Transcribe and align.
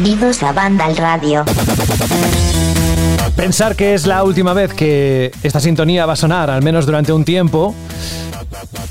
Bienvenidos 0.00 0.44
a 0.44 0.52
Banda 0.52 0.84
al 0.84 0.96
Radio. 0.96 1.44
Pensar 3.34 3.74
que 3.74 3.94
es 3.94 4.06
la 4.06 4.22
última 4.22 4.52
vez 4.52 4.72
que 4.72 5.32
esta 5.42 5.58
sintonía 5.58 6.06
va 6.06 6.12
a 6.12 6.16
sonar, 6.16 6.50
al 6.50 6.62
menos 6.62 6.86
durante 6.86 7.12
un 7.12 7.24
tiempo, 7.24 7.74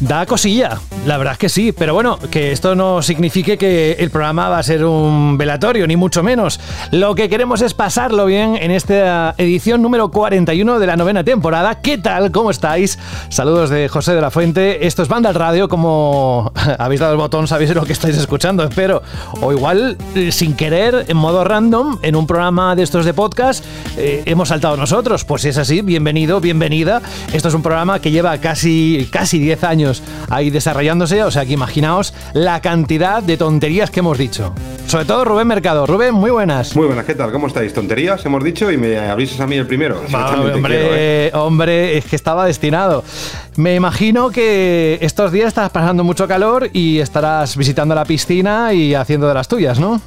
Da 0.01 0.25
cosilla, 0.25 0.82
la 1.08 1.18
verdad 1.18 1.34
es 1.34 1.39
que 1.39 1.48
sí, 1.48 1.71
pero 1.71 1.94
bueno, 1.94 2.20
que 2.30 2.52
esto 2.52 2.76
no 2.76 3.02
signifique 3.02 3.57
que 3.57 3.94
el 3.94 4.10
programa 4.12 4.50
va 4.50 4.60
a 4.60 4.64
ser 4.64 4.84
un 4.84 5.38
velatorio, 5.38 5.88
ni 5.88 5.96
mucho 5.96 6.21
menos. 6.21 6.60
Lo 6.92 7.16
que 7.16 7.30
queremos 7.30 7.62
es 7.62 7.74
pasarlo 7.74 8.26
bien 8.26 8.57
en 8.57 8.71
esta 8.71 9.34
edición 9.38 9.82
número 9.82 10.12
41 10.12 10.80
de 10.80 10.86
la 10.86 10.98
novena 10.98 11.24
temporada. 11.24 11.75
¿Qué 11.75 11.98
tal? 11.98 12.32
¿Cómo 12.32 12.52
estáis? 12.52 13.00
Saludos 13.29 13.70
de 13.70 13.88
José 13.88 14.15
de 14.15 14.21
la 14.21 14.32
Fuente. 14.32 14.86
Esto 14.86 15.01
es 15.01 15.07
Banda 15.07 15.32
Radio, 15.32 15.70
como 15.70 16.51
habéis 16.78 17.00
dado 17.00 17.14
el 17.14 17.20
botón, 17.20 17.48
sabéis 17.48 17.74
lo 17.74 17.86
que 17.86 17.93
estáis 17.93 18.18
escuchando, 18.18 18.65
espero. 18.65 19.01
O 19.39 19.54
igual, 19.54 19.98
eh, 20.14 20.34
sin 20.34 20.57
querer, 20.57 21.06
en 21.07 21.15
modo 21.15 21.46
random, 21.46 22.00
en 22.01 22.18
un 22.18 22.28
programa 22.28 22.76
de 22.76 22.84
estos 22.84 23.06
de 23.06 23.14
podcast, 23.14 23.64
eh, 23.96 24.24
hemos 24.26 24.50
saltado 24.50 24.76
nosotros. 24.76 25.24
Pues 25.24 25.43
si 25.43 25.50
es 25.50 25.57
así, 25.57 25.82
bienvenido, 25.82 26.42
bienvenida. 26.42 27.01
Esto 27.32 27.48
es 27.48 27.54
un 27.54 27.62
programa 27.64 28.01
que 28.01 28.12
lleva 28.12 28.37
casi, 28.39 29.07
casi 29.10 29.39
10 29.39 29.64
años 29.64 30.04
ahí 30.29 30.50
o 31.06 31.32
sea 31.32 31.46
que 31.46 31.54
imaginaos 31.54 32.14
la 32.33 32.61
cantidad 32.61 33.22
de 33.22 33.38
tonterías 33.38 33.92
que 33.92 34.00
hemos 34.00 34.17
dicho. 34.17 34.53
Sobre 34.88 35.06
todo 35.06 35.25
Rubén 35.25 35.47
Mercado. 35.47 35.86
Rubén, 35.86 36.14
muy 36.14 36.31
buenas. 36.31 36.75
Muy 36.75 36.88
buenas, 36.88 37.06
¿qué 37.06 37.14
tal? 37.14 37.31
¿Cómo 37.31 37.47
estáis? 37.47 37.73
¿Tonterías 37.73 38.25
hemos 38.25 38.44
dicho 38.44 38.72
y 38.72 38.78
me 38.78 38.97
avisas 38.97 39.39
a 39.42 39.47
mí 39.47 39.58
el 39.58 39.67
primero? 39.67 40.02
hombre, 40.14 41.28
¿eh? 41.28 41.31
hombre, 41.33 41.97
es 41.97 42.06
que 42.06 42.16
estaba 42.16 42.45
destinado. 42.45 43.03
Me 43.58 43.75
imagino 43.75 44.30
que 44.30 44.98
estos 45.02 45.31
días 45.31 45.50
estás 45.50 45.70
pasando 45.72 46.03
mucho 46.03 46.28
calor 46.28 46.70
y 46.73 47.00
estarás 47.00 47.58
visitando 47.58 47.95
la 47.95 48.06
piscina 48.06 48.73
y 48.73 48.95
haciendo 48.95 49.28
de 49.28 49.34
las 49.34 49.48
tuyas, 49.48 49.80
¿no? 49.80 50.02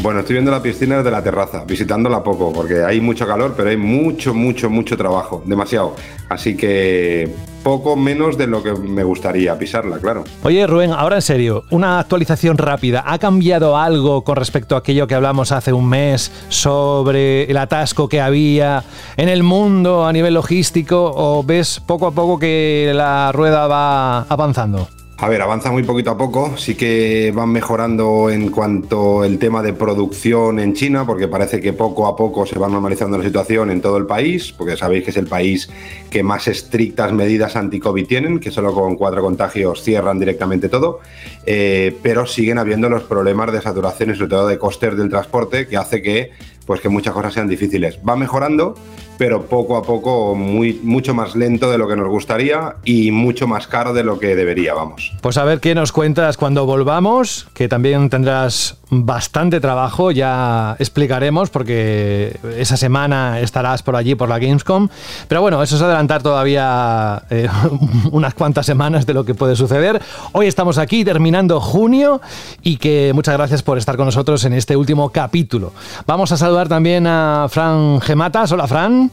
Bueno, 0.00 0.20
estoy 0.20 0.34
viendo 0.34 0.50
la 0.50 0.62
piscina 0.62 0.96
desde 0.96 1.10
la 1.10 1.22
terraza, 1.22 1.64
visitándola 1.64 2.22
poco, 2.24 2.52
porque 2.52 2.82
hay 2.82 3.00
mucho 3.00 3.26
calor, 3.26 3.54
pero 3.56 3.68
hay 3.68 3.76
mucho, 3.76 4.34
mucho, 4.34 4.70
mucho 4.70 4.96
trabajo, 4.96 5.42
demasiado. 5.44 5.94
Así 6.28 6.56
que 6.56 7.32
poco 7.62 7.94
menos 7.94 8.36
de 8.36 8.46
lo 8.46 8.62
que 8.62 8.72
me 8.72 9.04
gustaría 9.04 9.56
pisarla, 9.58 9.98
claro. 9.98 10.24
Oye, 10.42 10.66
Rubén, 10.66 10.90
ahora 10.92 11.16
en 11.16 11.22
serio, 11.22 11.64
una 11.70 12.00
actualización 12.00 12.58
rápida. 12.58 13.04
¿Ha 13.06 13.18
cambiado 13.18 13.76
algo 13.76 14.24
con 14.24 14.36
respecto 14.36 14.74
a 14.74 14.78
aquello 14.78 15.06
que 15.06 15.14
hablamos 15.14 15.52
hace 15.52 15.72
un 15.72 15.88
mes 15.88 16.32
sobre 16.48 17.44
el 17.44 17.56
atasco 17.56 18.08
que 18.08 18.20
había 18.20 18.82
en 19.16 19.28
el 19.28 19.42
mundo 19.42 20.04
a 20.04 20.12
nivel 20.12 20.34
logístico? 20.34 21.12
¿O 21.14 21.44
ves 21.44 21.80
poco 21.80 22.08
a 22.08 22.12
poco 22.12 22.38
que 22.38 22.90
la 22.94 23.30
rueda 23.30 23.68
va 23.68 24.22
avanzando? 24.22 24.88
A 25.22 25.28
ver, 25.28 25.40
avanza 25.40 25.70
muy 25.70 25.84
poquito 25.84 26.10
a 26.10 26.18
poco, 26.18 26.56
sí 26.56 26.74
que 26.74 27.30
van 27.32 27.50
mejorando 27.50 28.28
en 28.28 28.50
cuanto 28.50 29.22
el 29.22 29.38
tema 29.38 29.62
de 29.62 29.72
producción 29.72 30.58
en 30.58 30.74
China, 30.74 31.06
porque 31.06 31.28
parece 31.28 31.60
que 31.60 31.72
poco 31.72 32.08
a 32.08 32.16
poco 32.16 32.44
se 32.44 32.58
va 32.58 32.66
normalizando 32.66 33.18
la 33.18 33.22
situación 33.22 33.70
en 33.70 33.80
todo 33.80 33.98
el 33.98 34.06
país, 34.06 34.50
porque 34.50 34.76
sabéis 34.76 35.04
que 35.04 35.10
es 35.10 35.16
el 35.16 35.28
país 35.28 35.70
que 36.10 36.24
más 36.24 36.48
estrictas 36.48 37.12
medidas 37.12 37.54
anti-COVID 37.54 38.04
tienen, 38.04 38.40
que 38.40 38.50
solo 38.50 38.74
con 38.74 38.96
cuatro 38.96 39.22
contagios 39.22 39.84
cierran 39.84 40.18
directamente 40.18 40.68
todo, 40.68 40.98
eh, 41.46 41.96
pero 42.02 42.26
siguen 42.26 42.58
habiendo 42.58 42.88
los 42.88 43.04
problemas 43.04 43.52
de 43.52 43.62
saturación 43.62 44.10
y 44.10 44.16
sobre 44.16 44.30
todo 44.30 44.48
de 44.48 44.58
costes 44.58 44.96
del 44.96 45.08
transporte, 45.08 45.68
que 45.68 45.76
hace 45.76 46.02
que 46.02 46.32
pues 46.66 46.80
que 46.80 46.88
muchas 46.88 47.14
cosas 47.14 47.34
sean 47.34 47.48
difíciles. 47.48 47.98
Va 48.08 48.16
mejorando, 48.16 48.74
pero 49.18 49.46
poco 49.46 49.76
a 49.76 49.82
poco 49.82 50.34
muy, 50.34 50.80
mucho 50.82 51.14
más 51.14 51.36
lento 51.36 51.70
de 51.70 51.78
lo 51.78 51.88
que 51.88 51.96
nos 51.96 52.08
gustaría 52.08 52.76
y 52.84 53.10
mucho 53.10 53.46
más 53.46 53.66
caro 53.66 53.92
de 53.92 54.04
lo 54.04 54.18
que 54.18 54.34
debería, 54.34 54.74
vamos. 54.74 55.12
Pues 55.20 55.36
a 55.36 55.44
ver 55.44 55.60
qué 55.60 55.74
nos 55.74 55.92
cuentas 55.92 56.36
cuando 56.36 56.66
volvamos, 56.66 57.48
que 57.54 57.68
también 57.68 58.10
tendrás 58.10 58.78
bastante 58.94 59.60
trabajo, 59.60 60.10
ya 60.10 60.76
explicaremos 60.78 61.48
porque 61.50 62.36
esa 62.58 62.76
semana 62.76 63.40
estarás 63.40 63.82
por 63.82 63.96
allí 63.96 64.14
por 64.14 64.28
la 64.28 64.38
Gamescom, 64.38 64.88
pero 65.28 65.40
bueno, 65.40 65.62
eso 65.62 65.76
es 65.76 65.82
adelantar 65.82 66.22
todavía 66.22 67.22
eh, 67.30 67.48
unas 68.10 68.34
cuantas 68.34 68.66
semanas 68.66 69.06
de 69.06 69.14
lo 69.14 69.24
que 69.24 69.34
puede 69.34 69.56
suceder. 69.56 70.02
Hoy 70.32 70.46
estamos 70.46 70.78
aquí 70.78 71.04
terminando 71.04 71.60
junio 71.60 72.20
y 72.62 72.76
que 72.76 73.12
muchas 73.14 73.36
gracias 73.36 73.62
por 73.62 73.78
estar 73.78 73.96
con 73.96 74.06
nosotros 74.06 74.44
en 74.44 74.52
este 74.52 74.76
último 74.76 75.10
capítulo. 75.10 75.72
Vamos 76.06 76.32
a 76.32 76.36
saludar 76.36 76.68
también 76.68 77.06
a 77.06 77.46
Fran 77.48 78.00
Gematas. 78.00 78.52
Hola 78.52 78.66
Fran. 78.66 79.11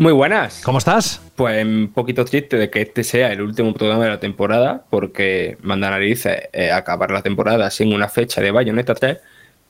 Muy 0.00 0.12
buenas. 0.12 0.62
¿Cómo 0.64 0.78
estás? 0.78 1.20
Pues 1.34 1.66
un 1.66 1.90
poquito 1.92 2.24
triste 2.24 2.56
de 2.56 2.70
que 2.70 2.82
este 2.82 3.02
sea 3.02 3.32
el 3.32 3.40
último 3.40 3.74
programa 3.74 4.04
de 4.04 4.10
la 4.10 4.20
temporada, 4.20 4.84
porque 4.90 5.58
manda 5.60 5.90
narices 5.90 6.42
eh, 6.52 6.70
acabar 6.70 7.10
la 7.10 7.20
temporada 7.20 7.68
sin 7.72 7.92
una 7.92 8.08
fecha 8.08 8.40
de 8.40 8.52
Bayonetta 8.52 8.94
3, 8.94 9.18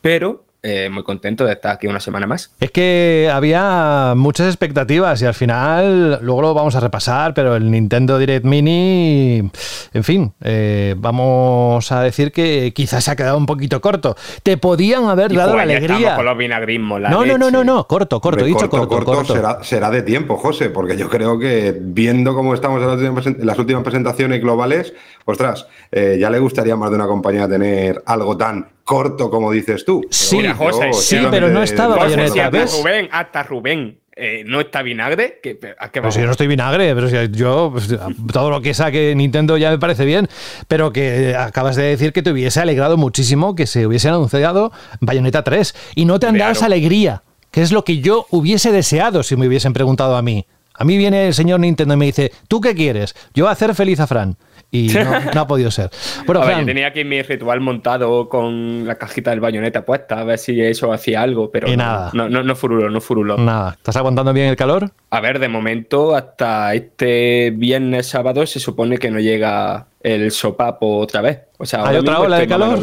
pero 0.03 0.44
eh, 0.70 0.90
muy 0.90 1.02
contento 1.02 1.46
de 1.46 1.54
estar 1.54 1.72
aquí 1.72 1.86
una 1.86 1.98
semana 1.98 2.26
más. 2.26 2.52
Es 2.60 2.70
que 2.70 3.30
había 3.32 4.12
muchas 4.14 4.48
expectativas 4.48 5.22
y 5.22 5.24
al 5.24 5.32
final, 5.32 6.18
luego 6.20 6.42
lo 6.42 6.52
vamos 6.52 6.76
a 6.76 6.80
repasar, 6.80 7.32
pero 7.32 7.56
el 7.56 7.70
Nintendo 7.70 8.18
Direct 8.18 8.44
Mini, 8.44 9.50
en 9.94 10.04
fin, 10.04 10.32
eh, 10.44 10.94
vamos 10.98 11.90
a 11.90 12.02
decir 12.02 12.32
que 12.32 12.72
quizás 12.74 13.04
se 13.04 13.10
ha 13.10 13.16
quedado 13.16 13.38
un 13.38 13.46
poquito 13.46 13.80
corto. 13.80 14.14
Te 14.42 14.58
podían 14.58 15.06
haber 15.06 15.32
dado 15.32 15.56
la 15.56 15.62
alegría. 15.62 16.16
Con 16.16 16.26
los 16.26 16.36
vinagrismos, 16.36 17.00
no, 17.00 17.24
no, 17.24 17.38
no, 17.38 17.50
no, 17.50 17.64
no, 17.64 17.86
corto, 17.86 18.20
corto, 18.20 18.44
dicho 18.44 18.68
corto, 18.68 19.04
corto. 19.04 19.34
Será, 19.34 19.64
será, 19.64 19.90
de 19.90 20.02
tiempo, 20.02 20.36
José, 20.36 20.68
porque 20.68 20.98
yo 20.98 21.08
creo 21.08 21.38
que 21.38 21.74
viendo 21.80 22.34
cómo 22.34 22.52
estamos 22.52 22.82
en 22.82 23.46
las 23.46 23.58
últimas, 23.58 23.82
presentaciones 23.82 24.42
globales, 24.42 24.92
ostras, 25.24 25.66
eh, 25.90 26.18
ya 26.20 26.28
le 26.28 26.38
gustaría 26.38 26.76
más 26.76 26.90
de 26.90 26.96
una 26.96 27.06
compañía 27.06 27.48
tener 27.48 28.02
algo 28.04 28.36
tan 28.36 28.66
corto 28.88 29.28
como 29.28 29.52
dices 29.52 29.84
tú. 29.84 30.00
Sí, 30.08 30.42
José, 30.58 30.92
sí, 30.92 31.19
pero 31.30 31.48
no 31.48 31.62
estaba 31.62 31.96
Bayonetta, 31.96 32.46
hasta 32.46 32.66
Rubén, 32.66 33.08
hasta 33.10 33.42
Rubén 33.42 33.98
eh, 34.20 34.42
no 34.44 34.60
está 34.60 34.82
vinagre. 34.82 35.38
¿qué, 35.41 35.54
pero 35.54 36.10
si 36.10 36.19
yo 36.19 36.26
no 36.26 36.32
estoy 36.32 36.48
vinagre, 36.48 36.92
pero 36.92 37.08
si 37.08 37.16
yo 37.30 37.70
pues, 37.72 37.88
todo 38.32 38.50
lo 38.50 38.60
que 38.60 38.74
saque 38.74 39.14
Nintendo 39.14 39.56
ya 39.56 39.70
me 39.70 39.78
parece 39.78 40.04
bien, 40.04 40.28
pero 40.66 40.92
que 40.92 41.36
acabas 41.36 41.76
de 41.76 41.84
decir 41.84 42.12
que 42.12 42.22
te 42.22 42.32
hubiese 42.32 42.60
alegrado 42.60 42.97
muchísimo 42.97 43.54
que 43.54 43.68
se 43.68 43.86
hubiese 43.86 44.08
anunciado 44.08 44.72
Bayonetta 45.00 45.44
3 45.44 45.74
y 45.94 46.04
no 46.04 46.18
te 46.18 46.26
han 46.26 46.36
dado 46.36 46.50
esa 46.50 46.66
alegría, 46.66 47.22
que 47.52 47.62
es 47.62 47.70
lo 47.70 47.84
que 47.84 47.98
yo 47.98 48.26
hubiese 48.30 48.72
deseado 48.72 49.22
si 49.22 49.36
me 49.36 49.47
hubiesen 49.47 49.72
preguntado 49.72 50.16
a 50.16 50.22
mí. 50.22 50.47
A 50.74 50.84
mí 50.84 50.97
viene 50.97 51.28
el 51.28 51.34
señor 51.34 51.60
Nintendo 51.60 51.94
y 51.94 51.97
me 51.97 52.06
dice, 52.06 52.32
¿tú 52.48 52.60
qué 52.60 52.74
quieres? 52.74 53.14
Yo 53.34 53.44
voy 53.44 53.50
a 53.50 53.52
hacer 53.52 53.74
feliz 53.74 54.00
a 54.00 54.08
Fran 54.08 54.36
y 54.70 54.88
no, 55.34 55.40
ha 55.40 55.46
podido 55.46 55.70
ser. 55.70 55.90
Bueno, 56.26 56.60
yo 56.60 56.66
tenía 56.66 56.88
aquí 56.88 57.04
mi 57.04 57.22
ritual 57.22 57.60
montado 57.60 58.28
con 58.28 58.86
la 58.86 58.96
cajita 58.96 59.30
del 59.30 59.40
bayoneta 59.40 59.84
puesta, 59.84 60.20
a 60.20 60.24
ver 60.24 60.38
si 60.38 60.60
eso 60.60 60.92
hacía 60.92 61.22
algo, 61.22 61.50
pero 61.50 61.74
nada. 61.74 62.10
No, 62.12 62.28
no, 62.28 62.42
no 62.42 62.54
furuló, 62.54 62.90
no 62.90 63.00
furuló. 63.00 63.38
Nada. 63.38 63.74
¿Estás 63.76 63.96
aguantando 63.96 64.32
bien 64.32 64.48
el 64.48 64.56
calor? 64.56 64.90
A 65.10 65.20
ver, 65.20 65.38
de 65.38 65.48
momento, 65.48 66.14
hasta 66.14 66.74
este 66.74 67.50
viernes, 67.56 68.08
sábado, 68.08 68.46
se 68.46 68.60
supone 68.60 68.98
que 68.98 69.10
no 69.10 69.20
llega 69.20 69.86
el 70.02 70.30
sopapo 70.30 70.98
otra 70.98 71.22
vez. 71.22 71.40
O 71.58 71.64
sea, 71.64 71.86
¿Hay 71.86 71.96
otra 71.96 72.20
ola 72.20 72.38
de 72.38 72.46
calor? 72.46 72.78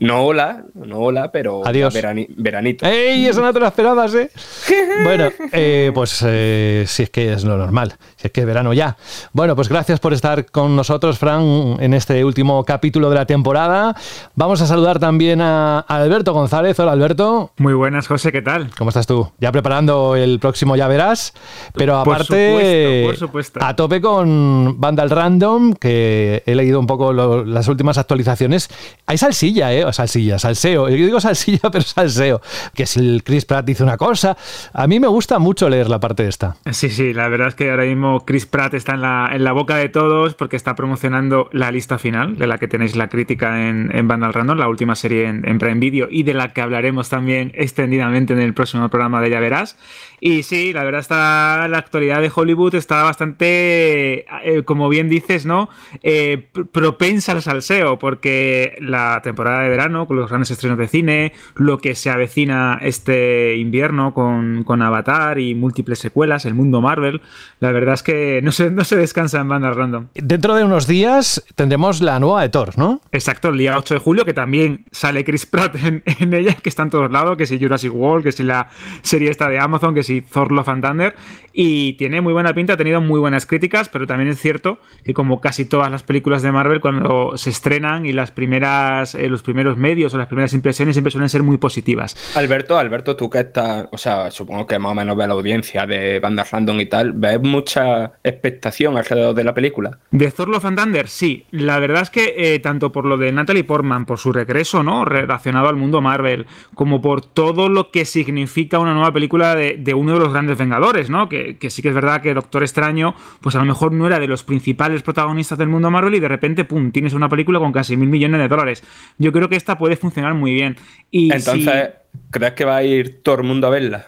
No 0.00 0.24
hola, 0.24 0.64
no 0.72 0.96
hola, 0.96 1.30
pero 1.30 1.60
Adiós. 1.66 1.92
veranito. 2.34 2.86
¡Ey! 2.86 3.26
Eso 3.26 3.42
no 3.42 3.52
te 3.52 3.60
lo 3.60 3.66
esperabas, 3.66 4.14
¿eh? 4.14 4.30
bueno, 5.04 5.28
eh, 5.52 5.90
pues 5.92 6.24
eh, 6.26 6.84
si 6.86 7.02
es 7.02 7.10
que 7.10 7.34
es 7.34 7.44
lo 7.44 7.58
normal, 7.58 7.96
si 8.16 8.28
es 8.28 8.32
que 8.32 8.40
es 8.40 8.46
verano 8.46 8.72
ya. 8.72 8.96
Bueno, 9.34 9.54
pues 9.54 9.68
gracias 9.68 10.00
por 10.00 10.14
estar 10.14 10.46
con 10.46 10.74
nosotros, 10.74 11.18
Fran, 11.18 11.76
en 11.80 11.92
este 11.92 12.24
último 12.24 12.64
capítulo 12.64 13.10
de 13.10 13.16
la 13.16 13.26
temporada. 13.26 13.94
Vamos 14.34 14.62
a 14.62 14.66
saludar 14.66 14.98
también 14.98 15.42
a 15.42 15.80
Alberto 15.80 16.32
González. 16.32 16.80
Hola, 16.80 16.92
Alberto. 16.92 17.52
Muy 17.58 17.74
buenas, 17.74 18.08
José, 18.08 18.32
¿qué 18.32 18.40
tal? 18.40 18.70
¿Cómo 18.78 18.88
estás 18.88 19.06
tú? 19.06 19.30
Ya 19.38 19.52
preparando 19.52 20.16
el 20.16 20.38
próximo 20.40 20.76
Ya 20.76 20.88
Verás, 20.88 21.34
pero 21.74 21.98
aparte, 21.98 23.02
por 23.04 23.16
supuesto, 23.18 23.60
a 23.62 23.76
tope 23.76 24.00
con 24.00 24.80
Vandal 24.80 25.10
Random, 25.10 25.74
que 25.74 26.42
he 26.46 26.54
leído 26.54 26.80
un 26.80 26.86
poco 26.86 27.12
las 27.12 27.68
últimas 27.68 27.98
actualizaciones. 27.98 28.70
Hay 29.04 29.18
salsilla, 29.18 29.74
¿eh? 29.74 29.89
Salsilla, 29.92 30.38
salseo. 30.38 30.88
Yo 30.88 30.96
digo 30.96 31.20
salsilla, 31.20 31.60
pero 31.72 31.82
salseo. 31.82 32.40
Que 32.74 32.86
si 32.86 33.00
el 33.00 33.22
Chris 33.24 33.44
Pratt 33.44 33.64
dice 33.64 33.82
una 33.82 33.96
cosa. 33.96 34.36
A 34.72 34.86
mí 34.86 35.00
me 35.00 35.08
gusta 35.08 35.38
mucho 35.38 35.68
leer 35.68 35.88
la 35.88 36.00
parte 36.00 36.24
de 36.24 36.28
esta. 36.28 36.56
Sí, 36.70 36.90
sí, 36.90 37.12
la 37.12 37.28
verdad 37.28 37.48
es 37.48 37.54
que 37.54 37.70
ahora 37.70 37.84
mismo 37.84 38.24
Chris 38.24 38.46
Pratt 38.46 38.74
está 38.74 38.94
en 38.94 39.44
la, 39.44 39.52
boca 39.52 39.76
de 39.76 39.88
todos 39.88 40.34
porque 40.34 40.56
está 40.56 40.74
promocionando 40.74 41.48
la 41.52 41.70
lista 41.70 41.98
final, 41.98 42.38
de 42.38 42.46
la 42.46 42.58
que 42.58 42.68
tenéis 42.68 42.94
la 42.96 43.08
crítica 43.08 43.68
en, 43.68 43.90
en 43.94 44.08
Random, 44.08 44.56
la 44.56 44.68
última 44.68 44.94
serie 44.94 45.26
en, 45.26 45.46
en 45.46 45.58
Prime 45.58 45.80
Video 45.80 46.08
y 46.10 46.22
de 46.22 46.34
la 46.34 46.52
que 46.52 46.60
hablaremos 46.60 47.08
también 47.08 47.52
extendidamente 47.54 48.32
en 48.32 48.40
el 48.40 48.54
próximo 48.54 48.88
programa 48.88 49.20
de 49.20 49.30
Ya 49.30 49.40
Verás. 49.40 49.76
Y 50.20 50.42
sí, 50.42 50.72
la 50.72 50.84
verdad 50.84 51.00
está 51.00 51.66
la 51.68 51.78
actualidad 51.78 52.20
de 52.20 52.30
Hollywood 52.34 52.74
está 52.74 53.02
bastante, 53.02 54.26
eh, 54.44 54.62
como 54.64 54.88
bien 54.88 55.08
dices, 55.08 55.46
¿no? 55.46 55.70
Eh, 56.02 56.48
propensa 56.72 57.32
al 57.32 57.42
salseo, 57.42 57.98
porque 57.98 58.76
la 58.80 59.20
temporada 59.22 59.62
de 59.62 59.70
verano 59.70 60.06
con 60.06 60.16
los 60.16 60.28
grandes 60.28 60.50
estrenos 60.50 60.78
de 60.78 60.88
cine, 60.88 61.32
lo 61.54 61.78
que 61.78 61.94
se 61.94 62.10
avecina 62.10 62.78
este 62.82 63.56
invierno 63.56 64.12
con, 64.12 64.64
con 64.64 64.82
Avatar 64.82 65.38
y 65.38 65.54
múltiples 65.54 65.98
secuelas, 65.98 66.44
el 66.44 66.54
mundo 66.54 66.80
Marvel. 66.80 67.22
La 67.58 67.72
verdad 67.72 67.94
es 67.94 68.02
que 68.02 68.40
no 68.42 68.52
se, 68.52 68.70
no 68.70 68.84
se 68.84 68.96
descansa 68.96 69.40
en 69.40 69.48
bandas 69.48 69.76
random. 69.76 70.08
Dentro 70.14 70.54
de 70.54 70.64
unos 70.64 70.86
días 70.86 71.44
tendremos 71.54 72.00
la 72.02 72.18
nueva 72.20 72.42
de 72.42 72.48
Thor, 72.50 72.76
¿no? 72.76 73.00
Exacto, 73.12 73.48
el 73.48 73.58
día 73.58 73.78
8 73.78 73.94
de 73.94 74.00
julio, 74.00 74.24
que 74.24 74.34
también 74.34 74.84
sale 74.90 75.24
Chris 75.24 75.46
Pratt 75.46 75.76
en, 75.76 76.02
en 76.04 76.34
ella, 76.34 76.54
que 76.54 76.68
está 76.68 76.82
en 76.82 76.90
todos 76.90 77.10
lados, 77.10 77.36
que 77.36 77.46
si 77.46 77.58
Jurassic 77.58 77.94
World, 77.94 78.24
que 78.24 78.32
si 78.32 78.42
la 78.42 78.68
serie 79.02 79.30
esta 79.30 79.48
de 79.48 79.58
Amazon, 79.58 79.94
que 79.94 80.02
si 80.02 80.09
Thor 80.20 80.52
Love 80.52 80.68
and 80.68 80.84
Thunder, 80.84 81.14
y 81.52 81.94
tiene 81.94 82.20
muy 82.20 82.32
buena 82.32 82.54
pinta, 82.54 82.74
ha 82.74 82.76
tenido 82.76 83.00
muy 83.00 83.18
buenas 83.18 83.46
críticas, 83.46 83.88
pero 83.88 84.06
también 84.06 84.30
es 84.30 84.40
cierto 84.40 84.78
que 85.04 85.14
como 85.14 85.40
casi 85.40 85.64
todas 85.64 85.90
las 85.90 86.02
películas 86.02 86.42
de 86.42 86.52
Marvel, 86.52 86.80
cuando 86.80 87.36
se 87.36 87.50
estrenan 87.50 88.06
y 88.06 88.12
las 88.12 88.30
primeras, 88.30 89.14
eh, 89.14 89.28
los 89.28 89.42
primeros 89.42 89.76
medios 89.76 90.14
o 90.14 90.18
las 90.18 90.28
primeras 90.28 90.52
impresiones 90.52 90.94
siempre 90.94 91.10
suelen 91.10 91.28
ser 91.28 91.42
muy 91.42 91.58
positivas. 91.58 92.16
Alberto, 92.36 92.78
Alberto, 92.78 93.16
tú 93.16 93.28
que 93.28 93.40
estás, 93.40 93.88
o 93.90 93.98
sea, 93.98 94.30
supongo 94.30 94.66
que 94.66 94.78
más 94.78 94.92
o 94.92 94.94
menos 94.94 95.16
ves 95.16 95.28
la 95.28 95.34
audiencia 95.34 95.86
de 95.86 96.20
bandas 96.20 96.50
random 96.50 96.80
y 96.80 96.86
tal, 96.86 97.12
¿ves 97.12 97.40
mucha 97.40 98.12
expectación 98.22 98.96
alrededor 98.96 99.34
de 99.34 99.44
la 99.44 99.54
película? 99.54 99.98
De 100.10 100.30
Thor 100.30 100.48
Love 100.48 100.64
and 100.66 100.78
Thunder, 100.78 101.08
sí. 101.08 101.46
La 101.50 101.78
verdad 101.78 102.02
es 102.02 102.10
que 102.10 102.34
eh, 102.36 102.58
tanto 102.60 102.92
por 102.92 103.04
lo 103.04 103.16
de 103.16 103.32
Natalie 103.32 103.64
Portman, 103.64 104.06
por 104.06 104.18
su 104.18 104.32
regreso, 104.32 104.82
¿no? 104.82 105.04
Relacionado 105.04 105.68
al 105.68 105.76
mundo 105.76 106.00
Marvel, 106.00 106.46
como 106.74 107.00
por 107.00 107.24
todo 107.24 107.68
lo 107.68 107.90
que 107.90 108.04
significa 108.04 108.78
una 108.78 108.94
nueva 108.94 109.12
película 109.12 109.54
de, 109.54 109.76
de 109.78 109.94
uno 110.00 110.14
de 110.14 110.20
los 110.20 110.32
grandes 110.32 110.58
Vengadores, 110.58 111.10
¿no? 111.10 111.28
Que, 111.28 111.56
que, 111.58 111.70
sí 111.70 111.82
que 111.82 111.88
es 111.88 111.94
verdad 111.94 112.22
que 112.22 112.34
Doctor 112.34 112.62
Extraño, 112.62 113.14
pues 113.40 113.54
a 113.54 113.58
lo 113.58 113.64
mejor 113.64 113.92
no 113.92 114.06
era 114.06 114.18
de 114.18 114.26
los 114.26 114.42
principales 114.42 115.02
protagonistas 115.02 115.58
del 115.58 115.68
mundo 115.68 115.90
Marvel 115.90 116.14
y 116.14 116.20
de 116.20 116.28
repente, 116.28 116.64
pum, 116.64 116.90
tienes 116.90 117.12
una 117.12 117.28
película 117.28 117.58
con 117.58 117.72
casi 117.72 117.96
mil 117.96 118.08
millones 118.08 118.40
de 118.40 118.48
dólares. 118.48 118.82
Yo 119.18 119.32
creo 119.32 119.48
que 119.48 119.56
esta 119.56 119.78
puede 119.78 119.96
funcionar 119.96 120.34
muy 120.34 120.54
bien. 120.54 120.76
Y 121.10 121.32
Entonces, 121.32 121.90
si... 122.12 122.20
¿crees 122.30 122.52
que 122.52 122.64
va 122.64 122.76
a 122.76 122.82
ir 122.82 123.22
todo 123.22 123.36
el 123.36 123.44
mundo 123.44 123.66
a 123.66 123.70
verla? 123.70 124.06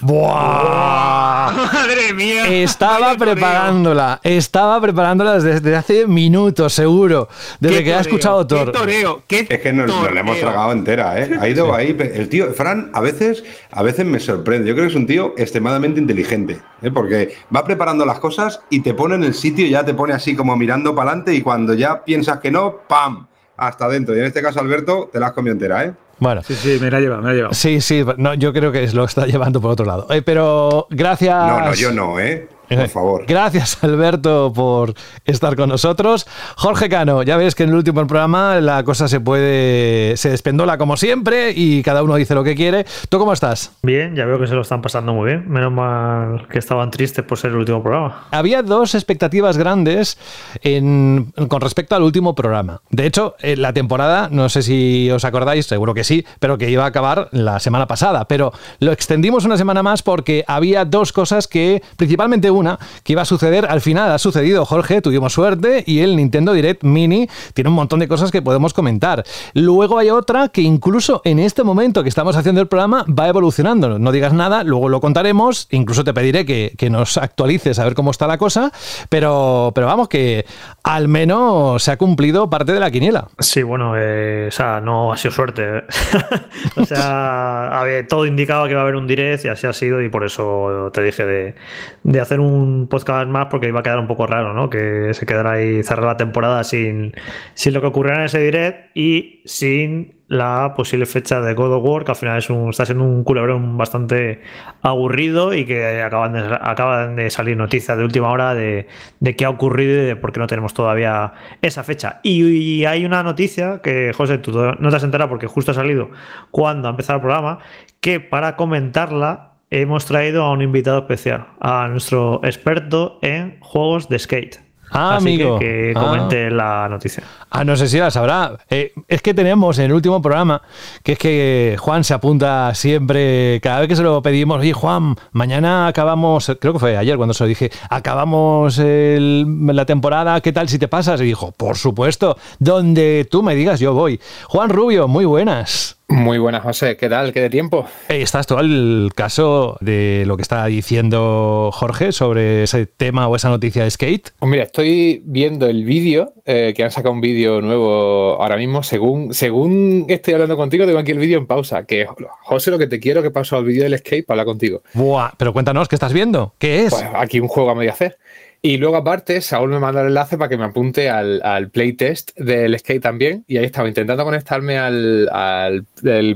¡Buah! 0.00 1.52
¡Madre 1.72 2.14
mía! 2.14 2.46
Estaba 2.46 3.14
preparándola, 3.16 4.20
estaba 4.22 4.80
preparándola 4.80 5.38
desde 5.38 5.76
hace 5.76 6.06
minutos, 6.06 6.72
seguro. 6.72 7.28
Desde 7.60 7.78
que 7.78 7.84
toreo, 7.84 7.98
ha 7.98 8.00
escuchado 8.00 8.46
Thor. 8.46 8.72
¡Qué 8.72 8.78
toreo! 8.78 9.22
Qué 9.26 9.46
es 9.48 9.60
que 9.60 9.72
nos, 9.72 9.86
nos 9.86 10.12
la 10.12 10.20
hemos 10.20 10.38
tragado 10.38 10.72
entera, 10.72 11.20
¿eh? 11.20 11.38
Ha 11.40 11.48
ido 11.48 11.74
ahí. 11.74 11.96
El 11.98 12.28
tío, 12.28 12.52
Fran, 12.52 12.90
a 12.94 13.00
veces, 13.00 13.44
a 13.70 13.82
veces 13.82 14.06
me 14.06 14.20
sorprende. 14.20 14.68
Yo 14.68 14.74
creo 14.74 14.86
que 14.86 14.90
es 14.90 14.96
un 14.96 15.06
tío 15.06 15.34
extremadamente 15.36 16.00
inteligente, 16.00 16.60
¿eh? 16.82 16.90
porque 16.90 17.34
va 17.54 17.64
preparando 17.64 18.06
las 18.06 18.20
cosas 18.20 18.60
y 18.70 18.80
te 18.80 18.94
pone 18.94 19.14
en 19.16 19.24
el 19.24 19.34
sitio 19.34 19.66
ya 19.66 19.84
te 19.84 19.94
pone 19.94 20.12
así 20.12 20.34
como 20.34 20.56
mirando 20.56 20.94
para 20.94 21.10
adelante 21.10 21.34
y 21.34 21.42
cuando 21.42 21.74
ya 21.74 22.04
piensas 22.04 22.40
que 22.40 22.50
no, 22.50 22.80
¡pam! 22.88 23.26
Hasta 23.56 23.84
adentro. 23.84 24.16
Y 24.16 24.20
en 24.20 24.24
este 24.24 24.40
caso, 24.40 24.60
Alberto, 24.60 25.10
te 25.12 25.20
la 25.20 25.28
has 25.28 25.32
comido 25.32 25.52
entera, 25.52 25.84
¿eh? 25.84 25.92
Bueno. 26.20 26.42
Sí, 26.42 26.54
sí, 26.54 26.78
me 26.80 26.90
la 26.90 27.00
lleva, 27.00 27.16
me 27.18 27.28
la 27.30 27.34
lleva. 27.34 27.54
Sí, 27.54 27.80
sí, 27.80 28.04
no, 28.18 28.34
yo 28.34 28.52
creo 28.52 28.70
que 28.70 28.86
lo 28.92 29.04
está 29.04 29.26
llevando 29.26 29.60
por 29.60 29.72
otro 29.72 29.84
lado. 29.86 30.06
Eh, 30.10 30.22
pero 30.22 30.86
gracias. 30.90 31.34
No, 31.34 31.60
no, 31.62 31.74
yo 31.74 31.92
no, 31.92 32.20
¿eh? 32.20 32.46
Por 32.76 32.88
favor. 32.88 33.24
Gracias, 33.26 33.78
Alberto, 33.82 34.52
por 34.54 34.94
estar 35.24 35.56
con 35.56 35.68
nosotros. 35.68 36.26
Jorge 36.56 36.88
Cano, 36.88 37.22
ya 37.22 37.36
ves 37.36 37.54
que 37.54 37.64
en 37.64 37.70
el 37.70 37.76
último 37.76 38.06
programa 38.06 38.60
la 38.60 38.84
cosa 38.84 39.08
se 39.08 39.20
puede. 39.20 40.16
se 40.16 40.30
despendola 40.30 40.78
como 40.78 40.96
siempre 40.96 41.52
y 41.54 41.82
cada 41.82 42.02
uno 42.02 42.14
dice 42.16 42.34
lo 42.34 42.44
que 42.44 42.54
quiere. 42.54 42.86
¿Tú 43.08 43.18
cómo 43.18 43.32
estás? 43.32 43.72
Bien, 43.82 44.14
ya 44.14 44.24
veo 44.24 44.38
que 44.38 44.46
se 44.46 44.54
lo 44.54 44.62
están 44.62 44.82
pasando 44.82 45.12
muy 45.12 45.30
bien. 45.30 45.48
Menos 45.48 45.72
mal 45.72 46.46
que 46.48 46.58
estaban 46.58 46.90
tristes 46.90 47.24
por 47.24 47.38
ser 47.38 47.50
el 47.50 47.56
último 47.56 47.82
programa. 47.82 48.28
Había 48.30 48.62
dos 48.62 48.94
expectativas 48.94 49.56
grandes 49.56 50.18
en, 50.62 51.32
con 51.48 51.60
respecto 51.60 51.96
al 51.96 52.02
último 52.02 52.34
programa. 52.34 52.82
De 52.90 53.06
hecho, 53.06 53.34
la 53.42 53.72
temporada, 53.72 54.28
no 54.30 54.48
sé 54.48 54.62
si 54.62 55.10
os 55.10 55.24
acordáis, 55.24 55.66
seguro 55.66 55.94
que 55.94 56.04
sí, 56.04 56.24
pero 56.38 56.58
que 56.58 56.70
iba 56.70 56.84
a 56.84 56.88
acabar 56.88 57.28
la 57.32 57.58
semana 57.60 57.86
pasada. 57.86 58.26
Pero 58.26 58.52
lo 58.78 58.92
extendimos 58.92 59.44
una 59.44 59.56
semana 59.56 59.82
más 59.82 60.02
porque 60.02 60.44
había 60.46 60.84
dos 60.84 61.12
cosas 61.12 61.48
que, 61.48 61.82
principalmente 61.96 62.50
una, 62.60 62.78
que 63.02 63.12
iba 63.12 63.22
a 63.22 63.24
suceder. 63.24 63.66
Al 63.66 63.80
final 63.80 64.12
ha 64.12 64.18
sucedido, 64.18 64.64
Jorge, 64.64 65.02
tuvimos 65.02 65.32
suerte 65.32 65.82
y 65.86 66.00
el 66.00 66.16
Nintendo 66.16 66.52
Direct 66.52 66.84
Mini 66.84 67.28
tiene 67.54 67.70
un 67.70 67.74
montón 67.74 67.98
de 68.00 68.08
cosas 68.08 68.30
que 68.30 68.42
podemos 68.42 68.72
comentar. 68.72 69.24
Luego 69.54 69.98
hay 69.98 70.10
otra 70.10 70.48
que 70.48 70.62
incluso 70.62 71.22
en 71.24 71.38
este 71.38 71.64
momento 71.64 72.02
que 72.02 72.08
estamos 72.08 72.36
haciendo 72.36 72.60
el 72.60 72.68
programa 72.68 73.04
va 73.08 73.28
evolucionando. 73.28 73.98
No 73.98 74.12
digas 74.12 74.32
nada, 74.32 74.62
luego 74.62 74.88
lo 74.88 75.00
contaremos. 75.00 75.66
Incluso 75.70 76.04
te 76.04 76.14
pediré 76.14 76.46
que, 76.46 76.74
que 76.76 76.90
nos 76.90 77.16
actualices 77.16 77.78
a 77.78 77.84
ver 77.84 77.94
cómo 77.94 78.10
está 78.10 78.26
la 78.26 78.38
cosa. 78.38 78.70
Pero, 79.08 79.72
pero 79.74 79.86
vamos, 79.86 80.08
que 80.08 80.44
al 80.82 81.08
menos 81.08 81.82
se 81.82 81.90
ha 81.90 81.96
cumplido 81.96 82.48
parte 82.50 82.72
de 82.72 82.80
la 82.80 82.90
quiniela. 82.90 83.28
Sí, 83.38 83.62
bueno, 83.62 83.94
eh, 83.96 84.46
o 84.48 84.52
sea, 84.52 84.80
no 84.80 85.12
ha 85.12 85.16
sido 85.16 85.32
suerte. 85.32 85.84
o 86.76 86.84
sea, 86.84 87.80
ver, 87.84 88.06
todo 88.06 88.26
indicaba 88.26 88.66
que 88.66 88.72
iba 88.72 88.80
a 88.80 88.84
haber 88.84 88.96
un 88.96 89.06
direct 89.06 89.44
y 89.44 89.48
así 89.48 89.66
ha 89.66 89.72
sido 89.72 90.02
y 90.02 90.08
por 90.08 90.24
eso 90.24 90.90
te 90.92 91.02
dije 91.02 91.24
de, 91.24 91.54
de 92.02 92.20
hacer 92.20 92.40
un 92.40 92.49
un 92.50 92.88
podcast 92.88 93.28
más 93.28 93.46
porque 93.46 93.68
iba 93.68 93.80
a 93.80 93.82
quedar 93.82 93.98
un 93.98 94.06
poco 94.06 94.26
raro, 94.26 94.52
¿no? 94.52 94.68
Que 94.70 95.14
se 95.14 95.26
quedara 95.26 95.52
ahí 95.52 95.82
cerrar 95.82 96.06
la 96.06 96.16
temporada 96.16 96.64
sin, 96.64 97.14
sin 97.54 97.74
lo 97.74 97.80
que 97.80 97.86
ocurriera 97.86 98.20
en 98.20 98.26
ese 98.26 98.40
direct 98.40 98.96
y 98.96 99.42
sin 99.44 100.20
la 100.30 100.74
posible 100.76 101.06
fecha 101.06 101.40
de 101.40 101.54
God 101.54 101.72
of 101.72 101.84
War, 101.84 102.04
que 102.04 102.12
al 102.12 102.16
final 102.16 102.38
es 102.38 102.48
un, 102.50 102.70
está 102.70 102.86
siendo 102.86 103.02
un 103.02 103.24
culebrón 103.24 103.76
bastante 103.76 104.40
aburrido 104.80 105.52
y 105.54 105.64
que 105.64 106.02
acaban 106.02 106.34
de, 106.34 106.58
acaban 106.60 107.16
de 107.16 107.30
salir 107.30 107.56
noticias 107.56 107.98
de 107.98 108.04
última 108.04 108.30
hora 108.30 108.54
de, 108.54 108.86
de 109.18 109.34
qué 109.34 109.44
ha 109.44 109.50
ocurrido 109.50 110.02
y 110.02 110.06
de 110.06 110.14
por 110.14 110.30
qué 110.30 110.38
no 110.38 110.46
tenemos 110.46 110.72
todavía 110.72 111.32
esa 111.62 111.82
fecha. 111.82 112.20
Y, 112.22 112.44
y 112.46 112.84
hay 112.84 113.04
una 113.04 113.24
noticia 113.24 113.80
que, 113.82 114.12
José, 114.16 114.38
tú 114.38 114.52
no 114.52 114.90
te 114.90 114.96
has 114.96 115.02
enterado 115.02 115.28
porque 115.28 115.48
justo 115.48 115.72
ha 115.72 115.74
salido 115.74 116.10
cuando 116.52 116.86
ha 116.86 116.92
empezado 116.92 117.16
el 117.16 117.22
programa, 117.22 117.58
que 118.00 118.20
para 118.20 118.54
comentarla 118.54 119.49
hemos 119.70 120.04
traído 120.04 120.44
a 120.44 120.52
un 120.52 120.62
invitado 120.62 120.98
especial, 120.98 121.46
a 121.60 121.88
nuestro 121.88 122.40
experto 122.44 123.18
en 123.22 123.58
juegos 123.60 124.08
de 124.08 124.18
skate. 124.18 124.70
Ah, 124.92 125.16
Así 125.16 125.28
amigo. 125.28 125.58
Que, 125.58 125.92
que 125.94 125.94
comente 125.94 126.46
ah. 126.46 126.50
la 126.50 126.88
noticia. 126.88 127.22
Ah, 127.48 127.64
no 127.64 127.76
sé 127.76 127.88
si 127.88 127.98
la 127.98 128.10
sabrá. 128.10 128.58
Eh, 128.68 128.92
es 129.06 129.22
que 129.22 129.34
tenemos 129.34 129.78
en 129.78 129.84
el 129.86 129.92
último 129.92 130.20
programa, 130.20 130.62
que 131.04 131.12
es 131.12 131.18
que 131.18 131.76
Juan 131.78 132.02
se 132.02 132.12
apunta 132.12 132.74
siempre, 132.74 133.60
cada 133.62 133.80
vez 133.80 133.88
que 133.88 133.96
se 133.96 134.02
lo 134.02 134.20
pedimos, 134.20 134.60
oye 134.60 134.72
Juan, 134.72 135.14
mañana 135.32 135.86
acabamos, 135.86 136.50
creo 136.60 136.72
que 136.72 136.78
fue 136.80 136.96
ayer 136.96 137.16
cuando 137.16 137.34
se 137.34 137.44
lo 137.44 137.48
dije, 137.48 137.70
acabamos 137.88 138.78
el, 138.78 139.46
la 139.66 139.86
temporada, 139.86 140.40
¿qué 140.40 140.52
tal 140.52 140.68
si 140.68 140.78
te 140.78 140.88
pasas? 140.88 141.20
Y 141.20 141.24
dijo, 141.24 141.52
por 141.52 141.76
supuesto, 141.76 142.36
donde 142.58 143.28
tú 143.30 143.44
me 143.44 143.54
digas 143.54 143.78
yo 143.78 143.94
voy. 143.94 144.20
Juan 144.48 144.70
Rubio, 144.70 145.06
muy 145.06 145.24
buenas. 145.24 145.99
Muy 146.10 146.38
buenas, 146.38 146.64
José. 146.64 146.96
¿Qué 146.96 147.08
tal? 147.08 147.32
¿Qué 147.32 147.40
de 147.40 147.50
tiempo? 147.50 147.86
Eh, 148.08 148.20
¿Estás 148.20 148.44
todo 148.48 148.58
el 148.58 149.12
caso 149.14 149.78
de 149.80 150.24
lo 150.26 150.36
que 150.36 150.42
está 150.42 150.66
diciendo 150.66 151.70
Jorge 151.72 152.10
sobre 152.10 152.64
ese 152.64 152.86
tema 152.86 153.28
o 153.28 153.36
esa 153.36 153.48
noticia 153.48 153.84
de 153.84 153.90
skate? 153.92 154.30
Pues 154.40 154.50
mira, 154.50 154.64
estoy 154.64 155.22
viendo 155.24 155.68
el 155.68 155.84
vídeo, 155.84 156.34
eh, 156.46 156.74
que 156.76 156.82
han 156.82 156.90
sacado 156.90 157.14
un 157.14 157.20
vídeo 157.20 157.60
nuevo 157.60 158.42
ahora 158.42 158.56
mismo. 158.56 158.82
Según, 158.82 159.32
según 159.32 160.06
estoy 160.08 160.34
hablando 160.34 160.56
contigo, 160.56 160.84
tengo 160.84 160.98
aquí 160.98 161.12
el 161.12 161.18
vídeo 161.18 161.38
en 161.38 161.46
pausa. 161.46 161.86
Que, 161.86 162.08
José, 162.42 162.72
lo 162.72 162.78
que 162.78 162.88
te 162.88 162.98
quiero 162.98 163.22
que 163.22 163.30
paso 163.30 163.56
al 163.56 163.64
vídeo 163.64 163.84
del 163.84 163.96
skate 163.96 164.26
para 164.26 164.40
hablar 164.40 164.52
contigo. 164.52 164.82
Buah, 164.94 165.30
pero 165.36 165.52
cuéntanos, 165.52 165.86
¿qué 165.86 165.94
estás 165.94 166.12
viendo? 166.12 166.54
¿Qué 166.58 166.86
es? 166.86 166.90
Pues 166.90 167.06
aquí 167.14 167.38
un 167.38 167.46
juego 167.46 167.70
a 167.70 167.76
medio 167.76 167.92
hacer. 167.92 168.18
Y 168.62 168.76
luego, 168.76 168.96
aparte, 168.96 169.40
Saúl 169.40 169.70
me 169.70 169.78
mandó 169.78 170.00
el 170.02 170.08
enlace 170.08 170.36
para 170.36 170.50
que 170.50 170.58
me 170.58 170.64
apunte 170.64 171.08
al, 171.08 171.40
al 171.42 171.70
playtest 171.70 172.36
del 172.36 172.78
skate 172.78 173.02
también. 173.02 173.42
Y 173.48 173.56
ahí 173.56 173.64
estaba 173.64 173.88
intentando 173.88 174.22
conectarme 174.22 174.76
al, 174.76 175.30
al, 175.30 175.86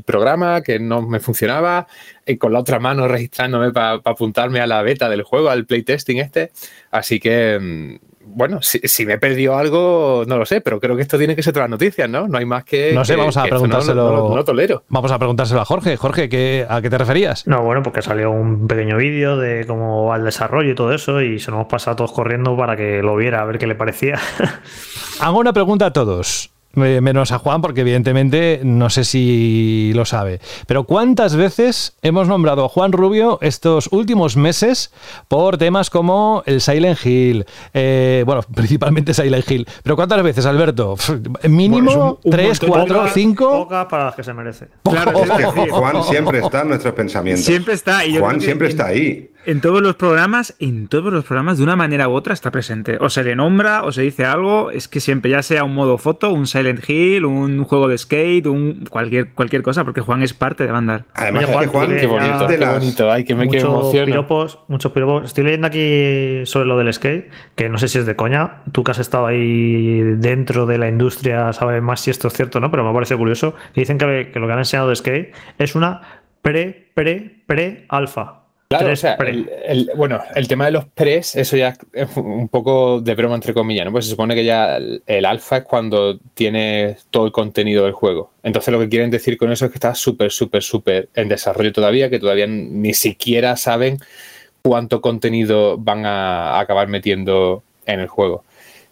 programa 0.07 0.63
que 0.63 0.79
no 0.79 1.03
me 1.03 1.21
funcionaba. 1.21 1.87
Y 2.25 2.39
con 2.39 2.55
la 2.55 2.61
otra 2.61 2.79
mano 2.79 3.09
registrándome 3.09 3.73
para 3.73 4.01
pa 4.01 4.13
apuntarme 4.13 4.61
a 4.61 4.67
la 4.67 4.81
beta 4.81 5.11
del 5.11 5.23
juego, 5.23 5.51
al 5.51 5.67
playtesting 5.67 6.19
este. 6.19 6.51
Así 6.91 7.21
que, 7.21 8.01
bueno, 8.35 8.61
si, 8.63 8.81
si, 8.81 9.07
me 9.07 9.15
he 9.15 9.19
perdido 9.19 9.57
algo, 9.57 10.25
no 10.27 10.37
lo 10.37 10.45
sé, 10.45 10.61
pero 10.61 10.81
creo 10.81 10.97
que 10.97 11.03
esto 11.03 11.19
tiene 11.19 11.37
que 11.37 11.43
ser 11.43 11.53
todas 11.53 11.65
las 11.65 11.71
noticias, 11.71 12.09
¿no? 12.09 12.29
No 12.29 12.39
hay 12.39 12.45
más 12.45 12.65
que. 12.65 12.93
No 12.93 13.05
sé, 13.05 13.15
que, 13.15 13.21
vamos 13.21 13.37
a 13.37 13.45
preguntárselo. 13.45 14.11
No, 14.11 14.29
no, 14.29 14.37
no, 14.37 14.45
tolero. 14.45 14.85
Vamos 14.89 15.13
a 15.13 15.19
preguntárselo 15.19 15.61
a 15.61 15.65
Jorge. 15.65 15.97
Jorge, 15.97 16.29
¿qué, 16.29 16.67
¿a 16.69 16.83
qué 16.83 16.91
te 16.91 16.99
referías? 16.99 17.47
No, 17.47 17.63
bueno, 17.63 17.83
porque 17.83 18.03
salió 18.03 18.31
un 18.31 18.67
pequeño 18.67 18.97
vídeo 18.97 19.37
de 19.37 19.67
cómo 19.67 20.07
va 20.07 20.17
el 20.17 20.25
desarrollo 20.25 20.71
y 20.71 20.75
todo 20.75 20.93
eso, 20.93 21.21
y 21.21 21.39
se 21.39 21.51
nos 21.51 21.61
hemos 21.61 21.71
pasado 21.71 21.97
todos 21.97 22.13
corriendo 22.13 22.57
para 22.57 22.77
que 22.77 23.03
lo 23.03 23.17
viera, 23.17 23.41
a 23.41 23.45
ver 23.45 23.59
qué 23.59 23.67
le 23.67 23.75
parecía. 23.75 24.19
Hago 25.21 25.39
una 25.39 25.53
pregunta 25.53 25.87
a 25.87 25.93
todos 25.93 26.54
menos 26.77 27.33
a 27.33 27.39
Juan, 27.39 27.61
porque 27.61 27.83
evidentemente 27.83 28.61
no 28.65 28.91
sé 28.91 29.05
si 29.05 29.93
lo 29.95 30.05
sabe. 30.05 30.41
Pero 30.67 30.85
¿cuántas 30.85 31.37
veces 31.37 31.97
hemos 32.03 32.29
nombrado 32.29 32.65
a 32.65 32.69
Juan 32.69 32.93
Rubio 32.93 33.39
estos 33.43 33.89
últimos 33.93 34.37
meses 34.37 34.93
por 35.29 35.59
temas 35.59 35.91
como 35.91 36.43
el 36.47 36.61
Silent 36.61 36.99
Hill? 37.05 37.45
Eh, 37.73 38.23
bueno, 38.27 38.43
principalmente 38.55 39.15
Silent 39.15 39.51
Hill. 39.51 39.67
Pero 39.83 39.97
¿cuántas 39.97 40.23
veces, 40.23 40.47
Alberto? 40.47 40.97
Mínimo 41.49 41.85
bueno, 41.85 42.05
un, 42.05 42.19
un 42.25 42.31
tres, 42.31 42.61
cuatro, 42.61 42.99
poca, 42.99 43.11
cinco. 43.11 43.51
Poca 43.51 43.89
para 43.89 44.05
las 44.07 44.15
que 44.15 44.23
se 44.23 44.33
merece. 44.33 44.69
Claro, 44.95 45.25
es 45.25 45.29
decir, 45.29 45.71
Juan 45.71 46.05
siempre 46.05 46.39
está 46.39 46.63
en 46.63 46.69
nuestros 46.69 46.95
pensamientos. 46.95 47.45
Siempre 47.45 47.75
está. 47.75 48.07
Y 48.07 48.17
Juan 48.17 48.41
siempre 48.41 48.69
está 48.69 48.87
ahí. 48.87 49.31
En 49.47 49.61
todos 49.61 49.83
los 49.83 49.97
programas, 49.97 50.55
en 50.59 50.89
todos 50.89 51.13
los 51.13 51.25
programas, 51.25 51.59
de 51.59 51.65
una 51.65 51.77
manera 51.77 52.09
u 52.09 52.13
otra 52.13 52.33
está 52.33 52.51
presente. 52.51 52.97
O 53.01 53.11
se 53.11 53.23
le 53.25 53.37
nombra, 53.37 53.83
o 53.85 53.93
se 53.93 54.01
dice 54.01 54.25
algo, 54.25 54.71
es 54.71 54.89
que 54.89 55.01
siempre, 55.01 55.33
ya 55.33 55.43
sea 55.43 55.65
un 55.65 55.75
modo 55.75 55.99
foto, 55.99 56.33
un 56.33 56.47
Silent 56.47 56.64
Silent 56.65 56.89
Hill, 56.89 57.25
un 57.27 57.65
juego 57.65 57.89
de 57.89 57.99
skate, 57.99 58.47
un 58.47 58.87
cualquier, 58.89 59.33
cualquier 59.35 59.63
cosa, 59.63 59.85
porque 59.85 60.01
Juan 60.01 60.23
es 60.23 60.33
parte 60.33 60.65
de 60.65 60.73
Vandal. 60.73 61.05
Además, 61.15 61.45
Oye, 61.45 61.53
Juan, 61.53 61.69
Juan, 61.69 61.97
qué 61.99 62.07
bonito, 62.07 62.47
de 62.47 62.55
qué 62.55 62.65
las- 62.65 62.79
bonito. 62.79 63.13
Ay, 63.13 63.25
que 63.25 63.35
me 63.35 63.45
muchos 63.45 63.95
piropos, 64.05 64.59
muchos 64.69 64.93
piropos. 64.93 65.25
Estoy 65.25 65.45
leyendo 65.45 65.67
aquí 65.67 66.41
sobre 66.47 66.67
lo 66.67 66.79
del 66.79 66.93
skate, 66.93 67.31
que 67.55 67.69
no 67.69 67.77
sé 67.79 67.89
si 67.89 67.99
es 67.99 68.07
de 68.07 68.17
coña. 68.17 68.63
Tú 68.73 68.83
que 68.83 68.93
has 68.93 68.99
estado 68.99 69.27
ahí 69.27 70.01
dentro 70.17 70.65
de 70.67 70.79
la 70.79 70.89
industria, 70.89 71.53
sabes 71.53 71.83
más 71.83 72.01
si 72.01 72.11
esto 72.11 72.29
es 72.29 72.35
cierto 72.35 72.59
o 72.59 72.61
no, 72.61 72.71
pero 72.71 72.85
me 72.85 72.95
parece 72.95 73.17
curioso. 73.17 73.55
Y 73.75 73.81
dicen 73.81 73.99
que, 73.99 74.31
que 74.33 74.41
lo 74.41 74.47
que 74.47 74.53
han 74.55 74.59
enseñado 74.61 74.89
de 74.89 74.97
skate 74.97 75.33
es 75.59 75.75
una 75.75 76.01
pre, 76.41 76.89
pre, 76.95 77.43
pre 77.47 77.85
alfa. 77.89 78.44
Claro, 78.79 78.93
o 78.93 78.97
sea, 78.97 79.17
el- 79.67 79.91
bueno, 79.97 80.23
el 80.35 80.49
tema 80.49 80.67
de 80.67 80.73
los 80.73 80.85
pres, 80.87 81.37
eso 81.37 81.57
ya 81.57 81.77
es 81.93 82.17
un 82.17 82.49
poco 82.49 83.01
de 83.01 83.15
broma 83.15 83.35
entre 83.35 83.55
comillas, 83.55 83.85
¿no? 83.87 83.93
Pues 83.93 84.05
se 84.07 84.11
supone 84.13 84.35
que 84.35 84.45
ya 84.45 84.77
el, 84.77 85.03
el 85.07 85.25
alfa 85.25 85.59
es 85.59 85.65
cuando 85.65 86.19
tiene 86.35 86.97
todo 87.11 87.27
el 87.27 87.33
contenido 87.33 87.85
del 87.85 87.93
juego. 87.93 88.31
Entonces 88.43 88.73
lo 88.73 88.81
que 88.81 88.89
quieren 88.89 89.11
decir 89.11 89.37
con 89.39 89.51
eso 89.53 89.65
es 89.67 89.71
que 89.71 89.77
está 89.77 89.95
súper, 89.95 90.31
súper, 90.31 90.63
súper 90.63 91.09
en 91.15 91.29
desarrollo 91.29 91.73
todavía, 91.73 92.11
que 92.11 92.19
todavía 92.19 92.47
ni 92.47 92.95
siquiera 92.95 93.57
saben 93.57 93.99
cuánto 94.63 95.01
contenido 95.01 95.77
van 95.79 96.07
a 96.07 96.59
acabar 96.59 96.89
metiendo 96.89 97.63
en 97.87 98.01
el 98.01 98.09
juego. 98.09 98.45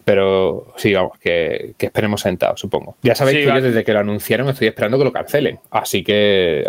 Pero 0.05 0.73
sí, 0.77 0.93
vamos, 0.93 1.17
que, 1.19 1.73
que 1.77 1.85
esperemos 1.87 2.21
sentados, 2.21 2.59
supongo. 2.59 2.97
Ya 3.03 3.15
sabéis 3.15 3.39
Sí, 3.39 3.43
que 3.45 3.49
yo 3.49 3.61
desde 3.61 3.83
que 3.83 3.93
lo 3.93 3.99
anunciaron 3.99 4.49
estoy 4.49 4.67
esperando 4.67 4.97
que 4.97 5.03
lo 5.05 5.11
cancelen. 5.11 5.59
Así 5.71 6.03
que 6.03 6.67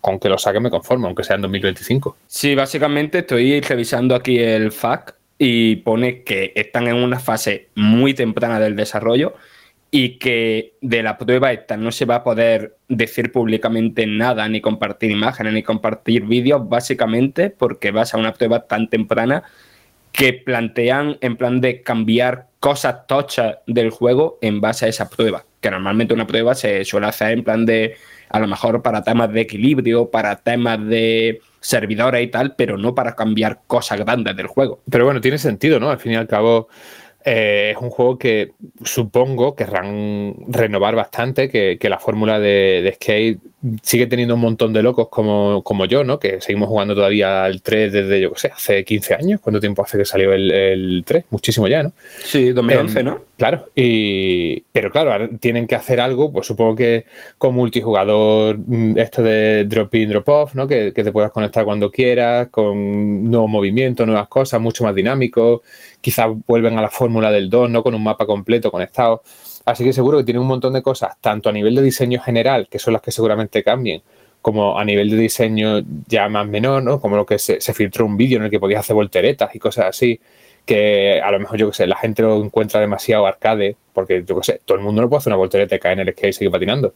con 0.00 0.18
que 0.18 0.28
lo 0.28 0.38
saquen 0.38 0.62
me 0.62 0.70
conformo, 0.70 1.06
aunque 1.06 1.24
sea 1.24 1.36
en 1.36 1.42
2025. 1.42 2.16
Sí, 2.26 2.54
básicamente 2.54 3.18
estoy 3.18 3.60
revisando 3.60 4.14
aquí 4.14 4.38
el 4.38 4.70
FAQ 4.70 5.14
y 5.38 5.76
pone 5.76 6.22
que 6.22 6.52
están 6.54 6.88
en 6.88 6.96
una 6.96 7.20
fase 7.20 7.68
muy 7.74 8.14
temprana 8.14 8.58
del 8.58 8.76
desarrollo 8.76 9.34
y 9.90 10.18
que 10.18 10.74
de 10.80 11.02
la 11.02 11.16
prueba 11.16 11.52
esta 11.52 11.76
no 11.76 11.92
se 11.92 12.04
va 12.04 12.16
a 12.16 12.24
poder 12.24 12.76
decir 12.88 13.32
públicamente 13.32 14.06
nada, 14.06 14.48
ni 14.48 14.60
compartir 14.60 15.10
imágenes, 15.10 15.54
ni 15.54 15.62
compartir 15.62 16.26
vídeos, 16.26 16.68
básicamente 16.68 17.50
porque 17.50 17.90
va 17.90 18.02
a 18.02 18.16
una 18.18 18.34
prueba 18.34 18.66
tan 18.66 18.88
temprana 18.90 19.44
que 20.12 20.32
plantean 20.32 21.18
en 21.20 21.36
plan 21.36 21.60
de 21.60 21.82
cambiar 21.82 22.46
cosas 22.60 23.06
tochas 23.06 23.58
del 23.66 23.90
juego 23.90 24.38
en 24.40 24.60
base 24.60 24.86
a 24.86 24.88
esa 24.88 25.08
prueba. 25.08 25.44
Que 25.60 25.70
normalmente 25.70 26.14
una 26.14 26.26
prueba 26.26 26.54
se 26.54 26.84
suele 26.84 27.06
hacer 27.06 27.32
en 27.32 27.44
plan 27.44 27.66
de, 27.66 27.94
a 28.28 28.40
lo 28.40 28.46
mejor 28.46 28.82
para 28.82 29.02
temas 29.02 29.32
de 29.32 29.40
equilibrio, 29.40 30.10
para 30.10 30.36
temas 30.36 30.84
de 30.86 31.40
servidores 31.60 32.22
y 32.22 32.28
tal, 32.28 32.54
pero 32.56 32.76
no 32.76 32.94
para 32.94 33.14
cambiar 33.14 33.60
cosas 33.66 33.98
grandes 33.98 34.36
del 34.36 34.46
juego. 34.46 34.80
Pero 34.90 35.04
bueno, 35.04 35.20
tiene 35.20 35.38
sentido, 35.38 35.80
¿no? 35.80 35.90
Al 35.90 35.98
fin 35.98 36.12
y 36.12 36.16
al 36.16 36.28
cabo, 36.28 36.68
eh, 37.24 37.72
es 37.74 37.82
un 37.82 37.90
juego 37.90 38.18
que 38.18 38.52
supongo 38.84 39.54
querrán 39.54 40.34
renovar 40.48 40.94
bastante, 40.94 41.48
que, 41.48 41.76
que 41.78 41.88
la 41.88 41.98
fórmula 41.98 42.38
de, 42.38 42.80
de 42.82 42.92
Skate 42.94 43.40
sigue 43.82 44.06
teniendo 44.06 44.36
un 44.36 44.40
montón 44.40 44.72
de 44.72 44.82
locos 44.82 45.08
como, 45.08 45.62
como 45.64 45.84
yo, 45.84 46.04
¿no? 46.04 46.20
Que 46.20 46.40
seguimos 46.40 46.68
jugando 46.68 46.94
todavía 46.94 47.44
al 47.44 47.60
3 47.60 47.92
desde, 47.92 48.20
yo 48.20 48.32
qué 48.32 48.38
sé, 48.38 48.50
hace 48.54 48.84
15 48.84 49.14
años. 49.14 49.40
¿Cuánto 49.40 49.58
tiempo 49.60 49.82
hace 49.82 49.98
que 49.98 50.04
salió 50.04 50.32
el, 50.32 50.50
el 50.50 51.02
3? 51.04 51.24
Muchísimo 51.30 51.66
ya, 51.66 51.82
¿no? 51.82 51.92
Sí, 52.22 52.50
2011, 52.52 52.98
Em, 53.00 53.04
¿no? 53.04 53.20
Claro, 53.36 53.68
y, 53.74 54.60
pero 54.72 54.90
claro, 54.90 55.12
ahora 55.12 55.28
tienen 55.40 55.66
que 55.66 55.74
hacer 55.74 56.00
algo, 56.00 56.32
pues 56.32 56.46
supongo 56.46 56.76
que 56.76 57.04
con 57.36 57.54
multijugador, 57.54 58.58
mm, 58.58 58.98
esto 58.98 59.22
de 59.22 59.64
drop 59.64 59.94
in, 59.94 60.10
drop 60.10 60.28
off, 60.28 60.54
¿no? 60.54 60.66
Que, 60.68 60.92
que 60.92 61.02
te 61.02 61.12
puedas 61.12 61.32
conectar 61.32 61.64
cuando 61.64 61.90
quieras, 61.90 62.48
con 62.48 63.30
nuevos 63.30 63.50
movimientos, 63.50 64.06
nuevas 64.06 64.28
cosas, 64.28 64.60
mucho 64.60 64.84
más 64.84 64.94
dinámico. 64.94 65.62
Quizás 66.00 66.28
vuelven 66.46 66.78
a 66.78 66.82
la 66.82 66.90
fórmula 66.90 67.30
del 67.32 67.50
2, 67.50 67.70
¿no? 67.70 67.82
Con 67.82 67.94
un 67.94 68.02
mapa 68.02 68.24
completo 68.26 68.70
conectado. 68.70 69.22
Así 69.68 69.84
que 69.84 69.92
seguro 69.92 70.16
que 70.16 70.24
tienen 70.24 70.40
un 70.40 70.48
montón 70.48 70.72
de 70.72 70.80
cosas, 70.80 71.18
tanto 71.20 71.50
a 71.50 71.52
nivel 71.52 71.74
de 71.74 71.82
diseño 71.82 72.22
general, 72.22 72.68
que 72.70 72.78
son 72.78 72.94
las 72.94 73.02
que 73.02 73.12
seguramente 73.12 73.62
cambien, 73.62 74.00
como 74.40 74.78
a 74.78 74.82
nivel 74.82 75.10
de 75.10 75.16
diseño 75.18 75.82
ya 76.06 76.26
más 76.30 76.48
menor, 76.48 76.82
¿no? 76.82 76.98
Como 76.98 77.16
lo 77.16 77.26
que 77.26 77.38
se, 77.38 77.60
se 77.60 77.74
filtró 77.74 78.06
un 78.06 78.16
vídeo 78.16 78.38
en 78.38 78.44
el 78.44 78.50
que 78.50 78.58
podías 78.58 78.80
hacer 78.80 78.94
volteretas 78.94 79.54
y 79.54 79.58
cosas 79.58 79.84
así, 79.84 80.18
que 80.64 81.20
a 81.20 81.30
lo 81.30 81.40
mejor, 81.40 81.58
yo 81.58 81.68
qué 81.68 81.76
sé, 81.76 81.86
la 81.86 81.96
gente 81.96 82.22
lo 82.22 82.42
encuentra 82.42 82.80
demasiado 82.80 83.26
arcade, 83.26 83.76
porque 83.92 84.24
yo 84.26 84.38
qué 84.38 84.52
sé, 84.52 84.60
todo 84.64 84.78
el 84.78 84.84
mundo 84.84 85.02
no 85.02 85.08
puede 85.10 85.18
hacer 85.18 85.32
una 85.32 85.36
voltereta 85.36 85.76
y 85.76 85.78
caer 85.78 86.00
en 86.00 86.08
el 86.08 86.14
skate 86.14 86.30
y 86.30 86.32
seguir 86.32 86.50
patinando. 86.50 86.94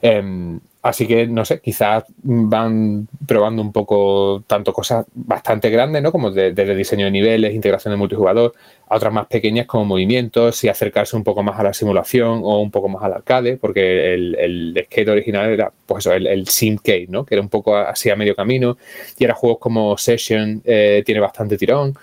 Em, 0.00 0.60
así 0.82 1.06
que, 1.08 1.26
no 1.26 1.44
sé, 1.44 1.60
quizás 1.60 2.04
van 2.22 3.08
probando 3.26 3.60
un 3.62 3.72
poco 3.72 4.44
tanto 4.46 4.72
cosas 4.72 5.06
bastante 5.14 5.70
grandes, 5.70 6.02
¿no? 6.02 6.12
Como 6.12 6.30
de- 6.30 6.52
desde 6.52 6.74
diseño 6.76 7.06
de 7.06 7.10
niveles, 7.10 7.52
integración 7.54 7.92
de 7.92 7.98
multijugador, 7.98 8.54
a 8.88 8.96
otras 8.96 9.12
más 9.12 9.26
pequeñas 9.26 9.66
como 9.66 9.84
movimientos 9.84 10.62
y 10.64 10.68
acercarse 10.68 11.16
un 11.16 11.24
poco 11.24 11.42
más 11.42 11.58
a 11.58 11.64
la 11.64 11.74
simulación 11.74 12.40
o 12.44 12.60
un 12.60 12.70
poco 12.70 12.88
más 12.88 13.02
al 13.02 13.12
arcade, 13.14 13.56
porque 13.56 14.14
el, 14.14 14.34
el 14.36 14.82
skate 14.86 15.08
original 15.08 15.50
era, 15.50 15.72
pues 15.86 16.06
eso, 16.06 16.14
el, 16.14 16.26
el 16.28 16.46
simcade, 16.48 17.06
¿no? 17.08 17.26
Que 17.26 17.34
era 17.34 17.42
un 17.42 17.48
poco 17.48 17.76
así 17.76 18.08
a 18.10 18.16
medio 18.16 18.34
camino 18.36 18.78
y 19.18 19.24
ahora 19.24 19.34
juegos 19.34 19.58
como 19.58 19.96
Session 19.98 20.62
eh, 20.64 21.02
tiene 21.04 21.20
bastante 21.20 21.58
tirón. 21.58 21.94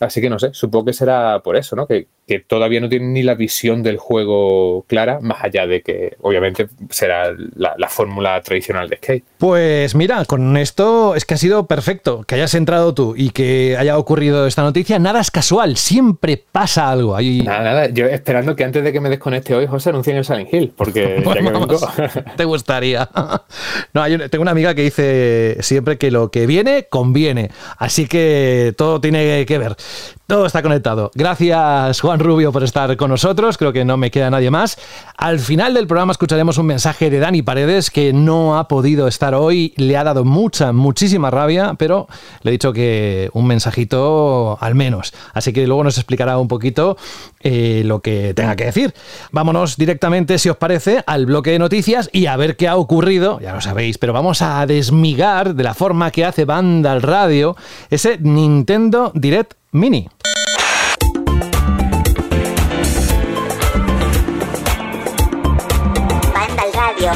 Así 0.00 0.20
que 0.20 0.28
no 0.30 0.38
sé, 0.38 0.50
supongo 0.52 0.86
que 0.86 0.92
será 0.94 1.40
por 1.44 1.54
eso, 1.56 1.76
¿no? 1.76 1.86
Que, 1.86 2.06
que 2.26 2.40
todavía 2.40 2.80
no 2.80 2.88
tienen 2.88 3.12
ni 3.12 3.22
la 3.22 3.34
visión 3.34 3.82
del 3.82 3.98
juego 3.98 4.84
clara, 4.86 5.18
más 5.20 5.42
allá 5.42 5.66
de 5.66 5.82
que 5.82 6.16
obviamente 6.20 6.68
será 6.90 7.32
la, 7.56 7.74
la 7.76 7.88
fórmula 7.88 8.40
tradicional 8.42 8.88
de 8.88 8.96
skate. 8.96 9.24
Pues 9.38 9.94
mira, 9.94 10.24
con 10.24 10.56
esto 10.56 11.14
es 11.14 11.24
que 11.24 11.34
ha 11.34 11.36
sido 11.36 11.66
perfecto 11.66 12.22
que 12.26 12.36
hayas 12.36 12.54
entrado 12.54 12.94
tú 12.94 13.14
y 13.16 13.30
que 13.30 13.76
haya 13.78 13.98
ocurrido 13.98 14.46
esta 14.46 14.62
noticia. 14.62 14.98
Nada 14.98 15.20
es 15.20 15.30
casual, 15.30 15.76
siempre 15.76 16.42
pasa 16.50 16.90
algo. 16.90 17.16
Ahí, 17.16 17.42
Nada, 17.42 17.62
nada, 17.62 17.88
yo 17.88 18.06
esperando 18.06 18.54
que 18.56 18.64
antes 18.64 18.84
de 18.84 18.92
que 18.92 19.00
me 19.00 19.08
desconecte 19.08 19.54
hoy, 19.54 19.66
José, 19.66 19.90
anuncien 19.90 20.16
el 20.16 20.24
Silent 20.24 20.52
Hill, 20.52 20.72
porque 20.76 21.22
ya 21.24 21.32
que 21.32 21.42
vengo. 21.42 21.66
Vamos, 21.66 21.86
te 22.36 22.44
gustaría. 22.44 23.08
No, 23.94 24.04
tengo 24.30 24.42
una 24.42 24.52
amiga 24.52 24.74
que 24.74 24.82
dice 24.82 25.56
siempre 25.60 25.98
que 25.98 26.10
lo 26.10 26.30
que 26.30 26.46
viene 26.46 26.86
conviene. 26.88 27.50
Así 27.76 28.06
que 28.06 28.74
todo 28.76 29.00
tiene 29.00 29.44
que 29.44 29.58
ver. 29.58 29.76
Todo 30.26 30.46
está 30.46 30.62
conectado. 30.62 31.10
Gracias, 31.14 32.00
Juan 32.00 32.20
Rubio, 32.20 32.52
por 32.52 32.62
estar 32.62 32.96
con 32.96 33.10
nosotros. 33.10 33.58
Creo 33.58 33.72
que 33.72 33.84
no 33.84 33.96
me 33.96 34.10
queda 34.10 34.30
nadie 34.30 34.50
más. 34.50 34.78
Al 35.16 35.40
final 35.40 35.74
del 35.74 35.86
programa 35.86 36.12
escucharemos 36.12 36.56
un 36.58 36.66
mensaje 36.66 37.10
de 37.10 37.18
Dani 37.18 37.42
Paredes 37.42 37.90
que 37.90 38.12
no 38.12 38.56
ha 38.56 38.68
podido 38.68 39.08
estar 39.08 39.34
hoy. 39.34 39.74
Le 39.76 39.96
ha 39.96 40.04
dado 40.04 40.24
mucha, 40.24 40.72
muchísima 40.72 41.30
rabia, 41.30 41.74
pero 41.76 42.06
le 42.42 42.50
he 42.50 42.52
dicho 42.52 42.72
que 42.72 43.30
un 43.34 43.46
mensajito 43.46 44.56
al 44.60 44.74
menos. 44.74 45.12
Así 45.34 45.52
que 45.52 45.66
luego 45.66 45.84
nos 45.84 45.98
explicará 45.98 46.38
un 46.38 46.48
poquito 46.48 46.96
eh, 47.42 47.82
lo 47.84 48.00
que 48.00 48.34
tenga 48.34 48.56
que 48.56 48.66
decir. 48.66 48.94
Vámonos 49.30 49.76
directamente, 49.76 50.38
si 50.38 50.48
os 50.48 50.56
parece, 50.56 51.02
al 51.06 51.26
bloque 51.26 51.50
de 51.50 51.58
noticias 51.58 52.08
y 52.12 52.26
a 52.26 52.36
ver 52.36 52.56
qué 52.56 52.68
ha 52.68 52.76
ocurrido. 52.76 53.40
Ya 53.40 53.54
lo 53.54 53.60
sabéis, 53.60 53.98
pero 53.98 54.12
vamos 54.12 54.42
a 54.42 54.64
desmigar 54.66 55.54
de 55.54 55.62
la 55.62 55.74
forma 55.74 56.10
que 56.10 56.24
hace 56.24 56.44
Banda 56.44 56.92
al 56.92 57.02
Radio 57.02 57.56
ese 57.90 58.18
Nintendo 58.18 59.12
Direct 59.14 59.54
Mini. 59.72 60.08
Banda 66.34 66.62
al 66.62 66.72
radio. 66.72 67.12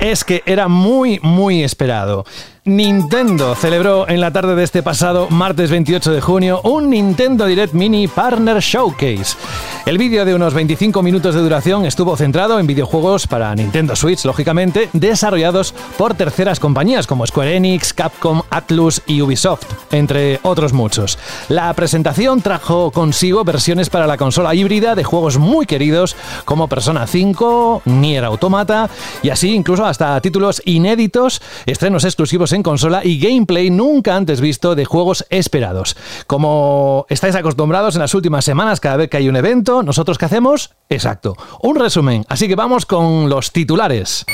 es 0.00 0.24
que 0.24 0.42
era 0.46 0.68
muy, 0.68 1.18
muy 1.22 1.62
esperado. 1.62 2.24
Nintendo 2.66 3.54
celebró 3.54 4.08
en 4.08 4.22
la 4.22 4.30
tarde 4.30 4.54
de 4.54 4.64
este 4.64 4.82
pasado 4.82 5.28
martes 5.28 5.70
28 5.70 6.10
de 6.12 6.22
junio 6.22 6.62
un 6.64 6.88
Nintendo 6.88 7.44
Direct 7.44 7.74
Mini 7.74 8.08
Partner 8.08 8.60
Showcase. 8.60 9.36
El 9.84 9.98
vídeo 9.98 10.24
de 10.24 10.34
unos 10.34 10.54
25 10.54 11.02
minutos 11.02 11.34
de 11.34 11.42
duración 11.42 11.84
estuvo 11.84 12.16
centrado 12.16 12.58
en 12.58 12.66
videojuegos 12.66 13.26
para 13.26 13.54
Nintendo 13.54 13.94
Switch, 13.94 14.24
lógicamente, 14.24 14.88
desarrollados 14.94 15.74
por 15.98 16.14
terceras 16.14 16.58
compañías 16.58 17.06
como 17.06 17.26
Square 17.26 17.54
Enix, 17.54 17.92
Capcom, 17.92 18.40
Atlus 18.48 19.02
y 19.06 19.20
Ubisoft, 19.20 19.66
entre 19.92 20.40
otros 20.42 20.72
muchos. 20.72 21.18
La 21.50 21.70
presentación 21.74 22.40
trajo 22.40 22.90
consigo 22.92 23.44
versiones 23.44 23.90
para 23.90 24.06
la 24.06 24.16
consola 24.16 24.54
híbrida 24.54 24.94
de 24.94 25.04
juegos 25.04 25.36
muy 25.36 25.66
queridos 25.66 26.16
como 26.46 26.66
Persona 26.66 27.06
5, 27.06 27.82
Nier 27.84 28.24
Automata 28.24 28.88
y 29.22 29.28
así 29.28 29.54
incluso 29.54 29.84
hasta 29.84 30.18
títulos 30.22 30.62
inéditos, 30.64 31.42
estrenos 31.66 32.04
exclusivos 32.04 32.53
en 32.54 32.62
consola 32.62 33.02
y 33.04 33.18
gameplay 33.18 33.70
nunca 33.70 34.16
antes 34.16 34.40
visto 34.40 34.74
de 34.74 34.84
juegos 34.84 35.26
esperados. 35.30 35.96
Como 36.26 37.06
estáis 37.08 37.34
acostumbrados 37.34 37.94
en 37.94 38.00
las 38.00 38.14
últimas 38.14 38.44
semanas 38.44 38.80
cada 38.80 38.96
vez 38.96 39.10
que 39.10 39.16
hay 39.16 39.28
un 39.28 39.36
evento, 39.36 39.82
nosotros 39.82 40.18
qué 40.18 40.24
hacemos? 40.26 40.70
Exacto, 40.88 41.36
un 41.62 41.76
resumen. 41.76 42.24
Así 42.28 42.48
que 42.48 42.54
vamos 42.54 42.86
con 42.86 43.28
los 43.28 43.52
titulares. 43.52 44.24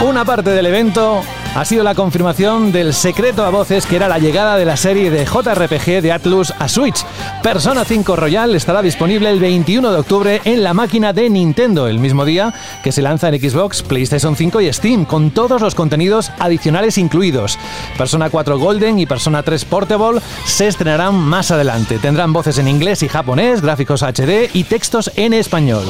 Una 0.00 0.24
parte 0.24 0.50
del 0.50 0.66
evento 0.66 1.22
ha 1.56 1.64
sido 1.64 1.82
la 1.82 1.94
confirmación 1.94 2.70
del 2.70 2.92
secreto 2.92 3.42
a 3.42 3.48
voces 3.48 3.86
que 3.86 3.96
era 3.96 4.08
la 4.08 4.18
llegada 4.18 4.58
de 4.58 4.66
la 4.66 4.76
serie 4.76 5.10
de 5.10 5.24
JRPG 5.24 6.02
de 6.02 6.12
Atlus 6.12 6.52
a 6.58 6.68
Switch. 6.68 7.02
Persona 7.42 7.82
5 7.82 8.14
Royal 8.14 8.54
estará 8.54 8.82
disponible 8.82 9.30
el 9.30 9.40
21 9.40 9.90
de 9.90 9.98
octubre 9.98 10.42
en 10.44 10.62
la 10.62 10.74
máquina 10.74 11.14
de 11.14 11.30
Nintendo, 11.30 11.88
el 11.88 11.98
mismo 11.98 12.26
día 12.26 12.52
que 12.84 12.92
se 12.92 13.00
lanza 13.00 13.30
en 13.30 13.40
Xbox, 13.40 13.82
PlayStation 13.82 14.36
5 14.36 14.60
y 14.60 14.70
Steam, 14.70 15.06
con 15.06 15.30
todos 15.30 15.62
los 15.62 15.74
contenidos 15.74 16.30
adicionales 16.38 16.98
incluidos. 16.98 17.58
Persona 17.96 18.28
4 18.28 18.58
Golden 18.58 18.98
y 18.98 19.06
Persona 19.06 19.42
3 19.42 19.64
Portable 19.64 20.20
se 20.44 20.68
estrenarán 20.68 21.14
más 21.14 21.50
adelante. 21.50 21.98
Tendrán 21.98 22.34
voces 22.34 22.58
en 22.58 22.68
inglés 22.68 23.02
y 23.02 23.08
japonés, 23.08 23.62
gráficos 23.62 24.02
HD 24.02 24.50
y 24.52 24.64
textos 24.64 25.10
en 25.16 25.32
español. 25.32 25.86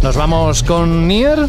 Nos 0.00 0.16
vamos 0.16 0.62
con 0.62 1.08
Nier. 1.08 1.48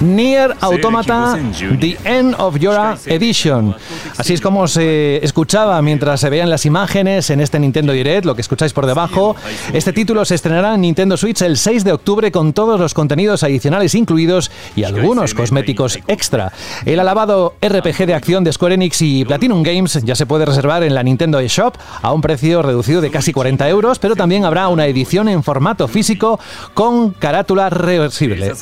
Nier 0.00 0.56
Automata 0.60 1.38
The 1.78 1.98
End 2.04 2.34
of 2.38 2.58
Your 2.58 2.76
Edition. 3.06 3.74
Así 4.16 4.34
es 4.34 4.40
como 4.40 4.66
se 4.66 5.22
escuchaba 5.24 5.80
mientras 5.82 6.20
se 6.20 6.30
veían 6.30 6.48
las 6.48 6.64
imágenes 6.64 7.28
en 7.30 7.40
este 7.40 7.58
Nintendo 7.58 7.92
Direct, 7.92 8.24
lo 8.24 8.34
que 8.34 8.40
escucháis 8.40 8.72
por 8.72 8.86
debajo. 8.86 9.36
Este 9.72 9.92
título 9.92 10.24
se 10.24 10.34
estrenará 10.34 10.74
en 10.74 10.80
Nintendo 10.80 11.16
Switch 11.16 11.42
el 11.42 11.56
6 11.56 11.84
de 11.84 11.92
octubre 11.92 12.32
con 12.32 12.52
todos 12.52 12.80
los 12.80 12.94
contenidos 12.94 13.42
adicionales 13.42 13.94
incluidos 13.94 14.50
y 14.74 14.84
algunos 14.84 15.34
cosméticos 15.34 15.98
extra. 16.06 16.52
El 16.86 17.00
alabado 17.00 17.54
RPG 17.60 18.06
de 18.06 18.14
acción 18.14 18.42
de 18.44 18.52
Square 18.52 18.74
Enix 18.74 19.02
y 19.02 19.24
Platinum 19.24 19.62
Games 19.62 20.00
ya 20.02 20.14
se 20.14 20.26
puede 20.26 20.46
reservar 20.46 20.82
en 20.82 20.94
la 20.94 21.02
Nintendo 21.02 21.40
eShop 21.40 21.76
a 22.02 22.12
un 22.12 22.20
precio 22.22 22.62
reducido 22.62 23.00
de 23.00 23.10
casi 23.10 23.32
40 23.32 23.68
euros, 23.68 23.98
pero 23.98 24.16
también 24.16 24.44
habrá 24.44 24.68
una 24.68 24.86
edición 24.86 25.28
en 25.28 25.42
formato 25.42 25.88
físico 25.88 26.40
con 26.74 27.10
carátula 27.10 27.68
reversible. 27.70 28.52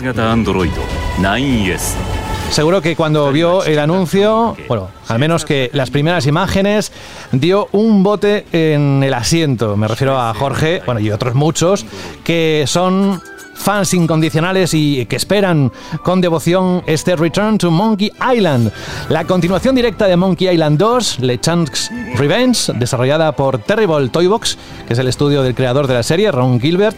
Seguro 2.50 2.80
que 2.80 2.96
cuando 2.96 3.30
vio 3.30 3.62
el 3.64 3.78
anuncio, 3.78 4.56
bueno, 4.66 4.88
al 5.08 5.18
menos 5.18 5.44
que 5.44 5.68
las 5.74 5.90
primeras 5.90 6.26
imágenes, 6.26 6.90
dio 7.32 7.68
un 7.72 8.02
bote 8.02 8.46
en 8.50 9.02
el 9.02 9.12
asiento. 9.12 9.76
Me 9.76 9.86
refiero 9.88 10.18
a 10.18 10.32
Jorge, 10.32 10.80
bueno, 10.86 11.00
y 11.00 11.10
otros 11.10 11.34
muchos, 11.34 11.84
que 12.24 12.64
son 12.66 13.20
fans 13.58 13.92
incondicionales 13.92 14.72
y 14.72 15.04
que 15.06 15.16
esperan 15.16 15.72
con 16.02 16.20
devoción 16.20 16.82
este 16.86 17.16
Return 17.16 17.58
to 17.58 17.70
Monkey 17.70 18.12
Island, 18.34 18.72
la 19.08 19.24
continuación 19.24 19.74
directa 19.74 20.06
de 20.06 20.16
Monkey 20.16 20.48
Island 20.48 20.78
2, 20.78 21.20
LeChunk's 21.20 21.90
Revenge, 22.16 22.72
desarrollada 22.74 23.32
por 23.32 23.58
Terrible 23.58 24.08
Toybox, 24.08 24.56
que 24.86 24.92
es 24.92 24.98
el 24.98 25.08
estudio 25.08 25.42
del 25.42 25.54
creador 25.54 25.86
de 25.86 25.94
la 25.94 26.02
serie, 26.02 26.30
Ron 26.30 26.60
Gilbert, 26.60 26.96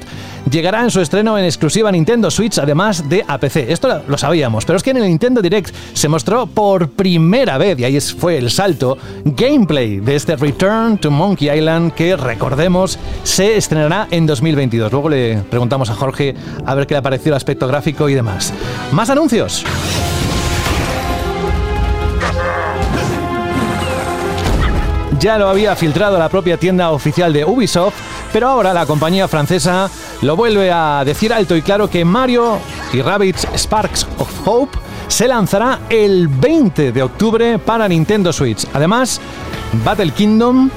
llegará 0.51 0.83
en 0.83 0.91
su 0.91 1.01
estreno 1.01 1.39
en 1.39 1.45
exclusiva 1.45 1.91
Nintendo 1.93 2.31
Switch, 2.31 2.59
además 2.59 3.09
de 3.09 3.25
a 3.27 3.39
PC. 3.39 3.73
Esto 3.73 4.03
lo 4.07 4.19
sabíamos, 4.19 4.65
pero 4.65 4.77
es 4.77 4.83
que 4.83 4.91
en 4.91 4.99
el 4.99 5.05
Nintendo 5.05 5.43
Direct 5.43 5.75
se 5.93 6.09
mostró 6.09 6.47
por 6.47 6.91
primera 6.91 7.59
vez, 7.59 7.79
y 7.79 7.85
ahí 7.85 8.01
fue 8.01 8.39
el 8.39 8.51
salto, 8.51 8.99
gameplay 9.25 10.01
de 10.01 10.17
este 10.17 10.37
Return 10.37 10.99
to 10.99 11.11
Monkey 11.11 11.51
Island 11.51 11.93
que, 11.93 12.17
recordemos, 12.17 12.99
se 13.23 13.57
estrenará 13.57 14.09
en 14.11 14.27
2022. 14.27 14.93
Luego 14.93 15.09
le 15.09 15.39
preguntamos 15.51 15.91
a 15.91 15.95
Jorge 15.95 16.35
a 16.65 16.75
ver 16.75 16.87
qué 16.87 16.95
le 16.95 16.99
ha 16.99 17.03
parecido 17.03 17.35
el 17.35 17.37
aspecto 17.37 17.67
gráfico 17.67 18.09
y 18.09 18.15
demás. 18.15 18.53
Más 18.93 19.11
anuncios. 19.11 19.65
ya 25.21 25.37
lo 25.37 25.51
había 25.51 25.77
filtrado 25.77 26.19
la 26.19 26.31
propia 26.31 26.57
tienda 26.57 26.91
oficial 26.93 27.31
de 27.31 27.45
Ubisoft, 27.45 27.95
pero 28.33 28.49
ahora 28.49 28.73
la 28.73 28.87
compañía 28.87 29.29
francesa 29.29 29.91
lo 30.23 30.35
vuelve 30.35 30.73
a 30.73 31.03
decir 31.05 31.31
alto 31.31 31.55
y 31.55 31.61
claro 31.61 31.91
que 31.91 32.07
Mario 32.07 32.59
y 32.95 33.03
Rabbids 33.03 33.47
Sparks 33.55 34.07
of 34.17 34.49
Hope 34.49 34.79
se 35.09 35.29
lanzará 35.29 35.81
el 35.91 36.27
20 36.27 36.93
de 36.93 37.03
octubre 37.03 37.59
para 37.59 37.87
Nintendo 37.87 38.33
Switch. 38.33 38.67
Además, 38.73 39.21
Battle 39.85 40.11
Kingdom 40.13 40.71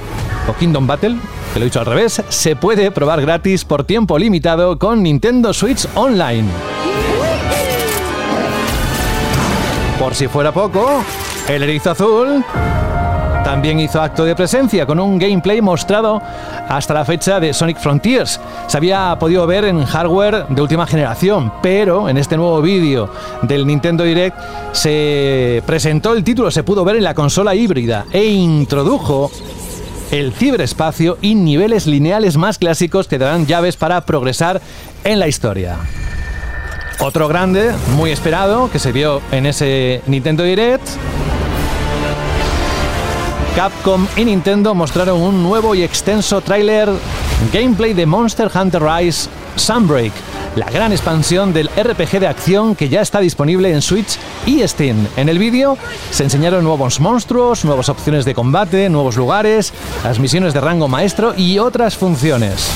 o 0.49 0.53
Kingdom 0.53 0.85
Battle, 0.85 1.15
que 1.53 1.59
lo 1.59 1.65
he 1.65 1.69
dicho 1.69 1.79
al 1.79 1.85
revés, 1.85 2.21
se 2.29 2.55
puede 2.55 2.89
probar 2.89 3.21
gratis 3.21 3.63
por 3.63 3.83
tiempo 3.83 4.17
limitado 4.17 4.79
con 4.79 5.03
Nintendo 5.03 5.53
Switch 5.53 5.87
Online. 5.93 6.47
Por 9.99 10.15
si 10.15 10.27
fuera 10.27 10.51
poco, 10.51 11.03
el 11.47 11.61
erizo 11.61 11.91
azul 11.91 12.43
también 13.43 13.79
hizo 13.79 14.01
acto 14.01 14.25
de 14.25 14.35
presencia 14.35 14.85
con 14.87 14.99
un 14.99 15.19
gameplay 15.19 15.61
mostrado 15.61 16.21
hasta 16.67 16.93
la 16.93 17.05
fecha 17.05 17.39
de 17.39 17.53
Sonic 17.53 17.77
Frontiers. 17.77 18.39
Se 18.67 18.77
había 18.77 19.15
podido 19.19 19.45
ver 19.45 19.65
en 19.65 19.85
hardware 19.85 20.47
de 20.47 20.61
última 20.61 20.87
generación, 20.87 21.53
pero 21.61 22.09
en 22.09 22.17
este 22.17 22.35
nuevo 22.35 22.61
vídeo 22.61 23.09
del 23.43 23.67
Nintendo 23.67 24.03
Direct 24.03 24.37
se 24.71 25.61
presentó 25.67 26.13
el 26.13 26.23
título, 26.23 26.49
se 26.49 26.63
pudo 26.63 26.83
ver 26.83 26.95
en 26.95 27.03
la 27.03 27.13
consola 27.13 27.53
híbrida 27.53 28.05
e 28.11 28.25
introdujo 28.25 29.29
el 30.11 30.33
ciberespacio 30.33 31.17
y 31.21 31.35
niveles 31.35 31.87
lineales 31.87 32.37
más 32.37 32.57
clásicos 32.57 33.07
que 33.07 33.17
darán 33.17 33.45
llaves 33.45 33.77
para 33.77 34.05
progresar 34.05 34.61
en 35.03 35.19
la 35.19 35.27
historia. 35.27 35.77
Otro 36.99 37.27
grande, 37.27 37.71
muy 37.95 38.11
esperado, 38.11 38.69
que 38.71 38.79
se 38.79 38.91
vio 38.91 39.21
en 39.31 39.45
ese 39.45 40.01
Nintendo 40.07 40.43
Direct 40.43 40.87
Capcom 43.55 44.07
y 44.17 44.25
Nintendo 44.25 44.73
mostraron 44.73 45.21
un 45.21 45.43
nuevo 45.43 45.75
y 45.75 45.83
extenso 45.83 46.41
tráiler 46.41 46.89
gameplay 47.53 47.93
de 47.93 48.07
Monster 48.07 48.49
Hunter 48.53 48.81
Rise 48.81 49.29
Sunbreak, 49.55 50.11
la 50.55 50.69
gran 50.69 50.91
expansión 50.91 51.53
del 51.53 51.69
RPG 51.69 52.19
de 52.19 52.27
acción 52.27 52.75
que 52.75 52.89
ya 52.89 53.01
está 53.01 53.19
disponible 53.19 53.71
en 53.71 53.81
Switch 53.81 54.17
y 54.45 54.65
Steam. 54.67 55.07
En 55.17 55.29
el 55.29 55.39
vídeo 55.39 55.77
se 56.11 56.23
enseñaron 56.23 56.63
nuevos 56.63 56.99
monstruos, 56.99 57.65
nuevas 57.65 57.89
opciones 57.89 58.25
de 58.25 58.33
combate, 58.33 58.89
nuevos 58.89 59.17
lugares, 59.17 59.73
las 60.03 60.19
misiones 60.19 60.53
de 60.53 60.61
rango 60.61 60.87
maestro 60.87 61.33
y 61.35 61.59
otras 61.59 61.97
funciones. 61.97 62.69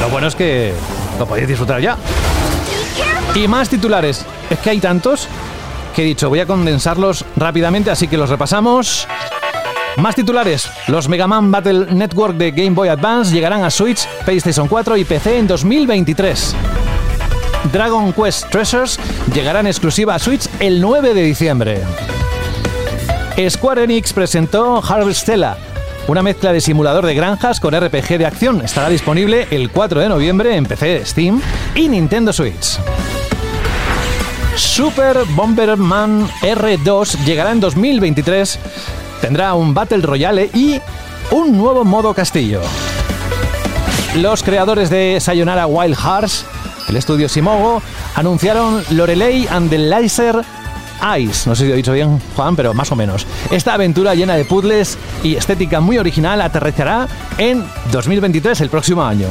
Lo 0.00 0.08
bueno 0.10 0.28
es 0.28 0.34
que 0.34 0.72
lo 1.18 1.26
podéis 1.26 1.48
disfrutar 1.48 1.80
ya. 1.80 1.96
Y 3.34 3.48
más 3.48 3.68
titulares. 3.68 4.24
Es 4.50 4.58
que 4.58 4.70
hay 4.70 4.78
tantos 4.78 5.28
que 5.94 6.02
he 6.02 6.04
dicho, 6.04 6.28
voy 6.28 6.40
a 6.40 6.46
condensarlos 6.46 7.24
rápidamente, 7.36 7.90
así 7.90 8.08
que 8.08 8.16
los 8.16 8.28
repasamos. 8.28 9.06
Más 9.96 10.16
titulares. 10.16 10.68
Los 10.88 11.08
Mega 11.08 11.26
Man 11.26 11.50
Battle 11.50 11.86
Network 11.94 12.36
de 12.36 12.50
Game 12.50 12.70
Boy 12.70 12.88
Advance 12.88 13.32
llegarán 13.32 13.62
a 13.62 13.70
Switch, 13.70 14.06
PlayStation 14.24 14.66
4 14.66 14.96
y 14.96 15.04
PC 15.04 15.38
en 15.38 15.46
2023. 15.46 16.54
Dragon 17.72 18.12
Quest 18.12 18.50
Treasures 18.50 18.98
llegará 19.32 19.60
en 19.60 19.68
exclusiva 19.68 20.16
a 20.16 20.18
Switch 20.18 20.48
el 20.58 20.80
9 20.80 21.14
de 21.14 21.22
diciembre. 21.22 21.82
Square 23.48 23.84
Enix 23.84 24.12
presentó 24.12 24.82
Harvestella, 24.84 25.56
una 26.08 26.22
mezcla 26.22 26.52
de 26.52 26.60
simulador 26.60 27.06
de 27.06 27.14
granjas 27.14 27.60
con 27.60 27.74
RPG 27.74 28.18
de 28.18 28.26
acción. 28.26 28.60
Estará 28.62 28.88
disponible 28.88 29.46
el 29.50 29.70
4 29.70 30.00
de 30.00 30.08
noviembre 30.08 30.56
en 30.56 30.66
PC, 30.66 31.04
Steam 31.06 31.40
y 31.74 31.88
Nintendo 31.88 32.32
Switch. 32.32 32.78
Super 34.56 35.18
Bomberman 35.30 36.28
R2 36.42 37.24
llegará 37.24 37.52
en 37.52 37.60
2023 37.60 38.58
Tendrá 39.24 39.54
un 39.54 39.72
Battle 39.72 40.02
Royale 40.02 40.50
y 40.52 40.78
un 41.30 41.56
nuevo 41.56 41.82
modo 41.82 42.12
castillo. 42.12 42.60
Los 44.16 44.42
creadores 44.42 44.90
de 44.90 45.18
Sayonara 45.18 45.66
Wild 45.66 45.96
Hearts, 45.96 46.44
el 46.90 46.96
estudio 46.98 47.26
Simogo, 47.30 47.80
anunciaron 48.16 48.84
Lorelei 48.90 49.46
and 49.48 49.70
the 49.70 49.78
Laser 49.78 50.44
Eyes. 51.02 51.46
No 51.46 51.54
sé 51.54 51.62
si 51.62 51.68
lo 51.68 51.72
he 51.72 51.78
dicho 51.78 51.94
bien, 51.94 52.20
Juan, 52.36 52.54
pero 52.54 52.74
más 52.74 52.92
o 52.92 52.96
menos. 52.96 53.26
Esta 53.50 53.72
aventura 53.72 54.14
llena 54.14 54.34
de 54.34 54.44
puzzles 54.44 54.98
y 55.22 55.36
estética 55.36 55.80
muy 55.80 55.96
original 55.96 56.42
aterrizará 56.42 57.08
en 57.38 57.64
2023, 57.92 58.60
el 58.60 58.68
próximo 58.68 59.02
año. 59.02 59.28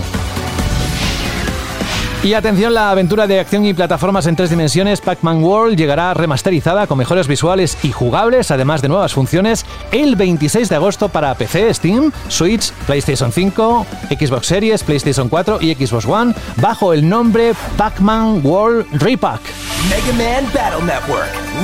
Y 2.24 2.36
atención, 2.36 2.74
la 2.74 2.90
aventura 2.90 3.28
de 3.28 3.42
acción 3.42 3.66
y 3.66 3.74
plataformas 3.74 4.28
en 4.28 4.38
tres 4.38 4.50
dimensiones 4.50 5.02
Pac-Man 5.02 5.44
World 5.44 5.76
llegará 5.76 6.14
remasterizada 6.14 6.88
con 6.88 6.98
mejores 6.98 7.28
visuales 7.28 7.78
y 7.84 7.92
jugables, 7.92 8.50
además 8.50 8.82
de 8.82 8.88
nuevas 8.88 9.14
funciones, 9.14 9.66
el 9.92 10.16
26 10.16 10.70
de 10.70 10.76
agosto 10.78 11.10
para 11.10 11.36
PC, 11.36 11.74
Steam, 11.74 12.14
Switch, 12.30 12.72
PlayStation 12.88 13.30
5, 13.30 13.86
Xbox 14.18 14.48
Series, 14.48 14.84
PlayStation 14.84 15.28
4 15.28 15.60
y 15.60 15.76
Xbox 15.76 16.06
One, 16.06 16.34
bajo 16.62 16.94
el 16.94 17.10
nombre 17.10 17.52
Pac-Man 17.76 18.40
World 18.42 18.86
Repack. 19.02 19.42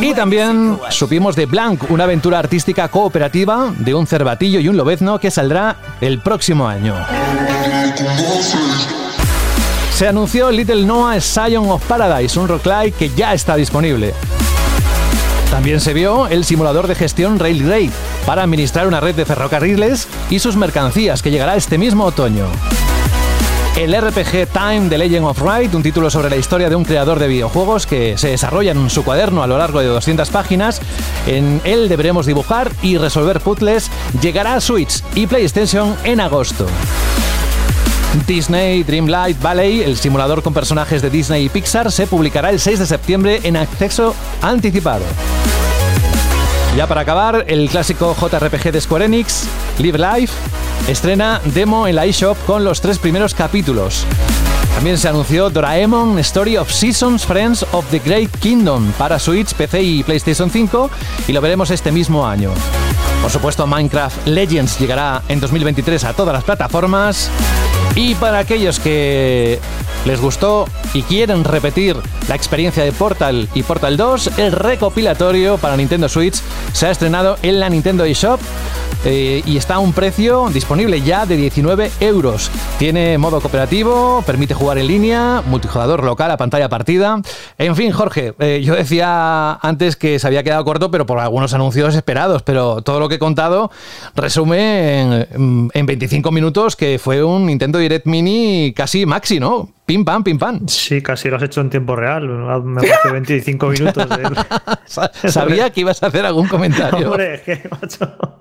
Y 0.02 0.14
también 0.14 0.78
supimos 0.90 1.38
de 1.38 1.46
Blank, 1.46 1.90
una 1.90 2.04
aventura 2.04 2.38
artística 2.38 2.90
cooperativa 2.90 3.74
de 3.78 3.94
un 3.94 4.06
cervatillo 4.06 4.60
y 4.60 4.68
un 4.68 4.76
lobezno 4.76 5.22
que 5.22 5.32
saldrá 5.32 5.78
el 6.02 6.20
próximo 6.20 6.68
año 6.68 6.96
se 10.00 10.08
anunció 10.08 10.50
Little 10.50 10.86
Noah 10.86 11.20
Scion 11.20 11.70
of 11.70 11.86
Paradise, 11.86 12.40
un 12.40 12.48
roguelike 12.48 12.96
que 12.96 13.10
ya 13.10 13.34
está 13.34 13.58
disponible. 13.58 14.14
También 15.52 15.82
se 15.82 15.92
vio 15.92 16.28
el 16.28 16.46
simulador 16.46 16.88
de 16.88 16.96
gestión 16.96 17.38
Railway 17.38 17.92
para 18.26 18.44
administrar 18.44 18.88
una 18.88 19.02
red 19.02 19.14
de 19.14 19.26
ferrocarriles 19.26 20.08
y 20.30 20.40
sus 20.40 20.56
mercancías 20.56 21.22
que 21.22 21.32
llegará 21.32 21.58
este 21.58 21.78
mismo 21.78 22.06
otoño. 22.06 22.46
el 23.76 23.94
RPG 23.94 24.48
Time 24.54 24.88
The 24.88 24.98
Legend 24.98 25.26
of 25.26 25.42
Wright, 25.42 25.76
un 25.76 25.84
título 25.84 26.10
sobre 26.10 26.30
la 26.30 26.38
historia 26.38 26.70
de 26.70 26.78
un 26.78 26.86
creador 26.86 27.20
de 27.20 27.28
videojuegos 27.28 27.86
que 27.86 28.18
se 28.18 28.30
desarrolla 28.30 28.72
en 28.72 28.90
su 28.90 29.04
cuaderno 29.04 29.44
a 29.44 29.48
lo 29.48 29.58
largo 29.58 29.82
de 29.82 29.88
200 29.88 30.30
páginas. 30.30 30.80
En 31.28 31.60
él 31.66 31.90
deberemos 31.90 32.26
dibujar 32.26 32.72
y 32.82 32.98
resolver 32.98 33.42
puzzles. 33.42 33.92
Llegará 34.22 34.54
a 34.54 34.62
Switch 34.62 35.04
y 35.14 35.28
PlayStation 35.28 35.94
en 36.06 36.22
agosto. 36.22 36.68
Disney 38.28 38.84
Dreamlight 38.84 39.42
Valley, 39.42 39.82
el 39.82 39.98
simulador 39.98 40.42
con 40.42 40.54
personajes 40.54 41.02
de 41.02 41.10
Disney 41.10 41.46
y 41.46 41.50
Pixar, 41.50 41.92
se 41.92 42.08
publicará 42.08 42.50
el 42.50 42.60
6 42.60 42.80
de 42.80 42.86
septiembre 42.86 43.40
en 43.44 43.56
acceso 43.56 44.16
anticipado. 44.42 45.04
Ya 46.76 46.88
para 46.88 47.02
acabar, 47.02 47.46
el 47.48 47.70
clásico 47.70 48.16
JRPG 48.20 48.72
de 48.72 48.82
Square 48.82 49.06
Enix, 49.06 49.46
Live 49.80 49.98
Life, 49.98 50.34
estrena 50.88 51.42
demo 51.46 51.88
en 51.88 51.96
la 51.96 52.06
eShop 52.06 52.38
con 52.46 52.64
los 52.64 52.82
tres 52.82 53.00
primeros 53.00 53.34
capítulos. 53.34 54.06
También 54.76 54.98
se 54.98 55.10
anunció 55.10 55.50
Doraemon 55.50 56.20
Story 56.20 56.58
of 56.58 56.72
Seasons 56.72 57.26
Friends 57.26 57.66
of 57.74 57.86
the 57.92 58.00
Great 58.00 58.30
Kingdom 58.40 58.92
para 58.94 59.20
Switch, 59.20 59.54
PC 59.54 59.82
y 59.82 60.04
PlayStation 60.04 60.50
5 60.50 60.90
y 61.28 61.34
lo 61.34 61.42
veremos 61.42 61.70
este 61.72 61.92
mismo 61.92 62.26
año. 62.26 62.52
Por 63.22 63.30
supuesto, 63.30 63.68
Minecraft 63.68 64.28
Legends 64.28 64.80
llegará 64.80 65.22
en 65.28 65.40
2023 65.42 66.06
a 66.06 66.14
todas 66.14 66.34
las 66.34 66.44
plataformas. 66.44 67.30
Y 67.96 68.16
para 68.16 68.40
aquellos 68.40 68.80
que 68.80 69.60
les 70.06 70.22
gustó 70.22 70.68
y 70.94 71.02
quieren 71.04 71.44
repetir 71.44 71.96
la 72.28 72.36
experiencia 72.36 72.84
de 72.84 72.92
Portal 72.92 73.50
y 73.54 73.64
Portal 73.64 73.98
2, 73.98 74.40
el 74.40 74.52
recopilatorio 74.52 75.58
para 75.58 75.76
Nintendo 75.76 76.08
Switch 76.08 76.42
se 76.74 76.88
ha 76.88 76.92
estrenado 76.92 77.38
en 77.42 77.60
la 77.60 77.70
Nintendo 77.70 78.06
eShop 78.06 78.40
eh, 79.06 79.42
y 79.46 79.58
está 79.58 79.76
a 79.76 79.80
un 79.80 79.94
precio 79.94 80.50
disponible 80.50 81.02
ya 81.02 81.26
de 81.26 81.38
19 81.38 81.92
euros. 82.02 82.52
Tiene 82.78 83.18
modo 83.18 83.40
cooperativo, 83.40 84.24
permite 84.26 84.54
jugar 84.54 84.78
en 84.78 84.88
línea, 84.88 85.42
multijugador 85.46 86.04
local 86.04 86.32
a 86.32 86.38
pantalla 86.38 86.70
partida. 86.70 87.22
En 87.58 87.76
fin, 87.76 87.92
Jorge, 87.92 88.34
eh, 88.40 88.62
yo 88.64 88.76
decía 88.76 89.54
antes 89.54 89.96
que 89.96 90.20
se 90.20 90.28
había 90.28 90.44
quedado 90.44 90.66
corto, 90.66 90.92
pero 90.92 91.06
por 91.06 91.20
algunos 91.20 91.54
anuncios 91.54 91.96
esperados, 91.96 92.44
pero 92.44 92.82
todo 92.82 93.00
lo 93.00 93.08
que 93.08 93.16
he 93.16 93.20
contado 93.20 93.72
resume 94.16 95.02
en, 95.02 95.70
en 95.74 95.86
25 95.86 96.32
minutos 96.32 96.76
que 96.76 97.00
fue 97.00 97.24
un 97.24 97.46
Nintendo 97.46 97.80
Direct 97.80 98.06
Mini 98.06 98.74
casi 98.76 99.06
maxi, 99.06 99.40
¿no? 99.40 99.70
Pim 99.90 100.06
pam, 100.06 100.24
pim 100.24 100.38
pam. 100.38 100.68
Sí, 100.68 101.02
casi 101.02 101.30
lo 101.30 101.38
has 101.38 101.42
hecho 101.42 101.62
en 101.62 101.72
tiempo 101.72 101.96
real. 101.96 102.30
Me 102.64 102.88
hace 102.92 103.10
25 103.12 103.70
minutos. 103.70 104.08
De... 104.08 105.32
Sabía 105.32 105.72
que 105.72 105.82
ibas 105.82 106.04
a 106.04 106.08
hacer 106.08 106.28
algún 106.28 106.48
comentario. 106.48 107.08
Hombre, 107.12 107.34
es 107.34 107.42
que, 107.42 107.68
macho. 107.72 108.38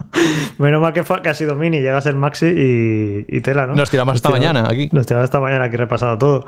Menos 0.59 0.81
mal 0.81 0.93
que, 0.93 1.05
fue, 1.05 1.21
que 1.23 1.29
ha 1.29 1.35
sido 1.35 1.55
mini, 1.55 1.81
llega 1.81 1.99
a 1.99 2.01
ser 2.01 2.15
maxi 2.15 2.47
y, 2.47 3.27
y 3.29 3.41
tela, 3.41 3.67
¿no? 3.67 3.75
Nos 3.75 3.91
tiramos 3.91 4.15
esta 4.17 4.31
mañana 4.31 4.67
aquí. 4.69 4.89
Nos 4.93 5.07
tiramos 5.07 5.25
esta 5.25 5.41
mañana 5.41 5.65
aquí 5.65 5.77
repasado 5.77 6.19
todo. 6.19 6.47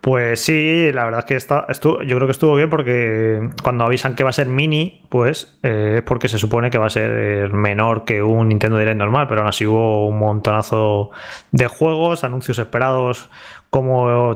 Pues 0.00 0.40
sí, 0.40 0.92
la 0.92 1.04
verdad 1.04 1.20
es 1.20 1.24
que 1.26 1.36
está, 1.36 1.66
estuvo, 1.68 2.02
yo 2.02 2.16
creo 2.16 2.26
que 2.26 2.32
estuvo 2.32 2.54
bien 2.54 2.70
porque 2.70 3.50
cuando 3.62 3.84
avisan 3.84 4.14
que 4.14 4.22
va 4.22 4.30
a 4.30 4.32
ser 4.32 4.46
mini, 4.46 5.02
pues 5.08 5.58
eh, 5.62 5.96
es 5.98 6.02
porque 6.02 6.28
se 6.28 6.38
supone 6.38 6.70
que 6.70 6.78
va 6.78 6.86
a 6.86 6.90
ser 6.90 7.52
menor 7.52 8.04
que 8.04 8.22
un 8.22 8.48
Nintendo 8.48 8.78
Direct 8.78 8.96
normal, 8.96 9.26
pero 9.28 9.40
aún 9.40 9.48
así 9.48 9.66
hubo 9.66 10.06
un 10.06 10.18
montonazo 10.18 11.10
de 11.50 11.66
juegos, 11.66 12.24
anuncios 12.24 12.58
esperados 12.58 13.28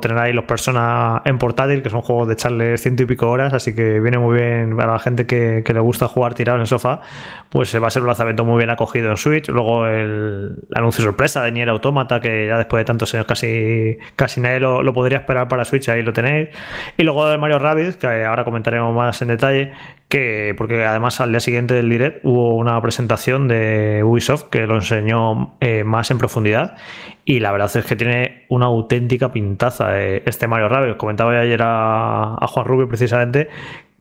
tener 0.01 0.19
ahí 0.19 0.33
los 0.33 0.45
personas 0.45 1.23
en 1.25 1.39
portátil, 1.39 1.83
que 1.83 1.91
son 1.91 2.03
juegos 2.03 2.29
de 2.29 2.35
echarle 2.35 2.77
ciento 2.77 3.03
y 3.03 3.07
pico 3.07 3.31
horas, 3.31 3.53
así 3.55 3.75
que 3.75 3.99
viene 3.99 4.19
muy 4.19 4.39
bien 4.39 4.77
para 4.77 4.93
la 4.93 4.99
gente 4.99 5.27
que, 5.27 5.65
le 5.73 5.81
gusta 5.81 6.07
jugar 6.07 6.35
tirado 6.35 6.57
en 6.57 6.63
el 6.63 6.67
sofá, 6.67 7.01
pues 7.49 7.75
va 7.83 7.87
a 7.87 7.91
ser 7.91 8.03
un 8.03 8.09
lanzamiento 8.09 8.45
muy 8.45 8.59
bien 8.59 8.69
acogido 8.69 9.11
en 9.11 9.17
Switch. 9.17 9.49
Luego 9.49 9.87
el 9.87 10.57
anuncio 10.75 11.03
sorpresa 11.03 11.43
de 11.43 11.53
Nier 11.53 11.71
Automata, 11.71 12.21
que 12.21 12.47
ya 12.47 12.59
después 12.59 12.81
de 12.81 12.85
tantos 12.85 13.15
años 13.15 13.27
casi, 13.27 13.97
casi 14.17 14.41
nadie 14.41 14.61
lo, 14.61 14.93
podría 14.93 15.19
esperar 15.19 15.49
para 15.49 15.65
Switch, 15.65 15.89
ahí 15.89 16.03
lo 16.03 16.13
tenéis. 16.13 16.51
Y 16.99 17.03
luego 17.03 17.27
de 17.27 17.39
Mario 17.39 17.59
Rabbids, 17.59 17.97
que 17.97 18.25
ahora 18.25 18.45
comentaremos 18.45 18.95
más 18.95 19.23
en 19.23 19.29
detalle, 19.29 19.73
que 20.13 20.55
porque 20.59 20.85
además 20.85 21.23
al 21.23 21.31
día 21.31 21.41
siguiente 21.41 21.73
del 21.73 21.89
direct 21.89 22.21
hubo 22.23 22.55
una 22.59 22.79
presentación 22.83 23.49
de 23.49 24.03
Ubisoft 24.05 24.51
que 24.51 24.67
lo 24.67 24.75
enseñó 24.75 25.55
eh, 25.61 25.85
más 25.85 26.11
en 26.11 26.19
profundidad 26.19 26.77
y 27.25 27.41
la 27.41 27.51
verdad 27.51 27.75
es 27.75 27.87
que 27.87 27.97
tiene 27.97 28.45
una 28.51 28.67
auténtica 28.67 29.33
pintaza 29.33 29.99
eh, 29.99 30.23
este 30.27 30.47
Mario 30.49 30.69
Rabbids. 30.69 30.97
Comentaba 30.97 31.41
ayer 31.41 31.63
a, 31.63 32.35
a 32.39 32.47
Juan 32.47 32.67
Rubio 32.67 32.89
precisamente 32.89 33.49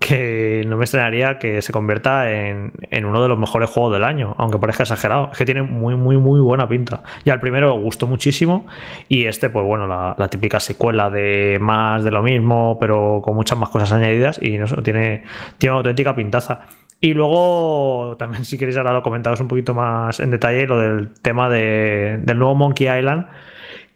que 0.02 0.64
no 0.66 0.78
me 0.78 0.84
extrañaría 0.84 1.38
que 1.38 1.62
se 1.62 1.72
convierta 1.72 2.32
en, 2.32 2.74
en, 2.90 3.06
uno 3.06 3.22
de 3.22 3.30
los 3.30 3.38
mejores 3.38 3.70
juegos 3.70 3.94
del 3.94 4.04
año, 4.04 4.34
aunque 4.40 4.58
parezca 4.58 4.82
exagerado. 4.82 5.30
Es 5.32 5.38
que 5.38 5.46
tiene 5.46 5.62
muy, 5.62 5.96
muy, 5.96 6.18
muy 6.18 6.40
buena 6.40 6.68
pinta. 6.68 7.04
Ya 7.24 7.36
el 7.36 7.40
primero 7.40 7.80
gustó 7.80 8.08
muchísimo 8.08 8.66
y 9.08 9.26
este, 9.26 9.52
pues 9.52 9.64
bueno, 9.64 9.86
la, 9.88 10.28
típica 10.28 10.60
secuela 10.60 11.12
de 11.12 11.60
más 11.62 12.04
de 12.04 12.10
lo 12.10 12.24
mismo, 12.24 12.78
pero 12.80 13.22
con 13.24 13.36
muchas 13.36 13.60
más 13.60 13.70
cosas 13.70 13.92
añadidas 13.92 14.40
y 14.42 14.58
no 14.58 14.66
sé, 14.66 14.82
tiene, 14.82 15.24
tiene 15.60 15.74
una 15.74 15.80
auténtica 15.82 16.16
pintaza. 16.16 16.62
Y 17.00 17.14
luego, 17.14 18.16
también 18.18 18.44
si 18.44 18.58
queréis 18.58 18.78
ahora 18.78 18.94
lo 18.94 19.04
comentaros 19.04 19.40
un 19.40 19.48
poquito 19.48 19.76
más 19.76 20.20
en 20.20 20.32
detalle, 20.32 20.66
lo 20.66 20.80
del 20.80 21.14
tema 21.22 21.48
de, 21.48 22.20
del 22.24 22.40
nuevo 22.40 22.56
Monkey 22.56 22.88
Island 22.88 23.28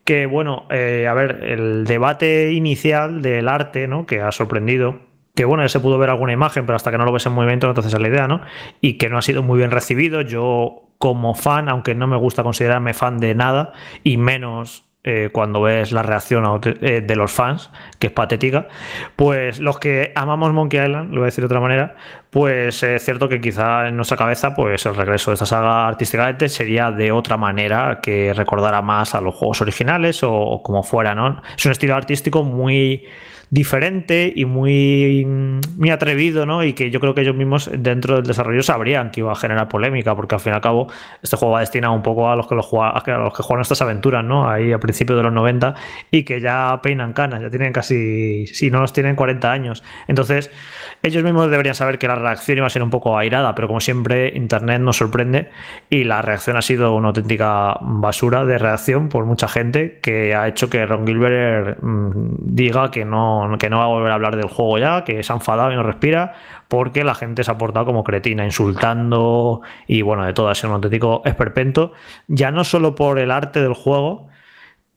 que 0.04 0.28
bueno, 0.28 0.68
eh, 0.70 1.08
a 1.10 1.16
ver, 1.16 1.44
el 1.44 1.84
debate 1.86 2.54
inicial 2.54 3.24
del 3.24 3.48
arte, 3.48 3.88
¿no? 3.88 4.06
Que 4.06 4.22
ha 4.22 4.32
sorprendido, 4.32 5.00
que 5.36 5.46
bueno, 5.46 5.68
se 5.68 5.80
pudo 5.80 5.98
ver 5.98 6.10
alguna 6.10 6.34
imagen, 6.34 6.66
pero 6.66 6.78
hasta 6.78 6.92
que 6.92 6.98
no 6.98 7.06
lo 7.06 7.12
ves 7.12 7.26
en 7.26 7.34
movimiento, 7.34 7.68
entonces 7.68 7.94
es 7.94 8.00
la 8.00 8.08
idea, 8.08 8.28
¿no? 8.28 8.42
Y 8.82 8.98
que 8.98 9.10
no 9.10 9.18
ha 9.18 9.22
sido 9.22 9.44
muy 9.44 9.60
bien 9.60 9.72
recibido. 9.72 10.22
Yo, 10.22 10.84
como 10.98 11.36
fan, 11.36 11.68
aunque 11.70 11.94
no 11.94 12.08
me 12.08 12.18
gusta 12.18 12.42
considerarme 12.42 12.94
fan 12.94 13.20
de 13.20 13.36
nada, 13.36 13.74
y 14.04 14.18
menos 14.18 14.86
eh, 15.04 15.30
cuando 15.32 15.62
ves 15.62 15.92
la 15.92 16.02
reacción 16.02 16.62
eh, 16.64 17.02
de 17.02 17.16
los 17.16 17.32
fans, 17.32 17.70
que 18.00 18.08
es 18.08 18.14
patética, 18.14 18.70
pues 19.18 19.60
los 19.60 19.78
que 19.78 20.14
amamos 20.16 20.54
Monkey 20.54 20.84
Island, 20.84 21.10
lo 21.10 21.18
voy 21.18 21.24
a 21.24 21.26
decir 21.26 21.44
de 21.44 21.48
otra 21.48 21.60
manera, 21.60 21.96
pues 22.32 22.82
es 22.82 23.04
cierto 23.04 23.28
que 23.28 23.40
quizá 23.40 23.90
en 23.90 23.98
nuestra 23.98 24.18
cabeza, 24.18 24.56
pues 24.56 24.86
el 24.86 24.96
regreso 24.96 25.32
de 25.32 25.36
esta 25.36 25.46
saga 25.46 25.88
artísticamente 25.88 26.48
sería 26.50 26.92
de 26.92 27.12
otra 27.12 27.36
manera, 27.36 28.00
que 28.02 28.34
recordara 28.34 28.82
más 28.82 29.14
a 29.14 29.22
los 29.22 29.36
juegos 29.36 29.62
originales 29.62 30.24
o, 30.24 30.34
o 30.34 30.64
como 30.64 30.82
fuera, 30.82 31.14
¿no? 31.14 31.42
Es 31.56 31.66
un 31.66 31.74
estilo 31.74 31.94
artístico 31.94 32.44
muy 32.44 33.06
diferente 33.50 34.32
y 34.36 34.46
muy, 34.46 35.26
muy 35.26 35.90
atrevido, 35.90 36.46
¿no? 36.46 36.64
Y 36.64 36.74
que 36.74 36.92
yo 36.92 37.00
creo 37.00 37.14
que 37.14 37.22
ellos 37.22 37.36
mismos 37.36 37.70
dentro 37.72 38.16
del 38.16 38.26
desarrollo 38.26 38.64
sabrían 38.64 39.12
que 39.12 39.22
iba 39.22 39.32
a 39.32 39.36
generar 39.36 39.68
polémica, 39.68 40.16
porque 40.16 40.36
al 40.36 40.42
fin 40.42 40.54
y 40.54 40.56
al 40.56 40.62
cabo 40.62 40.88
este 41.22 41.38
juego 41.38 41.54
va 41.54 41.60
destinado 41.60 41.94
un 41.94 42.02
poco 42.02 42.30
a 42.30 42.36
los 42.36 42.48
que, 42.48 42.56
lo 42.56 42.64
juegan, 42.64 42.94
a 42.96 43.18
los 43.18 43.34
que 43.34 43.44
juegan 43.44 43.62
estas 43.62 43.82
aventuras, 43.82 44.24
¿no? 44.24 44.50
Ahí 44.50 44.72
a 44.72 44.80
principios 44.80 45.18
de 45.18 45.24
los 45.24 45.34
90 45.34 45.76
y 46.12 46.24
que 46.24 46.42
ya 46.42 46.80
peinan 46.82 47.14
canas, 47.14 47.42
ya 47.42 47.50
tienen 47.50 47.74
casi, 47.74 48.48
si 48.48 48.72
no 48.72 48.82
los 48.82 48.94
tienen 48.94 49.16
40 49.16 49.52
años. 49.52 49.84
Entonces, 50.08 50.52
ellos 51.04 51.24
mismos 51.24 51.50
deberían 51.50 51.76
saber 51.76 52.00
que 52.00 52.08
la 52.08 52.16
reacción 52.16 52.58
iba 52.58 52.68
a 52.68 52.70
ser 52.70 52.82
un 52.82 52.90
poco 52.90 53.18
airada, 53.18 53.54
pero 53.56 53.68
como 53.68 53.80
siempre, 53.80 54.32
Internet 54.36 54.82
nos 54.82 54.98
sorprende 54.98 55.50
y 55.90 56.04
la 56.04 56.22
reacción 56.22 56.58
ha 56.58 56.62
sido 56.62 56.96
una 56.96 57.10
auténtica 57.10 57.78
basura 57.82 58.46
de 58.46 58.58
reacción 58.58 59.10
por 59.10 59.26
mucha 59.26 59.48
gente 59.48 60.00
que 60.02 60.36
ha 60.36 60.48
hecho 60.48 60.70
que 60.70 60.86
Ron 60.86 61.06
Gilbert 61.06 61.78
mmm, 61.82 62.36
diga 62.40 62.92
que 62.92 63.06
no, 63.06 63.56
que 63.60 63.70
no 63.70 63.80
va 63.80 63.86
a 63.86 63.88
volver 63.88 64.12
a 64.12 64.16
hablar 64.16 64.36
del 64.36 64.48
juego 64.48 64.78
ya, 64.78 65.04
que 65.04 65.22
se 65.24 65.32
ha 65.32 65.36
enfadado 65.36 65.72
y 65.72 65.76
no 65.76 65.84
respira, 65.84 66.34
porque 66.68 67.04
la 67.04 67.16
gente 67.16 67.44
se 67.44 67.52
ha 67.52 67.58
portado 67.58 67.86
como 67.86 68.04
cretina, 68.04 68.46
insultando 68.46 69.62
y 69.88 70.02
bueno, 70.02 70.26
de 70.26 70.34
todo, 70.34 70.50
ha 70.50 70.56
sido 70.56 70.70
un 70.70 70.76
auténtico 70.76 71.22
esperpento, 71.26 71.94
ya 72.28 72.52
no 72.52 72.64
solo 72.64 72.96
por 72.96 73.20
el 73.20 73.32
arte 73.32 73.62
del 73.62 73.74
juego, 73.74 74.28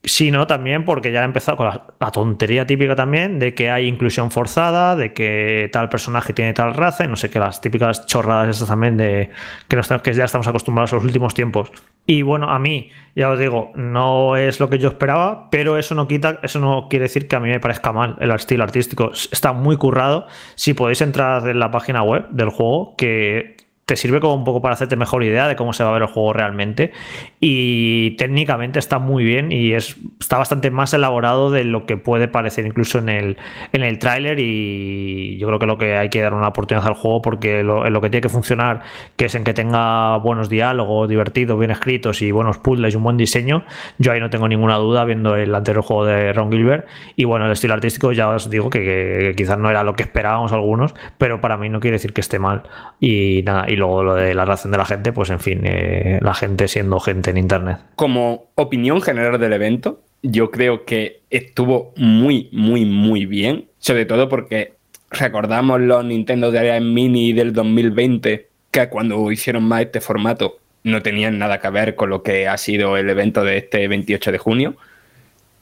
sino 0.03 0.47
también 0.47 0.85
porque 0.85 1.11
ya 1.11 1.21
ha 1.21 1.25
empezado 1.25 1.57
con 1.57 1.67
la, 1.67 2.11
tontería 2.11 2.65
típica 2.65 2.95
también 2.95 3.37
de 3.37 3.53
que 3.53 3.69
hay 3.69 3.87
inclusión 3.87 4.31
forzada, 4.31 4.95
de 4.95 5.13
que 5.13 5.69
tal 5.73 5.89
personaje 5.89 6.33
tiene 6.33 6.53
tal 6.53 6.73
raza, 6.73 7.03
y 7.03 7.07
no 7.07 7.15
sé 7.15 7.29
qué, 7.29 7.39
las 7.39 7.59
típicas 7.59 8.05
chorradas 8.05 8.49
estas 8.49 8.69
también 8.69 8.97
de 8.97 9.29
que, 9.67 9.75
nos, 9.75 9.87
que 10.01 10.13
ya 10.13 10.23
estamos 10.23 10.47
acostumbrados 10.47 10.93
a 10.93 10.95
los 10.95 11.05
últimos 11.05 11.33
tiempos. 11.33 11.71
Y 12.05 12.21
bueno, 12.21 12.49
a 12.49 12.59
mí, 12.59 12.91
ya 13.15 13.29
os 13.29 13.37
digo, 13.37 13.71
no 13.75 14.37
es 14.37 14.59
lo 14.59 14.69
que 14.69 14.79
yo 14.79 14.89
esperaba, 14.89 15.49
pero 15.51 15.77
eso 15.77 15.95
no 15.95 16.07
quita, 16.07 16.39
eso 16.43 16.59
no 16.59 16.87
quiere 16.89 17.03
decir 17.03 17.27
que 17.27 17.35
a 17.35 17.39
mí 17.39 17.49
me 17.49 17.59
parezca 17.59 17.91
mal 17.91 18.15
el 18.19 18.31
estilo 18.31 18.63
artístico. 18.63 19.11
Está 19.31 19.53
muy 19.53 19.77
currado. 19.77 20.27
Si 20.55 20.73
podéis 20.73 21.01
entrar 21.01 21.47
en 21.47 21.59
la 21.59 21.71
página 21.71 22.01
web 22.03 22.27
del 22.29 22.49
juego, 22.49 22.95
que 22.97 23.57
te 23.89 23.95
sirve 23.95 24.19
como 24.19 24.35
un 24.35 24.43
poco 24.43 24.61
para 24.61 24.75
hacerte 24.75 24.95
mejor 24.95 25.23
idea 25.23 25.47
de 25.47 25.55
cómo 25.55 25.73
se 25.73 25.83
va 25.83 25.89
a 25.89 25.93
ver 25.93 26.03
el 26.03 26.09
juego 26.09 26.31
realmente. 26.31 26.91
Y 27.39 28.11
técnicamente 28.17 28.77
está 28.77 28.99
muy 28.99 29.23
bien 29.23 29.51
y 29.51 29.73
es, 29.73 29.97
está 30.19 30.37
bastante 30.37 30.69
más 30.69 30.93
elaborado 30.93 31.49
de 31.49 31.63
lo 31.63 31.87
que 31.87 31.97
puede 31.97 32.27
parecer 32.27 32.67
incluso 32.67 32.99
en 32.99 33.09
el, 33.09 33.37
en 33.73 33.81
el 33.81 33.97
tráiler. 33.97 34.37
Y 34.39 35.39
yo 35.39 35.47
creo 35.47 35.57
que 35.57 35.65
lo 35.65 35.79
que 35.79 35.97
hay 35.97 36.09
que 36.09 36.21
dar 36.21 36.35
una 36.35 36.49
oportunidad 36.49 36.85
al 36.85 36.93
juego 36.93 37.23
porque 37.23 37.63
lo, 37.63 37.83
en 37.87 37.91
lo 37.91 37.99
que 37.99 38.11
tiene 38.11 38.21
que 38.21 38.29
funcionar, 38.29 38.83
que 39.15 39.25
es 39.25 39.33
en 39.33 39.43
que 39.43 39.55
tenga 39.55 40.17
buenos 40.17 40.49
diálogos, 40.49 41.09
divertidos, 41.09 41.57
bien 41.57 41.71
escritos 41.71 42.21
y 42.21 42.29
buenos 42.31 42.59
puzzles 42.59 42.93
y 42.93 42.97
un 42.97 43.03
buen 43.03 43.17
diseño, 43.17 43.63
yo 43.97 44.11
ahí 44.11 44.19
no 44.19 44.29
tengo 44.29 44.47
ninguna 44.47 44.75
duda 44.75 45.03
viendo 45.03 45.35
el 45.35 45.55
anterior 45.55 45.83
juego 45.83 46.05
de 46.05 46.31
Ron 46.31 46.51
Gilbert. 46.51 46.87
Y 47.15 47.23
bueno, 47.23 47.47
el 47.47 47.53
estilo 47.53 47.73
artístico 47.73 48.11
ya 48.11 48.29
os 48.29 48.51
digo 48.51 48.69
que, 48.69 49.33
quizás 49.35 49.57
no 49.57 49.71
era 49.71 49.83
lo 49.83 49.95
que 49.95 50.03
esperábamos 50.03 50.51
algunos, 50.51 50.93
pero 51.17 51.41
para 51.41 51.57
mí 51.57 51.69
no 51.69 51.79
quiere 51.79 51.95
decir 51.95 52.13
que 52.13 52.21
esté 52.21 52.37
mal. 52.37 52.61
Y 52.99 53.41
nada, 53.45 53.65
luego 53.79 54.03
lo 54.03 54.15
de 54.15 54.35
la 54.35 54.45
reacción 54.45 54.71
de 54.71 54.77
la 54.77 54.85
gente, 54.85 55.11
pues 55.11 55.31
en 55.31 55.39
fin, 55.39 55.61
eh, 55.63 56.19
la 56.21 56.33
gente 56.33 56.67
siendo 56.67 56.99
gente 56.99 57.31
en 57.31 57.37
internet. 57.37 57.77
Como 57.95 58.51
opinión 58.55 59.01
general 59.01 59.39
del 59.39 59.53
evento, 59.53 60.01
yo 60.21 60.51
creo 60.51 60.85
que 60.85 61.21
estuvo 61.29 61.93
muy, 61.95 62.49
muy, 62.51 62.85
muy 62.85 63.25
bien. 63.25 63.69
Sobre 63.79 64.05
todo 64.05 64.29
porque 64.29 64.73
recordamos 65.09 65.81
los 65.81 66.03
Nintendo 66.05 66.51
DS 66.51 66.81
Mini 66.81 67.33
del 67.33 67.53
2020, 67.53 68.49
que 68.71 68.89
cuando 68.89 69.31
hicieron 69.31 69.63
más 69.63 69.81
este 69.81 70.01
formato 70.01 70.57
no 70.83 71.01
tenían 71.01 71.37
nada 71.37 71.59
que 71.59 71.69
ver 71.69 71.95
con 71.95 72.09
lo 72.09 72.23
que 72.23 72.47
ha 72.47 72.57
sido 72.57 72.97
el 72.97 73.09
evento 73.09 73.43
de 73.43 73.57
este 73.57 73.87
28 73.87 74.31
de 74.31 74.37
junio. 74.37 74.75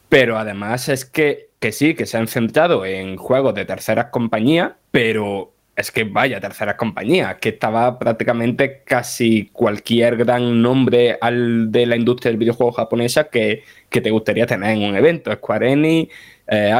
Pero 0.10 0.38
además 0.38 0.90
es 0.90 1.06
que, 1.06 1.50
que 1.60 1.72
sí, 1.72 1.94
que 1.94 2.06
se 2.06 2.18
han 2.18 2.28
centrado 2.28 2.86
en 2.86 3.18
juegos 3.18 3.56
de 3.56 3.66
terceras 3.66 4.08
compañías, 4.08 4.74
pero 4.92 5.52
es 5.78 5.92
que 5.92 6.06
vaya 6.06 6.40
terceras 6.40 6.74
compañías, 6.74 7.36
que 7.36 7.50
estaba 7.50 8.00
prácticamente 8.00 8.82
casi 8.84 9.52
cualquier 9.54 10.18
gran 10.18 10.60
nombre 10.60 11.20
al 11.22 11.72
de 11.72 11.86
la 11.86 11.96
industria 11.96 12.32
del 12.32 12.40
videojuego 12.40 12.72
japonesa 12.72 13.30
que, 13.30 13.64
que 13.88 14.02
te 14.02 14.10
gustaría 14.10 14.48
tener 14.48 14.76
en 14.76 14.90
un 14.90 14.96
evento. 14.96 15.32
Square 15.32 15.72
Enix, 15.72 16.12
eh, 16.48 16.74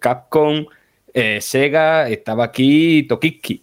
Capcom, 0.00 0.66
eh, 1.14 1.40
Sega, 1.40 2.08
estaba 2.08 2.42
aquí 2.46 3.04
Tokiki. 3.04 3.62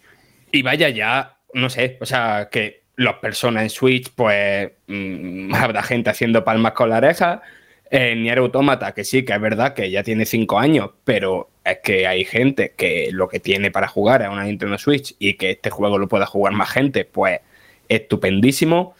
Y 0.50 0.62
vaya 0.62 0.88
ya, 0.88 1.36
no 1.52 1.68
sé, 1.68 1.98
o 2.00 2.06
sea, 2.06 2.48
que 2.50 2.84
las 2.96 3.16
personas 3.16 3.64
en 3.64 3.70
Switch, 3.70 4.10
pues 4.14 4.70
mmm, 4.86 5.54
habrá 5.56 5.82
gente 5.82 6.08
haciendo 6.08 6.42
palmas 6.42 6.72
con 6.72 6.88
la 6.88 6.96
oreja. 6.96 7.42
Eh, 7.90 8.14
Nier 8.16 8.38
Automata, 8.38 8.92
que 8.92 9.04
sí, 9.04 9.26
que 9.26 9.34
es 9.34 9.40
verdad 9.42 9.74
que 9.74 9.90
ya 9.90 10.02
tiene 10.02 10.24
cinco 10.24 10.58
años, 10.58 10.90
pero 11.04 11.49
es 11.64 11.78
que 11.82 12.06
hay 12.06 12.24
gente 12.24 12.74
que 12.76 13.10
lo 13.12 13.28
que 13.28 13.40
tiene 13.40 13.70
para 13.70 13.88
jugar 13.88 14.22
es 14.22 14.28
una 14.28 14.44
Nintendo 14.44 14.78
Switch 14.78 15.14
y 15.18 15.34
que 15.34 15.50
este 15.50 15.70
juego 15.70 15.98
lo 15.98 16.08
pueda 16.08 16.26
jugar 16.26 16.52
más 16.52 16.70
gente, 16.70 17.04
pues 17.04 17.40
estupendísimo. 17.88 18.94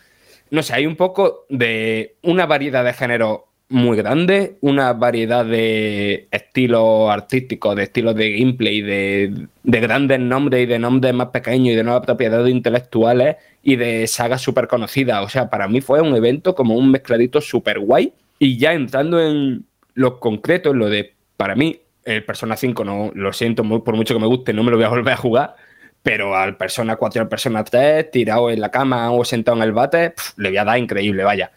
No 0.50 0.62
sé, 0.62 0.74
hay 0.74 0.86
un 0.86 0.96
poco 0.96 1.46
de 1.48 2.16
una 2.22 2.46
variedad 2.46 2.84
de 2.84 2.92
género 2.92 3.46
muy 3.70 3.96
grande, 3.96 4.56
una 4.62 4.92
variedad 4.92 5.44
de 5.44 6.26
estilos 6.32 7.08
artísticos, 7.08 7.76
de 7.76 7.84
estilos 7.84 8.16
de 8.16 8.32
gameplay, 8.32 8.82
de, 8.82 9.46
de 9.62 9.80
grandes 9.80 10.18
nombres 10.18 10.64
y 10.64 10.66
de 10.66 10.78
nombres 10.80 11.14
más 11.14 11.28
pequeños 11.28 11.72
y 11.72 11.76
de 11.76 11.84
nuevas 11.84 12.04
propiedades 12.04 12.50
intelectuales 12.50 13.36
y 13.62 13.76
de 13.76 14.08
sagas 14.08 14.42
súper 14.42 14.66
conocidas. 14.66 15.24
O 15.24 15.28
sea, 15.28 15.48
para 15.48 15.68
mí 15.68 15.80
fue 15.80 16.00
un 16.00 16.16
evento 16.16 16.56
como 16.56 16.74
un 16.74 16.90
mezcladito 16.90 17.40
súper 17.40 17.78
guay. 17.78 18.12
Y 18.40 18.58
ya 18.58 18.72
entrando 18.72 19.20
en 19.20 19.64
lo 19.94 20.18
concreto, 20.18 20.72
en 20.72 20.78
lo 20.78 20.88
de, 20.88 21.14
para 21.36 21.54
mí, 21.54 21.80
el 22.10 22.24
Persona 22.24 22.56
5, 22.56 22.84
no, 22.84 23.10
lo 23.14 23.32
siento, 23.32 23.62
por 23.82 23.96
mucho 23.96 24.14
que 24.14 24.20
me 24.20 24.26
guste, 24.26 24.52
no 24.52 24.62
me 24.62 24.70
lo 24.70 24.76
voy 24.76 24.86
a 24.86 24.90
volver 24.90 25.14
a 25.14 25.16
jugar, 25.16 25.56
pero 26.02 26.36
al 26.36 26.56
Persona 26.56 26.96
4 26.96 27.18
y 27.18 27.22
al 27.22 27.28
Persona 27.28 27.64
3, 27.64 28.10
tirado 28.10 28.50
en 28.50 28.60
la 28.60 28.70
cama 28.70 29.10
o 29.12 29.24
sentado 29.24 29.56
en 29.56 29.62
el 29.62 29.72
bate, 29.72 30.14
le 30.36 30.48
voy 30.48 30.58
a 30.58 30.64
dar 30.64 30.78
increíble, 30.78 31.24
vaya. 31.24 31.52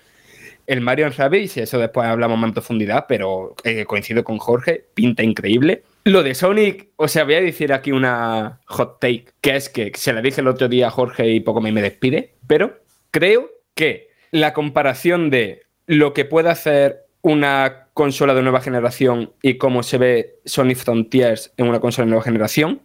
El 0.66 0.80
Mario 0.82 1.10
Rabbids, 1.10 1.58
y 1.58 1.62
eso 1.62 1.78
después 1.78 2.08
hablamos 2.08 2.38
más 2.38 2.50
en 2.50 2.54
profundidad, 2.54 3.06
pero 3.08 3.56
eh, 3.64 3.86
coincido 3.86 4.24
con 4.24 4.38
Jorge, 4.38 4.86
pinta 4.94 5.22
increíble. 5.22 5.84
Lo 6.06 6.24
de 6.24 6.36
Sonic, 6.36 6.90
o 6.96 7.08
sea, 7.08 7.26
voy 7.26 7.36
a 7.36 7.42
decir 7.42 7.74
aquí 7.74 7.92
una 7.92 8.60
hot 8.66 9.00
take, 9.00 9.26
que 9.42 9.56
es 9.56 9.70
que 9.70 9.92
se 9.96 10.14
la 10.14 10.22
dije 10.22 10.42
el 10.42 10.48
otro 10.48 10.70
día 10.70 10.88
a 10.88 10.92
Jorge 10.92 11.28
y 11.30 11.40
poco 11.42 11.60
me, 11.60 11.72
me 11.72 11.82
despide, 11.82 12.34
pero 12.48 12.82
creo 13.12 13.50
que 13.76 14.10
la 14.32 14.54
comparación 14.54 15.30
de 15.30 15.64
lo 15.86 16.14
que 16.14 16.26
puede 16.26 16.50
hacer 16.50 17.03
una 17.24 17.88
consola 17.94 18.34
de 18.34 18.44
nueva 18.44 18.62
generación 18.62 19.32
y 19.42 19.58
cómo 19.58 19.82
se 19.82 19.98
ve 19.98 20.36
Sonic 20.46 20.78
Frontiers 20.78 21.54
en 21.58 21.68
una 21.68 21.80
consola 21.80 22.06
de 22.06 22.12
nueva 22.12 22.24
generación 22.24 22.82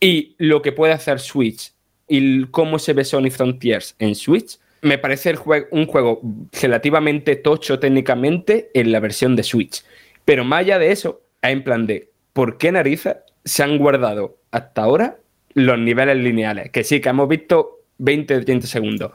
y 0.00 0.36
lo 0.38 0.62
que 0.62 0.72
puede 0.72 0.92
hacer 0.92 1.18
Switch 1.18 1.72
y 2.08 2.46
cómo 2.46 2.78
se 2.78 2.92
ve 2.92 3.04
Sonic 3.04 3.32
Frontiers 3.32 3.96
en 3.98 4.14
Switch, 4.14 4.58
me 4.82 4.98
parece 4.98 5.34
un 5.70 5.86
juego 5.86 6.20
relativamente 6.62 7.36
tocho 7.36 7.78
técnicamente 7.78 8.70
en 8.74 8.92
la 8.92 9.00
versión 9.00 9.34
de 9.34 9.42
Switch. 9.42 9.82
Pero 10.24 10.44
más 10.44 10.60
allá 10.60 10.78
de 10.78 10.92
eso, 10.92 11.22
es 11.42 11.50
en 11.50 11.64
plan 11.64 11.86
de 11.86 12.10
¿por 12.32 12.58
qué 12.58 12.70
narices 12.70 13.16
se 13.44 13.62
han 13.62 13.78
guardado 13.78 14.38
hasta 14.52 14.82
ahora 14.82 15.16
los 15.54 15.78
niveles 15.78 16.18
lineales? 16.18 16.70
Que 16.70 16.84
sí, 16.84 17.00
que 17.00 17.08
hemos 17.08 17.28
visto 17.28 17.80
20-30 17.98 18.62
segundos. 18.62 19.10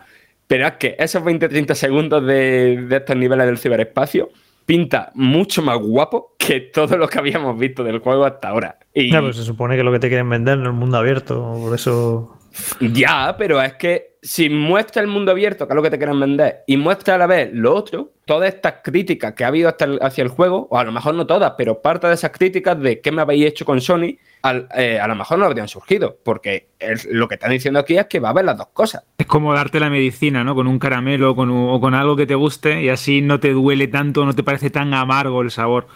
Pero 0.48 0.68
es 0.68 0.74
que 0.74 0.96
esos 1.00 1.24
20-30 1.24 1.76
segundos 1.76 2.26
de 2.26 2.88
estos 2.90 3.16
niveles 3.16 3.46
del 3.46 3.60
ciberespacio 3.60 4.32
pinta 4.70 5.10
mucho 5.16 5.64
más 5.64 5.80
guapo 5.80 6.36
que 6.38 6.60
todo 6.60 6.96
lo 6.96 7.08
que 7.08 7.18
habíamos 7.18 7.58
visto 7.58 7.84
del 7.84 7.98
juego 7.98 8.24
hasta 8.24 8.50
ahora. 8.50 8.78
Y... 8.94 9.12
Ya, 9.12 9.20
pues 9.20 9.38
se 9.38 9.44
supone 9.44 9.76
que 9.76 9.82
lo 9.82 9.92
que 9.92 9.98
te 9.98 10.10
quieren 10.10 10.30
vender 10.30 10.60
en 10.60 10.66
el 10.68 10.74
mundo 10.74 11.00
abierto, 11.00 11.56
por 11.60 11.74
eso. 11.74 12.38
Ya, 12.80 13.36
pero 13.36 13.60
es 13.60 13.74
que 13.74 14.18
si 14.22 14.48
muestra 14.48 15.02
el 15.02 15.08
mundo 15.08 15.32
abierto, 15.32 15.66
que 15.66 15.74
es 15.74 15.76
lo 15.76 15.82
que 15.82 15.90
te 15.90 15.98
quieren 15.98 16.20
vender, 16.20 16.60
y 16.68 16.78
muestra 16.78 17.16
a 17.16 17.18
la 17.18 17.26
vez 17.26 17.50
lo 17.52 17.74
otro, 17.74 18.12
todas 18.26 18.54
estas 18.54 18.76
críticas 18.84 19.34
que 19.34 19.44
ha 19.44 19.48
habido 19.48 19.70
hasta 19.70 19.86
el, 19.86 19.98
hacia 20.04 20.24
el 20.24 20.28
juego, 20.28 20.68
o 20.70 20.78
a 20.78 20.84
lo 20.84 20.92
mejor 20.92 21.16
no 21.16 21.26
todas, 21.26 21.54
pero 21.58 21.82
parte 21.82 22.06
de 22.06 22.14
esas 22.14 22.30
críticas 22.30 22.80
de 22.80 23.02
qué 23.02 23.12
me 23.12 23.24
habéis 23.24 23.48
hecho 23.48 23.66
con 23.66 23.82
Sony, 23.82 24.18
al, 24.42 24.68
eh, 24.76 25.00
a 25.00 25.08
lo 25.08 25.16
mejor 25.16 25.40
no 25.40 25.46
habrían 25.46 25.68
surgido, 25.68 26.18
porque 26.24 26.70
el, 26.80 27.00
lo 27.12 27.28
que 27.28 27.36
están 27.36 27.52
diciendo 27.52 27.80
aquí 27.80 27.98
es 27.98 28.06
que 28.08 28.20
va 28.20 28.30
a 28.30 28.32
haber 28.32 28.46
las 28.46 28.58
dos 28.58 28.68
cosas. 28.74 29.04
Es 29.18 29.26
como 29.26 29.54
darte 29.54 29.80
la 29.80 29.90
medicina, 29.90 30.44
¿no? 30.44 30.56
Con 30.56 30.68
un 30.68 30.80
caramelo 30.80 31.36
con 31.36 31.50
un, 31.50 31.70
o 31.70 31.80
con 31.80 31.94
algo 31.94 32.16
que 32.16 32.26
te 32.26 32.36
guste 32.36 32.82
y 32.82 32.90
así 32.90 33.22
no 33.22 33.40
te 33.40 33.52
duele 33.52 33.88
tanto, 33.88 34.26
no 34.26 34.34
te 34.34 34.44
parece 34.44 34.70
tan 34.70 34.94
amargo 34.94 35.42
el 35.42 35.52
sabor. 35.52 35.88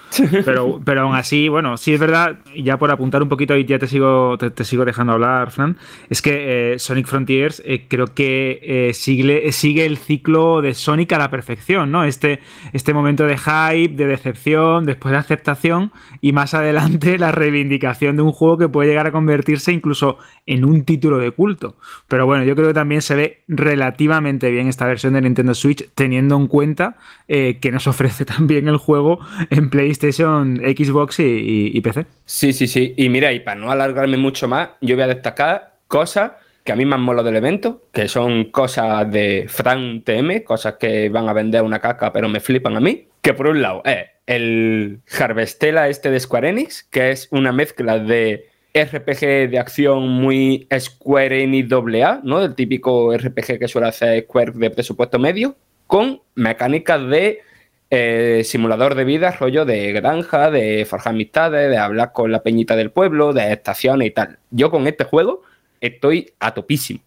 Pero, 0.46 0.82
pero 0.84 1.02
aún 1.02 1.16
así, 1.16 1.48
bueno, 1.48 1.78
sí 1.78 1.94
es 1.94 2.00
verdad, 2.00 2.40
ya 2.56 2.78
por 2.78 2.92
apuntar 2.92 3.24
un 3.24 3.30
poquito 3.30 3.56
y 3.56 3.66
ya 3.66 3.80
te 3.80 3.88
sigo, 3.88 4.38
te, 4.38 4.52
te 4.52 4.64
sigo 4.64 4.86
dejando 4.86 5.14
hablar, 5.14 5.52
Fran, 5.52 5.78
es 6.10 6.22
que 6.22 6.74
eh, 6.74 6.80
Sonic 6.80 7.08
Frontiers 7.08 7.62
eh, 7.66 7.86
creo 7.88 8.08
que 8.08 8.60
eh, 8.62 8.94
sigue, 8.94 9.52
sigue 9.52 9.86
el 9.86 9.98
ciclo 9.98 10.62
de 10.62 10.74
Sonic 10.74 11.14
a 11.14 11.18
la 11.18 11.30
perfección, 11.30 11.92
¿no? 11.92 12.04
Este, 12.04 12.40
este 12.74 12.94
momento 12.94 13.26
de 13.26 13.38
hype, 13.38 13.96
de 13.96 14.08
decepción, 14.08 14.86
después 14.86 15.12
de 15.14 15.18
aceptación 15.18 15.92
y 16.22 16.34
más 16.34 16.54
adelante 16.54 17.18
la 17.18 17.32
reivindicación 17.32 18.16
de 18.16 18.22
un 18.22 18.33
juego 18.34 18.58
que 18.58 18.68
puede 18.68 18.90
llegar 18.90 19.08
a 19.08 19.12
convertirse 19.12 19.72
incluso 19.72 20.18
en 20.46 20.66
un 20.66 20.84
título 20.84 21.18
de 21.18 21.32
culto. 21.32 21.76
Pero 22.08 22.26
bueno, 22.26 22.44
yo 22.44 22.56
creo 22.56 22.68
que 22.68 22.74
también 22.74 23.02
se 23.02 23.16
ve 23.16 23.44
relativamente 23.48 24.52
bien 24.52 24.68
esta 24.68 24.86
versión 24.86 25.14
de 25.14 25.22
Nintendo 25.22 25.54
Switch, 25.54 25.90
teniendo 25.96 26.36
en 26.36 26.48
cuenta 26.48 26.98
eh, 27.28 27.60
que 27.62 27.72
nos 27.72 27.88
ofrece 27.94 28.26
también 28.26 28.68
el 28.68 28.78
juego 28.78 29.20
en 29.50 29.70
PlayStation, 29.70 30.58
Xbox 30.58 31.20
y, 31.20 31.80
PC. 31.82 32.06
Sí, 32.26 32.54
sí, 32.54 32.68
sí. 32.68 32.94
Y 32.98 33.10
mira, 33.10 33.32
y 33.32 33.40
para 33.40 33.60
no 33.60 33.72
alargarme 33.72 34.18
mucho 34.18 34.48
más, 34.48 34.70
yo 34.82 34.96
voy 34.96 35.04
a 35.04 35.08
destacar 35.08 35.78
cosas 35.88 36.32
que 36.64 36.72
a 36.72 36.76
mí 36.76 36.86
me 36.86 36.96
han 36.96 37.02
molado 37.02 37.26
del 37.26 37.36
evento, 37.36 37.84
que 37.92 38.08
son 38.08 38.46
cosas 38.46 39.12
de 39.12 39.46
Fran 39.50 40.02
TM, 40.04 40.44
cosas 40.44 40.76
que 40.80 41.10
van 41.10 41.28
a 41.28 41.34
vender 41.34 41.62
una 41.62 41.80
caca, 41.80 42.12
pero 42.14 42.30
me 42.30 42.40
flipan 42.40 42.78
a 42.78 42.80
mí. 42.80 43.08
Que 43.22 43.34
por 43.34 43.48
un 43.48 43.62
lado 43.62 43.82
es 43.86 44.13
el 44.26 45.02
Harvestella 45.20 45.90
este 45.90 46.10
de 46.12 46.20
Square 46.20 46.50
Enix, 46.50 46.84
que 46.84 47.12
es 47.12 47.28
una 47.32 47.52
mezcla 47.52 48.00
de 48.00 48.50
RPG 48.74 49.50
de 49.50 49.60
acción 49.60 50.08
muy 50.10 50.68
Square 50.78 51.44
Enix 51.44 51.72
AA, 51.72 52.22
¿no? 52.24 52.44
El 52.44 52.56
típico 52.56 53.16
RPG 53.16 53.60
que 53.60 53.68
suele 53.68 53.88
hacer 53.88 54.24
Square 54.24 54.54
de 54.56 54.70
presupuesto 54.70 55.20
medio, 55.20 55.56
con 55.88 56.22
mecánicas 56.36 57.08
de 57.08 57.42
eh, 57.90 58.42
simulador 58.44 58.96
de 58.96 59.04
vida, 59.04 59.32
rollo 59.32 59.66
de 59.66 59.94
granja, 59.94 60.50
de 60.50 60.86
forjar 60.86 61.14
amistades, 61.14 61.70
de 61.70 61.78
hablar 61.78 62.12
con 62.12 62.32
la 62.32 62.42
peñita 62.42 62.76
del 62.76 62.90
pueblo, 62.90 63.34
de 63.34 63.54
estaciones 63.54 64.08
y 64.08 64.12
tal. 64.12 64.40
Yo 64.50 64.72
con 64.72 64.88
este 64.88 65.04
juego 65.04 65.44
estoy 65.80 66.34
a 66.40 66.54
topísimo. 66.54 67.02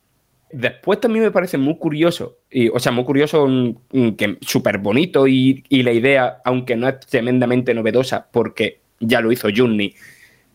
Después 0.51 1.01
también 1.01 1.25
me 1.25 1.31
parece 1.31 1.59
muy 1.59 1.77
curioso, 1.77 2.39
y, 2.51 2.69
o 2.69 2.79
sea, 2.79 2.93
muy 2.93 3.05
curioso, 3.05 3.49
que 3.91 4.39
súper 4.41 4.79
bonito 4.79 5.27
y, 5.27 5.65
y, 5.69 5.83
la 5.83 5.93
idea, 5.93 6.39
aunque 6.45 6.77
no 6.77 6.89
es 6.89 7.01
tremendamente 7.01 7.75
novedosa, 7.75 8.29
porque 8.31 8.81
ya 9.01 9.21
lo 9.21 9.33
hizo 9.33 9.49
Junni, 9.55 9.95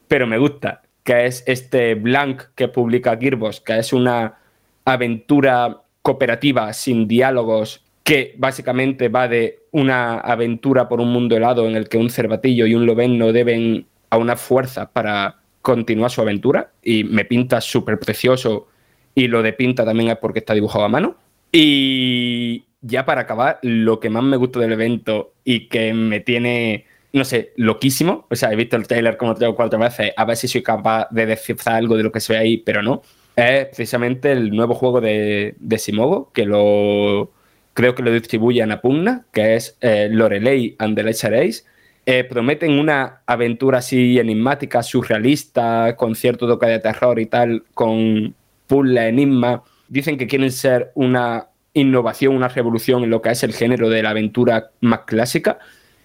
pero 0.07 0.27
me 0.27 0.37
gusta, 0.37 0.81
que 1.03 1.25
es 1.25 1.43
este 1.45 1.95
Blank 1.95 2.43
que 2.55 2.67
publica 2.67 3.17
Gearbox, 3.17 3.59
que 3.61 3.79
es 3.79 3.93
una 3.93 4.37
aventura 4.85 5.81
cooperativa 6.01 6.71
sin 6.73 7.07
diálogos 7.07 7.83
que 8.03 8.33
básicamente 8.37 9.09
va 9.09 9.27
de 9.27 9.59
una 9.71 10.19
aventura 10.19 10.89
por 10.89 10.99
un 10.99 11.11
mundo 11.11 11.35
helado 11.35 11.67
en 11.67 11.75
el 11.75 11.87
que 11.87 11.97
un 11.97 12.09
cervatillo 12.09 12.65
y 12.65 12.75
un 12.75 12.85
lobenno 12.85 13.31
deben 13.31 13.85
a 14.09 14.17
una 14.17 14.35
fuerza 14.35 14.91
para 14.91 15.37
continuar 15.61 16.09
su 16.09 16.21
aventura 16.21 16.71
y 16.83 17.03
me 17.03 17.25
pinta 17.25 17.61
súper 17.61 17.99
precioso 17.99 18.67
y 19.15 19.27
lo 19.27 19.41
de 19.41 19.53
pinta 19.53 19.85
también 19.85 20.09
es 20.09 20.17
porque 20.17 20.39
está 20.39 20.53
dibujado 20.53 20.85
a 20.85 20.89
mano. 20.89 21.15
Y 21.51 22.63
ya 22.81 23.05
para 23.05 23.21
acabar, 23.21 23.59
lo 23.61 23.99
que 23.99 24.09
más 24.09 24.23
me 24.23 24.37
gusta 24.37 24.59
del 24.59 24.73
evento 24.73 25.33
y 25.43 25.67
que 25.67 25.93
me 25.93 26.19
tiene, 26.19 26.85
no 27.13 27.25
sé, 27.25 27.53
loquísimo, 27.57 28.25
o 28.29 28.35
sea, 28.35 28.51
he 28.51 28.55
visto 28.55 28.75
el 28.77 28.87
trailer 28.87 29.17
como 29.17 29.35
tres 29.35 29.51
cuatro 29.55 29.79
veces, 29.79 30.13
a 30.15 30.25
ver 30.25 30.37
si 30.37 30.47
soy 30.47 30.63
capaz 30.63 31.07
de 31.11 31.25
descifrar 31.25 31.75
algo 31.75 31.97
de 31.97 32.03
lo 32.03 32.11
que 32.11 32.19
se 32.19 32.33
ve 32.33 32.39
ahí, 32.39 32.57
pero 32.57 32.81
no, 32.81 33.01
es 33.35 33.65
precisamente 33.67 34.31
el 34.31 34.51
nuevo 34.51 34.73
juego 34.73 35.01
de, 35.01 35.55
de 35.59 35.77
Simogo, 35.77 36.31
que 36.33 36.45
lo 36.45 37.31
creo 37.73 37.95
que 37.95 38.03
lo 38.03 38.11
distribuye 38.11 38.61
Anapugna, 38.61 39.25
que 39.31 39.55
es 39.55 39.77
eh, 39.81 40.09
Lorelei 40.11 40.75
and 40.79 40.95
the 40.95 41.03
Ledger 41.03 41.33
Ace, 41.35 41.63
eh, 42.05 42.23
prometen 42.23 42.79
una 42.79 43.21
aventura 43.25 43.77
así 43.77 44.19
enigmática, 44.19 44.81
surrealista, 44.83 45.95
con 45.95 46.15
cierto 46.15 46.47
toque 46.47 46.65
de 46.65 46.79
terror 46.79 47.19
y 47.19 47.27
tal, 47.27 47.63
con 47.73 48.33
puzzle, 48.71 49.09
enigma. 49.09 49.63
Dicen 49.89 50.17
que 50.17 50.27
quieren 50.27 50.51
ser 50.51 50.91
una 50.95 51.47
innovación, 51.73 52.35
una 52.35 52.47
revolución 52.47 53.03
en 53.03 53.09
lo 53.09 53.21
que 53.21 53.31
es 53.31 53.43
el 53.43 53.53
género 53.53 53.89
de 53.89 54.01
la 54.01 54.11
aventura 54.11 54.71
más 54.79 55.01
clásica. 55.01 55.59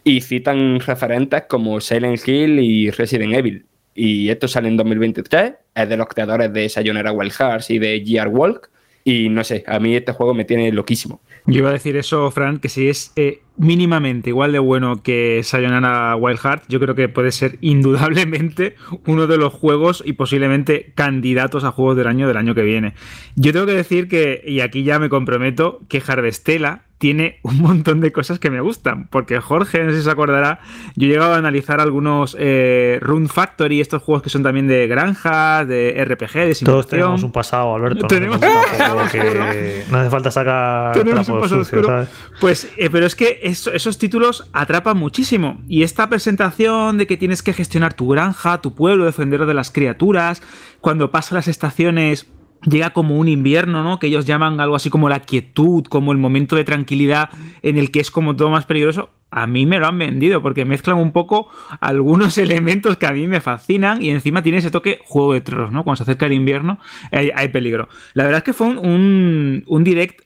y 0.05 0.21
citan 0.21 0.79
referentes 0.79 1.45
como 1.49 1.81
Silent 1.81 2.29
Hill 2.29 2.61
y 2.61 2.91
Resident 2.91 3.35
Evil. 3.35 3.67
Y 3.93 4.29
esto 4.29 4.47
sale 4.47 4.69
en 4.69 4.77
2023, 4.77 5.55
es 5.75 5.89
de 5.89 5.97
los 5.97 6.07
creadores 6.07 6.53
de 6.53 6.69
Sayonara 6.69 7.11
Wild 7.11 7.33
Hearts 7.33 7.71
y 7.71 7.81
de 7.81 8.05
GR 8.07 8.29
Walk. 8.29 8.71
Y 9.03 9.29
no 9.31 9.43
sé, 9.43 9.65
a 9.67 9.81
mí 9.81 9.97
este 9.97 10.13
juego 10.13 10.33
me 10.33 10.45
tiene 10.45 10.71
loquísimo. 10.71 11.21
Yo 11.47 11.59
iba 11.59 11.71
a 11.71 11.73
decir 11.73 11.97
eso, 11.97 12.31
Fran, 12.31 12.61
que 12.61 12.69
si 12.69 12.89
es 12.89 13.13
eh, 13.17 13.41
mínimamente 13.59 14.31
igual 14.31 14.53
de 14.53 14.59
bueno 14.59 15.03
que 15.03 15.41
Sayonara 15.43 16.15
Wild 16.17 16.39
Heart, 16.39 16.65
yo 16.69 16.79
creo 16.81 16.95
que 16.95 17.09
puede 17.09 17.33
ser 17.33 17.59
indudablemente 17.61 18.77
uno 19.07 19.27
de 19.27 19.37
los 19.39 19.53
juegos 19.53 20.03
y 20.07 20.13
posiblemente 20.15 20.93
candidatos 20.95 21.65
a 21.65 21.71
juegos 21.73 21.97
del 21.97 22.07
año 22.07 22.29
del 22.29 22.37
año 22.37 22.55
que 22.55 22.63
viene. 22.63 22.95
Yo 23.35 23.53
tengo 23.53 23.67
que 23.67 23.73
decir 23.75 24.09
que, 24.09 24.43
y 24.47 24.61
aquí 24.61 24.83
ya 24.85 24.99
me 24.99 25.09
comprometo, 25.09 25.81
que 25.89 26.03
Harvestella 26.07 26.83
tiene 26.99 27.41
un 27.43 27.61
montón 27.61 28.01
de 28.01 28.11
cosas 28.11 28.39
que 28.39 28.51
me 28.51 28.61
gustan. 28.63 29.07
Porque 29.09 29.39
Jorge, 29.39 29.85
no 29.85 29.91
sé 29.91 29.99
si 29.99 30.05
se 30.05 30.11
acordará, 30.11 30.61
yo 30.95 31.07
he 31.07 31.11
llegado 31.11 31.35
a 31.35 31.37
analizar 31.37 31.79
algunos 31.79 32.35
eh, 32.41 32.99
Rune 33.03 33.29
Factory, 33.29 33.83
estos 33.83 34.03
juegos 34.03 34.23
que 34.23 34.31
son 34.31 34.43
también 34.43 34.67
de 34.67 34.87
granja, 34.87 35.67
de 35.67 36.03
RPG, 36.03 36.33
de 36.33 36.55
simulación. 36.55 36.65
Todos 36.65 36.87
tenemos 36.89 37.23
un 37.23 37.33
pasado, 37.33 37.75
Alberto. 37.75 38.07
Tenemos- 38.07 38.41
No, 38.97 39.11
que 39.11 39.85
no 39.91 39.99
hace 39.99 40.11
falta 40.11 40.31
sacar 40.31 40.93
Tenemos 40.93 41.29
un 41.29 41.41
pasado. 41.41 41.65
¿sabes? 41.65 42.09
Pues, 42.41 42.73
eh, 42.79 42.89
pero 42.91 43.05
es 43.07 43.15
que 43.15 43.41
eso- 43.47 43.73
esos 43.73 43.99
títulos 43.99 44.49
atrapan 44.53 44.97
muchísimo. 44.99 45.61
Y 45.69 45.83
esta 45.83 46.09
presentación 46.09 46.99
de 46.99 47.07
que 47.07 47.17
tienes 47.17 47.43
que 47.43 47.53
gestionar 47.53 47.95
tu 47.95 48.09
granja, 48.09 48.61
tu 48.61 48.75
pueblo, 48.75 49.05
defenderlo 49.05 49.47
de 49.47 49.55
las 49.55 49.71
criaturas, 49.71 50.43
cuando 50.81 51.11
pasa 51.11 51.35
las 51.35 51.49
estaciones. 51.49 52.27
Llega 52.63 52.91
como 52.91 53.17
un 53.19 53.29
invierno, 53.29 53.85
¿no? 53.85 53.99
Que 53.99 54.07
ellos 54.09 54.27
llaman 54.27 54.61
algo 54.61 54.75
así 54.77 54.91
como 54.91 55.09
la 55.09 55.21
quietud, 55.21 55.85
como 55.85 56.11
el 56.13 56.19
momento 56.19 56.57
de 56.57 56.65
tranquilidad 56.65 57.29
en 57.63 57.77
el 57.77 57.91
que 57.91 58.01
es 58.01 58.11
como 58.11 58.35
todo 58.35 58.51
más 58.51 58.65
peligroso. 58.67 59.11
A 59.31 59.47
mí 59.47 59.67
me 59.67 59.79
lo 59.79 59.87
han 59.87 59.99
vendido 59.99 60.41
porque 60.41 60.65
mezclan 60.65 60.97
un 60.97 61.13
poco 61.13 61.49
algunos 61.81 62.39
elementos 62.39 62.97
que 62.97 63.07
a 63.07 63.13
mí 63.13 63.27
me 63.29 63.41
fascinan 63.43 64.03
y 64.03 64.09
encima 64.11 64.43
tiene 64.43 64.59
ese 64.59 64.71
toque 64.71 65.01
juego 65.05 65.35
de 65.35 65.43
tronos, 65.43 65.71
¿no? 65.71 65.85
Cuando 65.85 65.99
se 65.99 66.03
acerca 66.05 66.27
el 66.27 66.33
invierno 66.33 66.79
hay, 67.13 67.49
peligro. 67.49 67.89
La 68.15 68.25
verdad 68.25 68.39
es 68.39 68.45
que 68.45 68.53
fue 68.55 68.69
un, 68.69 68.79
un, 68.79 69.65
un 69.67 69.85
direct 69.85 70.23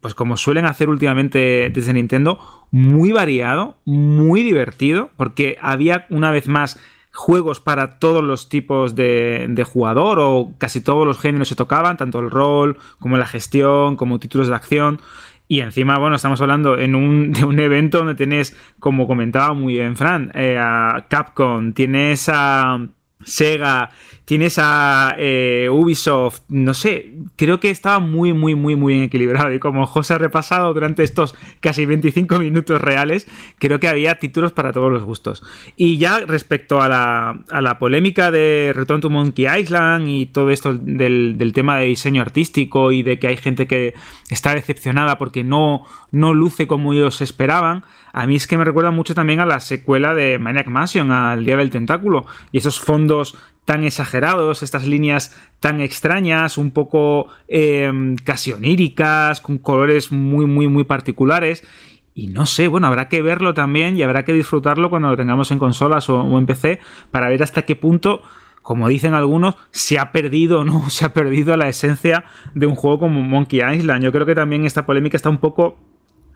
pues 0.00 0.14
como 0.14 0.36
suelen 0.36 0.66
hacer 0.66 0.88
últimamente 0.88 1.70
desde 1.72 1.92
Nintendo, 1.92 2.38
muy 2.70 3.12
variado, 3.12 3.78
muy 3.84 4.42
divertido, 4.42 5.10
porque 5.16 5.58
había 5.60 6.06
una 6.10 6.30
vez 6.30 6.46
más 6.46 6.78
juegos 7.12 7.60
para 7.60 7.98
todos 7.98 8.22
los 8.22 8.48
tipos 8.48 8.94
de, 8.94 9.46
de 9.48 9.64
jugador 9.64 10.18
o 10.20 10.54
casi 10.58 10.80
todos 10.80 11.06
los 11.06 11.18
géneros 11.18 11.48
se 11.48 11.56
tocaban, 11.56 11.96
tanto 11.96 12.20
el 12.20 12.30
rol 12.30 12.78
como 12.98 13.16
la 13.16 13.26
gestión, 13.26 13.96
como 13.96 14.20
títulos 14.20 14.48
de 14.48 14.54
acción. 14.54 15.00
Y 15.48 15.62
encima, 15.62 15.98
bueno, 15.98 16.14
estamos 16.14 16.40
hablando 16.40 16.78
en 16.78 16.94
un, 16.94 17.32
de 17.32 17.44
un 17.44 17.58
evento 17.58 17.98
donde 17.98 18.14
tenés, 18.14 18.56
como 18.78 19.08
comentaba 19.08 19.52
muy 19.52 19.74
bien 19.74 19.96
Fran, 19.96 20.30
eh, 20.34 20.56
a 20.58 21.06
Capcom, 21.08 21.72
tienes 21.72 22.28
a 22.32 22.78
Sega, 23.24 23.90
tienes 24.24 24.58
a 24.58 25.14
eh, 25.18 25.68
Ubisoft, 25.70 26.42
no 26.48 26.72
sé, 26.72 27.14
creo 27.36 27.58
que 27.58 27.70
estaba 27.70 27.98
muy, 27.98 28.32
muy, 28.32 28.54
muy, 28.54 28.76
muy 28.76 28.94
bien 28.94 29.04
equilibrado. 29.06 29.52
Y 29.52 29.58
como 29.58 29.86
José 29.86 30.14
ha 30.14 30.18
repasado 30.18 30.72
durante 30.72 31.02
estos 31.02 31.34
casi 31.60 31.84
25 31.84 32.38
minutos 32.38 32.80
reales, 32.80 33.26
creo 33.58 33.80
que 33.80 33.88
había 33.88 34.20
títulos 34.20 34.52
para 34.52 34.72
todos 34.72 34.92
los 34.92 35.02
gustos. 35.02 35.42
Y 35.76 35.98
ya 35.98 36.20
respecto 36.20 36.80
a 36.80 36.88
la, 36.88 37.40
a 37.50 37.60
la 37.60 37.78
polémica 37.78 38.30
de 38.30 38.72
Return 38.74 39.00
to 39.00 39.10
Monkey 39.10 39.46
Island 39.46 40.08
y 40.08 40.26
todo 40.26 40.50
esto 40.50 40.74
del, 40.74 41.36
del 41.36 41.52
tema 41.52 41.78
de 41.78 41.86
diseño 41.86 42.22
artístico 42.22 42.92
y 42.92 43.02
de 43.02 43.18
que 43.18 43.26
hay 43.26 43.36
gente 43.36 43.66
que 43.66 43.94
está 44.30 44.54
decepcionada 44.54 45.18
porque 45.18 45.42
no, 45.42 45.86
no 46.12 46.34
luce 46.34 46.66
como 46.66 46.92
ellos 46.92 47.20
esperaban. 47.20 47.84
A 48.12 48.26
mí 48.26 48.36
es 48.36 48.46
que 48.46 48.58
me 48.58 48.64
recuerda 48.64 48.90
mucho 48.90 49.14
también 49.14 49.40
a 49.40 49.46
la 49.46 49.60
secuela 49.60 50.14
de 50.14 50.38
Maniac 50.38 50.66
Mansion, 50.66 51.12
al 51.12 51.44
Día 51.44 51.56
del 51.56 51.70
Tentáculo, 51.70 52.26
y 52.52 52.58
esos 52.58 52.80
fondos 52.80 53.36
tan 53.64 53.84
exagerados, 53.84 54.62
estas 54.62 54.86
líneas 54.86 55.36
tan 55.60 55.80
extrañas, 55.80 56.58
un 56.58 56.72
poco 56.72 57.28
eh, 57.48 58.16
casi 58.24 58.52
oníricas, 58.52 59.40
con 59.40 59.58
colores 59.58 60.10
muy, 60.10 60.46
muy, 60.46 60.66
muy 60.68 60.84
particulares. 60.84 61.64
Y 62.14 62.26
no 62.26 62.46
sé, 62.46 62.66
bueno, 62.66 62.88
habrá 62.88 63.08
que 63.08 63.22
verlo 63.22 63.54
también 63.54 63.96
y 63.96 64.02
habrá 64.02 64.24
que 64.24 64.32
disfrutarlo 64.32 64.90
cuando 64.90 65.08
lo 65.08 65.16
tengamos 65.16 65.52
en 65.52 65.58
consolas 65.58 66.10
o, 66.10 66.20
o 66.20 66.38
en 66.38 66.46
PC 66.46 66.80
para 67.10 67.28
ver 67.28 67.42
hasta 67.42 67.62
qué 67.62 67.76
punto 67.76 68.22
como 68.62 68.88
dicen 68.88 69.14
algunos, 69.14 69.56
se 69.70 69.98
ha 69.98 70.12
perdido, 70.12 70.64
¿no? 70.64 70.90
Se 70.90 71.04
ha 71.04 71.12
perdido 71.12 71.56
la 71.56 71.68
esencia 71.68 72.24
de 72.54 72.66
un 72.66 72.74
juego 72.74 73.00
como 73.00 73.22
Monkey 73.22 73.60
Island. 73.60 74.04
Yo 74.04 74.12
creo 74.12 74.26
que 74.26 74.34
también 74.34 74.64
esta 74.64 74.86
polémica 74.86 75.16
está 75.16 75.30
un 75.30 75.38
poco 75.38 75.78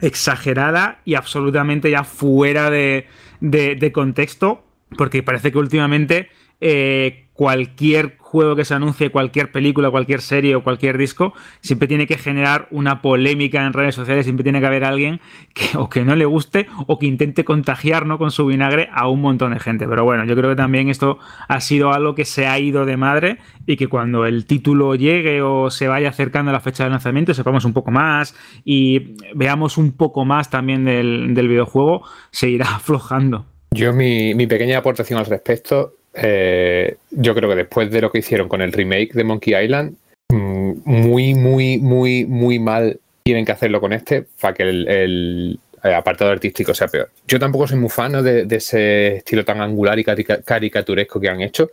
exagerada 0.01 1.01
y 1.05 1.15
absolutamente 1.15 1.91
ya 1.91 2.05
fuera 2.05 2.71
de, 2.71 3.07
de, 3.41 3.93
contexto, 3.93 4.65
porque 4.97 5.23
parece 5.23 5.53
que 5.53 5.59
últimamente 5.59 6.29
eh, 6.61 7.24
cualquier 7.35 8.16
juego 8.18 8.57
que 8.57 8.64
se 8.64 8.75
anuncie, 8.75 9.11
cualquier 9.11 9.53
película, 9.53 9.90
cualquier 9.90 10.20
serie 10.20 10.55
o 10.57 10.64
cualquier 10.64 10.99
disco, 10.99 11.35
siempre 11.61 11.87
tiene 11.87 12.07
que 12.07 12.16
generar 12.16 12.68
una 12.70 13.03
polémica 13.03 13.64
en 13.66 13.73
redes 13.73 13.94
sociales, 13.94 14.25
siempre 14.25 14.42
tiene 14.42 14.61
que 14.61 14.66
haber 14.66 14.85
alguien 14.85 15.20
que 15.53 15.77
o 15.77 15.88
que 15.88 16.05
no 16.05 16.16
le 16.16 16.25
guste 16.25 16.66
o 16.87 16.99
que 16.99 17.07
intente 17.07 17.44
contagiar 17.44 18.07
¿no? 18.07 18.18
con 18.18 18.31
su 18.31 18.47
vinagre 18.47 18.88
a 18.92 19.09
un 19.09 19.20
montón 19.20 19.53
de 19.53 19.61
gente. 19.61 19.87
Pero 19.87 20.05
bueno, 20.05 20.25
yo 20.25 20.35
creo 20.37 20.51
que 20.51 20.57
también 20.57 20.88
esto 20.88 21.18
ha 21.49 21.61
sido 21.61 21.92
algo 21.92 22.14
que 22.14 22.25
se 22.25 22.47
ha 22.47 22.59
ido 22.59 22.87
de 22.87 22.97
madre 22.97 23.38
y 23.66 23.77
que 23.77 23.88
cuando 23.88 24.27
el 24.27 24.47
título 24.47 24.94
llegue 24.94 25.42
o 25.42 25.70
se 25.70 25.88
vaya 25.88 26.09
acercando 26.09 26.51
a 26.51 26.55
la 26.55 26.61
fecha 26.61 26.85
de 26.85 26.90
lanzamiento, 26.90 27.35
sepamos 27.35 27.64
un 27.64 27.73
poco 27.73 27.90
más 27.90 28.35
y 28.64 29.16
veamos 29.35 29.77
un 29.77 29.92
poco 29.92 30.25
más 30.25 30.51
también 30.51 30.85
del, 30.85 31.35
del 31.35 31.49
videojuego, 31.49 32.05
se 32.31 32.49
irá 32.49 32.66
aflojando. 32.77 33.47
Yo, 33.73 33.92
mi, 33.92 34.35
mi 34.35 34.47
pequeña 34.47 34.79
aportación 34.79 35.18
al 35.18 35.27
respecto 35.27 35.94
eh, 36.14 36.96
yo 37.11 37.35
creo 37.35 37.50
que 37.50 37.57
después 37.57 37.90
de 37.90 38.00
lo 38.00 38.11
que 38.11 38.18
hicieron 38.18 38.48
con 38.48 38.62
el 38.62 38.72
remake 38.72 39.12
de 39.12 39.24
Monkey 39.24 39.55
Island, 39.55 39.96
mmm, 40.29 40.72
muy, 40.85 41.35
muy, 41.35 41.79
muy, 41.79 42.24
muy 42.24 42.59
mal 42.59 43.00
tienen 43.24 43.44
que 43.44 43.53
hacerlo 43.53 43.81
con 43.81 43.92
este 43.92 44.27
para 44.40 44.55
que 44.55 44.62
el, 44.64 44.88
el 44.88 45.59
apartado 45.83 46.31
artístico 46.31 46.74
sea 46.74 46.88
peor. 46.88 47.11
Yo 47.27 47.38
tampoco 47.38 47.66
soy 47.66 47.79
muy 47.79 47.90
fan 47.90 48.12
de, 48.22 48.44
de, 48.44 48.57
ese 48.57 49.16
estilo 49.16 49.44
tan 49.44 49.61
angular 49.61 49.98
y 49.98 50.05
caricaturesco 50.05 51.20
que 51.20 51.29
han 51.29 51.40
hecho, 51.40 51.70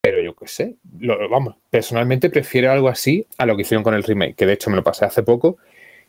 pero 0.00 0.20
yo 0.20 0.34
qué 0.34 0.48
sé, 0.48 0.74
lo, 0.98 1.28
vamos, 1.28 1.56
personalmente 1.68 2.30
prefiero 2.30 2.72
algo 2.72 2.88
así 2.88 3.26
a 3.38 3.46
lo 3.46 3.56
que 3.56 3.62
hicieron 3.62 3.84
con 3.84 3.94
el 3.94 4.02
remake, 4.02 4.34
que 4.34 4.46
de 4.46 4.54
hecho 4.54 4.70
me 4.70 4.76
lo 4.76 4.82
pasé 4.82 5.04
hace 5.04 5.22
poco 5.22 5.58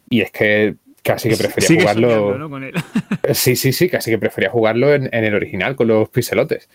y 0.10 0.22
es 0.22 0.32
que 0.32 0.76
casi 1.04 1.30
que 1.30 1.38
prefería 1.38 1.68
Sigue 1.68 1.82
jugarlo. 1.82 2.10
soñando, 2.10 2.38
¿no? 2.38 2.50
con 2.50 2.64
él. 2.64 2.74
sí, 3.34 3.56
sí, 3.56 3.74
sí, 3.74 3.90
casi 3.90 4.12
que 4.12 4.18
prefería 4.18 4.50
jugarlo 4.50 4.94
en, 4.94 5.10
en 5.12 5.24
el 5.24 5.34
original 5.34 5.76
con 5.76 5.88
los 5.88 6.10
pixelotes. 6.10 6.70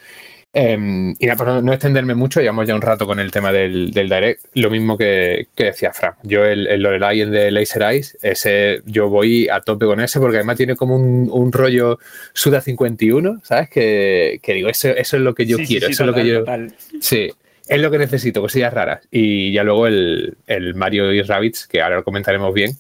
Eh, 0.59 1.15
y 1.19 1.27
nada, 1.27 1.37
para 1.37 1.61
no 1.61 1.71
extenderme 1.71 2.15
mucho, 2.15 2.41
llevamos 2.41 2.67
ya 2.67 2.75
un 2.75 2.81
rato 2.81 3.07
con 3.07 3.21
el 3.21 3.31
tema 3.31 3.53
del, 3.53 3.91
del 3.91 4.09
Direct. 4.09 4.47
Lo 4.55 4.71
mismo 4.71 4.97
que, 4.97 5.49
que 5.55 5.65
decía 5.65 5.93
Fran. 5.93 6.15
Yo, 6.23 6.47
el, 6.47 6.67
el 6.67 6.81
Lorelai 6.81 7.21
el 7.21 7.31
de 7.31 7.51
Laser 7.51 7.83
Eyes, 7.83 8.17
ese, 8.23 8.81
yo 8.87 9.11
voy 9.11 9.51
a 9.51 9.61
tope 9.61 9.85
con 9.85 10.01
ese 10.01 10.19
porque 10.19 10.39
además 10.39 10.57
tiene 10.57 10.75
como 10.75 10.97
un, 10.97 11.29
un 11.31 11.53
rollo 11.53 11.99
Suda 12.33 12.63
51, 12.63 13.43
¿sabes? 13.45 13.69
Que, 13.69 14.41
que 14.43 14.55
digo, 14.55 14.71
eso, 14.71 14.89
eso, 14.89 15.19
es 15.19 15.23
lo 15.23 15.35
que 15.35 15.45
yo 15.45 15.59
sí, 15.59 15.67
quiero, 15.67 15.89
sí, 15.89 15.93
eso 15.93 16.07
total, 16.07 16.21
es 16.21 16.25
lo 16.25 16.31
que 16.31 16.35
yo. 16.35 16.39
Total. 16.41 16.75
Sí, 17.03 17.31
es 17.69 17.81
lo 17.83 17.91
que 17.91 17.99
necesito, 17.99 18.41
cosillas 18.41 18.73
raras. 18.73 19.07
Y 19.11 19.53
ya 19.53 19.63
luego 19.63 19.87
el, 19.87 20.39
el 20.47 20.75
Mario 20.75 21.13
y 21.13 21.21
Rabbids, 21.21 21.67
que 21.67 21.83
ahora 21.83 21.97
lo 21.97 22.05
comentaremos 22.05 22.55
bien, 22.55 22.73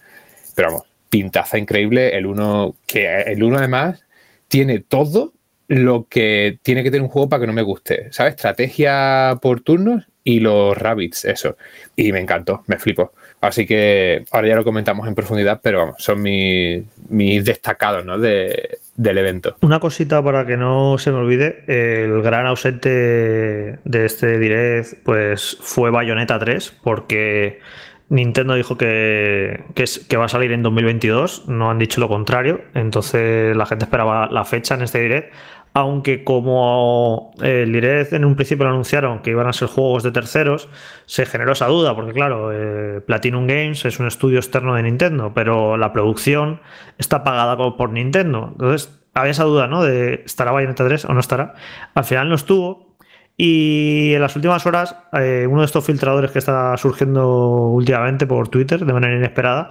pero 0.55 0.69
vamos, 0.69 0.85
pintaza 1.11 1.59
increíble. 1.59 2.17
El 2.17 2.25
uno, 2.25 2.75
que 2.87 3.21
el 3.21 3.43
uno 3.43 3.59
además 3.59 4.03
tiene 4.49 4.79
todo 4.79 5.35
lo 5.69 6.07
que 6.09 6.59
tiene 6.63 6.83
que 6.83 6.91
tener 6.91 7.03
un 7.03 7.09
juego 7.09 7.29
para 7.29 7.41
que 7.41 7.47
no 7.47 7.53
me 7.53 7.63
guste, 7.63 8.09
¿sabes? 8.13 8.35
Estrategia 8.35 9.39
por 9.41 9.61
turnos 9.61 10.07
y 10.23 10.41
los 10.41 10.77
rabbits, 10.77 11.25
eso. 11.25 11.57
Y 11.95 12.13
me 12.13 12.21
encantó, 12.21 12.65
me 12.67 12.79
flipo. 12.79 13.13
Así 13.41 13.67
que 13.67 14.25
ahora 14.33 14.49
ya 14.49 14.57
lo 14.57 14.65
comentamos 14.65 15.07
en 15.07 15.15
profundidad, 15.15 15.61
pero 15.63 15.79
vamos, 15.79 15.97
son 15.99 16.23
mis, 16.23 17.45
destacados 17.45 18.05
¿no? 18.05 18.19
de, 18.19 18.79
del 18.97 19.19
evento. 19.19 19.57
Una 19.61 19.79
cosita 19.79 20.23
para 20.23 20.47
que 20.47 20.57
no 20.57 20.99
se 20.99 21.13
me 21.13 21.19
olvide, 21.19 21.65
el 21.69 22.23
gran 22.23 22.47
ausente 22.47 22.89
de 22.89 24.05
este 24.05 24.39
direct 24.39 24.95
pues 25.05 25.59
fue 25.61 25.91
Bayonetta 25.91 26.39
3, 26.39 26.75
porque 26.83 27.61
Nintendo 28.09 28.55
dijo 28.55 28.77
que, 28.77 29.65
que, 29.75 30.17
va 30.17 30.27
a 30.27 30.29
salir 30.29 30.53
en 30.53 30.63
2022, 30.63 31.49
no 31.49 31.71
han 31.71 31.79
dicho 31.79 32.01
lo 32.01 32.09
contrario, 32.09 32.61
entonces 32.75 33.57
la 33.57 33.67
gente 33.67 33.85
esperaba 33.85 34.29
la 34.31 34.45
fecha 34.45 34.75
en 34.75 34.83
este 34.83 35.01
direct, 35.01 35.33
aunque 35.77 36.25
como 36.25 37.33
el 37.43 37.71
direct 37.71 38.15
en 38.15 38.25
un 38.25 38.35
principio 38.35 38.65
lo 38.65 38.71
anunciaron 38.71 39.21
que 39.21 39.29
iban 39.29 39.47
a 39.47 39.53
ser 39.53 39.69
juegos 39.69 40.03
de 40.03 40.11
terceros, 40.11 40.71
se 41.05 41.27
generó 41.27 41.53
esa 41.53 41.67
duda, 41.67 41.95
porque 41.95 42.15
claro, 42.15 42.51
eh, 42.51 43.03
Platinum 43.03 43.47
Games 43.47 43.85
es 43.85 44.01
un 44.01 44.07
estudio 44.07 44.39
externo 44.39 44.75
de 44.75 44.85
Nintendo, 44.85 45.33
pero 45.35 45.77
la 45.77 45.93
producción 45.93 46.63
está 46.97 47.25
pagada 47.25 47.59
por 47.77 47.91
Nintendo, 47.91 48.49
entonces 48.53 48.99
había 49.13 49.33
esa 49.33 49.45
duda, 49.45 49.67
¿no? 49.67 49.85
De 49.85 50.23
estará 50.25 50.51
Bayonetta 50.51 50.87
3 50.87 51.05
o 51.05 51.13
no 51.13 51.21
estará. 51.21 51.53
Al 51.95 52.05
final 52.05 52.31
no 52.31 52.37
estuvo, 52.37 52.97
y 53.37 54.15
en 54.15 54.23
las 54.23 54.35
últimas 54.35 54.65
horas, 54.65 54.97
eh, 55.13 55.47
uno 55.47 55.61
de 55.61 55.67
estos 55.67 55.85
filtradores 55.85 56.31
que 56.31 56.39
está 56.39 56.75
surgiendo 56.79 57.29
últimamente 57.67 58.27
por 58.27 58.49
Twitter 58.49 58.83
de 58.83 58.93
manera 58.95 59.15
inesperada 59.15 59.69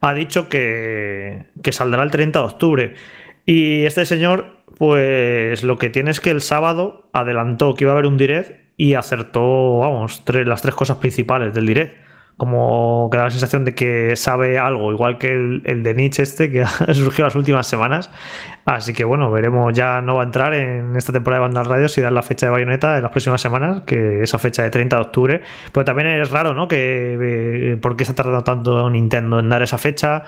ha 0.00 0.14
dicho 0.14 0.48
que, 0.48 1.46
que, 1.62 1.70
saldrá 1.70 2.02
el 2.02 2.10
30 2.10 2.40
de 2.40 2.44
octubre. 2.44 2.94
Y 3.46 3.84
este 3.84 4.04
señor 4.04 4.53
pues 4.78 5.62
lo 5.62 5.78
que 5.78 5.90
tiene 5.90 6.10
es 6.10 6.20
que 6.20 6.30
el 6.30 6.40
sábado 6.40 7.08
adelantó 7.12 7.74
que 7.74 7.84
iba 7.84 7.92
a 7.92 7.94
haber 7.94 8.06
un 8.06 8.16
direct 8.16 8.64
y 8.76 8.94
acertó, 8.94 9.78
vamos, 9.78 10.22
las 10.26 10.62
tres 10.62 10.74
cosas 10.74 10.98
principales 10.98 11.54
del 11.54 11.66
direct 11.66 12.04
como 12.36 13.08
que 13.10 13.18
da 13.18 13.24
la 13.24 13.30
sensación 13.30 13.64
de 13.64 13.74
que 13.74 14.16
sabe 14.16 14.58
algo, 14.58 14.92
igual 14.92 15.18
que 15.18 15.32
el, 15.32 15.82
de 15.82 15.94
Nietzsche 15.94 16.22
este 16.22 16.50
que 16.50 16.62
ha 16.62 16.94
surgido 16.94 17.26
las 17.26 17.36
últimas 17.36 17.66
semanas. 17.66 18.10
Así 18.64 18.92
que 18.92 19.04
bueno, 19.04 19.30
veremos, 19.30 19.72
ya 19.74 20.00
no 20.00 20.16
va 20.16 20.22
a 20.22 20.24
entrar 20.24 20.54
en 20.54 20.96
esta 20.96 21.12
temporada 21.12 21.42
de 21.42 21.48
Bandas 21.48 21.66
Radio 21.66 21.88
si 21.88 22.00
dan 22.00 22.14
la 22.14 22.22
fecha 22.22 22.46
de 22.46 22.52
Bayonetta 22.52 22.96
en 22.96 23.02
las 23.02 23.12
próximas 23.12 23.40
semanas, 23.40 23.82
que 23.86 24.22
esa 24.22 24.38
fecha 24.38 24.62
de 24.62 24.70
30 24.70 24.96
de 24.96 25.02
octubre. 25.02 25.42
Pero 25.72 25.84
también 25.84 26.08
es 26.08 26.30
raro, 26.30 26.54
¿no? 26.54 26.66
Que 26.66 27.72
eh, 27.72 27.76
por 27.76 27.96
qué 27.96 28.02
está 28.04 28.14
tardando 28.14 28.42
tanto 28.42 28.90
Nintendo 28.90 29.38
en 29.38 29.48
dar 29.48 29.62
esa 29.62 29.78
fecha 29.78 30.24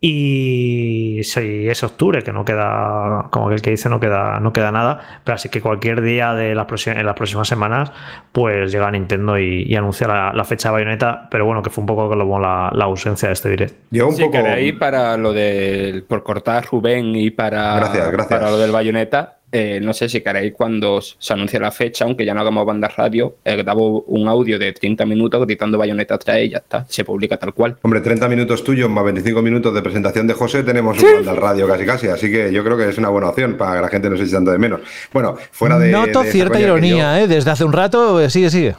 y 0.00 1.20
si 1.24 1.68
es 1.68 1.82
octubre, 1.82 2.22
que 2.22 2.32
no 2.32 2.44
queda, 2.44 3.26
como 3.30 3.50
el 3.50 3.60
que 3.60 3.70
dice, 3.70 3.88
no 3.88 3.98
queda, 3.98 4.38
no 4.38 4.52
queda 4.52 4.70
nada. 4.70 5.20
Pero 5.24 5.34
así 5.34 5.48
que 5.48 5.60
cualquier 5.60 6.02
día 6.02 6.34
de 6.34 6.54
las 6.54 6.66
próximas, 6.66 7.00
en 7.00 7.06
las 7.06 7.16
próximas 7.16 7.48
semanas, 7.48 7.90
pues 8.30 8.70
llega 8.70 8.88
Nintendo 8.92 9.36
y, 9.38 9.74
anuncia 9.74 10.06
la, 10.06 10.44
fecha 10.44 10.68
de 10.68 10.74
Bayonetta. 10.74 11.28
Pero 11.30 11.46
bueno, 11.46 11.62
que 11.62 11.70
fue 11.70 11.82
un 11.82 11.86
poco 11.86 12.08
como 12.08 12.38
la, 12.38 12.70
la 12.72 12.84
ausencia 12.84 13.28
de 13.28 13.32
este 13.32 13.48
directo. 13.48 13.76
Yo 13.90 14.06
un 14.06 14.16
poco... 14.16 14.38
ahí 14.38 14.72
para 14.72 15.16
lo 15.16 15.32
del 15.32 16.04
por 16.04 16.22
cortar 16.22 16.64
Rubén 16.70 17.16
y 17.16 17.30
para, 17.30 17.74
gracias, 17.76 18.12
gracias. 18.12 18.38
para 18.38 18.52
lo 18.52 18.58
del 18.58 18.70
Bayonetta, 18.70 19.37
eh, 19.50 19.80
no 19.82 19.92
sé 19.94 20.08
si 20.08 20.20
queréis 20.20 20.52
cuando 20.54 21.00
se 21.00 21.32
anuncie 21.32 21.58
la 21.58 21.70
fecha, 21.70 22.04
aunque 22.04 22.24
ya 22.24 22.34
no 22.34 22.40
hagamos 22.40 22.66
banda 22.66 22.88
radio, 22.88 23.36
eh, 23.44 23.62
damos 23.64 24.02
un 24.06 24.28
audio 24.28 24.58
de 24.58 24.72
30 24.72 25.06
minutos 25.06 25.44
gritando 25.46 25.78
Bayonetta 25.78 26.18
3 26.18 26.46
y 26.46 26.50
ya 26.50 26.58
está, 26.58 26.84
se 26.88 27.04
publica 27.04 27.36
tal 27.36 27.54
cual. 27.54 27.76
Hombre, 27.82 28.00
30 28.00 28.28
minutos 28.28 28.62
tuyos 28.62 28.90
más 28.90 29.04
25 29.04 29.40
minutos 29.40 29.74
de 29.74 29.82
presentación 29.82 30.26
de 30.26 30.34
José, 30.34 30.62
tenemos 30.62 31.02
un 31.02 31.24
banda 31.24 31.34
radio 31.34 31.66
casi 31.66 31.86
casi, 31.86 32.08
así 32.08 32.30
que 32.30 32.52
yo 32.52 32.62
creo 32.62 32.76
que 32.76 32.88
es 32.88 32.98
una 32.98 33.08
buena 33.08 33.30
opción 33.30 33.56
para 33.56 33.76
que 33.76 33.82
la 33.82 33.88
gente 33.88 34.10
no 34.10 34.16
se 34.16 34.24
eche 34.24 34.32
tanto 34.32 34.50
de 34.50 34.58
menos. 34.58 34.80
Bueno, 35.12 35.36
fuera 35.50 35.78
de... 35.78 35.90
Noto 35.90 36.24
cierta 36.24 36.60
ironía, 36.60 37.20
¿eh? 37.22 37.26
Desde 37.26 37.50
hace 37.50 37.64
un 37.64 37.72
rato, 37.72 38.20
eh, 38.20 38.30
sigue, 38.30 38.50
sigue. 38.50 38.74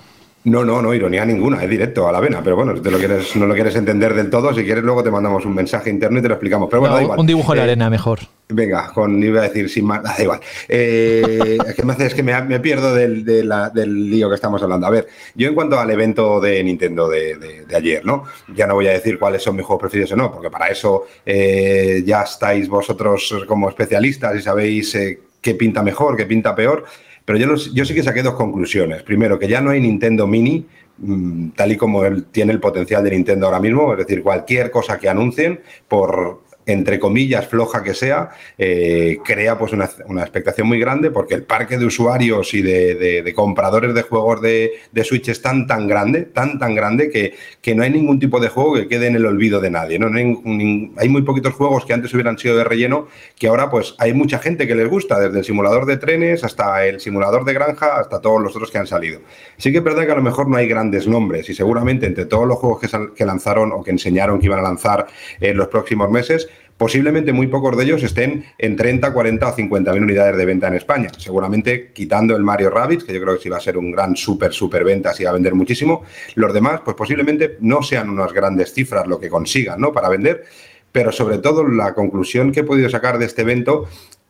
No, 0.49 0.65
no, 0.65 0.81
no, 0.81 0.93
ironía 0.93 1.25
ninguna, 1.25 1.61
es 1.63 1.69
directo 1.69 2.07
a 2.07 2.11
la 2.11 2.19
vena, 2.19 2.41
pero 2.43 2.55
bueno, 2.55 2.75
si 2.75 2.81
te 2.81 2.89
lo 2.91 2.97
quieres, 2.97 3.35
no 3.35 3.45
lo 3.45 3.53
quieres 3.53 3.75
entender 3.75 4.13
del 4.13 4.29
todo, 4.29 4.53
si 4.53 4.63
quieres 4.63 4.83
luego 4.83 5.03
te 5.03 5.11
mandamos 5.11 5.45
un 5.45 5.53
mensaje 5.53 5.89
interno 5.89 6.19
y 6.19 6.21
te 6.21 6.27
lo 6.27 6.33
explicamos. 6.35 6.67
Pero 6.69 6.79
bueno, 6.81 6.95
da 6.95 7.01
igual. 7.03 7.19
Un 7.19 7.27
dibujo 7.27 7.53
en 7.53 7.57
la 7.57 7.63
Eh, 7.63 7.67
arena 7.71 7.89
mejor. 7.89 8.19
Venga, 8.51 8.91
con 8.93 9.21
iba 9.23 9.41
a 9.41 9.43
decir 9.43 9.69
sin 9.69 9.85
más, 9.85 10.01
da 10.03 10.15
igual. 10.19 10.39
Eh, 10.67 11.57
es 11.67 11.75
que 11.75 11.83
me 11.83 11.93
hace 11.93 12.05
es 12.07 12.13
que 12.15 12.23
me, 12.23 12.41
me 12.43 12.59
pierdo 12.59 12.95
del, 12.95 13.23
de 13.23 13.43
la- 13.43 13.69
del 13.69 14.09
lío 14.09 14.27
que 14.29 14.35
estamos 14.35 14.61
hablando. 14.63 14.87
A 14.87 14.89
ver, 14.89 15.07
yo 15.35 15.47
en 15.49 15.53
cuanto 15.55 15.79
al 15.79 15.89
evento 15.91 16.39
de 16.39 16.63
Nintendo 16.63 17.07
de, 17.07 17.35
de- 17.37 17.65
de 17.65 17.75
ayer, 17.75 18.05
¿no? 18.05 18.23
Ya 18.55 18.65
no 18.65 18.73
voy 18.75 18.87
a 18.87 18.91
decir 18.91 19.19
cuáles 19.19 19.43
son 19.43 19.55
mis 19.55 19.65
juegos 19.65 19.81
preferidos 19.81 20.11
o 20.13 20.15
no, 20.15 20.31
porque 20.31 20.49
para 20.49 20.67
eso 20.69 21.05
eh, 21.25 22.01
ya 22.05 22.23
estáis 22.23 22.67
vosotros 22.67 23.45
como 23.47 23.69
especialistas 23.69 24.35
y 24.35 24.41
sabéis 24.41 24.97
qué 25.41 25.53
pinta 25.55 25.83
mejor, 25.83 26.17
qué 26.17 26.25
pinta 26.25 26.55
peor. 26.55 26.85
Pero 27.30 27.55
yo, 27.55 27.86
sí 27.86 27.93
que 27.93 28.01
saqué 28.01 28.23
dos 28.23 28.34
conclusiones. 28.34 29.03
Primero, 29.03 29.38
que 29.38 29.47
ya 29.47 29.61
no 29.61 29.69
hay 29.69 29.80
Nintendo 29.80 30.25
Mini, 30.25 30.65
mm, 30.97 31.49
tal 31.49 31.71
y 31.71 31.77
como 31.77 32.01
tiene 32.32 32.53
el 32.53 32.59
potencial 32.59 33.03
de 33.03 33.11
Nintendo 33.11 33.45
ahora 33.45 33.59
mismo. 33.59 33.91
Es 33.93 33.99
decir, 33.99 34.23
cualquier 34.23 34.71
cosa 34.71 34.97
que 34.97 35.09
anuncien, 35.09 35.59
por 35.88 36.41
entre 36.72 36.99
comillas, 36.99 37.47
floja 37.47 37.84
que 37.84 37.93
sea, 37.93 38.30
eh, 38.57 39.17
crea 39.24 39.57
pues 39.57 39.74
una, 39.74 39.89
una 40.07 40.22
expectación 40.22 40.67
muy 40.67 40.80
grande 40.80 41.09
porque 41.11 41.34
el 41.34 41.43
parque 41.43 41.78
de 41.78 41.86
usuarios 41.86 42.53
y 42.53 42.61
de, 42.61 42.95
de- 42.95 43.34
compradores 43.34 43.93
de 43.93 44.01
juegos 44.01 44.41
de, 44.41 44.72
de 44.91 45.03
Switch 45.03 45.30
es 45.30 45.41
tan, 45.41 45.65
tan 45.65 45.88
grande, 45.88 46.24
tan, 46.24 46.59
tan 46.59 46.76
grande 46.76 47.09
que, 47.09 47.34
que 47.61 47.74
no 47.74 47.84
hay 47.84 47.89
ningún 47.89 48.20
tipo 48.20 48.39
de 48.39 48.49
juego 48.49 48.74
que 48.76 48.88
quede 48.88 49.07
en 49.07 49.15
el 49.15 49.26
olvido 49.26 49.61
de 49.61 49.70
nadie. 49.70 49.97
¿no? 49.99 50.07
Hay, 50.15 50.91
hay 50.97 51.09
muy 51.09 51.22
poquitos 51.22 51.53
juegos 51.53 51.86
que 51.86 51.93
antes 51.93 52.13
hubieran 52.13 52.38
sido 52.38 52.57
de 52.57 52.63
relleno 52.63 53.07
que 53.38 53.47
ahora 53.47 53.70
pues 53.70 53.95
hay 53.97 54.13
mucha 54.13 54.39
gente 54.39 54.67
que 54.67 54.76
les 54.76 54.89
gusta, 54.89 55.20
desde 55.20 55.39
el 55.39 55.45
simulador 55.45 55.86
de 55.86 55.97
trenes 55.97 56.43
hasta 56.43 56.86
el 56.86 56.99
simulador 56.99 57.45
de 57.45 57.53
granja, 57.53 57.99
hasta 57.99 58.20
todos 58.22 58.41
los 58.41 58.55
otros 58.55 58.72
que 58.72 58.78
han 58.78 58.88
salido. 58.88 59.22
Sí 59.57 59.72
que 59.72 59.78
es 59.80 59.84
verdad 59.84 60.05
que 60.05 60.11
a 60.11 60.15
lo 60.15 60.22
mejor 60.22 60.47
no 60.49 60.57
hay 60.57 60.67
grandes 60.67 61.07
nombres 61.07 61.49
y 61.49 61.53
seguramente 61.53 62.05
entre 62.05 62.26
todos 62.26 62.47
los 62.47 62.57
juegos 62.57 62.82
que, 62.82 62.88
que 63.15 63.26
lanzaron 63.26 63.72
o 63.72 63.84
que 63.84 63.91
enseñaron 63.91 64.39
que 64.39 64.47
iban 64.47 64.59
a 64.59 64.63
lanzar 64.63 65.07
en 65.39 65.57
los 65.57 65.67
próximos 65.67 66.09
meses, 66.09 66.49
posiblemente 66.80 67.34
muy 67.34 67.47
pocos 67.47 67.75
de 67.75 67.84
ellos 67.84 68.01
estén 68.03 68.45
en 68.57 68.77
30, 68.77 69.11
40 69.11 69.47
o 69.49 69.53
50 69.53 69.91
mil 69.91 70.03
unidades 70.03 70.38
de 70.38 70.45
venta 70.45 70.69
en 70.69 70.75
España. 70.75 71.09
Seguramente 71.17 71.91
quitando 71.91 72.38
el 72.38 72.41
Mario 72.41 72.69
Rabbids, 72.69 73.03
que 73.03 73.13
yo 73.13 73.21
creo 73.21 73.36
que 73.36 73.43
sí 73.43 73.49
va 73.49 73.57
a 73.57 73.59
ser 73.59 73.77
un 73.77 73.91
gran 73.91 74.15
súper, 74.15 74.53
súper 74.53 74.86
venta, 74.86 75.13
sí 75.13 75.25
va 75.25 75.32
a 75.32 75.34
vender 75.34 75.55
muchísimo. 75.55 76.03
Los 76.36 76.53
demás, 76.53 76.80
pues 76.86 76.95
posiblemente 76.95 77.57
no 77.59 77.84
sean 77.84 78.09
unas 78.09 78.32
grandes 78.32 78.73
cifras 78.73 79.05
lo 79.07 79.19
que 79.19 79.30
consigan, 79.30 79.82
¿no? 79.82 79.91
Para 79.91 80.07
vender. 80.07 80.45
Pero 80.89 81.11
sobre 81.11 81.39
todo 81.39 81.67
la 81.67 81.93
conclusión 81.93 82.53
que 82.53 82.61
he 82.61 82.63
podido 82.63 82.89
sacar 82.89 83.19
de 83.19 83.25
este 83.25 83.41
evento 83.41 83.89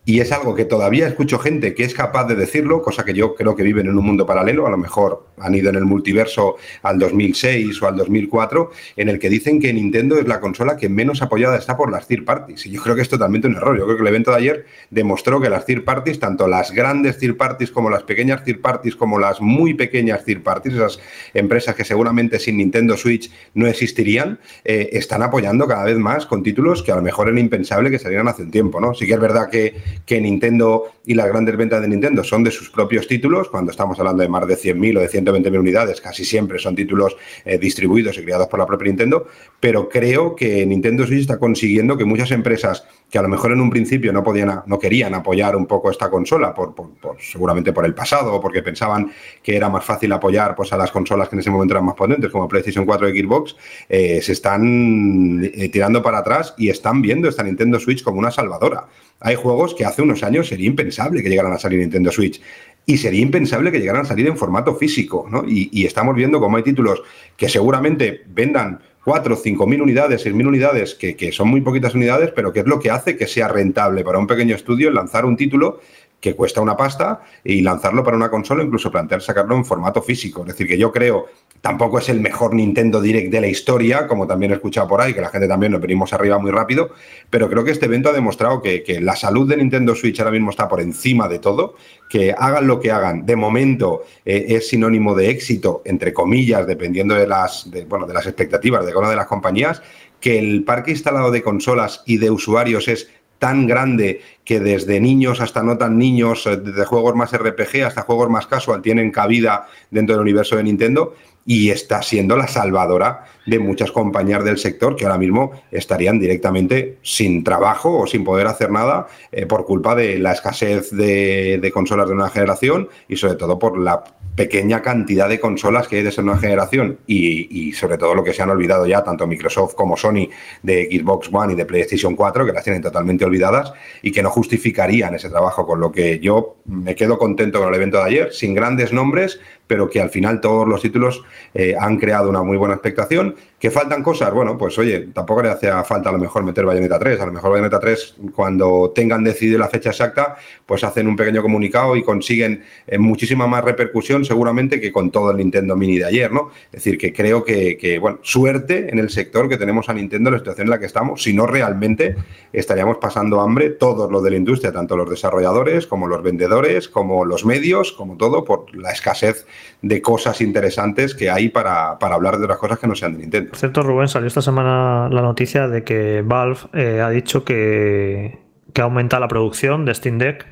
y 0.09 0.21
es 0.21 0.31
algo 0.31 0.55
que 0.55 0.65
todavía 0.65 1.07
escucho 1.07 1.37
gente 1.37 1.75
que 1.75 1.83
es 1.83 1.93
capaz 1.93 2.25
de 2.25 2.33
decirlo, 2.33 2.81
cosa 2.81 3.05
que 3.05 3.13
yo 3.13 3.35
creo 3.35 3.55
que 3.55 3.61
viven 3.61 3.85
en 3.85 3.95
un 3.95 4.03
mundo 4.03 4.25
paralelo, 4.25 4.65
a 4.65 4.71
lo 4.71 4.77
mejor 4.77 5.27
han 5.37 5.53
ido 5.53 5.69
en 5.69 5.75
el 5.75 5.85
multiverso 5.85 6.57
al 6.81 6.97
2006 6.97 7.79
o 7.83 7.87
al 7.87 7.95
2004, 7.95 8.71
en 8.95 9.09
el 9.09 9.19
que 9.19 9.29
dicen 9.29 9.59
que 9.59 9.71
Nintendo 9.71 10.17
es 10.17 10.27
la 10.27 10.39
consola 10.39 10.77
que 10.77 10.89
menos 10.89 11.21
apoyada 11.21 11.57
está 11.57 11.77
por 11.77 11.91
las 11.91 12.07
third 12.07 12.25
parties. 12.25 12.65
Y 12.65 12.71
yo 12.71 12.81
creo 12.81 12.95
que 12.95 13.03
es 13.03 13.09
totalmente 13.09 13.47
un 13.47 13.55
error. 13.55 13.77
Yo 13.77 13.85
creo 13.85 13.97
que 13.97 14.01
el 14.01 14.07
evento 14.07 14.31
de 14.31 14.37
ayer 14.37 14.65
demostró 14.89 15.39
que 15.39 15.47
las 15.47 15.67
third 15.67 15.83
parties, 15.83 16.19
tanto 16.19 16.47
las 16.47 16.71
grandes 16.71 17.19
third 17.19 17.37
parties 17.37 17.69
como 17.69 17.91
las 17.91 18.01
pequeñas 18.01 18.43
third 18.43 18.61
parties, 18.61 18.95
como 18.95 19.19
las 19.19 19.39
muy 19.41 19.75
pequeñas 19.75 20.25
third 20.25 20.41
parties, 20.41 20.73
esas 20.73 20.99
empresas 21.35 21.75
que 21.75 21.85
seguramente 21.85 22.39
sin 22.39 22.57
Nintendo 22.57 22.97
Switch 22.97 23.31
no 23.53 23.67
existirían, 23.67 24.39
eh, 24.65 24.89
están 24.93 25.21
apoyando 25.21 25.67
cada 25.67 25.83
vez 25.83 25.99
más 25.99 26.25
con 26.25 26.41
títulos 26.41 26.81
que 26.81 26.91
a 26.91 26.95
lo 26.95 27.03
mejor 27.03 27.29
era 27.29 27.39
impensable 27.39 27.91
que 27.91 27.99
salieran 27.99 28.27
hace 28.27 28.41
un 28.41 28.49
tiempo. 28.49 28.81
¿no? 28.81 28.95
Sí 28.95 29.05
que 29.05 29.13
es 29.13 29.19
verdad 29.19 29.51
que, 29.51 29.75
que 30.05 30.19
Nintendo 30.21 30.85
y 31.05 31.13
las 31.15 31.27
grandes 31.27 31.55
ventas 31.57 31.81
de 31.81 31.87
Nintendo 31.87 32.23
son 32.23 32.43
de 32.43 32.51
sus 32.51 32.69
propios 32.69 33.07
títulos, 33.07 33.49
cuando 33.49 33.71
estamos 33.71 33.97
hablando 33.99 34.21
de 34.23 34.29
más 34.29 34.47
de 34.47 34.55
100.000 34.55 34.97
o 34.97 34.99
de 35.01 35.09
120.000 35.09 35.59
unidades, 35.59 36.01
casi 36.01 36.23
siempre 36.25 36.59
son 36.59 36.75
títulos 36.75 37.15
eh, 37.45 37.57
distribuidos 37.57 38.17
y 38.17 38.23
creados 38.23 38.47
por 38.47 38.59
la 38.59 38.65
propia 38.65 38.87
Nintendo, 38.87 39.27
pero 39.59 39.89
creo 39.89 40.35
que 40.35 40.65
Nintendo 40.65 41.05
Switch 41.05 41.21
está 41.21 41.39
consiguiendo 41.39 41.97
que 41.97 42.05
muchas 42.05 42.31
empresas 42.31 42.83
que 43.09 43.17
a 43.17 43.23
lo 43.23 43.27
mejor 43.27 43.51
en 43.51 43.61
un 43.61 43.71
principio 43.71 44.13
no 44.13 44.23
podían, 44.23 44.61
no 44.67 44.77
querían 44.77 45.15
apoyar 45.15 45.55
un 45.55 45.65
poco 45.65 45.89
esta 45.89 46.11
consola, 46.11 46.53
por, 46.53 46.75
por- 46.75 46.89
seguramente 47.19 47.73
por 47.73 47.85
el 47.85 47.95
pasado, 47.95 48.35
o 48.35 48.39
porque 48.41 48.61
pensaban 48.61 49.11
que 49.41 49.55
era 49.55 49.67
más 49.67 49.83
fácil 49.83 50.11
apoyar 50.11 50.55
pues, 50.55 50.71
a 50.73 50.77
las 50.77 50.91
consolas 50.91 51.27
que 51.27 51.35
en 51.35 51.39
ese 51.39 51.49
momento 51.49 51.73
eran 51.73 51.85
más 51.85 51.95
potentes, 51.95 52.29
como 52.31 52.47
PlayStation 52.47 52.85
4 52.85 53.09
y 53.09 53.21
Xbox, 53.23 53.55
eh, 53.89 54.21
se 54.21 54.33
están 54.33 55.43
eh, 55.43 55.69
tirando 55.69 56.03
para 56.03 56.19
atrás 56.19 56.53
y 56.57 56.69
están 56.69 57.01
viendo 57.01 57.27
esta 57.27 57.41
Nintendo 57.43 57.79
Switch 57.79 58.03
como 58.03 58.19
una 58.19 58.29
salvadora. 58.31 58.85
Hay 59.19 59.35
juegos 59.35 59.75
que 59.75 59.85
hace 59.85 60.01
unos 60.01 60.23
años 60.23 60.47
sería 60.47 60.67
impensable 60.67 61.21
que 61.21 61.29
llegaran 61.29 61.53
a 61.53 61.59
salir 61.59 61.79
en 61.79 61.85
Nintendo 61.85 62.11
Switch. 62.11 62.41
Y 62.85 62.97
sería 62.97 63.21
impensable 63.21 63.71
que 63.71 63.79
llegaran 63.79 64.01
a 64.01 64.05
salir 64.05 64.27
en 64.27 64.37
formato 64.37 64.75
físico, 64.75 65.27
¿no? 65.29 65.43
Y, 65.47 65.69
y 65.71 65.85
estamos 65.85 66.15
viendo 66.15 66.39
cómo 66.39 66.57
hay 66.57 66.63
títulos 66.63 67.03
que 67.37 67.47
seguramente 67.47 68.23
vendan 68.27 68.79
4, 69.03 69.35
5 69.35 69.67
mil 69.67 69.81
unidades, 69.81 70.21
6 70.21 70.35
mil 70.35 70.47
unidades, 70.47 70.95
que, 70.95 71.15
que 71.15 71.31
son 71.31 71.49
muy 71.49 71.61
poquitas 71.61 71.95
unidades, 71.95 72.31
pero 72.35 72.51
que 72.51 72.61
es 72.61 72.65
lo 72.65 72.79
que 72.79 72.91
hace 72.91 73.17
que 73.17 73.27
sea 73.27 73.47
rentable 73.47 74.03
para 74.03 74.19
un 74.19 74.27
pequeño 74.27 74.55
estudio 74.55 74.91
lanzar 74.91 75.25
un 75.25 75.37
título 75.37 75.79
que 76.19 76.35
cuesta 76.35 76.61
una 76.61 76.75
pasta 76.75 77.21
y 77.43 77.61
lanzarlo 77.61 78.03
para 78.03 78.17
una 78.17 78.29
consola, 78.29 78.63
incluso 78.63 78.91
plantear 78.91 79.21
sacarlo 79.21 79.55
en 79.55 79.63
formato 79.63 80.01
físico. 80.01 80.41
Es 80.41 80.47
decir, 80.47 80.67
que 80.67 80.77
yo 80.77 80.91
creo, 80.91 81.27
tampoco 81.61 81.99
es 81.99 82.09
el 82.09 82.19
mejor 82.19 82.53
Nintendo 82.53 83.01
Direct 83.01 83.31
de 83.31 83.41
la 83.41 83.47
historia, 83.47 84.07
como 84.07 84.27
también 84.27 84.51
he 84.51 84.55
escuchado 84.55 84.87
por 84.87 85.01
ahí, 85.01 85.13
que 85.13 85.21
la 85.21 85.29
gente 85.29 85.47
también 85.47 85.71
nos 85.71 85.81
venimos 85.81 86.11
arriba 86.13 86.37
muy 86.37 86.51
rápido, 86.51 86.91
pero 87.29 87.49
creo 87.49 87.63
que 87.63 87.71
este 87.71 87.85
evento 87.85 88.09
ha 88.09 88.13
demostrado 88.13 88.61
que, 88.61 88.83
la 89.01 89.15
salud 89.15 89.47
de 89.47 89.57
Nintendo 89.57 89.95
Switch 89.95 90.19
ahora 90.19 90.31
mismo 90.31 90.49
está 90.49 90.67
por 90.67 90.81
encima 90.81 91.27
de 91.27 91.39
todo, 91.39 91.75
que 92.09 92.33
hagan 92.37 92.67
lo 92.67 92.79
que 92.79 92.91
hagan, 92.91 93.25
de 93.25 93.35
momento 93.35 94.03
eh, 94.25 94.45
es 94.49 94.67
sinónimo 94.67 95.15
de 95.15 95.29
éxito, 95.29 95.81
entre 95.85 96.11
comillas, 96.11 96.67
dependiendo 96.67 97.15
de 97.15 97.27
las, 97.27 97.69
de, 97.71 97.85
bueno, 97.85 98.05
de 98.05 98.13
las 98.13 98.25
expectativas 98.25 98.85
de 98.85 98.91
cada 98.91 99.01
una 99.01 99.09
de 99.11 99.15
las 99.15 99.27
compañías, 99.27 99.81
que 100.19 100.37
el 100.37 100.63
parque 100.63 100.91
instalado 100.91 101.31
de 101.31 101.41
consolas 101.41 102.03
y 102.05 102.17
de 102.17 102.29
usuarios 102.29 102.87
es 102.87 103.09
tan 103.39 103.67
grande 103.67 104.21
que 104.49 104.59
desde 104.59 104.99
niños 104.99 105.41
hasta 105.41 105.61
no 105.61 105.77
tan 105.77 105.99
niños, 105.99 106.47
eh, 106.47 106.57
desde 106.57 106.83
juegos 106.83 107.13
más 107.13 107.31
RPG 107.37 107.83
hasta 107.85 108.01
juegos 108.01 108.31
más 108.31 108.47
casual, 108.47 108.81
tienen 108.81 109.11
cabida 109.11 109.67
dentro 109.91 110.15
del 110.15 110.23
universo 110.23 110.55
de 110.55 110.63
Nintendo 110.63 111.13
y 111.45 111.69
está 111.69 112.01
siendo 112.01 112.35
la 112.35 112.47
salvadora 112.47 113.25
de 113.45 113.59
muchas 113.59 113.91
compañías 113.91 114.43
del 114.43 114.57
sector 114.57 114.95
que 114.95 115.05
ahora 115.05 115.19
mismo 115.19 115.51
estarían 115.69 116.19
directamente 116.19 116.97
sin 117.03 117.43
trabajo 117.43 117.95
o 117.95 118.07
sin 118.07 118.23
poder 118.23 118.47
hacer 118.47 118.71
nada 118.71 119.05
eh, 119.31 119.45
por 119.45 119.65
culpa 119.65 119.93
de 119.93 120.17
la 120.17 120.31
escasez 120.31 120.89
de, 120.89 121.59
de 121.61 121.71
consolas 121.71 122.09
de 122.09 122.15
nueva 122.15 122.31
generación 122.31 122.89
y 123.07 123.17
sobre 123.17 123.35
todo 123.35 123.59
por 123.59 123.77
la 123.77 124.03
pequeña 124.35 124.81
cantidad 124.81 125.27
de 125.27 125.39
consolas 125.39 125.87
que 125.87 125.97
hay 125.97 126.03
de 126.03 126.09
esa 126.09 126.21
nueva 126.21 126.39
generación 126.39 126.99
y, 127.07 127.67
y 127.67 127.73
sobre 127.73 127.97
todo 127.97 128.15
lo 128.15 128.23
que 128.23 128.33
se 128.33 128.41
han 128.41 128.49
olvidado 128.49 128.85
ya 128.85 129.03
tanto 129.03 129.27
Microsoft 129.27 129.75
como 129.75 129.97
Sony 129.97 130.29
de 130.63 130.87
Xbox 130.91 131.29
One 131.31 131.53
y 131.53 131.55
de 131.55 131.65
PlayStation 131.65 132.15
4 132.15 132.45
que 132.45 132.53
las 132.53 132.63
tienen 132.63 132.81
totalmente 132.81 133.25
olvidadas 133.25 133.73
y 134.01 134.11
que 134.11 134.23
no 134.23 134.29
justificarían 134.29 135.13
ese 135.15 135.29
trabajo 135.29 135.65
con 135.65 135.79
lo 135.79 135.91
que 135.91 136.19
yo 136.19 136.57
me 136.65 136.95
quedo 136.95 137.17
contento 137.17 137.59
con 137.59 137.69
el 137.69 137.75
evento 137.75 137.97
de 137.97 138.03
ayer 138.03 138.33
sin 138.33 138.53
grandes 138.53 138.93
nombres 138.93 139.39
pero 139.69 139.87
que 139.87 140.01
al 140.01 140.09
final 140.09 140.41
todos 140.41 140.67
los 140.67 140.81
títulos 140.81 141.23
eh, 141.53 141.75
han 141.79 141.99
creado 141.99 142.27
una 142.27 142.41
muy 142.41 142.57
buena 142.57 142.73
expectación. 142.73 143.35
¿Que 143.59 143.69
faltan 143.69 144.01
cosas? 144.01 144.33
Bueno, 144.33 144.57
pues 144.57 144.79
oye, 144.79 145.09
tampoco 145.13 145.43
le 145.43 145.49
hace 145.49 145.69
falta 145.83 146.09
a 146.09 146.11
lo 146.11 146.17
mejor 146.17 146.43
meter 146.43 146.65
Bayonetta 146.65 146.97
3. 146.97 147.21
A 147.21 147.25
lo 147.27 147.33
mejor 147.33 147.51
Bayonetta 147.51 147.79
3, 147.79 148.15
cuando 148.33 148.91
tengan 148.95 149.23
decidido 149.23 149.59
la 149.59 149.67
fecha 149.67 149.91
exacta, 149.91 150.37
pues 150.65 150.83
hacen 150.83 151.07
un 151.07 151.15
pequeño 151.15 151.43
comunicado 151.43 151.95
y 151.95 152.01
consiguen 152.01 152.63
eh, 152.87 152.97
muchísima 152.97 153.45
más 153.45 153.63
repercusión 153.63 154.25
seguramente 154.25 154.81
que 154.81 154.91
con 154.91 155.11
todo 155.11 155.29
el 155.29 155.37
Nintendo 155.37 155.75
Mini 155.75 155.99
de 155.99 156.05
ayer, 156.05 156.31
¿no? 156.31 156.49
Es 156.71 156.83
decir, 156.83 156.97
que 156.97 157.13
creo 157.13 157.43
que, 157.43 157.77
que, 157.77 157.99
bueno, 157.99 158.17
suerte 158.23 158.89
en 158.89 158.97
el 158.97 159.11
sector 159.11 159.47
que 159.47 159.57
tenemos 159.57 159.87
a 159.87 159.93
Nintendo, 159.93 160.31
la 160.31 160.39
situación 160.39 160.65
en 160.65 160.71
la 160.71 160.79
que 160.79 160.87
estamos, 160.87 161.21
si 161.21 161.33
no 161.33 161.45
realmente 161.45 162.15
estaríamos 162.53 162.97
pasando 162.97 163.39
hambre 163.39 163.69
todos 163.69 164.11
los 164.11 164.23
de 164.23 164.31
la 164.31 164.37
industria, 164.37 164.71
tanto 164.71 164.97
los 164.97 165.07
desarrolladores 165.07 165.85
como 165.85 166.07
los 166.07 166.23
vendedores, 166.23 166.89
como 166.89 167.23
los 167.23 167.45
medios, 167.45 167.91
como 167.91 168.17
todo, 168.17 168.43
por 168.43 168.75
la 168.75 168.91
escasez 168.91 169.45
de 169.81 170.01
cosas 170.01 170.41
interesantes 170.41 171.15
que 171.15 171.29
hay 171.29 171.49
para, 171.49 171.97
para 171.99 172.15
hablar 172.15 172.37
de 172.37 172.43
otras 172.43 172.59
cosas 172.59 172.79
que 172.79 172.87
no 172.87 172.95
sean 172.95 173.13
de 173.13 173.19
Nintendo. 173.19 173.49
Por 173.49 173.59
cierto, 173.59 173.83
Rubén, 173.83 174.07
salió 174.07 174.27
esta 174.27 174.41
semana 174.41 175.09
la 175.09 175.21
noticia 175.21 175.67
de 175.67 175.83
que 175.83 176.21
Valve 176.25 176.59
eh, 176.73 177.01
ha 177.01 177.09
dicho 177.09 177.43
que, 177.43 178.39
que 178.73 178.81
aumenta 178.81 179.19
la 179.19 179.27
producción 179.27 179.85
de 179.85 179.93
Steam 179.93 180.17
Deck. 180.17 180.45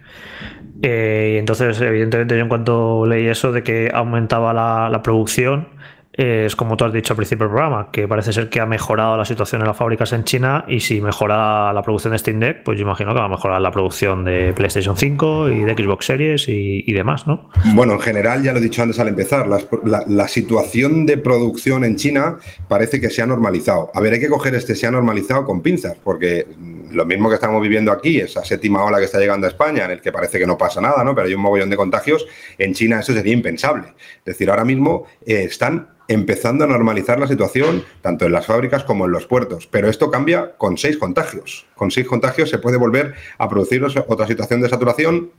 Eh, 0.81 1.33
y 1.35 1.37
entonces, 1.37 1.81
evidentemente, 1.81 2.35
yo 2.35 2.41
en 2.41 2.49
cuanto 2.49 3.05
leí 3.05 3.27
eso 3.27 3.51
de 3.51 3.63
que 3.63 3.89
aumentaba 3.93 4.53
la, 4.53 4.89
la 4.89 5.01
producción, 5.01 5.69
es 6.17 6.55
como 6.55 6.75
tú 6.77 6.85
has 6.85 6.91
dicho 6.91 7.13
al 7.13 7.17
principio 7.17 7.45
del 7.45 7.53
programa, 7.53 7.89
que 7.91 8.07
parece 8.07 8.33
ser 8.33 8.49
que 8.49 8.59
ha 8.59 8.65
mejorado 8.65 9.15
la 9.15 9.25
situación 9.25 9.61
en 9.61 9.67
las 9.67 9.77
fábricas 9.77 10.13
en 10.13 10.23
China 10.23 10.65
y 10.67 10.79
si 10.79 10.99
mejora 10.99 11.71
la 11.71 11.83
producción 11.83 12.13
de 12.13 12.19
Steam 12.19 12.39
Deck, 12.39 12.63
pues 12.63 12.79
yo 12.79 12.83
imagino 12.83 13.13
que 13.13 13.19
va 13.19 13.25
a 13.25 13.29
mejorar 13.29 13.61
la 13.61 13.71
producción 13.71 14.25
de 14.25 14.51
PlayStation 14.53 14.97
5 14.97 15.49
y 15.49 15.59
de 15.59 15.73
Xbox 15.73 16.05
Series 16.07 16.49
y, 16.49 16.83
y 16.87 16.93
demás, 16.93 17.27
¿no? 17.27 17.49
Bueno, 17.75 17.93
en 17.93 17.99
general, 17.99 18.41
ya 18.41 18.51
lo 18.51 18.57
he 18.57 18.61
dicho 18.61 18.81
antes 18.81 18.99
al 18.99 19.09
empezar, 19.09 19.47
la, 19.47 19.59
la, 20.07 20.27
situación 20.27 21.05
de 21.05 21.17
producción 21.17 21.83
en 21.83 21.95
China 21.95 22.37
parece 22.67 22.99
que 22.99 23.09
se 23.09 23.21
ha 23.21 23.27
normalizado. 23.27 23.91
A 23.93 24.01
ver, 24.01 24.13
hay 24.13 24.19
que 24.19 24.27
coger 24.27 24.55
este 24.55 24.75
se 24.75 24.87
ha 24.87 24.91
normalizado 24.91 25.45
con 25.45 25.61
pinzas, 25.61 25.97
porque 26.03 26.47
lo 26.91 27.05
mismo 27.05 27.29
que 27.29 27.35
estamos 27.35 27.61
viviendo 27.61 27.91
aquí, 27.91 28.19
esa 28.19 28.43
séptima 28.43 28.83
ola 28.83 28.97
que 28.97 29.05
está 29.05 29.19
llegando 29.19 29.45
a 29.45 29.49
España, 29.49 29.85
en 29.85 29.91
el 29.91 30.01
que 30.01 30.11
parece 30.11 30.39
que 30.39 30.47
no 30.47 30.57
pasa 30.57 30.81
nada, 30.81 31.03
¿no? 31.03 31.13
Pero 31.13 31.27
hay 31.27 31.33
un 31.33 31.41
mogollón 31.41 31.69
de 31.69 31.77
contagios, 31.77 32.25
en 32.57 32.73
China 32.73 32.99
eso 32.99 33.13
sería 33.13 33.33
impensable. 33.33 33.93
Es 34.19 34.25
decir, 34.25 34.49
ahora 34.49 34.65
mismo 34.65 35.05
eh, 35.25 35.43
están 35.43 35.89
empezando 36.07 36.63
a 36.63 36.67
normalizar 36.67 37.19
la 37.19 37.27
situación 37.27 37.83
tanto 38.01 38.25
en 38.25 38.31
las 38.31 38.45
fábricas 38.45 38.83
como 38.83 39.05
en 39.05 39.11
los 39.11 39.27
puertos. 39.27 39.67
Pero 39.67 39.89
esto 39.89 40.09
cambia 40.09 40.55
con 40.57 40.77
seis 40.77 40.97
contagios. 40.97 41.65
Con 41.75 41.91
seis 41.91 42.07
contagios 42.07 42.49
se 42.49 42.59
puede 42.59 42.77
volver 42.77 43.15
a 43.37 43.49
producir 43.49 43.83
otra 43.83 44.27
situación 44.27 44.61
de 44.61 44.69
saturación 44.69 45.31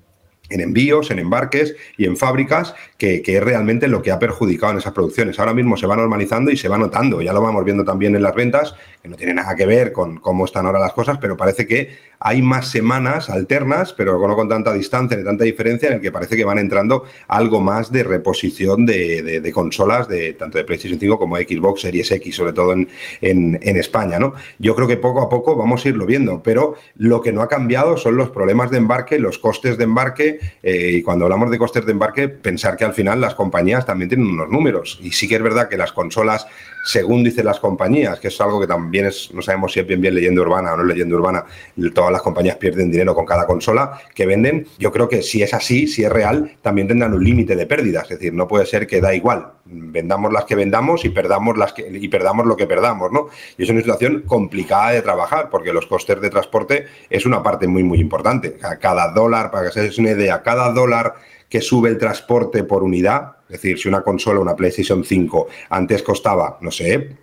en 0.49 0.61
envíos, 0.61 1.11
en 1.11 1.19
embarques 1.19 1.77
y 1.97 2.07
en 2.07 2.17
fábricas, 2.17 2.75
que, 2.97 3.23
que, 3.23 3.37
es 3.37 3.43
realmente 3.43 3.89
lo 3.89 4.03
que 4.03 4.11
ha 4.11 4.19
perjudicado 4.19 4.73
en 4.73 4.79
esas 4.79 4.93
producciones. 4.93 5.39
Ahora 5.39 5.55
mismo 5.55 5.77
se 5.77 5.87
va 5.87 5.97
normalizando 5.97 6.51
y 6.51 6.57
se 6.57 6.69
va 6.69 6.79
notando, 6.79 7.21
ya 7.23 7.33
lo 7.33 7.43
vamos 7.43 7.65
viendo 7.65 7.85
también 7.85 8.17
en 8.17 8.23
las 8.23 8.35
ventas, 8.35 8.75
que 9.03 9.09
no 9.09 9.17
tiene 9.17 9.35
nada 9.35 9.55
que 9.55 9.67
ver 9.67 9.93
con 9.93 10.19
cómo 10.19 10.45
están 10.45 10.67
ahora 10.67 10.81
las 10.81 10.93
cosas, 10.93 11.19
pero 11.21 11.37
parece 11.37 11.67
que 11.67 12.09
hay 12.21 12.43
más 12.43 12.69
semanas 12.69 13.31
alternas, 13.31 13.93
pero 13.93 14.19
no 14.27 14.35
con 14.35 14.49
tanta 14.49 14.73
distancia 14.73 15.17
ni 15.17 15.25
tanta 15.25 15.45
diferencia, 15.45 15.89
en 15.89 15.95
el 15.97 16.01
que 16.01 16.11
parece 16.11 16.37
que 16.37 16.45
van 16.45 16.59
entrando 16.59 17.05
algo 17.29 17.61
más 17.61 17.93
de 17.93 18.03
reposición 18.03 18.85
de, 18.87 19.41
de, 19.41 19.53
consolas, 19.53 20.09
de 20.09 20.33
tanto 20.33 20.59
de 20.59 20.65
PlayStation 20.65 20.99
5 20.99 21.19
como 21.19 21.37
de 21.37 21.45
Xbox 21.45 21.83
Series 21.83 22.11
X, 22.11 22.35
sobre 22.35 22.53
todo 22.53 22.73
en, 22.73 22.89
en, 23.21 23.59
en, 23.63 23.77
España. 23.77 24.19
¿no? 24.19 24.35
Yo 24.59 24.75
creo 24.75 24.89
que 24.89 24.97
poco 24.97 25.23
a 25.23 25.29
poco 25.29 25.57
vamos 25.57 25.85
a 25.85 25.89
irlo 25.89 26.07
viendo, 26.07 26.43
pero 26.43 26.75
lo 26.97 27.21
que 27.21 27.33
no 27.33 27.43
ha 27.43 27.49
cambiado 27.49 27.97
son 27.97 28.17
los 28.17 28.31
problemas 28.31 28.71
de 28.71 28.79
embarque, 28.79 29.19
los 29.19 29.39
costes 29.39 29.79
de 29.79 29.85
embarque, 29.85 30.38
eh, 30.63 30.91
y 30.93 31.03
cuando 31.03 31.25
hablamos 31.25 31.51
de 31.51 31.59
costes 31.59 31.85
de 31.87 31.93
embarque, 31.93 32.29
pensar 32.29 32.77
que 32.77 32.85
al 32.85 32.95
final 32.95 33.21
las 33.21 33.35
compañías 33.35 33.85
también 33.87 34.09
tienen 34.09 34.27
unos 34.27 34.49
números. 34.49 34.99
Y 35.03 35.13
sí 35.13 35.29
que 35.29 35.37
es 35.37 35.43
verdad 35.43 35.69
que 35.69 35.77
las 35.77 35.93
consolas, 35.93 36.47
según 36.85 37.25
dicen 37.25 37.45
las 37.45 37.61
compañías, 37.61 38.21
que 38.21 38.29
es 38.29 38.41
algo 38.41 38.61
que 38.61 38.67
también 38.67 39.07
es, 39.07 39.33
no 39.33 39.43
sabemos 39.43 39.73
si 39.73 39.81
es 39.81 39.87
bien 39.87 40.01
bien 40.01 40.15
leyenda 40.15 40.41
urbana 40.43 40.75
o 40.75 40.77
no 40.77 40.85
leyenda 40.85 41.17
urbana, 41.17 41.45
todas 41.95 42.13
las 42.13 42.23
compañías 42.23 42.57
pierden 42.57 42.91
dinero 42.91 43.15
con 43.15 43.27
cada 43.27 43.47
consola 43.47 44.01
que 44.15 44.27
venden. 44.27 44.67
Yo 44.79 44.93
creo 44.93 45.09
que 45.09 45.23
si 45.23 45.43
es 45.43 45.55
así, 45.55 45.87
si 45.87 46.05
es 46.05 46.11
real, 46.11 46.57
también 46.63 46.89
tendrán 46.89 47.15
un 47.15 47.23
límite 47.23 47.57
de 47.57 47.67
pérdidas. 47.67 48.05
Es 48.05 48.19
decir, 48.19 48.33
no 48.33 48.49
puede 48.49 48.67
ser 48.67 48.87
que 48.87 49.01
da 49.01 49.15
igual, 49.15 49.53
vendamos 49.71 50.33
las 50.33 50.45
que 50.45 50.55
vendamos 50.55 51.05
y 51.05 51.11
perdamos 51.11 51.59
las 51.59 51.73
que 51.73 51.89
y 51.89 52.09
perdamos 52.09 52.47
lo 52.47 52.57
que 52.57 52.67
perdamos, 52.67 53.13
¿no? 53.13 53.29
Y 53.57 53.65
es 53.65 53.71
una 53.71 53.81
situación 53.81 54.23
complicada 54.27 54.91
de 54.91 55.03
trabajar 55.03 55.51
porque 55.51 55.73
los 55.73 55.87
costes 55.87 56.21
de 56.21 56.31
transporte 56.31 56.87
es 57.11 57.27
una 57.27 57.43
parte 57.43 57.67
muy 57.67 57.83
muy 57.83 58.01
importante. 58.01 58.57
Cada 58.81 59.13
dólar, 59.13 59.51
para 59.51 59.67
que 59.67 59.73
se 59.73 59.83
des 59.83 59.99
una 59.99 60.11
idea, 60.11 60.43
cada 60.43 60.73
dólar 60.73 61.15
que 61.49 61.61
sube 61.61 61.89
el 61.89 61.99
transporte 61.99 62.65
por 62.65 62.83
unidad, 62.83 63.37
es 63.49 63.63
decir, 63.63 63.79
si 63.79 63.89
una 63.89 64.03
consola, 64.03 64.41
una 64.41 64.55
PlayStation 64.55 65.05
5, 65.05 65.49
antes 65.71 66.03
costaba, 66.03 66.59
no 66.61 66.71
sé, 66.71 67.17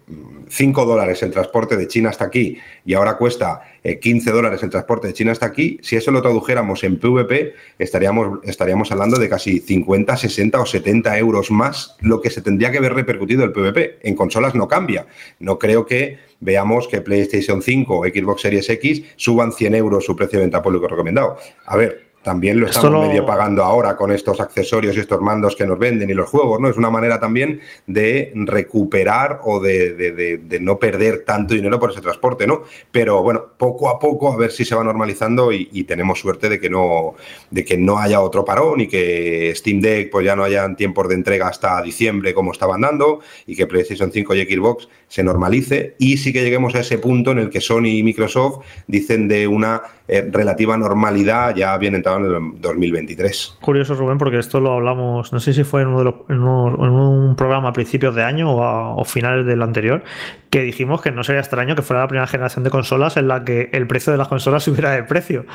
5 0.50 0.86
dólares 0.86 1.22
el 1.22 1.32
transporte 1.32 1.78
de 1.78 1.88
China 1.88 2.10
hasta 2.10 2.26
aquí 2.26 2.58
y 2.84 2.94
ahora 2.96 3.18
cuesta 3.18 3.62
15 4.02 4.32
dólares 4.32 4.64
el 4.64 4.72
transporte 4.72 5.08
de 5.08 5.14
China 5.14 5.32
hasta 5.32 5.46
aquí, 5.46 5.80
si 5.84 5.96
eso 5.96 6.10
lo 6.10 6.24
tradujéramos 6.24 6.84
en 6.84 6.98
PVP, 6.98 7.54
estaríamos, 7.78 8.40
estaríamos 8.44 8.92
hablando 8.92 9.20
de 9.20 9.30
casi 9.30 9.60
50, 9.60 10.18
60 10.18 10.60
o 10.60 10.66
70 10.66 11.18
euros 11.20 11.52
más 11.52 11.96
lo 12.02 12.22
que 12.22 12.32
se 12.32 12.42
tendría 12.42 12.72
que 12.72 12.80
haber 12.80 12.94
repercutido 12.94 13.44
el 13.44 13.52
PVP. 13.52 14.00
En 14.02 14.16
consolas 14.16 14.56
no 14.56 14.68
cambia. 14.68 15.06
No 15.40 15.60
creo 15.60 15.86
que 15.86 16.18
veamos 16.40 16.88
que 16.88 17.02
PlayStation 17.02 17.62
5 17.62 18.00
o 18.00 18.06
Xbox 18.06 18.42
Series 18.42 18.70
X 18.70 19.04
suban 19.16 19.52
100 19.52 19.76
euros 19.76 20.06
su 20.06 20.16
precio 20.16 20.40
de 20.40 20.46
venta 20.46 20.64
público 20.64 20.88
recomendado. 20.88 21.38
A 21.66 21.78
ver, 21.78 22.05
también 22.26 22.60
lo 22.60 22.66
estamos 22.66 23.08
medio 23.08 23.24
pagando 23.24 23.64
ahora 23.64 23.96
con 23.96 24.12
estos 24.12 24.42
accesorios 24.42 24.98
y 24.98 25.00
estos 25.00 25.22
mandos 25.22 25.56
que 25.56 25.64
nos 25.68 25.78
venden 25.78 26.10
y 26.10 26.16
los 26.16 26.28
juegos, 26.28 26.60
¿no? 26.60 26.68
Es 26.68 26.76
una 26.76 26.90
manera 26.90 27.20
también 27.20 27.62
de 27.86 28.32
recuperar 28.34 29.42
o 29.44 29.60
de, 29.60 29.94
de, 29.94 30.12
de, 30.12 30.38
de, 30.40 30.60
no 30.60 30.80
perder 30.80 31.24
tanto 31.24 31.54
dinero 31.54 31.80
por 31.80 31.92
ese 31.92 32.02
transporte, 32.02 32.48
¿no? 32.48 32.64
Pero 32.92 33.22
bueno, 33.22 33.46
poco 33.56 33.90
a 33.90 34.00
poco 34.00 34.34
a 34.34 34.38
ver 34.38 34.52
si 34.52 34.66
se 34.66 34.74
va 34.74 34.84
normalizando 34.84 35.52
y, 35.52 35.70
y, 35.72 35.84
tenemos 35.84 36.20
suerte 36.20 36.50
de 36.50 36.60
que 36.60 36.68
no 36.68 37.14
de 37.52 37.64
que 37.64 37.78
no 37.78 38.00
haya 38.00 38.20
otro 38.22 38.44
parón 38.44 38.82
y 38.82 38.88
que 38.88 39.54
Steam 39.56 39.80
Deck 39.80 40.10
pues 40.10 40.26
ya 40.26 40.36
no 40.36 40.44
hayan 40.44 40.76
tiempos 40.76 41.08
de 41.08 41.14
entrega 41.14 41.48
hasta 41.48 41.80
diciembre 41.84 42.34
como 42.34 42.54
estaban 42.54 42.82
dando 42.82 43.20
y 43.46 43.56
que 43.56 43.68
PlayStation 43.68 44.12
5 44.12 44.34
y 44.34 44.46
Xbox 44.46 44.90
se 45.08 45.24
normalice 45.24 45.94
y 46.00 46.18
sí 46.18 46.34
que 46.34 46.42
lleguemos 46.42 46.74
a 46.74 46.80
ese 46.80 46.98
punto 46.98 47.30
en 47.34 47.38
el 47.38 47.50
que 47.52 47.62
Sony 47.62 48.00
y 48.00 48.04
Microsoft 48.04 48.66
dicen 48.88 49.28
de 49.28 49.48
una 49.48 49.84
eh, 50.08 50.30
relativa 50.32 50.78
normalidad 50.78 51.56
ya 51.56 51.76
bien 51.78 51.96
entrado 51.96 52.20
en 52.20 52.26
el 52.26 52.62
2023. 52.62 53.58
Curioso, 53.62 53.96
Rubén, 53.96 54.20
porque 54.20 54.38
esto 54.38 54.60
lo 54.60 54.74
hablamos, 54.74 55.34
no 55.34 55.40
sé 55.40 55.54
si 55.54 55.64
fue 55.64 55.82
en, 55.82 55.88
uno 55.88 56.00
de 56.00 56.04
los, 56.06 56.16
un 56.30 57.36
programa 57.36 57.70
a 57.70 57.74
principios 57.74 58.14
de 58.14 58.24
año 58.24 58.52
o, 58.52 58.64
a, 58.64 58.96
o, 58.96 59.04
finales 59.04 59.46
del 59.48 59.64
anterior, 59.64 60.04
que 60.52 60.62
dijimos 60.62 61.02
que 61.02 61.12
no 61.12 61.24
sería 61.24 61.42
extraño 61.42 61.76
que 61.76 61.82
fuera 61.82 62.02
la 62.02 62.08
primera 62.08 62.28
generación 62.28 62.64
de 62.64 62.70
consolas 62.70 63.18
en 63.18 63.28
la 63.28 63.44
que 63.44 63.70
el 63.74 63.88
precio 63.88 64.12
de 64.12 64.18
las 64.18 64.28
consolas 64.28 64.64
subiera 64.66 64.92
de 64.92 65.04
precio. 65.04 65.46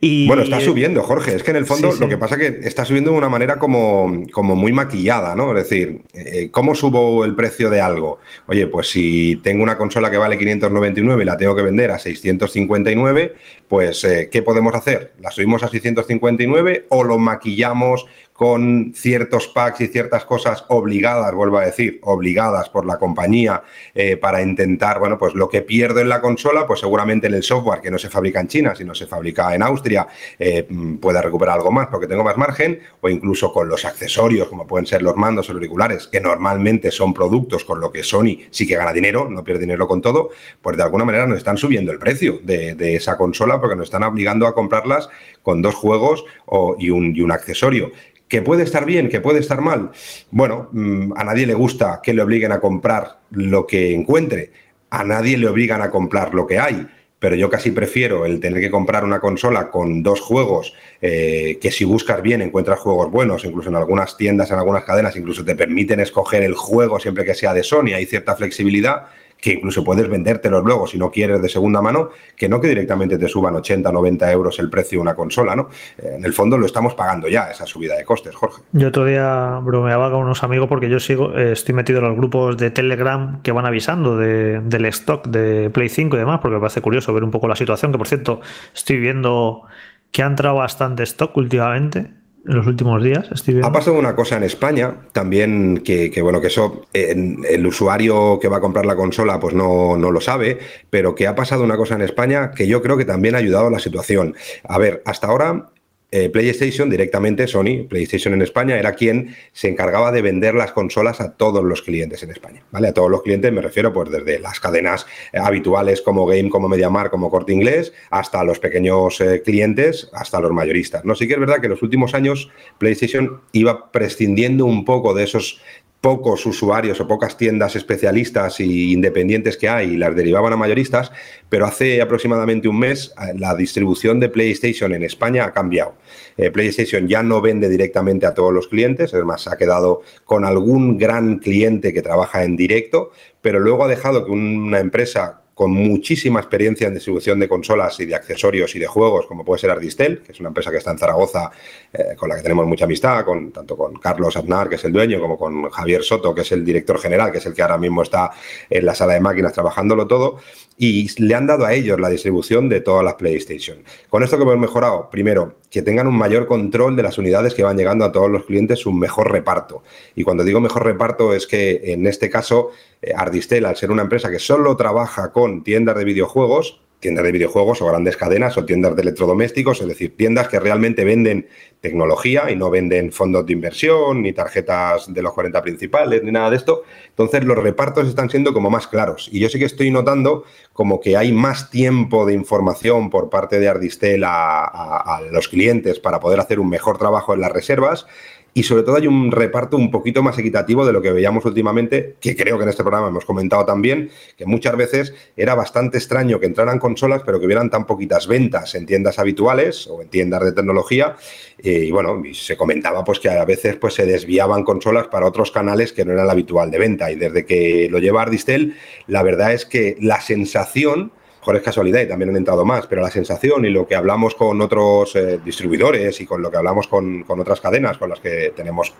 Y... 0.00 0.28
Bueno, 0.28 0.42
está 0.42 0.60
subiendo, 0.60 1.02
Jorge. 1.02 1.34
Es 1.34 1.42
que 1.42 1.50
en 1.50 1.56
el 1.56 1.66
fondo 1.66 1.90
sí, 1.90 1.96
sí. 1.96 2.00
lo 2.00 2.08
que 2.08 2.16
pasa 2.16 2.36
es 2.36 2.40
que 2.40 2.68
está 2.68 2.84
subiendo 2.84 3.10
de 3.10 3.18
una 3.18 3.28
manera 3.28 3.58
como, 3.58 4.24
como 4.30 4.54
muy 4.54 4.72
maquillada, 4.72 5.34
¿no? 5.34 5.56
Es 5.56 5.68
decir, 5.68 6.02
eh, 6.14 6.50
¿cómo 6.52 6.74
subo 6.74 7.24
el 7.24 7.34
precio 7.34 7.68
de 7.68 7.80
algo? 7.80 8.20
Oye, 8.46 8.68
pues 8.68 8.90
si 8.90 9.36
tengo 9.42 9.62
una 9.62 9.76
consola 9.76 10.10
que 10.10 10.16
vale 10.16 10.38
599 10.38 11.22
y 11.22 11.26
la 11.26 11.36
tengo 11.36 11.56
que 11.56 11.62
vender 11.62 11.90
a 11.90 11.98
659, 11.98 13.34
pues 13.66 14.04
eh, 14.04 14.28
¿qué 14.30 14.42
podemos 14.42 14.74
hacer? 14.74 15.14
¿La 15.20 15.32
subimos 15.32 15.64
a 15.64 15.68
659 15.68 16.86
o 16.90 17.02
lo 17.02 17.18
maquillamos 17.18 18.06
con 18.38 18.92
ciertos 18.94 19.48
packs 19.48 19.80
y 19.80 19.88
ciertas 19.88 20.24
cosas 20.24 20.64
obligadas, 20.68 21.34
vuelvo 21.34 21.58
a 21.58 21.64
decir, 21.64 21.98
obligadas 22.04 22.68
por 22.68 22.86
la 22.86 22.96
compañía 22.96 23.64
eh, 23.96 24.16
para 24.16 24.40
intentar, 24.40 25.00
bueno, 25.00 25.18
pues 25.18 25.34
lo 25.34 25.48
que 25.48 25.62
pierdo 25.62 25.98
en 25.98 26.08
la 26.08 26.20
consola, 26.20 26.64
pues 26.64 26.78
seguramente 26.78 27.26
en 27.26 27.34
el 27.34 27.42
software 27.42 27.80
que 27.80 27.90
no 27.90 27.98
se 27.98 28.08
fabrica 28.08 28.38
en 28.38 28.46
China, 28.46 28.76
sino 28.76 28.94
se 28.94 29.08
fabrica 29.08 29.52
en 29.56 29.62
Austria, 29.64 30.06
eh, 30.38 30.64
pueda 31.00 31.20
recuperar 31.20 31.56
algo 31.56 31.72
más 31.72 31.88
porque 31.88 32.06
tengo 32.06 32.22
más 32.22 32.36
margen, 32.36 32.78
o 33.00 33.08
incluso 33.08 33.52
con 33.52 33.68
los 33.68 33.84
accesorios, 33.84 34.46
como 34.46 34.68
pueden 34.68 34.86
ser 34.86 35.02
los 35.02 35.16
mandos 35.16 35.50
o 35.50 35.52
auriculares, 35.54 36.06
que 36.06 36.20
normalmente 36.20 36.92
son 36.92 37.12
productos 37.12 37.64
con 37.64 37.80
lo 37.80 37.90
que 37.90 38.04
Sony 38.04 38.38
sí 38.50 38.68
que 38.68 38.76
gana 38.76 38.92
dinero, 38.92 39.28
no 39.28 39.42
pierde 39.42 39.62
dinero 39.62 39.88
con 39.88 40.00
todo, 40.00 40.30
pues 40.62 40.76
de 40.76 40.84
alguna 40.84 41.04
manera 41.04 41.26
nos 41.26 41.38
están 41.38 41.56
subiendo 41.56 41.90
el 41.90 41.98
precio 41.98 42.38
de, 42.44 42.76
de 42.76 42.94
esa 42.94 43.16
consola 43.16 43.60
porque 43.60 43.74
nos 43.74 43.88
están 43.88 44.04
obligando 44.04 44.46
a 44.46 44.54
comprarlas 44.54 45.08
con 45.42 45.62
dos 45.62 45.74
juegos 45.74 46.24
o, 46.46 46.76
y, 46.78 46.90
un, 46.90 47.16
y 47.16 47.20
un 47.20 47.32
accesorio. 47.32 47.90
¿Que 48.28 48.42
puede 48.42 48.62
estar 48.62 48.84
bien? 48.84 49.08
¿Que 49.08 49.20
puede 49.20 49.40
estar 49.40 49.60
mal? 49.60 49.90
Bueno, 50.30 50.68
mm, 50.72 51.12
a 51.16 51.24
nadie 51.24 51.46
le 51.46 51.54
gusta 51.54 52.00
que 52.02 52.12
le 52.12 52.22
obliguen 52.22 52.52
a 52.52 52.60
comprar 52.60 53.18
lo 53.30 53.66
que 53.66 53.94
encuentre. 53.94 54.52
A 54.90 55.02
nadie 55.04 55.38
le 55.38 55.48
obligan 55.48 55.82
a 55.82 55.90
comprar 55.90 56.34
lo 56.34 56.46
que 56.46 56.58
hay. 56.58 56.86
Pero 57.18 57.34
yo 57.34 57.50
casi 57.50 57.72
prefiero 57.72 58.26
el 58.26 58.38
tener 58.38 58.60
que 58.60 58.70
comprar 58.70 59.02
una 59.02 59.18
consola 59.18 59.70
con 59.70 60.04
dos 60.04 60.20
juegos 60.20 60.74
eh, 61.00 61.58
que 61.60 61.72
si 61.72 61.84
buscas 61.84 62.22
bien 62.22 62.42
encuentras 62.42 62.78
juegos 62.78 63.10
buenos, 63.10 63.44
incluso 63.44 63.70
en 63.70 63.74
algunas 63.74 64.16
tiendas, 64.16 64.52
en 64.52 64.58
algunas 64.58 64.84
cadenas, 64.84 65.16
incluso 65.16 65.44
te 65.44 65.56
permiten 65.56 65.98
escoger 65.98 66.44
el 66.44 66.54
juego 66.54 67.00
siempre 67.00 67.24
que 67.24 67.34
sea 67.34 67.52
de 67.54 67.64
Sony, 67.64 67.94
hay 67.94 68.06
cierta 68.06 68.36
flexibilidad 68.36 69.06
que 69.40 69.52
incluso 69.52 69.84
puedes 69.84 70.08
vendértelos 70.08 70.64
luego 70.64 70.86
si 70.86 70.98
no 70.98 71.10
quieres 71.10 71.40
de 71.40 71.48
segunda 71.48 71.80
mano, 71.80 72.10
que 72.36 72.48
no 72.48 72.60
que 72.60 72.68
directamente 72.68 73.18
te 73.18 73.28
suban 73.28 73.54
80, 73.54 73.90
90 73.90 74.32
euros 74.32 74.58
el 74.58 74.68
precio 74.68 74.98
de 74.98 75.02
una 75.02 75.14
consola, 75.14 75.54
¿no? 75.54 75.68
Eh, 75.98 76.16
en 76.16 76.24
el 76.24 76.32
fondo 76.32 76.58
lo 76.58 76.66
estamos 76.66 76.94
pagando 76.94 77.28
ya, 77.28 77.50
esa 77.50 77.66
subida 77.66 77.96
de 77.96 78.04
costes, 78.04 78.34
Jorge. 78.34 78.62
Yo 78.72 78.90
todavía 78.90 79.60
bromeaba 79.62 80.10
con 80.10 80.20
unos 80.20 80.42
amigos 80.42 80.68
porque 80.68 80.88
yo 80.88 80.98
sigo, 81.00 81.36
eh, 81.36 81.52
estoy 81.52 81.74
metido 81.74 82.00
en 82.00 82.06
los 82.06 82.16
grupos 82.16 82.56
de 82.56 82.70
Telegram 82.70 83.40
que 83.42 83.52
van 83.52 83.66
avisando 83.66 84.16
de, 84.16 84.60
del 84.60 84.86
stock 84.86 85.26
de 85.28 85.70
Play 85.70 85.88
5 85.88 86.16
y 86.16 86.18
demás, 86.18 86.40
porque 86.40 86.56
me 86.56 86.60
parece 86.60 86.80
curioso 86.80 87.12
ver 87.12 87.24
un 87.24 87.30
poco 87.30 87.48
la 87.48 87.56
situación, 87.56 87.92
que 87.92 87.98
por 87.98 88.08
cierto, 88.08 88.40
estoy 88.74 88.98
viendo 88.98 89.62
que 90.10 90.22
ha 90.22 90.26
entrado 90.26 90.56
bastante 90.56 91.02
stock 91.02 91.36
últimamente 91.36 92.17
en 92.46 92.56
los 92.56 92.66
últimos 92.66 93.02
días. 93.02 93.28
Ha 93.62 93.72
pasado 93.72 93.98
una 93.98 94.14
cosa 94.14 94.36
en 94.36 94.42
España 94.42 94.94
también 95.12 95.78
que, 95.78 96.10
bueno, 96.22 96.40
que 96.40 96.48
eso 96.48 96.86
el 96.92 97.66
usuario 97.66 98.38
que 98.40 98.48
va 98.48 98.58
a 98.58 98.60
comprar 98.60 98.86
la 98.86 98.96
consola 98.96 99.38
pues 99.40 99.54
no, 99.54 99.96
no, 99.96 100.10
lo 100.10 100.20
sabe, 100.20 100.58
pero 100.90 101.14
que 101.14 101.26
ha 101.26 101.34
pasado 101.34 101.64
una 101.64 101.76
cosa 101.76 101.94
en 101.94 102.02
España 102.02 102.52
que 102.52 102.66
yo 102.66 102.82
creo 102.82 102.96
que 102.96 103.04
también 103.04 103.34
ha 103.34 103.38
ayudado 103.38 103.68
a 103.68 103.70
la 103.70 103.78
situación. 103.78 104.34
A 104.64 104.78
ver, 104.78 105.02
hasta 105.04 105.26
ahora 105.26 105.70
eh, 106.10 106.30
PlayStation 106.30 106.88
directamente, 106.88 107.46
Sony, 107.46 107.86
PlayStation 107.86 108.32
en 108.32 108.40
España, 108.40 108.78
era 108.78 108.94
quien 108.94 109.36
se 109.52 109.68
encargaba 109.68 110.10
de 110.10 110.22
vender 110.22 110.54
las 110.54 110.72
consolas 110.72 111.20
a 111.20 111.32
todos 111.34 111.62
los 111.62 111.82
clientes 111.82 112.22
en 112.22 112.30
España. 112.30 112.62
¿vale? 112.70 112.88
A 112.88 112.94
todos 112.94 113.10
los 113.10 113.22
clientes 113.22 113.52
me 113.52 113.60
refiero 113.60 113.92
pues 113.92 114.10
desde 114.10 114.38
las 114.38 114.58
cadenas 114.58 115.06
eh, 115.32 115.38
habituales 115.38 116.00
como 116.00 116.24
Game, 116.24 116.48
como 116.48 116.68
MediaMark, 116.68 117.10
como 117.10 117.30
Corte 117.30 117.52
Inglés, 117.52 117.92
hasta 118.10 118.42
los 118.42 118.58
pequeños 118.58 119.20
eh, 119.20 119.42
clientes, 119.44 120.08
hasta 120.14 120.40
los 120.40 120.50
mayoristas. 120.50 121.04
¿no? 121.04 121.14
Sí 121.14 121.28
que 121.28 121.34
es 121.34 121.40
verdad 121.40 121.60
que 121.60 121.66
en 121.66 121.72
los 121.72 121.82
últimos 121.82 122.14
años 122.14 122.50
PlayStation 122.78 123.42
iba 123.52 123.92
prescindiendo 123.92 124.64
un 124.64 124.86
poco 124.86 125.12
de 125.12 125.24
esos 125.24 125.60
pocos 126.00 126.46
usuarios 126.46 127.00
o 127.00 127.08
pocas 127.08 127.36
tiendas 127.36 127.74
especialistas 127.74 128.60
e 128.60 128.66
independientes 128.66 129.56
que 129.56 129.68
hay 129.68 129.94
y 129.94 129.96
las 129.96 130.14
derivaban 130.14 130.52
a 130.52 130.56
mayoristas, 130.56 131.10
pero 131.48 131.66
hace 131.66 132.00
aproximadamente 132.00 132.68
un 132.68 132.78
mes 132.78 133.12
eh, 133.20 133.34
la 133.36 133.54
distribución 133.56 134.20
de 134.20 134.28
PlayStation 134.28 134.94
en 134.94 135.02
España 135.02 135.44
ha 135.44 135.52
cambiado. 135.52 135.94
Eh, 136.36 136.50
PlayStation 136.50 137.08
ya 137.08 137.22
no 137.22 137.40
vende 137.40 137.68
directamente 137.68 138.26
a 138.26 138.34
todos 138.34 138.52
los 138.52 138.68
clientes, 138.68 139.12
es 139.12 139.24
más, 139.24 139.48
ha 139.48 139.56
quedado 139.56 140.02
con 140.24 140.44
algún 140.44 140.98
gran 140.98 141.38
cliente 141.38 141.92
que 141.92 142.02
trabaja 142.02 142.44
en 142.44 142.56
directo, 142.56 143.10
pero 143.42 143.58
luego 143.58 143.84
ha 143.84 143.88
dejado 143.88 144.24
que 144.24 144.30
una 144.30 144.78
empresa 144.78 145.42
con 145.58 145.72
muchísima 145.72 146.38
experiencia 146.38 146.86
en 146.86 146.94
distribución 146.94 147.40
de 147.40 147.48
consolas 147.48 147.98
y 147.98 148.06
de 148.06 148.14
accesorios 148.14 148.76
y 148.76 148.78
de 148.78 148.86
juegos, 148.86 149.26
como 149.26 149.44
puede 149.44 149.58
ser 149.58 149.72
Ardistel, 149.72 150.20
que 150.20 150.30
es 150.30 150.38
una 150.38 150.50
empresa 150.50 150.70
que 150.70 150.76
está 150.76 150.92
en 150.92 150.98
Zaragoza, 150.98 151.50
eh, 151.92 152.14
con 152.16 152.28
la 152.28 152.36
que 152.36 152.42
tenemos 152.42 152.64
mucha 152.64 152.84
amistad, 152.84 153.24
con, 153.24 153.50
tanto 153.50 153.76
con 153.76 153.94
Carlos 153.94 154.36
Aznar, 154.36 154.68
que 154.68 154.76
es 154.76 154.84
el 154.84 154.92
dueño, 154.92 155.20
como 155.20 155.36
con 155.36 155.68
Javier 155.68 156.04
Soto, 156.04 156.32
que 156.32 156.42
es 156.42 156.52
el 156.52 156.64
director 156.64 157.00
general, 157.00 157.32
que 157.32 157.38
es 157.38 157.46
el 157.46 157.54
que 157.54 157.62
ahora 157.62 157.76
mismo 157.76 158.02
está 158.02 158.30
en 158.70 158.86
la 158.86 158.94
sala 158.94 159.14
de 159.14 159.20
máquinas 159.20 159.52
trabajándolo 159.52 160.06
todo, 160.06 160.38
y 160.76 161.08
le 161.20 161.34
han 161.34 161.48
dado 161.48 161.66
a 161.66 161.74
ellos 161.74 161.98
la 161.98 162.08
distribución 162.08 162.68
de 162.68 162.80
todas 162.80 163.04
las 163.04 163.14
PlayStation. 163.14 163.82
Con 164.08 164.22
esto 164.22 164.36
que 164.36 164.44
hemos 164.44 164.58
mejorado, 164.58 165.10
primero, 165.10 165.56
que 165.70 165.82
tengan 165.82 166.06
un 166.06 166.16
mayor 166.16 166.46
control 166.46 166.96
de 166.96 167.02
las 167.02 167.18
unidades 167.18 167.54
que 167.54 167.62
van 167.62 167.76
llegando 167.76 168.04
a 168.04 168.12
todos 168.12 168.30
los 168.30 168.44
clientes, 168.44 168.86
un 168.86 168.98
mejor 168.98 169.30
reparto. 169.30 169.82
Y 170.14 170.24
cuando 170.24 170.44
digo 170.44 170.60
mejor 170.60 170.84
reparto 170.84 171.34
es 171.34 171.46
que 171.46 171.92
en 171.92 172.06
este 172.06 172.30
caso 172.30 172.70
eh, 173.02 173.12
Ardistel, 173.14 173.66
al 173.66 173.76
ser 173.76 173.90
una 173.90 174.02
empresa 174.02 174.30
que 174.30 174.38
solo 174.38 174.76
trabaja 174.76 175.32
con 175.32 175.62
tiendas 175.62 175.96
de 175.96 176.04
videojuegos, 176.04 176.80
tiendas 177.00 177.24
de 177.24 177.32
videojuegos 177.32 177.80
o 177.80 177.86
grandes 177.86 178.16
cadenas 178.16 178.56
o 178.58 178.64
tiendas 178.64 178.96
de 178.96 179.02
electrodomésticos, 179.02 179.80
es 179.80 179.88
decir, 179.88 180.16
tiendas 180.16 180.48
que 180.48 180.58
realmente 180.58 181.04
venden 181.04 181.48
tecnología 181.80 182.50
y 182.50 182.56
no 182.56 182.70
venden 182.70 183.12
fondos 183.12 183.46
de 183.46 183.52
inversión, 183.52 184.22
ni 184.22 184.32
tarjetas 184.32 185.12
de 185.12 185.22
los 185.22 185.32
40 185.32 185.62
principales, 185.62 186.22
ni 186.24 186.32
nada 186.32 186.50
de 186.50 186.56
esto. 186.56 186.82
Entonces 187.08 187.44
los 187.44 187.56
repartos 187.56 188.08
están 188.08 188.28
siendo 188.30 188.52
como 188.52 188.68
más 188.68 188.88
claros. 188.88 189.28
Y 189.30 189.38
yo 189.38 189.48
sí 189.48 189.58
que 189.58 189.64
estoy 189.64 189.90
notando 189.90 190.44
como 190.72 191.00
que 191.00 191.16
hay 191.16 191.32
más 191.32 191.70
tiempo 191.70 192.26
de 192.26 192.34
información 192.34 193.10
por 193.10 193.30
parte 193.30 193.60
de 193.60 193.68
Ardistel 193.68 194.24
a, 194.24 194.64
a 194.64 195.20
los 195.30 195.48
clientes 195.48 196.00
para 196.00 196.18
poder 196.18 196.40
hacer 196.40 196.58
un 196.58 196.68
mejor 196.68 196.98
trabajo 196.98 197.34
en 197.34 197.40
las 197.40 197.52
reservas 197.52 198.06
y 198.54 198.62
sobre 198.62 198.82
todo 198.82 198.96
hay 198.96 199.06
un 199.06 199.30
reparto 199.30 199.76
un 199.76 199.90
poquito 199.90 200.22
más 200.22 200.38
equitativo 200.38 200.84
de 200.84 200.92
lo 200.92 201.00
que 201.00 201.12
veíamos 201.12 201.44
últimamente, 201.44 202.16
que 202.20 202.34
creo 202.34 202.56
que 202.56 202.64
en 202.64 202.70
este 202.70 202.82
programa 202.82 203.08
hemos 203.08 203.24
comentado 203.24 203.64
también, 203.64 204.10
que 204.36 204.46
muchas 204.46 204.76
veces 204.76 205.14
era 205.36 205.54
bastante 205.54 205.98
extraño 205.98 206.40
que 206.40 206.46
entraran 206.46 206.78
consolas, 206.78 207.22
pero 207.24 207.38
que 207.38 207.46
hubieran 207.46 207.70
tan 207.70 207.86
poquitas 207.86 208.26
ventas 208.26 208.74
en 208.74 208.86
tiendas 208.86 209.18
habituales 209.18 209.86
o 209.86 210.02
en 210.02 210.08
tiendas 210.08 210.42
de 210.44 210.52
tecnología. 210.52 211.16
Y 211.62 211.90
bueno, 211.90 212.22
se 212.32 212.56
comentaba 212.56 213.04
pues 213.04 213.20
que 213.20 213.28
a 213.28 213.44
veces 213.44 213.76
pues 213.76 213.94
se 213.94 214.06
desviaban 214.06 214.64
consolas 214.64 215.06
para 215.08 215.26
otros 215.26 215.50
canales 215.50 215.92
que 215.92 216.04
no 216.04 216.12
eran 216.12 216.26
la 216.26 216.32
habitual 216.32 216.70
de 216.70 216.78
venta. 216.78 217.10
Y 217.10 217.16
desde 217.16 217.44
que 217.44 217.88
lo 217.90 217.98
lleva 217.98 218.22
Ardistel, 218.22 218.76
la 219.06 219.22
verdad 219.22 219.52
es 219.52 219.66
que 219.66 219.96
la 220.00 220.20
sensación 220.20 221.12
es 221.56 221.62
casualidad 221.62 222.00
y 222.00 222.08
también 222.08 222.30
han 222.30 222.36
entrado 222.36 222.64
más, 222.64 222.86
pero 222.86 223.02
la 223.02 223.10
sensación 223.10 223.64
y 223.64 223.70
lo 223.70 223.86
que 223.86 223.94
hablamos 223.94 224.34
con 224.34 224.60
otros 224.60 225.16
eh, 225.16 225.40
distribuidores 225.44 226.20
y 226.20 226.26
con 226.26 226.42
lo 226.42 226.50
que 226.50 226.56
hablamos 226.56 226.88
con, 226.88 227.22
con, 227.24 227.40
otras 227.40 227.60
cadenas 227.60 227.98
con 227.98 228.10
las 228.10 228.20
que 228.20 228.52
tenemos 228.54 228.92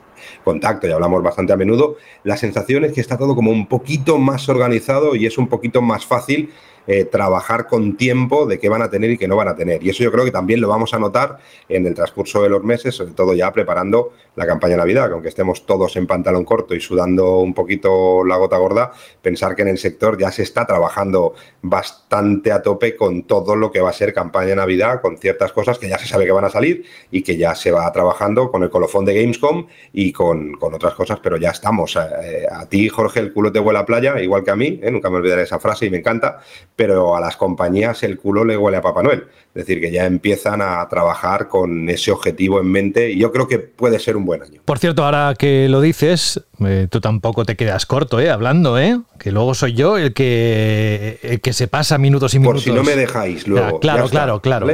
contacto 0.44 0.86
y 0.86 0.92
hablamos 0.92 1.22
bastante 1.22 1.52
a 1.52 1.56
menudo, 1.56 1.96
la 2.24 2.36
sensación 2.36 2.84
es 2.84 2.92
que 2.92 3.00
está 3.00 3.18
todo 3.18 3.34
como 3.34 3.50
un 3.50 3.66
poquito 3.66 4.18
más 4.18 4.48
organizado 4.48 5.14
y 5.14 5.26
es 5.26 5.38
un 5.38 5.48
poquito 5.48 5.82
más 5.82 6.06
fácil 6.06 6.50
eh, 6.90 7.04
trabajar 7.04 7.66
con 7.66 7.98
tiempo 7.98 8.46
de 8.46 8.58
qué 8.58 8.70
van 8.70 8.80
a 8.80 8.88
tener 8.88 9.10
y 9.10 9.18
qué 9.18 9.28
no 9.28 9.36
van 9.36 9.48
a 9.48 9.54
tener. 9.54 9.84
Y 9.84 9.90
eso 9.90 10.02
yo 10.02 10.10
creo 10.10 10.24
que 10.24 10.30
también 10.30 10.58
lo 10.62 10.68
vamos 10.68 10.94
a 10.94 10.98
notar 10.98 11.36
en 11.68 11.86
el 11.86 11.92
transcurso 11.92 12.42
de 12.42 12.48
los 12.48 12.64
meses, 12.64 12.94
sobre 12.94 13.12
todo 13.12 13.34
ya 13.34 13.52
preparando 13.52 14.14
la 14.36 14.46
campaña 14.46 14.78
Navidad, 14.78 15.08
que 15.08 15.12
aunque 15.12 15.28
estemos 15.28 15.66
todos 15.66 15.96
en 15.96 16.06
pantalón 16.06 16.46
corto 16.46 16.74
y 16.74 16.80
sudando 16.80 17.40
un 17.40 17.52
poquito 17.52 18.24
la 18.24 18.36
gota 18.36 18.56
gorda, 18.56 18.92
pensar 19.20 19.54
que 19.54 19.62
en 19.62 19.68
el 19.68 19.76
sector 19.76 20.16
ya 20.16 20.32
se 20.32 20.42
está 20.42 20.64
trabajando 20.64 21.34
bastante 21.60 22.52
a 22.52 22.62
tope 22.62 22.96
con 22.96 23.24
todo 23.24 23.54
lo 23.54 23.70
que 23.70 23.80
va 23.80 23.90
a 23.90 23.92
ser 23.92 24.14
campaña 24.14 24.54
Navidad, 24.54 25.02
con 25.02 25.18
ciertas 25.18 25.52
cosas 25.52 25.78
que 25.78 25.90
ya 25.90 25.98
se 25.98 26.06
sabe 26.06 26.24
que 26.24 26.32
van 26.32 26.46
a 26.46 26.50
salir 26.50 26.84
y 27.10 27.22
que 27.22 27.36
ya 27.36 27.54
se 27.54 27.70
va 27.70 27.92
trabajando 27.92 28.50
con 28.50 28.62
el 28.62 28.70
colofón 28.70 29.04
de 29.04 29.14
Gamescom 29.20 29.66
y 29.92 30.12
con, 30.12 30.56
otras 30.60 30.94
cosas, 30.94 31.18
pero 31.22 31.36
ya 31.36 31.50
estamos. 31.50 31.96
Eh, 31.96 32.46
a 32.50 32.66
ti, 32.66 32.88
Jorge, 32.88 33.20
el 33.20 33.32
culo 33.32 33.52
te 33.52 33.58
huele 33.58 33.78
a 33.78 33.84
playa, 33.84 34.20
igual 34.22 34.42
que 34.44 34.50
a 34.50 34.56
mí, 34.56 34.80
¿eh? 34.82 34.90
nunca 34.90 35.10
me 35.10 35.16
olvidaré 35.16 35.42
esa 35.42 35.58
frase 35.58 35.86
y 35.86 35.90
me 35.90 35.98
encanta, 35.98 36.40
pero 36.78 37.16
a 37.16 37.20
las 37.20 37.36
compañías 37.36 38.04
el 38.04 38.18
culo 38.18 38.44
le 38.44 38.56
huele 38.56 38.76
a 38.76 38.80
Papá 38.80 39.02
Noel. 39.02 39.24
Es 39.52 39.66
decir, 39.66 39.80
que 39.80 39.90
ya 39.90 40.06
empiezan 40.06 40.62
a 40.62 40.88
trabajar 40.88 41.48
con 41.48 41.88
ese 41.88 42.12
objetivo 42.12 42.60
en 42.60 42.68
mente 42.70 43.10
y 43.10 43.18
yo 43.18 43.32
creo 43.32 43.48
que 43.48 43.58
puede 43.58 43.98
ser 43.98 44.16
un 44.16 44.24
buen 44.24 44.44
año. 44.44 44.60
Por 44.64 44.78
cierto, 44.78 45.04
ahora 45.04 45.34
que 45.36 45.68
lo 45.68 45.80
dices, 45.80 46.40
eh, 46.64 46.86
tú 46.88 47.00
tampoco 47.00 47.44
te 47.44 47.56
quedas 47.56 47.84
corto, 47.84 48.20
¿eh? 48.20 48.30
Hablando, 48.30 48.78
¿eh? 48.78 49.00
Que 49.18 49.32
luego 49.32 49.54
soy 49.54 49.72
yo 49.72 49.98
el 49.98 50.14
que, 50.14 51.40
que 51.42 51.52
se 51.52 51.66
pasa 51.66 51.98
minutos 51.98 52.34
y 52.34 52.38
minutos. 52.38 52.62
Por 52.62 52.72
si 52.72 52.78
no 52.78 52.84
me 52.84 52.94
dejáis 52.94 53.48
luego. 53.48 53.80
claro, 53.80 54.08
claro, 54.08 54.40
claro. 54.40 54.68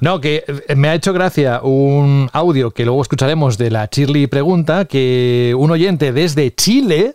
No, 0.00 0.20
que 0.20 0.44
eh, 0.68 0.74
me 0.74 0.90
ha 0.90 0.94
hecho 0.94 1.14
gracia 1.14 1.62
un 1.62 2.28
audio 2.34 2.70
que 2.70 2.84
luego 2.84 3.00
escucharemos 3.00 3.56
de 3.56 3.70
la 3.70 3.88
Shirley 3.90 4.26
Pregunta, 4.26 4.84
que 4.84 5.54
un 5.56 5.70
oyente 5.70 6.12
desde 6.12 6.54
Chile 6.54 7.14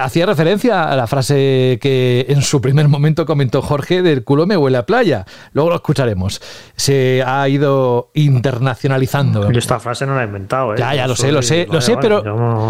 hacía 0.00 0.26
referencia 0.26 0.84
a 0.84 0.96
la 0.96 1.06
frase 1.06 1.78
que 1.80 2.26
en 2.28 2.42
su 2.42 2.60
primer 2.60 2.88
momento 2.88 3.26
comentó 3.26 3.62
Jorge 3.62 4.02
del 4.02 4.24
culo 4.24 4.46
me 4.46 4.56
huele 4.56 4.78
a 4.78 4.86
playa. 4.86 5.24
Luego 5.52 5.70
lo 5.70 5.76
escucharemos. 5.76 6.40
Se 6.76 7.22
ha 7.26 7.48
ido 7.48 8.10
internacionalizando. 8.14 9.50
Yo 9.50 9.58
esta 9.58 9.78
frase 9.80 10.06
no 10.06 10.14
la 10.14 10.22
he 10.22 10.26
inventado. 10.26 10.74
¿eh? 10.74 10.76
Ya, 10.78 10.94
ya 10.94 11.06
lo 11.06 11.16
sé, 11.16 11.32
lo 11.32 11.42
sé, 11.42 11.66
lo 11.70 11.80
sé, 11.80 11.96
pero 12.00 12.22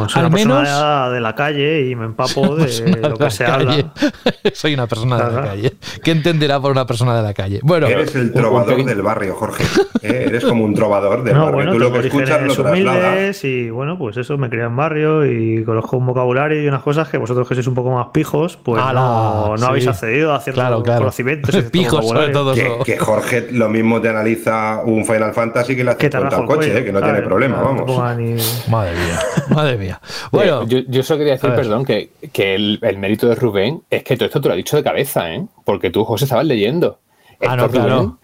soy 0.09 0.23
al 0.23 0.31
menos 0.31 0.69
de 1.13 1.21
la 1.21 1.35
calle 1.35 1.89
y 1.89 1.95
me 1.95 2.07
empapo 2.07 2.57
de 2.57 3.09
lo 3.09 3.17
que 3.17 3.31
se 3.31 3.45
habla. 3.45 3.93
soy 4.53 4.75
una 4.75 4.87
persona 4.87 5.17
de 5.17 5.33
la 5.33 5.43
calle. 5.43 5.73
¿Qué 6.03 6.11
entenderá 6.11 6.61
por 6.61 6.73
una 6.73 6.87
persona 6.87 7.17
de 7.17 7.23
la 7.23 7.35
calle? 7.35 7.61
Bueno, 7.63 7.87
eres 7.87 8.15
el 8.15 8.33
trovador 8.33 8.85
del 8.85 9.03
barrio, 9.03 9.35
Jorge. 9.35 9.65
¿eh? 10.03 10.25
Eres 10.29 10.45
como 10.45 10.65
un 10.65 10.75
trovador 10.75 11.23
del 11.23 11.37
barrio. 11.37 11.53
Bueno, 11.53 11.73
Tú 11.73 11.79
lo 11.79 11.93
que 11.93 12.07
escuchas 12.07 12.43
lo 12.43 12.55
trasladas. 12.55 13.45
Y 13.45 13.71
bueno, 13.71 13.99
pues 13.99 14.17
eso, 14.17 14.37
me 14.39 14.49
crié 14.49 14.65
en 14.65 14.77
barrio 14.77 15.27
y 15.27 15.65
conozco 15.65 15.97
un 15.97 16.07
vocabulario 16.07 16.63
y 16.63 16.69
unas 16.69 16.83
cosas 16.83 16.98
que 17.07 17.19
vosotros 17.19 17.47
que 17.47 17.55
sois 17.55 17.67
un 17.69 17.75
poco 17.75 17.91
más 17.91 18.09
pijos, 18.09 18.57
pues 18.57 18.83
no, 18.83 19.55
habéis 19.55 19.87
accedido 19.87 20.35
a 20.35 20.41
ciertos 20.41 20.65
claro, 20.65 20.83
conocimientos. 20.83 21.55
pijos, 21.71 22.05
sobre 22.07 22.31
todo. 22.31 22.55
Que, 22.85 22.99
Jorge 22.99 23.49
lo 23.53 23.69
mismo 23.69 24.01
te 24.01 24.09
analiza 24.09 24.83
un 24.85 25.05
Final 25.05 25.33
Fantasy 25.33 25.77
que 25.77 25.85
le 25.85 25.93
hace 25.93 26.11
cuenta 26.11 26.37
al 26.37 26.47
coche, 26.47 26.77
eh, 26.77 26.85
que 26.85 26.93
no 26.93 27.01
tiene 27.01 27.23
problema, 27.23 27.61
vamos. 27.61 27.97
Madre 28.69 28.95
mía, 28.95 29.19
madre 29.51 29.77
mía. 29.77 30.01
Bueno, 30.33 30.67
yo, 30.67 30.81
yo 30.89 31.03
solo 31.05 31.19
quería 31.19 31.35
decir, 31.35 31.51
perdón, 31.55 31.85
que, 31.85 32.11
que 32.33 32.55
el, 32.55 32.81
mérito 32.99 33.29
de 33.29 33.37
Rubén 33.37 33.83
es 33.89 34.03
que 34.03 34.17
todo 34.17 34.27
esto 34.27 34.41
te 34.41 34.49
lo 34.49 34.55
ha 34.55 34.57
dicho 34.57 34.77
de 34.77 34.83
cabeza, 34.83 35.33
¿eh? 35.33 35.45
Porque 35.65 35.91
tú, 35.91 36.05
José, 36.05 36.25
estabas 36.25 36.47
leyendo. 36.47 36.99
Ah, 37.47 37.55
no, 37.55 37.69
claro. 37.69 38.19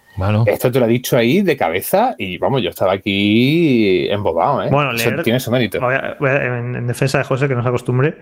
Esto 0.47 0.71
te 0.71 0.79
lo 0.79 0.85
ha 0.85 0.89
dicho 0.89 1.17
ahí 1.17 1.43
de 1.43 1.57
cabeza 1.57 2.15
y 2.17 2.39
vamos, 2.39 2.63
yo 2.63 2.71
estaba 2.71 2.93
aquí 2.93 4.07
embobado, 4.11 4.63
¿eh? 4.63 4.69
Bueno, 4.71 4.93
leer, 4.93 5.23
tiene 5.23 5.41
su 5.41 5.51
mérito. 5.51 5.79
en 5.91 6.87
defensa 6.87 7.19
de 7.19 7.25
José, 7.25 7.49
que 7.49 7.55
no 7.55 7.63
se 7.63 7.69
acostumbre, 7.69 8.19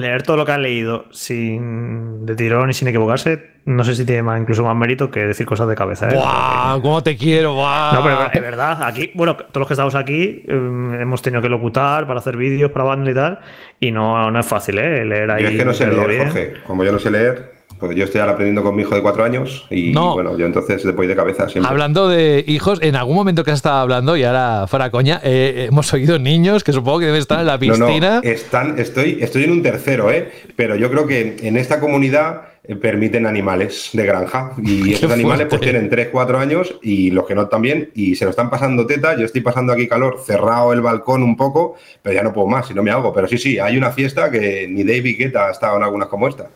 leer 0.00 0.22
todo 0.22 0.36
lo 0.36 0.44
que 0.44 0.52
has 0.52 0.58
leído 0.58 1.06
sin 1.10 2.26
de 2.26 2.34
tirón 2.36 2.70
y 2.70 2.72
sin 2.72 2.88
equivocarse, 2.88 3.54
no 3.64 3.82
sé 3.84 3.94
si 3.94 4.04
tiene 4.04 4.22
más, 4.22 4.40
incluso 4.40 4.62
más 4.62 4.76
mérito 4.76 5.10
que 5.10 5.20
decir 5.20 5.46
cosas 5.46 5.68
de 5.68 5.74
cabeza. 5.74 6.08
¿eh? 6.08 6.14
¡Buah! 6.14 6.80
¿Cómo 6.82 7.02
te 7.02 7.16
quiero? 7.16 7.54
¡Buah! 7.54 7.92
No, 7.94 8.02
pero 8.02 8.30
es 8.32 8.40
verdad, 8.40 8.82
aquí, 8.82 9.10
bueno, 9.14 9.36
todos 9.36 9.56
los 9.56 9.66
que 9.66 9.74
estamos 9.74 9.94
aquí 9.94 10.44
eh, 10.46 10.98
hemos 11.00 11.22
tenido 11.22 11.40
que 11.40 11.48
locutar 11.48 12.06
para 12.06 12.18
hacer 12.20 12.36
vídeos, 12.36 12.70
para 12.70 12.84
banda 12.84 13.10
y 13.10 13.14
tal, 13.14 13.38
y 13.80 13.90
no, 13.90 14.30
no 14.30 14.38
es 14.38 14.46
fácil, 14.46 14.78
¿eh? 14.78 15.04
Leer 15.04 15.30
ahí. 15.30 15.42
Yo 15.42 15.48
es 15.48 15.56
que 15.56 15.64
no 15.64 15.72
sé 15.72 15.86
leer, 15.86 16.08
bien. 16.08 16.24
Jorge. 16.24 16.52
Como 16.66 16.84
yo 16.84 16.92
no 16.92 16.98
sé 16.98 17.10
leer, 17.10 17.53
pues 17.78 17.96
yo 17.96 18.04
estoy 18.04 18.20
ahora 18.20 18.32
aprendiendo 18.34 18.62
con 18.62 18.74
mi 18.76 18.82
hijo 18.82 18.94
de 18.94 19.02
cuatro 19.02 19.24
años 19.24 19.66
y 19.70 19.92
No. 19.92 20.14
bueno, 20.14 20.36
yo 20.38 20.46
entonces 20.46 20.84
voy 20.94 21.06
de 21.06 21.16
cabeza 21.16 21.48
siempre. 21.48 21.70
Hablando 21.70 22.08
de 22.08 22.44
hijos, 22.46 22.78
en 22.82 22.96
algún 22.96 23.14
momento 23.16 23.44
que 23.44 23.50
has 23.50 23.56
estado 23.58 23.78
hablando, 23.78 24.16
y 24.16 24.24
ahora 24.24 24.66
fuera 24.66 24.90
coña, 24.90 25.20
eh, 25.24 25.66
hemos 25.68 25.92
oído 25.92 26.18
niños 26.18 26.64
que 26.64 26.72
supongo 26.72 27.00
que 27.00 27.06
deben 27.06 27.20
estar 27.20 27.40
en 27.40 27.46
la 27.46 27.58
No, 27.58 27.76
no, 27.76 27.86
piscina. 27.86 28.20
están, 28.22 28.78
estoy, 28.78 29.18
estoy 29.20 29.44
en 29.44 29.52
un 29.52 29.62
tercero, 29.62 30.10
¿eh? 30.10 30.30
Pero 30.56 30.76
yo 30.76 30.90
creo 30.90 31.06
que 31.06 31.36
en 31.42 31.56
esta 31.56 31.80
comunidad 31.80 32.42
permiten 32.80 33.26
animales 33.26 33.90
de 33.92 34.06
granja 34.06 34.52
y 34.62 34.92
esos 34.94 35.10
animales 35.10 35.46
pues 35.50 35.60
tienen 35.60 35.90
3, 35.90 36.08
4 36.10 36.38
años 36.38 36.74
y 36.82 37.10
los 37.10 37.26
que 37.26 37.34
no 37.34 37.48
también 37.48 37.90
y 37.94 38.16
se 38.16 38.24
lo 38.24 38.30
están 38.30 38.48
pasando 38.48 38.86
teta, 38.86 39.16
yo 39.16 39.24
estoy 39.26 39.42
pasando 39.42 39.72
aquí 39.72 39.86
calor, 39.86 40.20
cerrado 40.24 40.72
el 40.72 40.80
balcón 40.80 41.22
un 41.22 41.36
poco, 41.36 41.76
pero 42.02 42.14
ya 42.14 42.22
no 42.22 42.32
puedo 42.32 42.46
más, 42.46 42.66
si 42.66 42.74
no 42.74 42.82
me 42.82 42.90
hago, 42.90 43.12
pero 43.12 43.28
sí, 43.28 43.36
sí, 43.36 43.58
hay 43.58 43.76
una 43.76 43.90
fiesta 43.90 44.30
que 44.30 44.66
ni 44.68 44.82
David 44.82 45.18
Guetta 45.18 45.48
ha 45.48 45.50
estado 45.50 45.76
en 45.76 45.82
algunas 45.82 46.08
como 46.08 46.26
esta. 46.28 46.48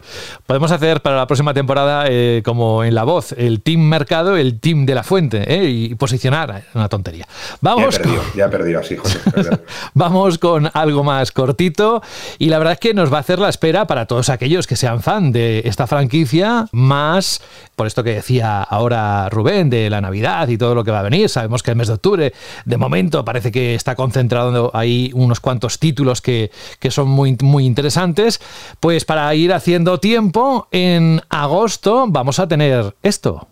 Podemos 0.46 0.72
hacer 0.72 1.02
para 1.02 1.16
la 1.16 1.26
próxima 1.26 1.52
temporada, 1.52 2.06
eh, 2.08 2.42
como 2.44 2.84
en 2.84 2.94
La 2.94 3.04
Voz, 3.04 3.32
el 3.32 3.60
Team 3.60 3.80
Mercado, 3.80 4.36
el 4.36 4.60
Team 4.60 4.86
de 4.86 4.94
la 4.94 5.02
Fuente, 5.02 5.44
eh, 5.46 5.68
y 5.68 5.94
posicionar, 5.94 6.64
una 6.74 6.88
tontería. 6.88 7.26
Ya 7.28 7.34
he 7.34 7.60
Vamos 7.60 8.00
ya 8.34 8.46
he 8.46 8.48
perdido 8.48 8.80
así, 8.80 8.96
José. 8.96 9.18
perdón. 9.34 9.60
Vamos 9.94 10.38
con 10.38 10.70
algo 10.72 11.04
más 11.04 11.32
cortito 11.32 12.02
y 12.38 12.46
la 12.46 12.58
verdad 12.58 12.74
es 12.74 12.80
que 12.80 12.94
nos 12.94 13.12
va 13.12 13.18
a 13.18 13.20
hacer 13.20 13.38
la 13.38 13.48
espera 13.48 13.86
para 13.86 14.06
todos 14.06 14.30
aquellos 14.30 14.66
que 14.66 14.76
sean 14.76 15.02
fan 15.02 15.32
de 15.32 15.62
esta 15.64 15.86
franquicia, 15.98 16.68
más 16.70 17.40
por 17.74 17.88
esto 17.88 18.04
que 18.04 18.14
decía 18.14 18.62
ahora 18.62 19.28
Rubén 19.30 19.68
de 19.68 19.90
la 19.90 20.00
Navidad 20.00 20.46
y 20.46 20.56
todo 20.56 20.76
lo 20.76 20.84
que 20.84 20.92
va 20.92 21.00
a 21.00 21.02
venir. 21.02 21.28
Sabemos 21.28 21.64
que 21.64 21.72
el 21.72 21.76
mes 21.76 21.88
de 21.88 21.94
octubre, 21.94 22.32
de 22.64 22.76
momento, 22.76 23.24
parece 23.24 23.50
que 23.50 23.74
está 23.74 23.96
concentrado 23.96 24.70
ahí 24.74 25.10
unos 25.14 25.40
cuantos 25.40 25.80
títulos 25.80 26.22
que, 26.22 26.52
que 26.78 26.92
son 26.92 27.08
muy, 27.08 27.36
muy 27.42 27.66
interesantes. 27.66 28.40
Pues 28.78 29.04
para 29.04 29.34
ir 29.34 29.52
haciendo 29.52 29.98
tiempo, 29.98 30.68
en 30.70 31.20
agosto 31.30 32.06
vamos 32.08 32.38
a 32.38 32.46
tener 32.46 32.94
esto. 33.02 33.48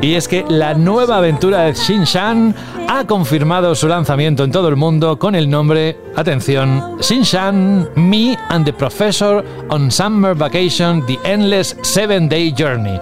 Y 0.00 0.14
es 0.14 0.28
que 0.28 0.44
la 0.48 0.74
nueva 0.74 1.16
aventura 1.16 1.62
de 1.62 1.72
Shin-Chan 1.72 2.54
ha 2.88 3.04
confirmado 3.04 3.74
su 3.74 3.88
lanzamiento 3.88 4.44
en 4.44 4.52
todo 4.52 4.68
el 4.68 4.76
mundo 4.76 5.18
con 5.18 5.34
el 5.34 5.50
nombre, 5.50 5.96
atención, 6.14 6.98
Shin-Chan, 7.00 7.90
Me 7.96 8.38
and 8.48 8.64
the 8.64 8.72
Professor 8.72 9.44
on 9.70 9.90
Summer 9.90 10.36
Vacation, 10.36 11.04
The 11.04 11.18
Endless 11.24 11.76
Seven 11.82 12.28
Day 12.28 12.54
Journey. 12.56 13.00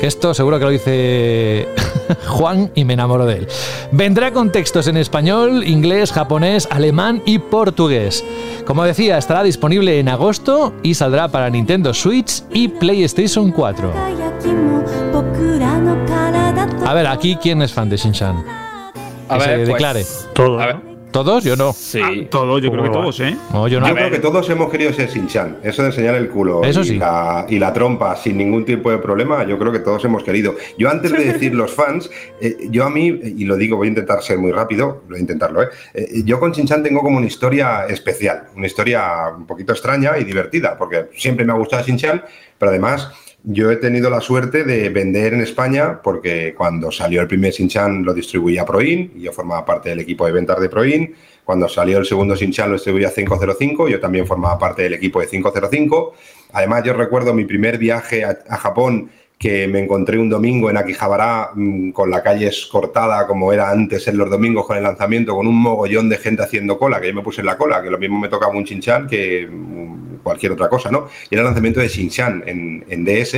Que 0.00 0.06
esto 0.06 0.32
seguro 0.32 0.58
que 0.58 0.64
lo 0.64 0.70
dice 0.70 1.68
Juan 2.26 2.70
y 2.74 2.86
me 2.86 2.94
enamoro 2.94 3.26
de 3.26 3.38
él. 3.38 3.48
Vendrá 3.92 4.32
con 4.32 4.50
textos 4.50 4.86
en 4.86 4.96
español, 4.96 5.62
inglés, 5.66 6.10
japonés, 6.10 6.66
alemán 6.70 7.22
y 7.26 7.38
portugués. 7.38 8.24
Como 8.66 8.82
decía, 8.84 9.18
estará 9.18 9.42
disponible 9.42 10.00
en 10.00 10.08
agosto 10.08 10.72
y 10.82 10.94
saldrá 10.94 11.28
para 11.28 11.50
Nintendo 11.50 11.92
Switch 11.92 12.42
y 12.50 12.68
PlayStation 12.68 13.52
4. 13.52 13.92
A 16.86 16.92
ver, 16.92 17.06
aquí, 17.06 17.36
¿quién 17.40 17.62
es 17.62 17.72
fan 17.72 17.88
de 17.88 17.96
Shin-Chan? 17.96 18.44
Que 19.30 19.38
ver, 19.38 19.66
declare. 19.66 20.04
Todo. 20.34 20.60
A 20.60 20.80
¿Todos? 21.14 21.44
Yo 21.44 21.54
no. 21.54 21.72
Sí. 21.72 22.00
Ah, 22.02 22.10
todos, 22.28 22.60
yo 22.60 22.72
creo 22.72 22.82
que 22.82 22.90
todos, 22.90 23.20
¿eh? 23.20 23.36
No, 23.52 23.68
yo 23.68 23.80
no. 23.80 23.88
Yo 23.88 23.94
creo 23.94 24.10
que 24.10 24.18
todos 24.18 24.50
hemos 24.50 24.68
querido 24.68 24.92
ser 24.92 25.08
Shin-Chan. 25.08 25.58
Eso 25.62 25.82
de 25.82 25.90
enseñar 25.90 26.16
el 26.16 26.28
culo 26.28 26.60
y, 26.64 27.58
la, 27.58 27.72
trompa 27.72 28.16
sin 28.16 28.36
ningún 28.36 28.64
tipo 28.64 28.90
de 28.90 28.98
problema, 28.98 29.46
yo 29.46 29.56
creo 29.56 29.70
que 29.70 29.78
todos 29.78 30.04
hemos 30.04 30.24
querido. 30.24 30.56
Yo 30.76 30.90
antes 30.90 31.12
de 31.12 31.24
decir 31.32 31.54
los 31.54 31.72
fans, 31.72 32.10
eh, 32.40 32.66
yo 32.68 32.84
a 32.84 32.90
mí, 32.90 33.06
y 33.06 33.44
lo 33.44 33.56
digo, 33.56 33.76
voy 33.76 33.86
a 33.86 33.90
intentar 33.90 34.22
ser 34.22 34.38
muy 34.38 34.50
rápido, 34.50 35.04
voy 35.08 35.18
a 35.18 35.20
intentarlo, 35.20 35.62
¿eh? 35.62 35.68
eh 35.94 36.22
yo 36.24 36.40
con 36.40 36.50
Shin-Chan 36.50 36.82
tengo 36.82 37.00
como 37.00 37.18
una 37.18 37.26
historia 37.28 37.86
especial, 37.86 38.48
una 38.56 38.66
historia 38.66 39.28
un 39.36 39.46
poquito 39.46 39.72
extraña 39.72 40.18
y 40.18 40.24
divertida, 40.24 40.76
porque 40.76 41.06
siempre 41.16 41.44
me 41.44 41.52
ha 41.52 41.56
gustado 41.56 41.84
Shin-Chan, 41.84 42.24
pero 42.58 42.70
además 42.70 43.12
yo 43.46 43.70
he 43.70 43.76
tenido 43.76 44.08
la 44.08 44.22
suerte 44.22 44.64
de 44.64 44.88
vender 44.88 45.34
en 45.34 45.42
España 45.42 46.00
porque 46.02 46.54
cuando 46.56 46.90
salió 46.90 47.20
el 47.20 47.28
primer 47.28 47.52
Shin-Chan 47.52 48.02
lo 48.02 48.14
distribuía 48.14 48.64
Proin 48.64 49.12
y 49.14 49.20
yo 49.20 49.32
formaba 49.32 49.66
parte 49.66 49.90
del 49.90 50.00
equipo 50.00 50.24
de 50.24 50.32
ventas 50.32 50.58
de 50.58 50.70
Proin. 50.70 51.14
Cuando 51.44 51.68
salió 51.68 51.98
el 51.98 52.06
segundo 52.06 52.36
Shin-Chan 52.36 52.70
lo 52.70 52.76
distribuía 52.76 53.12
505, 53.14 53.88
yo 53.88 54.00
también 54.00 54.26
formaba 54.26 54.58
parte 54.58 54.84
del 54.84 54.94
equipo 54.94 55.20
de 55.20 55.26
505. 55.26 56.14
Además, 56.54 56.84
yo 56.84 56.94
recuerdo 56.94 57.34
mi 57.34 57.44
primer 57.44 57.76
viaje 57.76 58.24
a, 58.24 58.56
Japón 58.56 59.10
que 59.38 59.68
me 59.68 59.80
encontré 59.80 60.18
un 60.18 60.30
domingo 60.30 60.70
en 60.70 60.78
Akihabara 60.78 61.50
mm, 61.54 61.90
con 61.90 62.10
la 62.10 62.22
calle 62.22 62.50
cortada 62.72 63.26
como 63.26 63.52
era 63.52 63.70
antes 63.70 64.08
en 64.08 64.16
los 64.16 64.30
domingos 64.30 64.64
con 64.64 64.78
el 64.78 64.84
lanzamiento, 64.84 65.34
con 65.34 65.46
un 65.46 65.60
mogollón 65.60 66.08
de 66.08 66.16
gente 66.16 66.42
haciendo 66.42 66.78
cola, 66.78 66.98
que 66.98 67.08
yo 67.08 67.14
me 67.14 67.22
puse 67.22 67.42
en 67.42 67.48
la 67.48 67.58
cola, 67.58 67.82
que 67.82 67.90
lo 67.90 67.98
mismo 67.98 68.18
me 68.18 68.30
tocaba 68.30 68.54
un 68.54 68.64
Shin-Chan 68.64 69.06
que 69.06 69.46
mm, 69.46 70.13
cualquier 70.22 70.52
otra 70.52 70.68
cosa, 70.68 70.90
¿no? 70.90 71.08
Y 71.30 71.34
era 71.34 71.42
el 71.42 71.46
lanzamiento 71.46 71.80
de 71.80 71.88
Shin-Chan 71.88 72.44
en, 72.46 72.84
en 72.88 73.04
DS, 73.04 73.34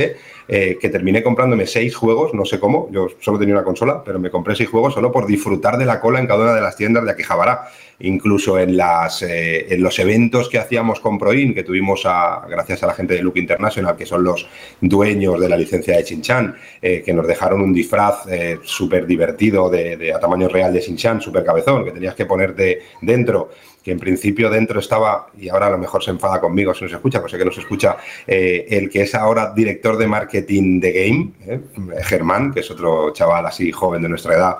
eh, 0.49 0.77
que 0.79 0.89
terminé 0.89 1.21
comprándome 1.23 1.67
seis 1.67 1.95
juegos, 1.95 2.33
no 2.33 2.45
sé 2.45 2.59
cómo, 2.59 2.89
yo 2.91 3.07
solo 3.19 3.37
tenía 3.37 3.55
una 3.55 3.63
consola, 3.65 4.01
pero 4.05 4.17
me 4.19 4.29
compré 4.29 4.55
seis 4.55 4.69
juegos 4.69 4.93
solo 4.93 5.11
por 5.11 5.27
disfrutar 5.27 5.77
de 5.77 5.85
la 5.85 5.99
cola 5.99 6.19
en 6.19 6.27
cada 6.27 6.43
una 6.43 6.53
de 6.53 6.61
las 6.61 6.75
tiendas 6.77 7.03
de 7.03 7.11
Akihabara. 7.11 7.67
Incluso 7.99 8.59
en, 8.59 8.77
las, 8.77 9.23
eh, 9.23 9.73
en 9.73 9.81
los 9.81 9.97
eventos 9.97 10.49
que 10.49 10.59
hacíamos 10.59 10.99
con 10.99 11.17
Proin, 11.17 11.55
que 11.55 11.63
tuvimos 11.63 12.03
a, 12.05 12.45
gracias 12.47 12.83
a 12.83 12.87
la 12.87 12.93
gente 12.93 13.15
de 13.15 13.23
Look 13.23 13.37
International, 13.37 13.97
que 13.97 14.05
son 14.05 14.23
los 14.23 14.47
dueños 14.79 15.39
de 15.39 15.49
la 15.49 15.57
licencia 15.57 15.97
de 15.97 16.03
Shin-Chan, 16.03 16.55
eh, 16.79 17.01
que 17.03 17.11
nos 17.11 17.25
dejaron 17.25 17.59
un 17.59 17.73
disfraz 17.73 18.27
eh, 18.29 18.59
súper 18.61 19.07
divertido 19.07 19.67
de, 19.71 19.97
de- 19.97 20.13
a 20.13 20.19
tamaño 20.19 20.47
real 20.47 20.71
de 20.73 20.79
Shin-Chan, 20.81 21.21
súper 21.21 21.43
cabezón, 21.43 21.85
que 21.85 21.91
tenías 21.91 22.13
que 22.13 22.27
ponerte 22.27 22.83
dentro 23.01 23.49
que 23.83 23.91
en 23.91 23.99
principio 23.99 24.49
dentro 24.49 24.79
estaba, 24.79 25.27
y 25.39 25.49
ahora 25.49 25.67
a 25.67 25.69
lo 25.69 25.77
mejor 25.77 26.03
se 26.03 26.11
enfada 26.11 26.41
conmigo 26.41 26.73
si 26.73 26.83
no 26.83 26.89
se 26.89 26.95
escucha, 26.95 27.19
pues 27.19 27.31
sé 27.31 27.37
que 27.37 27.45
no 27.45 27.51
se 27.51 27.61
escucha, 27.61 27.97
eh, 28.25 28.65
el 28.69 28.89
que 28.89 29.03
es 29.03 29.15
ahora 29.15 29.53
director 29.53 29.97
de 29.97 30.07
marketing 30.07 30.79
de 30.79 30.91
Game, 30.91 31.31
eh, 31.47 31.61
Germán, 32.03 32.53
que 32.53 32.59
es 32.59 32.71
otro 32.71 33.11
chaval 33.13 33.45
así 33.45 33.71
joven 33.71 34.01
de 34.01 34.09
nuestra 34.09 34.35
edad, 34.35 34.57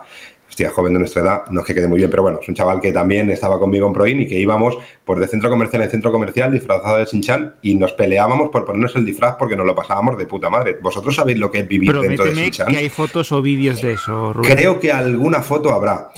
hostia, 0.47 0.69
joven 0.69 0.93
de 0.93 0.99
nuestra 0.99 1.21
edad, 1.21 1.41
no 1.51 1.61
es 1.61 1.67
que 1.67 1.75
quede 1.75 1.87
muy 1.87 1.97
bien, 1.97 2.09
pero 2.09 2.23
bueno, 2.23 2.39
es 2.41 2.47
un 2.47 2.55
chaval 2.55 2.79
que 2.79 2.91
también 2.91 3.29
estaba 3.29 3.59
conmigo 3.59 3.85
en 3.87 3.93
Proin 3.93 4.21
y 4.21 4.27
que 4.27 4.39
íbamos 4.39 4.77
por 5.03 5.19
de 5.19 5.27
centro 5.27 5.49
comercial 5.49 5.83
en 5.83 5.91
centro 5.91 6.11
comercial 6.11 6.51
disfrazado 6.51 6.97
de 6.97 7.05
Shin-Chan 7.05 7.55
y 7.61 7.75
nos 7.75 7.93
peleábamos 7.93 8.49
por 8.49 8.65
ponernos 8.65 8.95
el 8.95 9.05
disfraz 9.05 9.35
porque 9.37 9.55
nos 9.55 9.65
lo 9.65 9.75
pasábamos 9.75 10.17
de 10.17 10.25
puta 10.25 10.49
madre. 10.49 10.77
¿Vosotros 10.81 11.15
sabéis 11.15 11.37
lo 11.37 11.51
que 11.51 11.59
es 11.59 11.67
vivir 11.67 11.93
dentro 11.93 12.25
de 12.25 12.33
Shin-Chan? 12.33 12.67
que 12.67 12.77
hay 12.77 12.89
fotos 12.89 13.31
o 13.31 13.41
vídeos 13.41 13.81
de 13.81 13.93
eso, 13.93 14.33
Rubén. 14.33 14.55
Creo 14.55 14.79
que 14.79 14.91
alguna 14.91 15.41
foto 15.41 15.73
habrá. 15.73 16.09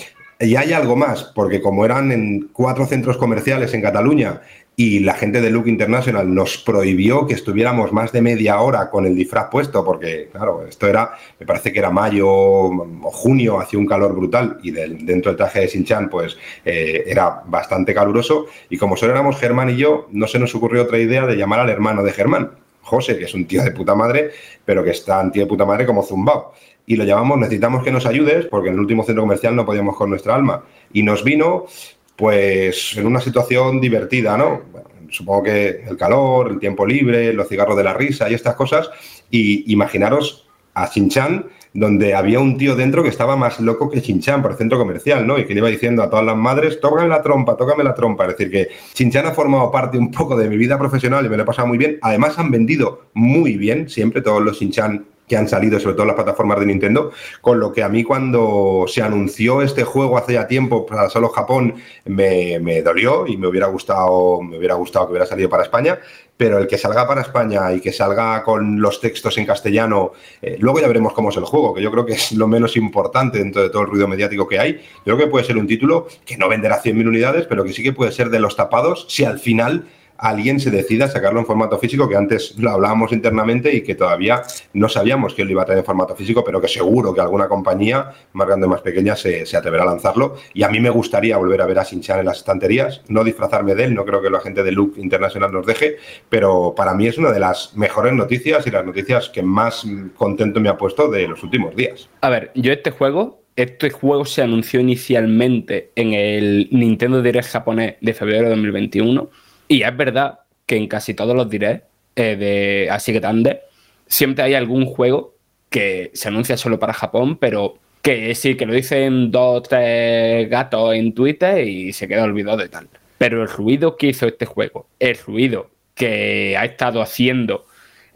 Y 0.41 0.55
hay 0.55 0.71
algo 0.71 0.95
más, 0.95 1.23
porque 1.23 1.61
como 1.61 1.83
eran 1.83 2.13
en 2.13 2.49
cuatro 2.53 2.85
centros 2.85 3.17
comerciales 3.17 3.73
en 3.73 3.81
Cataluña 3.81 4.39
y 4.77 4.99
la 4.99 5.13
gente 5.15 5.41
de 5.41 5.49
Look 5.49 5.67
International 5.67 6.33
nos 6.33 6.57
prohibió 6.57 7.27
que 7.27 7.33
estuviéramos 7.33 7.91
más 7.91 8.13
de 8.13 8.21
media 8.21 8.61
hora 8.61 8.89
con 8.89 9.05
el 9.05 9.15
disfraz 9.15 9.49
puesto, 9.51 9.83
porque, 9.83 10.29
claro, 10.31 10.65
esto 10.65 10.87
era, 10.87 11.11
me 11.41 11.45
parece 11.45 11.73
que 11.73 11.79
era 11.79 11.89
mayo 11.89 12.29
o 12.29 13.11
junio, 13.11 13.59
hacía 13.59 13.79
un 13.79 13.85
calor 13.85 14.15
brutal 14.15 14.59
y 14.63 14.71
dentro 14.71 15.31
del 15.31 15.35
traje 15.35 15.59
de 15.59 15.67
Sinchan, 15.67 16.09
pues 16.09 16.37
eh, 16.63 17.03
era 17.05 17.43
bastante 17.45 17.93
caluroso. 17.93 18.45
Y 18.69 18.77
como 18.77 18.95
solo 18.95 19.11
éramos 19.11 19.37
Germán 19.37 19.71
y 19.71 19.75
yo, 19.75 20.07
no 20.13 20.25
se 20.25 20.39
nos 20.39 20.55
ocurrió 20.55 20.83
otra 20.83 20.99
idea 20.99 21.25
de 21.25 21.35
llamar 21.35 21.59
al 21.59 21.69
hermano 21.69 22.01
de 22.01 22.13
Germán, 22.13 22.51
José, 22.81 23.17
que 23.17 23.25
es 23.25 23.33
un 23.33 23.45
tío 23.45 23.61
de 23.61 23.71
puta 23.71 23.93
madre, 23.93 24.31
pero 24.63 24.85
que 24.85 24.91
está 24.91 25.19
un 25.19 25.33
tío 25.33 25.43
de 25.43 25.49
puta 25.49 25.65
madre 25.65 25.85
como 25.85 26.01
zumbao 26.01 26.53
y 26.89 26.95
lo 26.95 27.03
llamamos 27.03 27.37
necesitamos 27.37 27.83
que 27.83 27.91
nos 27.91 28.07
ayudes 28.07 28.47
porque 28.47 28.69
en 28.69 28.73
el 28.73 28.79
último 28.79 29.03
centro 29.03 29.21
comercial 29.21 29.55
no 29.55 29.63
podíamos 29.63 29.95
con 29.95 30.09
nuestra 30.09 30.33
alma 30.33 30.63
y 30.91 31.03
nos 31.03 31.23
vino 31.23 31.67
pues 32.15 32.97
en 32.97 33.05
una 33.05 33.21
situación 33.21 33.79
divertida, 33.79 34.35
¿no? 34.35 34.63
Supongo 35.09 35.43
que 35.43 35.83
el 35.87 35.95
calor, 35.95 36.49
el 36.49 36.59
tiempo 36.59 36.87
libre, 36.87 37.31
los 37.31 37.47
cigarros 37.47 37.77
de 37.77 37.83
la 37.83 37.93
risa 37.93 38.27
y 38.27 38.33
estas 38.33 38.55
cosas 38.55 38.89
y 39.29 39.71
imaginaros 39.71 40.49
a 40.73 40.87
Shinchan 40.87 41.45
donde 41.75 42.15
había 42.15 42.39
un 42.39 42.57
tío 42.57 42.75
dentro 42.75 43.03
que 43.03 43.09
estaba 43.09 43.35
más 43.35 43.59
loco 43.59 43.91
que 43.91 43.99
Shinchan 44.01 44.41
por 44.41 44.51
el 44.51 44.57
centro 44.57 44.79
comercial, 44.79 45.27
¿no? 45.27 45.37
Y 45.37 45.45
que 45.45 45.53
le 45.53 45.59
iba 45.59 45.69
diciendo 45.69 46.01
a 46.01 46.09
todas 46.09 46.25
las 46.25 46.35
madres, 46.35 46.81
tócame 46.81 47.07
la 47.07 47.21
trompa, 47.21 47.55
tócame 47.55 47.83
la 47.83 47.93
trompa. 47.93 48.25
Es 48.25 48.31
decir, 48.35 48.49
que 48.49 48.69
Shinchan 48.95 49.27
ha 49.27 49.31
formado 49.31 49.71
parte 49.71 49.95
un 49.95 50.09
poco 50.09 50.35
de 50.35 50.49
mi 50.49 50.57
vida 50.57 50.79
profesional 50.79 51.23
y 51.23 51.29
me 51.29 51.37
lo 51.37 51.43
he 51.43 51.45
pasado 51.45 51.67
muy 51.67 51.77
bien. 51.77 51.99
Además 52.01 52.39
han 52.39 52.49
vendido 52.49 53.03
muy 53.13 53.57
bien 53.57 53.87
siempre 53.87 54.23
todos 54.23 54.41
los 54.41 54.59
Shinchan 54.59 55.05
que 55.29 55.37
han 55.37 55.47
salido, 55.47 55.79
sobre 55.79 55.95
todo 55.95 56.07
las 56.07 56.15
plataformas 56.15 56.59
de 56.59 56.65
Nintendo, 56.65 57.11
con 57.41 57.59
lo 57.59 57.71
que 57.71 57.83
a 57.83 57.87
mí 57.87 58.03
cuando 58.03 58.85
se 58.87 59.01
anunció 59.01 59.61
este 59.61 59.83
juego 59.83 60.17
hace 60.17 60.33
ya 60.33 60.47
tiempo 60.47 60.85
para 60.85 61.09
solo 61.09 61.29
Japón 61.29 61.75
me, 62.05 62.59
me 62.59 62.81
dolió 62.81 63.27
y 63.27 63.37
me 63.37 63.47
hubiera 63.47 63.67
gustado, 63.67 64.41
me 64.41 64.57
hubiera 64.57 64.73
gustado 64.73 65.05
que 65.05 65.11
hubiera 65.11 65.25
salido 65.27 65.49
para 65.49 65.63
España, 65.63 65.99
pero 66.39 66.57
el 66.57 66.67
que 66.67 66.77
salga 66.77 67.05
para 67.05 67.19
España 67.19 67.73
y 67.73 67.81
que 67.81 67.91
salga 67.91 68.43
con 68.43 68.81
los 68.81 69.01
textos 69.01 69.37
en 69.37 69.45
castellano, 69.45 70.13
eh, 70.41 70.55
luego 70.59 70.79
ya 70.79 70.87
veremos 70.87 71.11
cómo 71.11 71.31
es 71.31 71.37
el 71.37 71.43
juego, 71.43 71.73
que 71.73 71.81
yo 71.81 71.91
creo 71.91 72.05
que 72.05 72.13
es 72.13 72.31
lo 72.31 72.47
menos 72.47 72.77
importante 72.77 73.39
dentro 73.39 73.61
de 73.61 73.69
todo 73.69 73.81
el 73.81 73.89
ruido 73.89 74.07
mediático 74.07 74.47
que 74.47 74.57
hay. 74.57 74.81
Yo 75.05 75.15
creo 75.15 75.17
que 75.17 75.27
puede 75.27 75.45
ser 75.45 75.57
un 75.57 75.67
título 75.67 76.07
que 76.25 76.37
no 76.37 76.47
venderá 76.47 76.81
100.000 76.81 77.07
unidades, 77.07 77.45
pero 77.45 77.65
que 77.65 77.73
sí 77.73 77.83
que 77.83 77.91
puede 77.91 78.13
ser 78.13 78.29
de 78.29 78.39
los 78.39 78.55
tapados 78.55 79.05
si 79.09 79.25
al 79.25 79.37
final 79.37 79.85
alguien 80.19 80.59
se 80.59 80.69
decida 80.69 81.05
a 81.05 81.07
sacarlo 81.07 81.39
en 81.39 81.45
formato 81.45 81.79
físico, 81.79 82.07
que 82.07 82.15
antes 82.15 82.57
lo 82.57 82.71
hablábamos 82.71 83.11
internamente 83.11 83.73
y 83.73 83.81
que 83.81 83.95
todavía 83.95 84.43
no 84.73 84.89
sabíamos 84.89 85.33
que 85.33 85.43
él 85.43 85.51
iba 85.51 85.63
a 85.63 85.65
tener 85.65 85.79
en 85.79 85.85
formato 85.85 86.15
físico, 86.15 86.43
pero 86.43 86.59
que 86.61 86.67
seguro 86.67 87.13
que 87.13 87.21
alguna 87.21 87.47
compañía, 87.47 88.11
más 88.33 88.47
grande 88.47 88.65
o 88.65 88.69
más 88.69 88.81
pequeña, 88.81 89.15
se, 89.15 89.45
se 89.45 89.57
atreverá 89.57 89.83
a 89.83 89.87
lanzarlo. 89.87 90.35
Y 90.53 90.63
a 90.63 90.69
mí 90.69 90.79
me 90.79 90.89
gustaría 90.89 91.37
volver 91.37 91.61
a 91.61 91.65
ver 91.65 91.79
a 91.79 91.85
Sinchan 91.85 92.19
en 92.19 92.25
las 92.25 92.39
estanterías, 92.39 93.01
no 93.07 93.23
disfrazarme 93.23 93.75
de 93.75 93.85
él, 93.85 93.95
no 93.95 94.05
creo 94.05 94.21
que 94.21 94.29
la 94.29 94.41
gente 94.41 94.63
de 94.63 94.71
Look 94.71 94.95
Internacional 94.97 95.51
nos 95.51 95.65
deje, 95.65 95.97
pero 96.27 96.73
para 96.75 96.93
mí 96.93 97.07
es 97.07 97.17
una 97.17 97.31
de 97.31 97.39
las 97.39 97.75
mejores 97.75 98.13
noticias 98.13 98.67
y 98.67 98.71
las 98.71 98.85
noticias 98.85 99.29
que 99.29 99.41
más 99.41 99.85
contento 100.15 100.59
me 100.59 100.69
ha 100.69 100.77
puesto 100.77 101.09
de 101.09 101.27
los 101.27 101.43
últimos 101.43 101.75
días. 101.75 102.09
A 102.21 102.29
ver, 102.29 102.51
yo 102.55 102.73
este 102.73 102.91
juego, 102.91 103.41
este 103.55 103.89
juego 103.89 104.25
se 104.25 104.41
anunció 104.41 104.79
inicialmente 104.79 105.91
en 105.95 106.13
el 106.13 106.67
Nintendo 106.71 107.21
Direct 107.21 107.47
japonés 107.47 107.95
de 108.01 108.13
febrero 108.13 108.43
de 108.43 108.49
2021 108.49 109.29
y 109.69 109.83
es 109.83 109.95
verdad 109.95 110.39
que 110.65 110.75
en 110.75 110.87
casi 110.87 111.13
todos 111.13 111.33
los 111.33 111.49
Direct 111.49 111.85
eh, 112.17 112.35
de 112.35 112.89
así 112.91 113.13
que 113.13 113.21
grande 113.21 113.61
siempre 114.07 114.43
hay 114.43 114.55
algún 114.55 114.85
juego 114.85 115.35
que 115.69 116.11
se 116.13 116.27
anuncia 116.27 116.57
solo 116.57 116.79
para 116.79 116.93
Japón, 116.93 117.37
pero 117.37 117.75
que 118.01 118.33
sí, 118.35 118.55
que 118.55 118.65
lo 118.65 118.73
dicen 118.73 119.31
dos 119.31 119.57
o 119.57 119.61
tres 119.61 120.49
gatos 120.49 120.95
en 120.95 121.13
Twitter 121.13 121.65
y 121.65 121.93
se 121.93 122.07
queda 122.07 122.23
olvidado 122.23 122.57
de 122.57 122.69
tal. 122.69 122.89
Pero 123.17 123.43
el 123.43 123.47
ruido 123.47 123.95
que 123.95 124.07
hizo 124.07 124.27
este 124.27 124.45
juego, 124.45 124.87
el 124.99 125.17
ruido 125.17 125.69
que 125.93 126.57
ha 126.57 126.65
estado 126.65 127.01
haciendo 127.01 127.65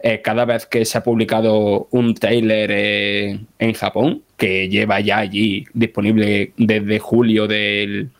eh, 0.00 0.20
cada 0.22 0.44
vez 0.44 0.66
que 0.66 0.84
se 0.84 0.98
ha 0.98 1.02
publicado 1.04 1.88
un 1.90 2.14
trailer 2.14 2.70
eh, 2.72 3.40
en 3.58 3.72
Japón, 3.74 4.22
que 4.36 4.68
lleva 4.68 5.00
ya 5.00 5.18
allí 5.18 5.64
disponible 5.72 6.52
desde 6.56 6.98
julio 6.98 7.46
del, 7.46 8.10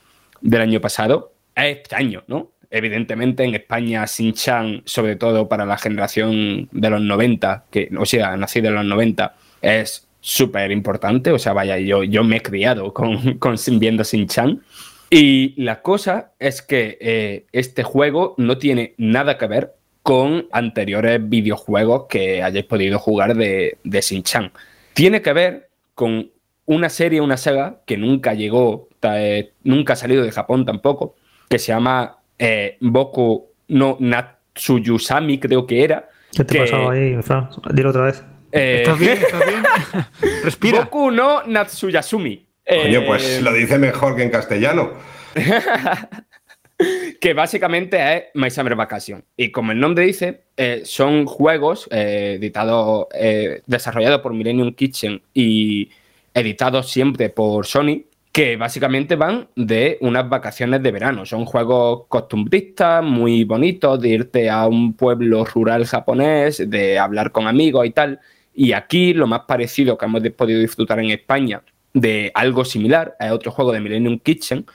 del 0.41 0.61
año 0.61 0.81
pasado, 0.81 1.33
es 1.57 1.77
extraño, 1.77 2.23
¿no? 2.27 2.54
Evidentemente 2.77 3.45
en 3.45 3.55
España 3.55 4.05
Shin-Chan, 4.05 4.83
sobre 4.85 5.15
todo 5.15 5.49
para 5.49 5.65
la 5.65 5.79
generación 5.79 6.69
de 6.73 6.91
los 6.91 7.01
90, 7.01 7.67
que, 7.71 7.89
o 7.97 8.05
sea, 8.05 8.37
nacida 8.37 8.71
en 8.71 8.75
los 8.75 8.85
90, 8.85 9.37
es 9.63 10.09
súper 10.19 10.73
importante. 10.73 11.31
O 11.31 11.39
sea, 11.39 11.53
vaya, 11.53 11.79
yo, 11.79 12.03
yo 12.03 12.25
me 12.25 12.39
he 12.39 12.43
criado 12.43 12.93
con, 12.93 13.35
con 13.39 13.55
viendo 13.79 14.03
Shin-Chan. 14.03 14.61
Y 15.09 15.55
la 15.63 15.83
cosa 15.83 16.33
es 16.41 16.63
que 16.63 16.99
eh, 17.01 17.47
este 17.53 17.85
juego 17.85 18.35
no 18.39 18.59
tiene 18.59 18.95
nada 18.97 19.39
que 19.39 19.47
ver 19.47 19.75
con 20.03 20.49
anteriores 20.51 21.21
videojuegos 21.23 22.07
que 22.09 22.43
hayáis 22.43 22.65
podido 22.65 22.99
jugar 22.99 23.37
de, 23.37 23.79
de 23.85 24.01
Shin-Chan. 24.01 24.51
Tiene 24.95 25.23
que 25.23 25.33
ver 25.33 25.69
con 25.95 26.29
una 26.67 26.89
serie, 26.89 27.21
una 27.21 27.37
saga 27.37 27.83
que 27.87 27.97
nunca 27.97 28.35
llegó, 28.35 28.89
eh, 29.01 29.53
nunca 29.63 29.93
ha 29.93 29.97
salido 29.97 30.25
de 30.25 30.33
Japón 30.33 30.67
tampoco, 30.67 31.15
que 31.49 31.61
se 31.61 31.69
llama 31.69 32.19
eh, 32.39 32.77
Boku 32.81 33.47
no 33.69 33.97
Natsuyusami, 34.01 35.39
creo 35.39 35.67
que 35.67 35.85
era. 35.85 36.09
¿Qué 36.37 36.45
te 36.45 36.55
que- 36.55 36.61
pasaba 36.61 36.93
ahí, 36.93 37.17
Fran? 37.23 37.49
Dilo 37.73 37.91
otra 37.91 38.07
vez. 38.07 38.25
eh, 38.53 38.83
¿Estás 38.83 38.99
bien? 38.99 39.19
¿Estás 39.19 39.43
bien? 39.47 39.63
Respira. 40.45 40.81
Boku 40.85 41.11
no 41.11 41.43
Natsuyasumi. 41.47 42.47
Coño, 42.67 43.01
Eh, 43.01 43.05
pues 43.07 43.43
lo 43.43 43.53
dice 43.53 43.79
mejor 43.79 44.17
que 44.17 44.23
en 44.23 44.31
castellano. 44.31 44.93
que 47.21 47.35
básicamente 47.35 48.17
es 48.17 48.23
My 48.35 48.51
Summer 48.51 48.75
Vacation. 48.75 49.25
Y 49.37 49.51
como 49.51 49.73
el 49.73 49.79
nombre 49.81 50.05
dice, 50.05 50.43
eh, 50.57 50.83
son 50.85 51.25
juegos 51.27 51.89
eh, 51.91 52.37
editados, 52.39 53.07
eh, 53.15 53.63
desarrollados 53.67 54.21
por 54.21 54.35
Millennium 54.35 54.73
Kitchen 54.75 55.23
y 55.33 55.91
editados 56.35 56.91
siempre 56.91 57.29
por 57.31 57.67
Sony, 57.67 58.03
que 58.35 58.57
básicamente 58.57 59.15
van 59.15 59.49
de 59.55 59.97
unas 60.01 60.29
vacaciones 60.29 60.83
de 60.83 60.91
verano. 60.91 61.25
Son 61.25 61.45
juegos 61.45 62.07
costumbristas, 62.09 63.01
muy 63.01 63.45
bonitos, 63.45 64.01
de 64.01 64.09
irte 64.09 64.51
a 64.51 64.67
un 64.67 64.95
pueblo 64.95 65.45
rural 65.45 65.87
japonés, 65.87 66.69
de 66.69 66.99
hablar 66.99 67.31
con 67.31 67.47
amigos 67.47 67.87
y 67.87 67.91
tal. 67.91 68.19
Y 68.53 68.73
aquí 68.73 69.15
lo 69.15 69.29
más 69.29 69.43
parecido 69.43 69.97
que 69.97 70.07
hemos 70.07 70.21
podido 70.31 70.59
disfrutar 70.59 70.99
en 70.99 71.11
España 71.13 71.63
de 71.93 72.33
algo 72.35 72.65
similar 72.65 73.15
es 73.21 73.31
otro 73.31 73.53
juego 73.53 73.71
de 73.71 73.79
Millennium 73.79 74.19
Kitchen 74.19 74.67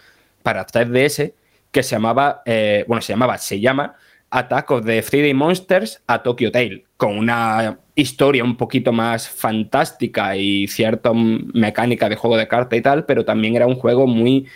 para 0.41 0.65
3DS 0.65 1.33
que 1.69 1.83
se 1.83 1.95
llamaba, 1.97 2.41
eh, 2.45 2.85
bueno, 2.87 3.01
se 3.01 3.11
llamaba, 3.11 3.37
se 3.37 3.59
llama 3.59 3.93
Attack 4.29 4.71
of 4.71 4.85
the 4.85 5.01
Friday 5.01 5.33
Monsters 5.33 6.01
a 6.07 6.23
Tokyo 6.23 6.49
Tale, 6.49 6.85
con 6.95 7.17
una 7.17 7.77
historia 7.99 8.43
un 8.43 8.57
poquito 8.57 8.91
más 8.91 9.27
fantástica 9.29 10.35
y 10.35 10.67
cierta 10.67 11.11
mecánica 11.13 12.09
de 12.09 12.15
juego 12.15 12.37
de 12.37 12.47
carta 12.47 12.75
y 12.75 12.81
tal, 12.81 13.05
pero 13.05 13.25
también 13.25 13.55
era 13.55 13.67
un 13.67 13.75
juego 13.75 14.07
muy 14.07 14.47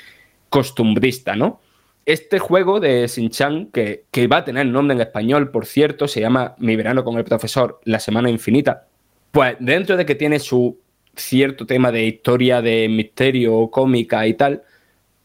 costumbrista, 0.50 1.36
¿no? 1.36 1.62
Este 2.06 2.38
juego 2.40 2.80
de 2.80 3.08
Shin-Chan, 3.08 3.68
que, 3.72 4.06
que 4.12 4.28
va 4.28 4.38
a 4.38 4.46
tener 4.46 4.66
nombre 4.66 4.96
en 4.96 5.02
español, 5.02 5.52
por 5.52 5.66
cierto, 5.66 6.08
se 6.08 6.20
llama 6.20 6.56
Mi 6.58 6.76
verano 6.76 7.04
con 7.04 7.18
el 7.18 7.24
profesor, 7.24 7.80
La 7.86 8.00
semana 8.00 8.30
infinita, 8.30 8.88
pues 9.32 9.56
dentro 9.60 9.96
de 9.98 10.06
que 10.06 10.16
tiene 10.16 10.40
su 10.40 10.80
cierto 11.16 11.66
tema 11.66 11.92
de 11.92 12.06
historia, 12.06 12.62
de 12.62 12.90
misterio, 12.90 13.70
cómica 13.70 14.28
y 14.28 14.34
tal, 14.34 14.64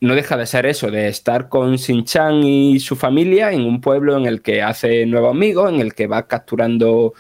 no 0.01 0.15
deja 0.15 0.37
de 0.37 0.47
ser 0.47 0.67
eso, 0.67 0.91
de 0.91 1.09
estar 1.09 1.49
con 1.49 1.77
Shin-Chan 1.77 2.45
y 2.45 2.79
su 2.81 2.95
familia 2.95 3.53
en 3.53 3.63
un 3.63 3.81
pueblo 3.81 4.17
en 4.17 4.27
el 4.27 4.43
que 4.43 4.63
hace 4.63 5.07
nuevos 5.07 5.33
amigos, 5.33 5.73
en 5.73 5.81
el 5.81 5.95
que 5.95 6.07
va 6.07 6.29
capturando 6.29 7.15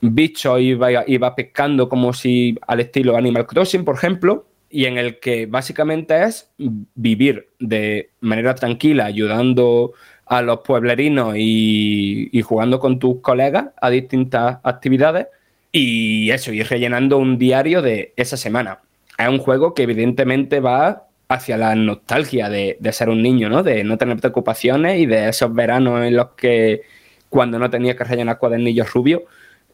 bichos 0.00 0.60
y 0.60 0.74
va, 0.74 1.04
y 1.06 1.18
pescando 1.36 1.88
como 1.88 2.12
si 2.12 2.56
al 2.66 2.80
estilo 2.80 3.16
Animal 3.16 3.46
Crossing, 3.46 3.84
por 3.84 3.96
ejemplo, 3.96 4.46
y 4.70 4.84
en 4.84 4.98
el 4.98 5.18
que 5.18 5.46
básicamente 5.46 6.22
es 6.24 6.50
vivir 6.94 7.48
de 7.58 8.10
manera 8.20 8.54
tranquila, 8.54 9.06
ayudando 9.06 9.92
a 10.26 10.42
los 10.42 10.60
pueblerinos 10.60 11.34
y, 11.36 12.28
y 12.32 12.42
jugando 12.42 12.78
con 12.78 12.98
tus 12.98 13.20
colegas 13.20 13.68
a 13.80 13.88
distintas 13.88 14.58
actividades 14.62 15.28
y 15.72 16.30
eso, 16.30 16.52
ir 16.52 16.66
rellenando 16.66 17.18
un 17.18 17.38
diario 17.38 17.82
de 17.82 18.12
esa 18.16 18.36
semana. 18.36 18.80
Es 19.16 19.28
un 19.28 19.38
juego 19.38 19.74
que 19.74 19.82
evidentemente 19.82 20.60
va 20.60 21.04
hacia 21.28 21.56
la 21.56 21.74
nostalgia 21.74 22.48
de, 22.48 22.76
de 22.80 22.92
ser 22.92 23.08
un 23.08 23.22
niño, 23.22 23.48
¿no? 23.48 23.62
De 23.62 23.84
no 23.84 23.98
tener 23.98 24.18
preocupaciones 24.18 24.98
y 24.98 25.06
de 25.06 25.28
esos 25.28 25.52
veranos 25.52 26.04
en 26.04 26.16
los 26.16 26.30
que 26.30 26.82
cuando 27.28 27.58
no 27.58 27.68
tenía 27.68 27.96
que 27.96 28.04
rellenar 28.04 28.38
cuadernillos 28.38 28.92
rubios, 28.92 29.22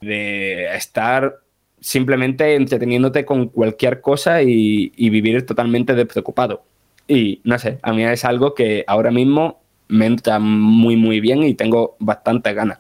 de 0.04 0.74
estar 0.76 1.40
simplemente 1.80 2.54
entreteniéndote 2.54 3.26
con 3.26 3.48
cualquier 3.48 4.00
cosa 4.00 4.42
y, 4.42 4.90
vivir 4.96 5.44
totalmente 5.44 5.94
despreocupado. 5.94 6.64
Y 7.06 7.42
no 7.44 7.58
sé, 7.58 7.78
a 7.82 7.92
mí 7.92 8.02
es 8.04 8.24
algo 8.24 8.54
que 8.54 8.84
ahora 8.86 9.10
mismo 9.10 9.60
me 9.88 10.06
entra 10.06 10.38
muy, 10.38 10.96
muy 10.96 11.20
bien 11.20 11.42
y 11.42 11.54
tengo 11.54 11.96
bastante 11.98 12.54
ganas. 12.54 12.78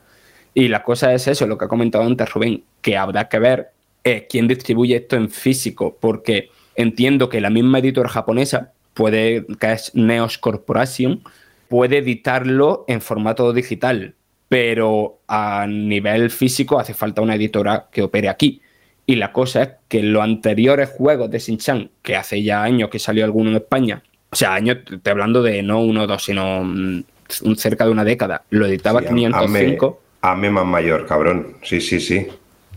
Y 0.54 0.68
la 0.68 0.82
cosa 0.82 1.12
es 1.12 1.28
eso, 1.28 1.46
lo 1.46 1.58
que 1.58 1.66
ha 1.66 1.68
comentado 1.68 2.04
antes 2.04 2.32
Rubén, 2.32 2.64
que 2.80 2.96
habrá 2.96 3.28
que 3.28 3.38
ver 3.38 3.72
eh, 4.04 4.26
quién 4.28 4.48
distribuye 4.48 4.96
esto 4.96 5.16
en 5.16 5.28
físico, 5.28 5.98
porque 6.00 6.50
entiendo 6.76 7.28
que 7.28 7.40
la 7.40 7.50
misma 7.50 7.80
editora 7.80 8.08
japonesa, 8.08 8.72
puede, 8.94 9.44
que 9.60 9.72
es 9.72 9.94
Neos 9.94 10.38
Corporation, 10.38 11.22
puede 11.68 11.98
editarlo 11.98 12.84
en 12.88 13.00
formato 13.00 13.52
digital, 13.52 14.14
pero 14.54 15.18
a 15.26 15.66
nivel 15.66 16.30
físico 16.30 16.78
hace 16.78 16.94
falta 16.94 17.20
una 17.20 17.34
editora 17.34 17.88
que 17.90 18.02
opere 18.02 18.28
aquí. 18.28 18.60
Y 19.04 19.16
la 19.16 19.32
cosa 19.32 19.62
es 19.64 19.68
que 19.88 20.00
los 20.00 20.22
anteriores 20.22 20.90
juegos 20.90 21.28
de 21.28 21.40
Shin-Chan, 21.40 21.90
que 22.00 22.14
hace 22.14 22.40
ya 22.40 22.62
años 22.62 22.88
que 22.88 23.00
salió 23.00 23.24
alguno 23.24 23.50
en 23.50 23.56
España, 23.56 24.00
o 24.30 24.36
sea, 24.36 24.54
años, 24.54 24.78
estoy 24.88 25.10
hablando 25.10 25.42
de 25.42 25.60
no 25.64 25.80
uno 25.80 26.02
o 26.02 26.06
dos, 26.06 26.22
sino 26.24 26.62
mm, 26.62 27.02
un- 27.42 27.56
cerca 27.56 27.84
de 27.84 27.90
una 27.90 28.04
década, 28.04 28.44
lo 28.50 28.66
editaba 28.66 29.00
Sí, 29.00 29.08
505. 29.08 30.00
Ame 30.20 30.50
más 30.50 30.66
mayor, 30.66 31.04
cabrón. 31.06 31.56
Sí, 31.64 31.80
sí, 31.80 31.98
sí. 31.98 32.24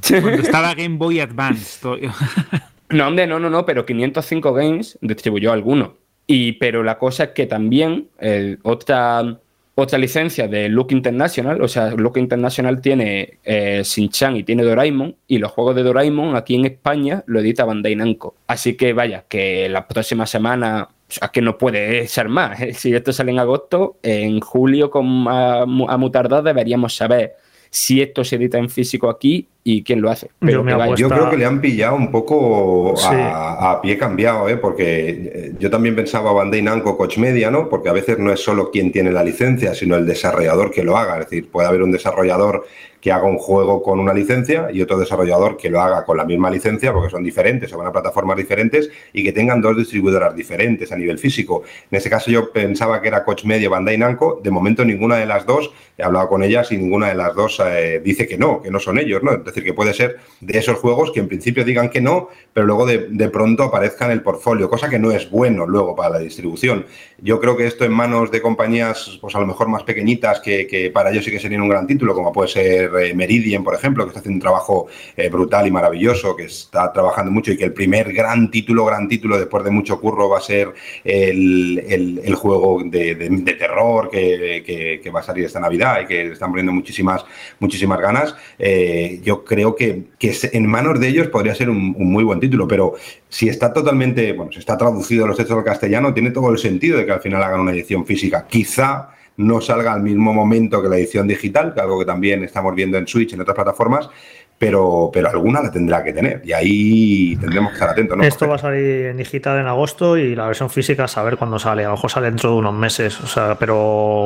Cuando 0.10 0.42
estaba 0.42 0.74
Game 0.74 0.98
Boy 0.98 1.20
Advance. 1.20 1.80
No, 2.90 3.06
hombre, 3.08 3.28
no, 3.28 3.38
no, 3.38 3.52
no, 3.52 3.66
pero 3.68 3.86
505 3.86 4.52
Games 4.54 4.98
distribuyó 5.02 5.52
alguno. 5.52 5.96
Y, 6.26 6.54
pero 6.54 6.84
la 6.84 6.98
cosa 6.98 7.26
es 7.26 7.30
que 7.32 7.46
también 7.46 8.08
eh, 8.20 8.58
otra, 8.64 9.38
otra 9.80 10.00
licencia 10.00 10.48
de 10.48 10.70
Look 10.70 10.88
International, 10.90 11.62
o 11.62 11.68
sea, 11.68 11.92
Look 11.92 12.18
International 12.18 12.82
tiene 12.82 13.38
eh, 13.44 13.84
Shin-Chan 13.86 14.36
y 14.36 14.44
tiene 14.44 14.64
Doraemon, 14.64 15.16
y 15.28 15.38
los 15.38 15.52
juegos 15.52 15.76
de 15.76 15.84
Doraemon 15.84 16.36
aquí 16.36 16.56
en 16.56 16.66
España 16.66 17.24
lo 17.28 17.42
edita 17.42 17.64
Bandai 17.64 17.96
Namco. 17.96 18.34
Así 18.48 18.76
que 18.76 18.94
vaya, 18.94 19.26
que 19.30 19.70
la 19.70 19.88
próxima 19.88 20.26
semana, 20.26 20.90
o 20.90 21.14
sea, 21.14 21.28
que 21.28 21.44
no 21.44 21.60
puede 21.60 22.08
ser 22.08 22.28
más. 22.28 22.60
¿eh? 22.60 22.74
Si 22.74 22.92
esto 22.92 23.14
sale 23.14 23.30
en 23.30 23.38
agosto, 23.38 24.00
en 24.02 24.40
julio, 24.40 24.90
con 24.90 25.28
a, 25.28 25.62
a 25.62 25.66
muy 25.66 26.12
deberíamos 26.44 26.96
saber 26.96 27.36
si 27.70 28.02
esto 28.02 28.24
se 28.24 28.38
edita 28.38 28.58
en 28.58 28.72
físico 28.72 29.12
aquí 29.12 29.48
y 29.70 29.84
quién 29.84 30.02
lo 30.02 30.10
hace. 30.10 30.30
Yo 30.40 30.62
apuesto- 30.62 30.96
Yo 30.96 31.10
creo 31.10 31.30
que 31.30 31.36
le 31.36 31.44
han 31.46 31.60
pillado 31.60 31.98
un 31.98 32.10
poco 32.10 32.94
Sí. 32.96 33.10
a, 33.12 33.80
pie 33.82 33.98
cambiado, 33.98 34.48
¿eh? 34.48 34.56
porque 34.56 35.10
eh, 35.10 35.54
yo 35.60 35.70
también 35.70 35.94
pensaba 35.94 36.32
Bandai 36.32 36.62
Namco 36.62 36.96
Coach 36.96 37.18
Media, 37.18 37.52
¿no? 37.52 37.68
Porque 37.68 37.90
a 37.90 37.92
veces 37.92 38.18
no 38.18 38.32
es 38.32 38.40
solo 38.40 38.72
quien 38.72 38.94
tiene 38.94 39.12
la 39.12 39.26
licencia, 39.26 39.74
sino 39.76 39.98
el 39.98 40.06
desarrollador 40.06 40.72
que 40.72 40.84
lo 40.84 40.96
haga. 40.98 41.20
Es 41.20 41.30
decir, 41.30 41.52
puede 41.52 41.68
haber 41.68 41.84
un 41.84 41.92
desarrollador 41.92 42.66
que 43.02 43.12
haga 43.12 43.26
un 43.26 43.38
juego 43.38 43.84
con 43.84 44.00
una 44.00 44.14
licencia 44.14 44.70
y 44.74 44.82
otro 44.82 44.98
desarrollador 44.98 45.56
que 45.56 45.70
lo 45.70 45.80
haga 45.82 46.04
con 46.04 46.18
la 46.18 46.26
misma 46.26 46.50
licencia, 46.50 46.92
porque 46.92 47.12
son 47.12 47.24
diferentes, 47.24 47.72
o 47.72 47.78
van 47.78 47.88
a 47.88 47.92
plataformas 47.92 48.36
diferentes 48.38 48.90
y 49.14 49.24
que 49.24 49.32
tengan 49.32 49.62
dos 49.62 49.78
distribuidoras 49.78 50.36
diferentes 50.36 50.92
a 50.92 50.96
nivel 50.98 51.20
físico. 51.20 51.64
En 51.92 51.98
ese 51.98 52.10
caso 52.10 52.32
yo 52.32 52.52
pensaba 52.52 53.02
que 53.02 53.08
era 53.10 53.24
Coach 53.24 53.46
Media 53.46 53.70
Bandai 53.70 53.98
Namco, 53.98 54.40
de 54.44 54.50
momento 54.50 54.84
ninguna 54.84 55.18
de 55.18 55.28
las 55.28 55.46
dos, 55.46 55.72
he 55.98 56.04
hablado 56.04 56.28
con 56.28 56.42
ellas 56.44 56.72
y 56.72 56.78
ninguna 56.78 57.10
de 57.10 57.16
las 57.16 57.36
dos 57.36 57.62
eh, 57.66 58.02
dice 58.04 58.28
que 58.28 58.38
no, 58.38 58.62
que 58.62 58.72
no 58.72 58.80
son 58.80 58.98
ellos, 58.98 59.22
¿no? 59.22 59.32
Es 59.32 59.44
decir, 59.58 59.64
que 59.64 59.74
puede 59.74 59.94
ser 59.94 60.18
de 60.42 60.58
esos 60.60 60.78
juegos 60.78 61.12
que 61.12 61.20
en 61.20 61.28
principio 61.28 61.64
digan 61.66 61.90
que 61.90 62.02
no, 62.02 62.30
pero 62.54 62.66
luego 62.66 62.86
de, 62.86 63.08
de 63.10 63.30
pronto 63.30 63.64
aparezca 63.64 64.06
en 64.06 64.12
el 64.12 64.22
portfolio, 64.22 64.70
cosa 64.70 64.90
que 64.90 65.00
no 65.00 65.12
es 65.12 65.30
bueno 65.30 65.66
luego 65.66 65.96
para 65.96 66.10
la 66.12 66.20
distribución. 66.20 66.86
Yo 67.20 67.40
creo 67.40 67.58
que 67.58 67.66
esto 67.68 67.84
en 67.86 67.92
manos 67.92 68.30
de 68.32 68.42
compañías, 68.42 69.18
pues 69.22 69.36
a 69.36 69.40
lo 69.40 69.48
mejor 69.48 69.68
más 69.68 69.84
pequeñitas, 69.84 70.40
que, 70.40 70.68
que 70.68 70.92
para 70.92 71.10
ellos 71.12 71.26
sí 71.26 71.32
que 71.32 71.40
serían 71.40 71.62
un 71.62 71.70
gran 71.70 71.88
título, 71.88 72.14
como 72.14 72.32
puede 72.32 72.50
ser 72.50 72.92
eh, 73.02 73.14
Meridian, 73.14 73.64
por 73.64 73.74
ejemplo, 73.74 74.04
que 74.04 74.10
está 74.10 74.20
haciendo 74.20 74.36
un 74.38 74.42
trabajo 74.42 74.88
eh, 75.16 75.30
brutal 75.30 75.66
y 75.68 75.72
maravilloso, 75.72 76.36
que 76.36 76.44
está 76.46 76.92
trabajando 76.94 77.32
mucho 77.32 77.52
y 77.52 77.58
que 77.58 77.66
el 77.66 77.74
primer 77.74 78.14
gran 78.14 78.52
título, 78.52 78.86
gran 78.86 79.08
título 79.08 79.38
después 79.38 79.64
de 79.64 79.72
mucho 79.72 80.00
curro 80.00 80.30
va 80.30 80.38
a 80.38 80.42
ser 80.42 80.74
el, 81.04 81.84
el- 82.24 82.36
juego 82.36 82.82
de, 82.86 83.16
terror 83.58 84.10
que, 84.12 85.00
que- 85.02 85.10
va 85.10 85.22
a 85.22 85.24
salir 85.24 85.46
esta 85.46 85.60
Navidad 85.60 86.02
y 86.02 86.06
que 86.06 86.32
están 86.34 86.52
poniendo 86.52 86.72
muchísimas, 86.72 87.26
muchísimas 87.60 88.00
ganas. 88.00 88.36
Eh, 88.60 89.20
yo 89.24 89.44
creo 89.48 89.76
que, 89.76 90.04
que 90.20 90.36
en 90.54 90.68
manos 90.68 91.00
de 91.00 91.08
ellos 91.08 91.28
podría 91.28 91.56
ser 91.56 91.70
un, 91.70 91.96
muy 91.98 92.24
buen 92.24 92.40
título, 92.40 92.68
pero 92.68 92.94
si 93.30 93.50
está 93.50 93.74
totalmente, 93.74 94.34
bueno, 94.34 94.52
si 94.52 94.60
está 94.60 94.78
traducido 94.78 95.26
los 95.26 95.38
textos 95.38 95.58
al 95.58 95.64
castellano, 95.64 96.14
tiene 96.14 96.32
todo 96.32 96.52
el 96.52 96.58
sentido 96.58 96.98
de 96.98 97.06
que 97.06 97.14
al 97.14 97.22
final 97.22 97.42
hagan 97.42 97.62
una 97.62 97.72
edición 97.72 98.06
física. 98.06 98.46
Quizá 98.48 99.10
no 99.38 99.62
salga 99.62 99.94
al 99.94 100.02
mismo 100.02 100.34
momento 100.34 100.82
que 100.82 100.90
la 100.90 100.98
edición 100.98 101.28
digital, 101.28 101.74
que 101.74 101.82
algo 101.82 102.00
que 102.00 102.06
también 102.06 102.44
estamos 102.44 102.76
viendo 102.76 102.98
en 102.98 103.08
Switch, 103.08 103.34
en 103.34 103.42
otras 103.42 103.56
plataformas, 103.56 104.10
pero, 104.58 105.12
pero 105.14 105.30
alguna 105.30 105.62
la 105.62 105.72
tendrá 105.72 106.04
que 106.04 106.14
tener. 106.14 106.42
Y 106.44 106.52
ahí 106.54 107.36
tendremos 107.36 107.70
que 107.70 107.76
estar 107.76 107.90
atentos. 107.90 108.18
¿no? 108.18 108.24
Esto 108.24 108.48
va 108.48 108.56
a 108.56 108.60
salir 108.60 109.08
en 109.08 109.18
digital 109.18 109.60
en 109.60 109.68
agosto 109.68 110.18
y 110.18 110.36
la 110.36 110.48
versión 110.48 110.70
física 110.70 111.04
a 111.04 111.08
saber 111.08 111.38
cuándo 111.38 111.60
sale. 111.60 111.84
A 111.84 111.90
lo 111.90 111.96
mejor 111.96 112.10
sale 112.10 112.28
dentro 112.28 112.52
de 112.52 112.56
unos 112.58 112.74
meses. 112.74 113.20
O 113.22 113.28
sea, 113.28 113.56
pero 113.60 113.76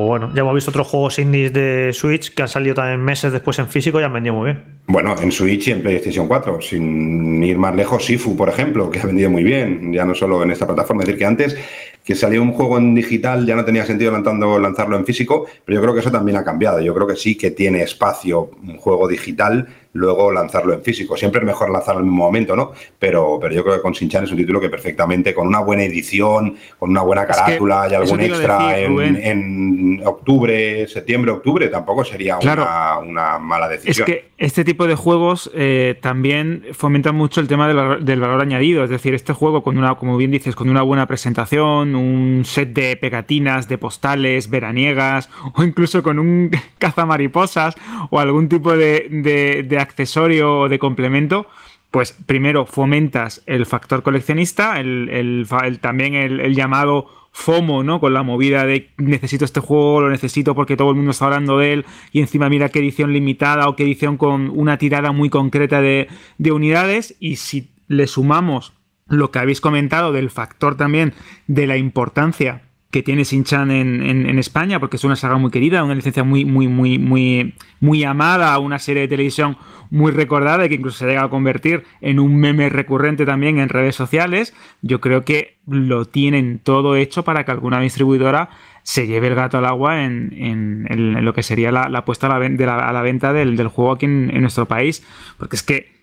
bueno, 0.05 0.31
ya 0.33 0.41
hemos 0.41 0.55
visto 0.55 0.71
otros 0.71 0.87
juegos 0.87 1.19
indies 1.19 1.51
de 1.51 1.91
Switch 1.93 2.33
que 2.33 2.43
han 2.43 2.47
salido 2.47 2.75
también 2.75 3.01
meses 3.01 3.33
después 3.33 3.59
en 3.59 3.67
físico 3.67 3.99
y 3.99 4.03
han 4.03 4.13
vendido 4.13 4.35
muy 4.35 4.45
bien. 4.45 4.63
Bueno, 4.87 5.15
en 5.21 5.31
Switch 5.31 5.67
y 5.67 5.71
en 5.71 5.81
PlayStation 5.81 6.27
4, 6.27 6.61
sin 6.61 7.43
ir 7.43 7.57
más 7.57 7.75
lejos, 7.75 8.05
Sifu, 8.05 8.35
por 8.35 8.49
ejemplo, 8.49 8.89
que 8.89 8.99
ha 8.99 9.05
vendido 9.05 9.29
muy 9.29 9.43
bien, 9.43 9.93
ya 9.93 10.05
no 10.05 10.15
solo 10.15 10.43
en 10.43 10.51
esta 10.51 10.65
plataforma. 10.65 11.03
Es 11.03 11.07
decir, 11.07 11.19
que 11.19 11.25
antes 11.25 11.57
que 12.03 12.15
salió 12.15 12.41
un 12.41 12.53
juego 12.53 12.77
en 12.77 12.95
digital 12.95 13.45
ya 13.45 13.55
no 13.55 13.63
tenía 13.63 13.85
sentido 13.85 14.11
lanzando, 14.11 14.59
lanzarlo 14.59 14.97
en 14.97 15.05
físico, 15.05 15.45
pero 15.65 15.77
yo 15.77 15.81
creo 15.81 15.93
que 15.93 15.99
eso 15.99 16.11
también 16.11 16.37
ha 16.37 16.43
cambiado. 16.43 16.81
Yo 16.81 16.93
creo 16.93 17.07
que 17.07 17.15
sí 17.15 17.37
que 17.37 17.51
tiene 17.51 17.83
espacio 17.83 18.51
un 18.63 18.77
juego 18.77 19.07
digital, 19.07 19.67
luego 19.93 20.31
lanzarlo 20.31 20.73
en 20.73 20.81
físico. 20.81 21.17
Siempre 21.17 21.41
es 21.41 21.45
mejor 21.47 21.69
lanzarlo 21.69 21.99
al 21.99 22.05
mismo 22.05 22.23
momento, 22.25 22.55
¿no? 22.55 22.71
Pero, 22.97 23.37
pero 23.41 23.53
yo 23.53 23.63
creo 23.63 23.75
que 23.75 23.81
con 23.81 23.93
Sinchan 23.93 24.23
es 24.23 24.31
un 24.31 24.37
título 24.37 24.61
que 24.61 24.69
perfectamente, 24.69 25.33
con 25.33 25.47
una 25.47 25.59
buena 25.59 25.83
edición, 25.83 26.55
con 26.79 26.89
una 26.91 27.01
buena 27.01 27.25
que 27.27 27.33
carátula 27.33 27.87
y 27.91 27.95
algún 27.95 28.21
extra 28.21 28.67
decir, 28.69 29.01
en, 29.01 29.15
en 29.17 30.01
octubre, 30.05 30.87
septiembre, 30.87 31.31
octubre, 31.31 31.67
tampoco 31.67 32.05
sería 32.05 32.37
Claro. 32.39 32.63
una, 32.63 32.99
una 32.99 33.39
mala 33.39 33.65
Es 33.73 33.81
decisión. 33.83 34.05
que 34.05 34.31
este 34.37 34.63
tipo 34.63 34.87
de 34.87 34.95
juegos 34.95 35.51
eh, 35.53 35.97
también 36.01 36.63
fomentan 36.73 37.15
mucho 37.15 37.41
el 37.41 37.47
tema 37.47 37.67
del 37.67 37.75
valor, 37.77 38.01
del 38.03 38.19
valor 38.21 38.41
añadido. 38.41 38.83
Es 38.83 38.89
decir, 38.89 39.13
este 39.13 39.33
juego, 39.33 39.61
con 39.61 39.77
una, 39.77 39.95
como 39.95 40.15
bien 40.17 40.31
dices, 40.31 40.55
con 40.55 40.69
una 40.69 40.81
buena 40.83 41.05
presentación, 41.05 41.95
un 41.95 42.43
set 42.45 42.69
de 42.73 42.95
pegatinas, 42.95 43.67
de 43.67 43.77
postales 43.77 44.49
veraniegas, 44.49 45.29
o 45.55 45.63
incluso 45.63 46.01
con 46.01 46.17
un 46.17 46.49
cazamariposas 46.79 47.75
o 48.09 48.19
algún 48.19 48.47
tipo 48.49 48.75
de, 48.75 49.07
de- 49.09 49.63
de 49.63 49.80
accesorio 49.81 50.59
o 50.59 50.69
de 50.69 50.79
complemento. 50.79 51.47
Pues 51.89 52.13
primero 52.13 52.65
fomentas 52.65 53.43
el 53.47 53.65
factor 53.65 54.01
coleccionista, 54.01 54.79
el, 54.79 55.45
también 55.81 56.13
el, 56.15 56.55
llamado 56.55 57.07
FOMO, 57.33 57.83
¿no? 57.83 57.99
Con 57.99 58.13
la 58.13 58.23
movida 58.23 58.65
de 58.65 58.91
necesito 58.97 59.43
este 59.43 59.59
juego, 59.59 59.99
lo 59.99 60.09
necesito 60.09 60.55
porque 60.55 60.77
todo 60.77 60.91
el 60.91 60.95
mundo 60.95 61.11
está 61.11 61.25
hablando 61.25 61.57
de 61.57 61.73
él 61.73 61.85
y 62.13 62.21
encima 62.21 62.47
mira 62.47 62.69
qué 62.69 62.79
edición 62.79 63.11
limitada 63.11 63.67
o 63.67 63.75
qué 63.75 63.83
edición 63.83 64.15
con 64.15 64.49
una 64.57 64.77
tirada 64.77 65.11
muy 65.11 65.29
concreta 65.29 65.81
de 65.81 66.07
unidades 66.51 67.15
y 67.19 67.35
si 67.35 67.71
le 67.87 68.07
sumamos 68.07 68.73
lo 69.07 69.29
que 69.31 69.39
habéis 69.39 69.59
comentado 69.59 70.13
del 70.13 70.29
factor 70.29 70.77
también 70.77 71.13
de 71.47 71.67
la 71.67 71.75
importancia 71.75 72.61
que 72.91 73.01
tiene 73.03 73.23
Shin-Chan 73.23 73.71
en, 73.71 74.03
en- 74.03 74.37
España, 74.39 74.79
porque 74.79 74.97
es 74.97 75.03
una 75.03 75.15
saga 75.15 75.37
muy 75.37 75.49
querida, 75.51 75.83
una 75.83 75.95
licencia 75.95 76.23
muy, 76.23 76.45
muy, 76.45 76.67
muy, 76.67 76.99
muy, 76.99 77.55
muy 77.79 78.03
amada, 78.03 78.57
una 78.59 78.79
serie 78.79 79.03
de 79.03 79.07
televisión 79.07 79.57
muy 79.89 80.11
recordada 80.11 80.65
y 80.65 80.69
que 80.69 80.75
incluso 80.75 80.99
se 80.99 81.05
llega 81.07 81.23
a 81.23 81.29
convertir 81.29 81.83
en 82.01 82.19
un 82.19 82.37
meme 82.37 82.69
recurrente 82.69 83.25
también 83.25 83.59
en 83.59 83.69
redes 83.69 83.95
sociales. 83.95 84.53
Yo 84.81 84.99
creo 84.99 85.23
que 85.23 85.57
lo 85.67 86.05
tienen 86.05 86.59
todo 86.59 86.95
hecho 86.95 87.23
para 87.23 87.45
que 87.45 87.51
alguna 87.51 87.79
distribuidora 87.81 88.49
se 88.83 89.05
lleve 89.07 89.27
el 89.27 89.35
gato 89.35 89.57
al 89.59 89.65
agua 89.65 90.03
en, 90.03 90.33
en- 90.35 91.23
lo 91.23 91.33
que 91.33 91.43
sería 91.43 91.71
la, 91.71 91.87
la 91.87 92.03
puesta 92.03 92.27
a 92.27 92.29
la, 92.29 92.39
venta 93.01 93.31
del, 93.31 93.55
juego 93.67 93.91
aquí 93.91 94.05
en, 94.05 94.41
nuestro 94.41 94.65
país. 94.67 95.05
Porque 95.37 95.55
es 95.55 95.63
que 95.63 96.00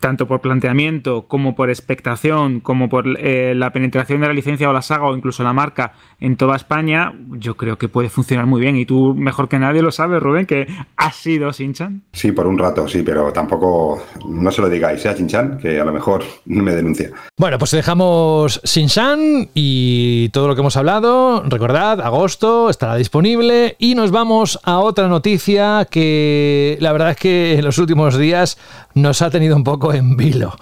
tanto 0.00 0.26
por 0.26 0.40
planteamiento 0.40 1.28
como 1.28 1.54
por 1.54 1.70
expectación, 1.70 2.60
como 2.60 2.88
por 2.88 3.06
eh, 3.18 3.54
la 3.54 3.72
penetración 3.72 4.20
de 4.20 4.26
la 4.26 4.32
licencia 4.32 4.68
o 4.68 4.72
la 4.72 4.82
saga 4.82 5.06
o 5.06 5.16
incluso 5.16 5.44
la 5.44 5.52
marca 5.52 5.92
en 6.18 6.36
toda 6.36 6.56
España, 6.56 7.12
yo 7.32 7.56
creo 7.56 7.76
que 7.76 7.88
puede 7.88 8.08
funcionar 8.08 8.46
muy 8.46 8.60
bien. 8.60 8.76
Y 8.76 8.86
tú 8.86 9.14
mejor 9.14 9.48
que 9.48 9.58
nadie 9.58 9.82
lo 9.82 9.92
sabes, 9.92 10.22
Rubén, 10.22 10.46
que 10.46 10.66
has 10.96 11.16
sido 11.16 11.52
Sinchan. 11.52 12.02
Sí, 12.12 12.32
por 12.32 12.46
un 12.46 12.58
rato, 12.58 12.88
sí, 12.88 13.02
pero 13.02 13.32
tampoco, 13.32 14.02
no 14.26 14.50
se 14.50 14.62
lo 14.62 14.68
digáis 14.68 15.04
¿eh, 15.04 15.08
a 15.10 15.14
Chinchan, 15.14 15.58
que 15.58 15.78
a 15.78 15.84
lo 15.84 15.92
mejor 15.92 16.24
me 16.46 16.74
denuncia. 16.74 17.10
Bueno, 17.38 17.58
pues 17.58 17.70
dejamos 17.72 18.60
Shinshan 18.64 19.50
y 19.54 20.30
todo 20.30 20.48
lo 20.48 20.54
que 20.54 20.60
hemos 20.62 20.76
hablado. 20.76 21.42
Recordad, 21.46 22.00
agosto 22.00 22.70
estará 22.70 22.96
disponible 22.96 23.76
y 23.78 23.94
nos 23.94 24.10
vamos 24.10 24.58
a 24.64 24.78
otra 24.78 25.08
noticia 25.08 25.86
que 25.90 26.78
la 26.80 26.92
verdad 26.92 27.10
es 27.10 27.16
que 27.16 27.58
en 27.58 27.64
los 27.64 27.78
últimos 27.78 28.16
días 28.18 28.58
nos 28.94 29.20
ha 29.20 29.30
tenido 29.30 29.56
un 29.56 29.64
poco 29.64 29.92
en 29.92 30.16
vilo. 30.16 30.54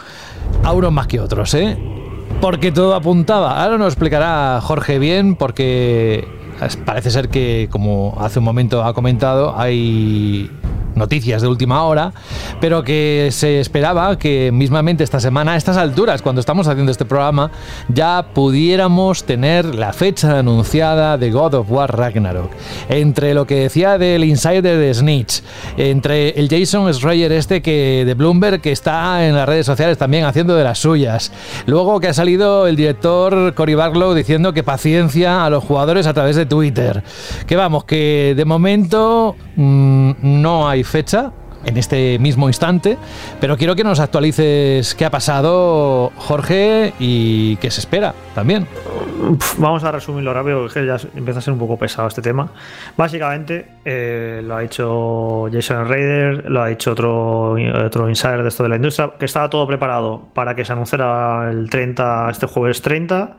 A 0.62 0.72
unos 0.72 0.92
más 0.92 1.07
que 1.07 1.20
otros, 1.20 1.55
¿eh? 1.55 2.03
Porque 2.45 2.70
todo 2.70 2.95
apuntaba. 2.95 3.62
Ahora 3.62 3.78
nos 3.78 3.95
explicará 3.95 4.61
Jorge 4.61 4.99
bien 4.99 5.34
porque 5.34 6.28
parece 6.84 7.11
ser 7.11 7.30
que, 7.30 7.68
como 7.70 8.18
hace 8.20 8.38
un 8.38 8.45
momento 8.45 8.84
ha 8.84 8.92
comentado, 8.92 9.55
hay 9.57 10.51
noticias 10.95 11.42
de 11.42 11.49
última 11.49 11.84
hora, 11.84 12.12
pero 12.61 12.82
que 12.84 13.28
se 13.32 13.61
esperaba 13.61 14.18
que 14.18 14.51
mismamente 14.53 15.05
esta 15.05 15.20
semana, 15.20 15.53
a 15.53 15.57
estas 15.57 15.76
alturas, 15.76 16.22
cuando 16.22 16.40
estamos 16.40 16.68
haciendo 16.68 16.92
este 16.92 17.05
programa, 17.05 17.51
ya 17.88 18.26
pudiéramos 18.34 19.24
tener 19.24 19.74
la 19.74 19.92
fecha 19.92 20.38
anunciada 20.38 21.18
de 21.18 21.30
God 21.30 21.55
of 21.55 21.70
War 21.70 21.97
Ragnarok. 21.97 22.51
Entre 22.88 23.34
lo 23.34 23.47
que 23.47 23.61
decía 23.61 23.99
del 23.99 24.24
insider 24.24 24.78
de 24.78 24.95
Snitch, 24.95 25.42
entre 25.76 26.30
el 26.30 26.49
Jason 26.49 26.92
Schreier 26.92 27.32
este 27.32 27.62
que 27.62 28.05
de 28.07 28.14
Bloomberg 28.14 28.61
que 28.61 28.72
está 28.72 29.26
en 29.26 29.34
las 29.34 29.49
redes 29.49 29.66
sociales 29.66 29.99
también 29.99 30.24
haciendo 30.24 30.55
de 30.57 30.64
las 30.64 30.78
suyas. 30.78 31.32
Luego 31.66 32.01
que 32.01 32.09
ha 32.09 32.14
salido 32.14 32.66
el 32.66 32.76
director 32.76 33.55
Cory 33.55 33.74
Barlow 33.74 34.14
diciendo 34.14 34.53
que 34.53 34.62
paciencia 34.62 35.45
a 35.45 35.51
los 35.51 35.64
jugadores 35.64 36.07
a 36.07 36.14
través 36.14 36.36
de 36.36 36.47
Twitter. 36.47 37.03
Que 37.47 37.57
vamos, 37.57 37.84
que 37.84 38.34
de 38.36 38.45
momento 38.45 39.36
mm, 39.57 40.12
no 40.22 40.68
hay 40.68 40.84
fecha 40.85 41.32
en 41.64 41.76
este 41.76 42.18
mismo 42.18 42.49
instante, 42.49 42.99
pero 43.41 43.57
quiero 43.57 43.74
que 43.74 43.85
nos 43.85 44.01
actualices 44.01 44.95
qué 44.95 45.05
ha 45.05 45.11
pasado, 45.11 46.12
Jorge, 46.16 46.93
y 46.99 47.57
qué 47.57 47.70
se 47.70 47.80
espera 47.80 48.14
también. 48.35 48.66
Vamos 49.59 49.85
a 49.85 49.93
resumirlo 49.93 50.35
rápido, 50.35 50.68
que 50.68 50.87
ya 50.87 50.97
empieza 51.14 51.39
a 51.39 51.43
ser 51.43 51.53
un 51.53 51.59
poco 51.59 51.78
pesado 51.78 52.09
este 52.09 52.22
tema. 52.22 52.51
Básicamente, 52.97 53.66
eh, 53.85 54.43
lo 54.45 54.57
ha 54.57 54.64
hecho 54.64 55.49
Jason 55.53 55.89
Raider, 55.89 56.51
lo 56.51 56.62
ha 56.62 56.68
dicho 56.68 56.93
otro, 56.93 57.57
otro 57.85 58.09
insider 58.09 58.43
de 58.43 58.49
esto 58.49 58.62
de 58.62 58.68
la 58.68 58.76
industria, 58.76 59.12
que 59.18 59.24
estaba 59.24 59.49
todo 59.49 59.66
preparado 59.66 60.28
para 60.35 60.55
que 60.55 60.64
se 60.64 60.72
anunciara 60.72 61.51
el 61.51 61.70
30, 61.70 62.28
este 62.30 62.47
jueves 62.47 62.82
30, 62.82 63.37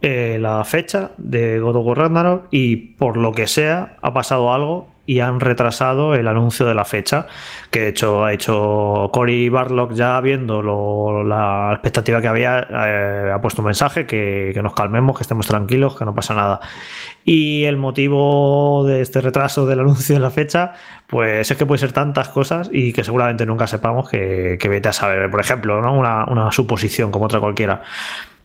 eh, 0.00 0.38
la 0.40 0.64
fecha 0.64 1.10
de 1.16 1.58
God 1.58 1.76
of 1.76 1.86
War 1.86 1.98
Ragnarok, 1.98 2.46
y 2.50 2.76
por 2.76 3.16
lo 3.16 3.32
que 3.32 3.46
sea, 3.46 3.96
ha 4.00 4.14
pasado 4.14 4.52
algo 4.52 4.95
y 5.06 5.20
han 5.20 5.40
retrasado 5.40 6.14
el 6.14 6.28
anuncio 6.28 6.66
de 6.66 6.74
la 6.74 6.84
fecha, 6.84 7.26
que 7.70 7.80
de 7.80 7.88
hecho 7.88 8.24
ha 8.24 8.32
hecho 8.32 9.08
Cory 9.12 9.48
Barlock 9.48 9.92
ya 9.92 10.20
viendo 10.20 10.62
la 11.24 11.70
expectativa 11.72 12.20
que 12.20 12.28
había, 12.28 12.66
eh, 12.68 13.30
ha 13.32 13.40
puesto 13.40 13.62
un 13.62 13.66
mensaje 13.66 14.04
que, 14.04 14.50
que 14.52 14.62
nos 14.62 14.74
calmemos, 14.74 15.16
que 15.16 15.22
estemos 15.22 15.46
tranquilos, 15.46 15.96
que 15.96 16.04
no 16.04 16.14
pasa 16.14 16.34
nada. 16.34 16.60
Y 17.24 17.64
el 17.64 17.76
motivo 17.76 18.84
de 18.86 19.00
este 19.00 19.20
retraso 19.20 19.66
del 19.66 19.80
anuncio 19.80 20.14
de 20.14 20.20
la 20.20 20.30
fecha, 20.30 20.72
pues 21.06 21.50
es 21.50 21.56
que 21.56 21.66
puede 21.66 21.78
ser 21.78 21.92
tantas 21.92 22.28
cosas 22.28 22.68
y 22.72 22.92
que 22.92 23.04
seguramente 23.04 23.46
nunca 23.46 23.66
sepamos 23.66 24.08
que, 24.08 24.58
que 24.60 24.68
vete 24.68 24.88
a 24.88 24.92
saber. 24.92 25.30
Por 25.30 25.40
ejemplo, 25.40 25.80
¿no? 25.80 25.94
una, 25.94 26.24
una 26.26 26.50
suposición 26.52 27.10
como 27.10 27.26
otra 27.26 27.40
cualquiera. 27.40 27.82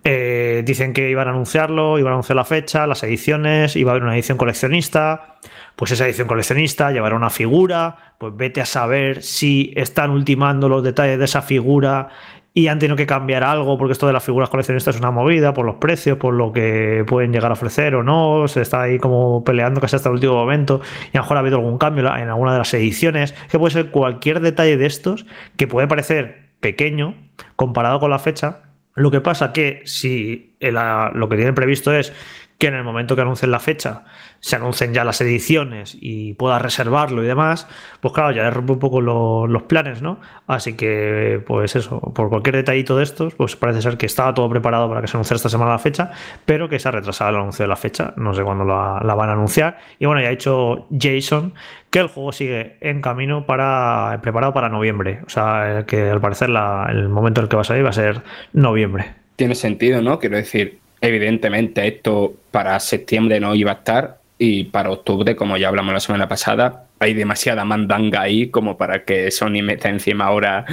Eh, 0.04 0.64
dicen 0.66 0.94
que 0.94 1.12
iban 1.12 1.28
a 1.28 1.32
anunciarlo, 1.32 2.00
iban 2.00 2.12
a 2.12 2.16
anunciar 2.16 2.36
la 2.36 2.46
fecha, 2.46 2.88
las 2.88 3.04
ediciones, 3.04 3.76
iba 3.76 3.92
a 3.92 3.94
haber 3.94 4.04
una 4.04 4.16
edición 4.16 4.38
coleccionista. 4.38 5.36
Pues 5.82 5.90
esa 5.90 6.06
edición 6.06 6.28
coleccionista 6.28 6.92
llevará 6.92 7.16
una 7.16 7.32
figura. 7.32 8.14
Pues 8.20 8.38
vete 8.38 8.62
a 8.62 8.68
saber 8.68 9.24
si 9.24 9.74
están 9.76 10.12
ultimando 10.12 10.70
los 10.70 10.84
detalles 10.84 11.18
de 11.18 11.26
esa 11.26 11.42
figura 11.42 12.10
y 12.54 12.68
han 12.68 12.78
tenido 12.78 12.96
que 12.96 13.08
cambiar 13.08 13.44
algo, 13.44 13.80
porque 13.80 13.94
esto 13.94 14.06
de 14.06 14.14
las 14.14 14.24
figuras 14.24 14.48
coleccionistas 14.50 14.94
es 14.94 15.02
una 15.02 15.10
movida 15.10 15.56
por 15.56 15.66
los 15.66 15.78
precios, 15.78 16.20
por 16.20 16.36
lo 16.36 16.52
que 16.52 17.04
pueden 17.08 17.34
llegar 17.34 17.50
a 17.50 17.54
ofrecer 17.54 17.96
o 17.96 18.04
no. 18.04 18.48
Se 18.48 18.62
está 18.62 18.84
ahí 18.84 19.00
como 19.00 19.44
peleando 19.44 19.82
casi 19.82 19.96
hasta 19.96 20.10
el 20.10 20.14
último 20.14 20.36
momento 20.36 20.82
y 21.12 21.18
a 21.18 21.22
lo 21.22 21.24
mejor 21.24 21.38
ha 21.38 21.40
habido 21.40 21.58
algún 21.58 21.80
cambio 21.80 22.16
en 22.16 22.30
alguna 22.30 22.52
de 22.52 22.60
las 22.60 22.72
ediciones. 22.76 23.34
Que 23.50 23.58
puede 23.58 23.74
ser 23.74 23.90
cualquier 23.90 24.40
detalle 24.40 24.78
de 24.78 24.86
estos 24.86 25.26
que 25.58 25.66
puede 25.66 25.88
parecer 25.88 26.52
pequeño 26.60 27.16
comparado 27.56 28.00
con 28.00 28.12
la 28.12 28.20
fecha. 28.20 28.60
Lo 28.94 29.10
que 29.10 29.22
pasa 29.22 29.52
que 29.52 29.82
si 29.86 30.58
lo 30.60 31.28
que 31.28 31.36
tienen 31.38 31.56
previsto 31.56 31.92
es 31.92 32.14
que 32.62 32.68
en 32.68 32.76
el 32.76 32.84
momento 32.84 33.16
que 33.16 33.24
anuncien 33.24 33.50
la 33.50 33.60
fecha 33.60 34.04
se 34.40 34.56
anuncien 34.56 34.94
ya 34.94 35.04
las 35.04 35.20
ediciones 35.20 35.98
y 36.00 36.36
pueda 36.36 36.60
reservarlo 36.60 37.24
y 37.24 37.26
demás, 37.26 37.68
pues 38.02 38.14
claro, 38.14 38.32
ya 38.34 38.48
rompe 38.52 38.74
un 38.74 38.78
poco 38.78 39.02
lo- 39.02 39.48
los 39.48 39.64
planes, 39.64 40.04
¿no? 40.04 40.20
Así 40.46 40.76
que, 40.76 41.42
pues 41.48 41.76
eso, 41.76 42.00
por 42.00 42.30
cualquier 42.30 42.58
detallito 42.58 42.96
de 42.98 43.04
estos, 43.04 43.34
pues 43.34 43.56
parece 43.56 43.82
ser 43.82 43.98
que 43.98 44.06
estaba 44.06 44.36
todo 44.36 44.48
preparado 44.48 44.88
para 44.88 45.02
que 45.02 45.08
se 45.08 45.18
anunciara 45.18 45.38
esta 45.38 45.50
semana 45.50 45.72
la 45.72 45.80
fecha, 45.80 46.12
pero 46.46 46.70
que 46.70 46.78
se 46.78 46.88
ha 46.88 46.92
retrasado 46.92 47.32
el 47.32 47.38
anuncio 47.38 47.64
de 47.64 47.68
la 47.70 47.76
fecha, 47.78 48.14
no 48.18 48.32
sé 48.36 48.44
cuándo 48.44 48.64
la, 48.64 49.02
la 49.04 49.16
van 49.16 49.30
a 49.30 49.34
anunciar. 49.34 49.80
Y 49.98 50.06
bueno, 50.06 50.22
ya 50.22 50.28
ha 50.28 50.30
dicho 50.32 50.86
Jason 50.96 51.56
que 51.90 51.98
el 51.98 52.10
juego 52.10 52.32
sigue 52.32 52.78
en 52.82 53.02
camino 53.02 53.48
para 53.48 54.20
preparado 54.22 54.54
para 54.54 54.70
noviembre, 54.70 55.22
o 55.26 55.30
sea, 55.30 55.84
que 55.88 56.12
al 56.12 56.22
parecer 56.22 56.50
la- 56.50 56.86
el 56.92 57.10
momento 57.10 57.42
en 57.42 57.46
el 57.46 57.50
que 57.50 57.56
va 57.56 57.64
a 57.64 57.66
salir 57.66 57.84
va 57.84 57.90
a 57.90 57.94
ser 57.94 58.22
noviembre. 58.54 59.16
Tiene 59.36 59.56
sentido, 59.56 60.00
¿no? 60.04 60.20
Quiero 60.20 60.38
decir, 60.38 60.80
evidentemente 61.02 61.88
esto 61.88 62.34
para 62.52 62.80
septiembre 62.80 63.40
no 63.40 63.56
iba 63.56 63.72
a 63.72 63.76
estar 63.76 64.20
y 64.38 64.66
para 64.66 64.92
octubre, 64.92 65.36
como 65.36 65.58
ya 65.58 65.68
hablamos 65.68 65.94
la 65.94 66.00
semana 66.00 66.28
pasada, 66.28 66.86
hay 67.02 67.14
demasiada 67.16 67.66
mandanga 67.66 68.22
ahí 68.22 68.50
como 68.50 68.78
para 68.78 69.04
que 69.04 69.32
Sony 69.32 69.64
meta 69.64 69.90
encima 69.90 70.26
ahora 70.26 70.66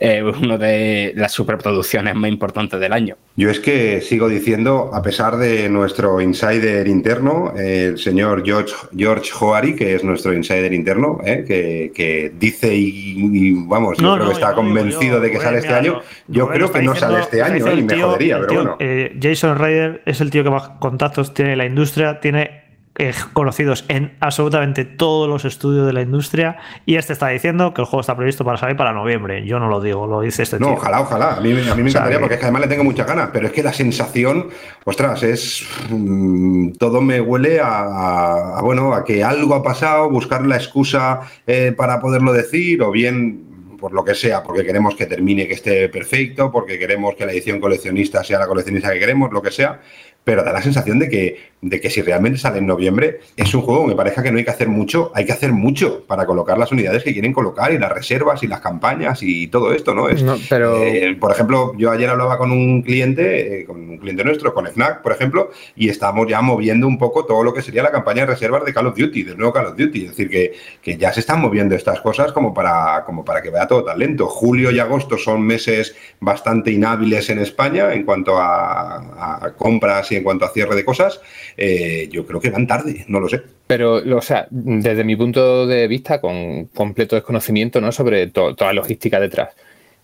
eh, 0.00 0.22
una 0.22 0.58
de 0.58 1.12
las 1.16 1.32
superproducciones 1.32 2.14
más 2.16 2.28
importantes 2.30 2.80
del 2.80 2.92
año. 2.92 3.16
Yo 3.36 3.48
es 3.48 3.60
que 3.60 4.00
sigo 4.00 4.28
diciendo, 4.28 4.90
a 4.92 5.00
pesar 5.02 5.36
de 5.36 5.68
nuestro 5.68 6.20
insider 6.20 6.88
interno, 6.88 7.54
el 7.56 7.96
señor 7.96 8.42
George, 8.44 8.74
George 8.96 9.30
Hoari, 9.38 9.76
que 9.76 9.94
es 9.94 10.02
nuestro 10.02 10.32
insider 10.34 10.72
interno, 10.72 11.20
¿eh? 11.24 11.44
que, 11.46 11.92
que 11.94 12.32
dice 12.36 12.74
y, 12.74 13.14
y, 13.16 13.52
vamos, 13.54 13.98
yo 13.98 14.04
No, 14.04 14.14
creo 14.14 14.24
no, 14.24 14.30
que 14.30 14.34
está 14.34 14.46
yo 14.50 14.56
no 14.56 14.56
convencido 14.56 15.16
yo, 15.18 15.20
de 15.20 15.30
que 15.30 15.38
sale 15.38 15.58
este 15.58 15.74
año. 15.74 16.00
Yo 16.26 16.48
creo 16.48 16.72
que 16.72 16.82
no 16.82 16.96
sale 16.96 17.20
este 17.20 17.40
año 17.40 17.64
¿eh? 17.68 17.74
y 17.76 17.78
el 17.78 17.84
me 17.84 18.02
jodería, 18.02 18.40
pero 18.40 18.54
bueno. 18.54 18.76
eh, 18.80 19.16
Jason 19.22 19.56
Ryder 19.56 20.02
es 20.06 20.20
el 20.20 20.30
tío 20.30 20.42
que 20.42 20.50
más 20.50 20.70
contactos 20.80 21.32
tiene 21.34 21.52
en 21.52 21.58
la 21.58 21.66
industria, 21.66 22.18
tiene 22.18 22.67
eh, 22.98 23.12
conocidos 23.32 23.84
en 23.88 24.12
absolutamente 24.20 24.84
todos 24.84 25.28
los 25.28 25.44
estudios 25.44 25.86
de 25.86 25.92
la 25.92 26.02
industria 26.02 26.56
y 26.84 26.96
este 26.96 27.12
está 27.12 27.28
diciendo 27.28 27.72
que 27.72 27.80
el 27.80 27.86
juego 27.86 28.00
está 28.00 28.16
previsto 28.16 28.44
para 28.44 28.58
salir 28.58 28.76
para 28.76 28.92
noviembre. 28.92 29.46
Yo 29.46 29.58
no 29.58 29.68
lo 29.68 29.80
digo, 29.80 30.06
lo 30.06 30.20
dice 30.20 30.42
este 30.42 30.58
No, 30.58 30.66
tío. 30.66 30.74
ojalá, 30.76 31.00
ojalá. 31.00 31.34
A 31.36 31.40
mí, 31.40 31.52
a 31.52 31.54
mí 31.54 31.56
me 31.56 31.62
O 31.62 31.74
sea, 31.74 31.80
encantaría 31.82 32.16
que- 32.16 32.20
porque 32.20 32.34
es 32.34 32.40
que 32.40 32.46
además 32.46 32.62
le 32.62 32.68
tengo 32.68 32.84
muchas 32.84 33.06
ganas, 33.06 33.30
pero 33.32 33.46
es 33.46 33.52
que 33.52 33.62
la 33.62 33.72
sensación, 33.72 34.48
ostras, 34.84 35.22
es. 35.22 35.64
mm, 35.90 36.72
todo 36.72 37.00
me 37.00 37.20
huele 37.20 37.60
a, 37.60 37.66
a- 37.80 38.58
a, 38.58 38.62
bueno, 38.62 38.92
a 38.94 39.04
que 39.04 39.22
algo 39.24 39.54
ha 39.54 39.62
pasado, 39.62 40.10
buscar 40.10 40.44
la 40.46 40.56
excusa 40.56 41.20
eh, 41.46 41.72
para 41.76 42.00
poderlo 42.00 42.32
decir, 42.32 42.82
o 42.82 42.90
bien 42.90 43.44
por 43.78 43.92
lo 43.92 44.04
que 44.04 44.16
sea, 44.16 44.42
porque 44.42 44.64
queremos 44.64 44.96
que 44.96 45.06
termine, 45.06 45.46
que 45.46 45.54
esté 45.54 45.88
perfecto, 45.88 46.50
porque 46.50 46.80
queremos 46.80 47.14
que 47.14 47.24
la 47.24 47.30
edición 47.30 47.60
coleccionista 47.60 48.24
sea 48.24 48.40
la 48.40 48.48
coleccionista 48.48 48.92
que 48.92 48.98
queremos, 48.98 49.30
lo 49.32 49.40
que 49.40 49.52
sea. 49.52 49.80
Pero 50.24 50.42
da 50.44 50.52
la 50.52 50.60
sensación 50.60 50.98
de 50.98 51.08
que, 51.08 51.36
de 51.62 51.80
que 51.80 51.88
si 51.88 52.02
realmente 52.02 52.38
sale 52.38 52.58
en 52.58 52.66
noviembre, 52.66 53.20
es 53.34 53.54
un 53.54 53.62
juego, 53.62 53.86
me 53.86 53.94
parece 53.94 54.22
que 54.22 54.30
no 54.30 54.36
hay 54.36 54.44
que 54.44 54.50
hacer 54.50 54.68
mucho, 54.68 55.10
hay 55.14 55.24
que 55.24 55.32
hacer 55.32 55.52
mucho 55.52 56.04
para 56.06 56.26
colocar 56.26 56.58
las 56.58 56.70
unidades 56.70 57.02
que 57.02 57.14
quieren 57.14 57.32
colocar 57.32 57.72
y 57.72 57.78
las 57.78 57.90
reservas 57.90 58.42
y 58.42 58.46
las 58.46 58.60
campañas 58.60 59.22
y 59.22 59.46
todo 59.48 59.72
esto, 59.72 59.94
¿no? 59.94 60.06
Es, 60.10 60.22
No, 60.22 60.36
pero- 60.50 60.82
eh, 60.84 61.16
por 61.18 61.32
ejemplo, 61.32 61.72
yo 61.78 61.90
ayer 61.90 62.10
hablaba 62.10 62.36
con 62.36 62.52
un 62.52 62.82
cliente, 62.82 63.60
eh, 63.60 63.64
con 63.64 63.76
un 63.88 63.96
cliente 63.96 64.22
nuestro, 64.22 64.52
con 64.52 64.66
FNAC, 64.66 65.00
por 65.00 65.12
ejemplo, 65.12 65.50
y 65.74 65.88
estamos 65.88 66.26
ya 66.28 66.42
moviendo 66.42 66.86
un 66.86 66.98
poco 66.98 67.24
todo 67.24 67.42
lo 67.42 67.54
que 67.54 67.62
sería 67.62 67.82
la 67.82 67.90
campaña 67.90 68.20
de 68.26 68.26
reservas 68.34 68.66
de 68.66 68.74
Call 68.74 68.88
of 68.88 68.98
Duty, 68.98 69.22
del 69.22 69.38
nuevo 69.38 69.54
Call 69.54 69.66
of 69.68 69.76
Duty. 69.78 70.02
Es 70.02 70.08
decir, 70.10 70.28
que, 70.28 70.52
que 70.82 70.98
ya 70.98 71.10
se 71.10 71.20
están 71.20 71.40
moviendo 71.40 71.74
estas 71.74 72.02
cosas 72.02 72.32
como 72.32 72.52
para, 72.52 73.02
como 73.06 73.24
para 73.24 73.40
que 73.40 73.48
vaya 73.48 73.66
todo 73.66 73.82
tan 73.82 73.98
lento. 73.98 74.26
Julio 74.28 74.70
y 74.70 74.78
agosto 74.78 75.16
son 75.16 75.40
meses 75.40 75.96
bastante 76.20 76.70
inhábiles 76.70 77.30
en 77.30 77.38
España 77.38 77.94
en 77.94 78.04
cuanto 78.04 78.36
a, 78.36 79.44
a 79.44 79.52
compras 79.56 80.07
y 80.10 80.16
en 80.16 80.24
cuanto 80.24 80.44
a 80.44 80.50
cierre 80.50 80.74
de 80.76 80.84
cosas. 80.84 81.20
Eh, 81.56 82.08
yo 82.10 82.26
creo 82.26 82.40
que 82.40 82.50
van 82.50 82.66
tarde, 82.66 83.04
no 83.08 83.20
lo 83.20 83.28
sé. 83.28 83.42
Pero, 83.66 83.94
o 83.96 84.22
sea, 84.22 84.46
desde 84.50 85.04
mi 85.04 85.16
punto 85.16 85.66
de 85.66 85.86
vista, 85.88 86.20
con 86.20 86.66
completo 86.66 87.16
desconocimiento 87.16 87.80
¿no? 87.80 87.92
sobre 87.92 88.28
to- 88.28 88.54
toda 88.54 88.70
la 88.72 88.80
logística 88.80 89.20
detrás, 89.20 89.54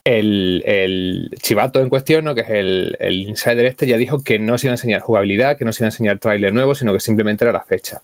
el, 0.05 1.31
chivato 1.41 1.81
en 1.81 1.89
cuestión, 1.89 2.25
¿no? 2.25 2.35
que 2.35 2.43
es 2.43 2.51
el, 2.51 2.97
insider 3.11 3.65
este, 3.67 3.87
ya 3.87 3.97
dijo 3.97 4.23
que 4.23 4.39
no 4.39 4.59
se 4.59 4.67
iba 4.67 4.73
a 4.73 4.75
enseñar 4.75 5.01
jugabilidad, 5.01 5.57
que 5.57 5.65
no 5.65 5.73
se 5.73 5.83
iba 5.83 5.87
a 5.87 5.93
enseñar 5.93 6.19
trailer 6.19 6.53
nuevo, 6.53 6.75
sino 6.75 6.93
que 6.93 7.01
simplemente 7.01 7.45
era 7.45 7.53
la 7.53 7.65
fecha. 7.65 8.03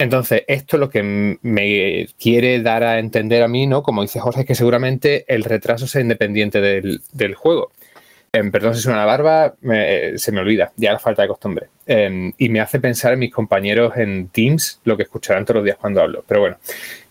Entonces, 0.00 0.42
esto 0.46 0.78
lo 0.78 0.90
que 0.90 1.02
me 1.42 2.06
quiere 2.20 2.60
dar 2.62 2.84
a 2.84 3.00
entender 3.00 3.42
a 3.42 3.48
mí, 3.48 3.66
¿no? 3.66 3.82
Como 3.82 4.02
dice 4.02 4.20
José, 4.20 4.40
es 4.40 4.46
que 4.46 4.54
seguramente 4.54 5.24
el 5.26 5.42
retraso 5.42 5.88
sea 5.88 6.00
independiente 6.00 6.60
del 6.60 7.34
juego. 7.34 7.72
Em, 8.32 8.50
perdón 8.50 8.74
si 8.74 8.82
suena 8.82 8.98
la 8.98 9.06
barba, 9.06 9.54
me- 9.62 10.10
eh, 10.14 10.18
se 10.18 10.32
me 10.32 10.40
olvida, 10.40 10.72
ya 10.76 10.92
la 10.92 10.98
falta 10.98 11.22
de 11.22 11.28
costumbre. 11.28 11.68
Em, 11.86 12.32
y 12.36 12.48
me 12.50 12.60
hace 12.60 12.78
pensar 12.78 13.14
en 13.14 13.20
mis 13.20 13.32
compañeros 13.32 13.96
en 13.96 14.28
Teams, 14.28 14.80
lo 14.84 14.96
que 14.96 15.04
escucharán 15.04 15.44
todos 15.44 15.56
los 15.56 15.64
días 15.64 15.78
cuando 15.80 16.02
hablo. 16.02 16.24
Pero 16.28 16.40
bueno, 16.40 16.58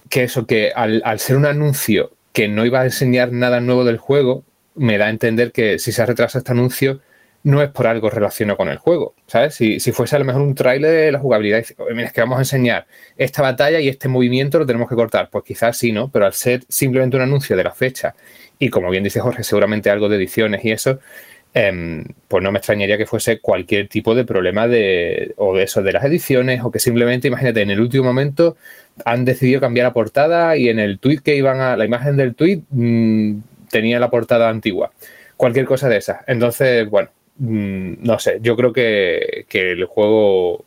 que 0.09 0.23
eso, 0.23 0.45
que 0.45 0.71
al, 0.75 1.01
al 1.05 1.19
ser 1.19 1.35
un 1.37 1.45
anuncio 1.45 2.11
que 2.33 2.47
no 2.47 2.65
iba 2.65 2.81
a 2.81 2.85
enseñar 2.85 3.31
nada 3.31 3.59
nuevo 3.61 3.83
del 3.83 3.97
juego, 3.97 4.43
me 4.75 4.99
da 4.99 5.07
a 5.07 5.09
entender 5.09 5.51
que 5.51 5.79
si 5.79 5.91
se 5.91 6.05
retrasa 6.05 6.37
este 6.37 6.51
anuncio, 6.51 6.99
no 7.47 7.61
es 7.61 7.69
por 7.69 7.87
algo 7.87 8.09
relacionado 8.09 8.57
con 8.57 8.67
el 8.67 8.77
juego, 8.77 9.15
¿sabes? 9.25 9.55
Si, 9.55 9.79
si 9.79 9.93
fuese 9.93 10.17
a 10.17 10.19
lo 10.19 10.25
mejor 10.25 10.41
un 10.41 10.53
tráiler 10.53 10.91
de 10.91 11.11
la 11.13 11.19
jugabilidad, 11.19 11.59
y 11.59 11.61
dice, 11.61 11.75
"Oye, 11.77 11.93
mira, 11.93 12.07
es 12.07 12.13
que 12.13 12.19
vamos 12.19 12.37
a 12.37 12.41
enseñar 12.41 12.87
esta 13.17 13.41
batalla 13.41 13.79
y 13.79 13.87
este 13.87 14.09
movimiento 14.09 14.59
lo 14.59 14.65
tenemos 14.65 14.89
que 14.89 14.95
cortar, 14.95 15.29
pues 15.29 15.45
quizás 15.45 15.77
sí, 15.77 15.93
¿no? 15.93 16.11
Pero 16.11 16.25
al 16.25 16.33
ser 16.33 16.63
simplemente 16.67 17.15
un 17.15 17.23
anuncio 17.23 17.55
de 17.55 17.63
la 17.63 17.71
fecha 17.71 18.15
y 18.59 18.69
como 18.69 18.89
bien 18.89 19.03
dice 19.03 19.21
Jorge, 19.21 19.43
seguramente 19.43 19.89
algo 19.89 20.09
de 20.09 20.17
ediciones 20.17 20.65
y 20.65 20.71
eso, 20.71 20.99
em, 21.53 22.03
pues 22.27 22.43
no 22.43 22.51
me 22.51 22.59
extrañaría 22.59 22.97
que 22.97 23.05
fuese 23.05 23.39
cualquier 23.39 23.87
tipo 23.87 24.13
de 24.13 24.25
problema 24.25 24.67
de, 24.67 25.33
o 25.37 25.55
de 25.55 25.63
eso, 25.63 25.81
de 25.81 25.93
las 25.93 26.03
ediciones, 26.03 26.61
o 26.63 26.71
que 26.71 26.79
simplemente, 26.79 27.29
imagínate, 27.29 27.61
en 27.61 27.71
el 27.71 27.79
último 27.79 28.03
momento 28.05 28.57
han 29.05 29.25
decidido 29.25 29.61
cambiar 29.61 29.85
la 29.87 29.93
portada 29.93 30.57
y 30.57 30.69
en 30.69 30.79
el 30.79 30.99
tweet 30.99 31.19
que 31.23 31.35
iban 31.35 31.61
a, 31.61 31.77
la 31.77 31.85
imagen 31.85 32.17
del 32.17 32.35
tweet 32.35 32.61
mm, 32.71 33.39
tenía 33.71 33.99
la 33.99 34.09
portada 34.09 34.49
antigua. 34.49 34.91
Cualquier 35.37 35.65
cosa 35.65 35.87
de 35.89 35.97
esas. 35.97 36.19
Entonces, 36.27 36.89
bueno, 36.89 37.09
no 37.39 38.19
sé, 38.19 38.39
yo 38.41 38.55
creo 38.55 38.73
que, 38.73 39.45
que 39.47 39.71
el 39.71 39.85
juego, 39.85 40.65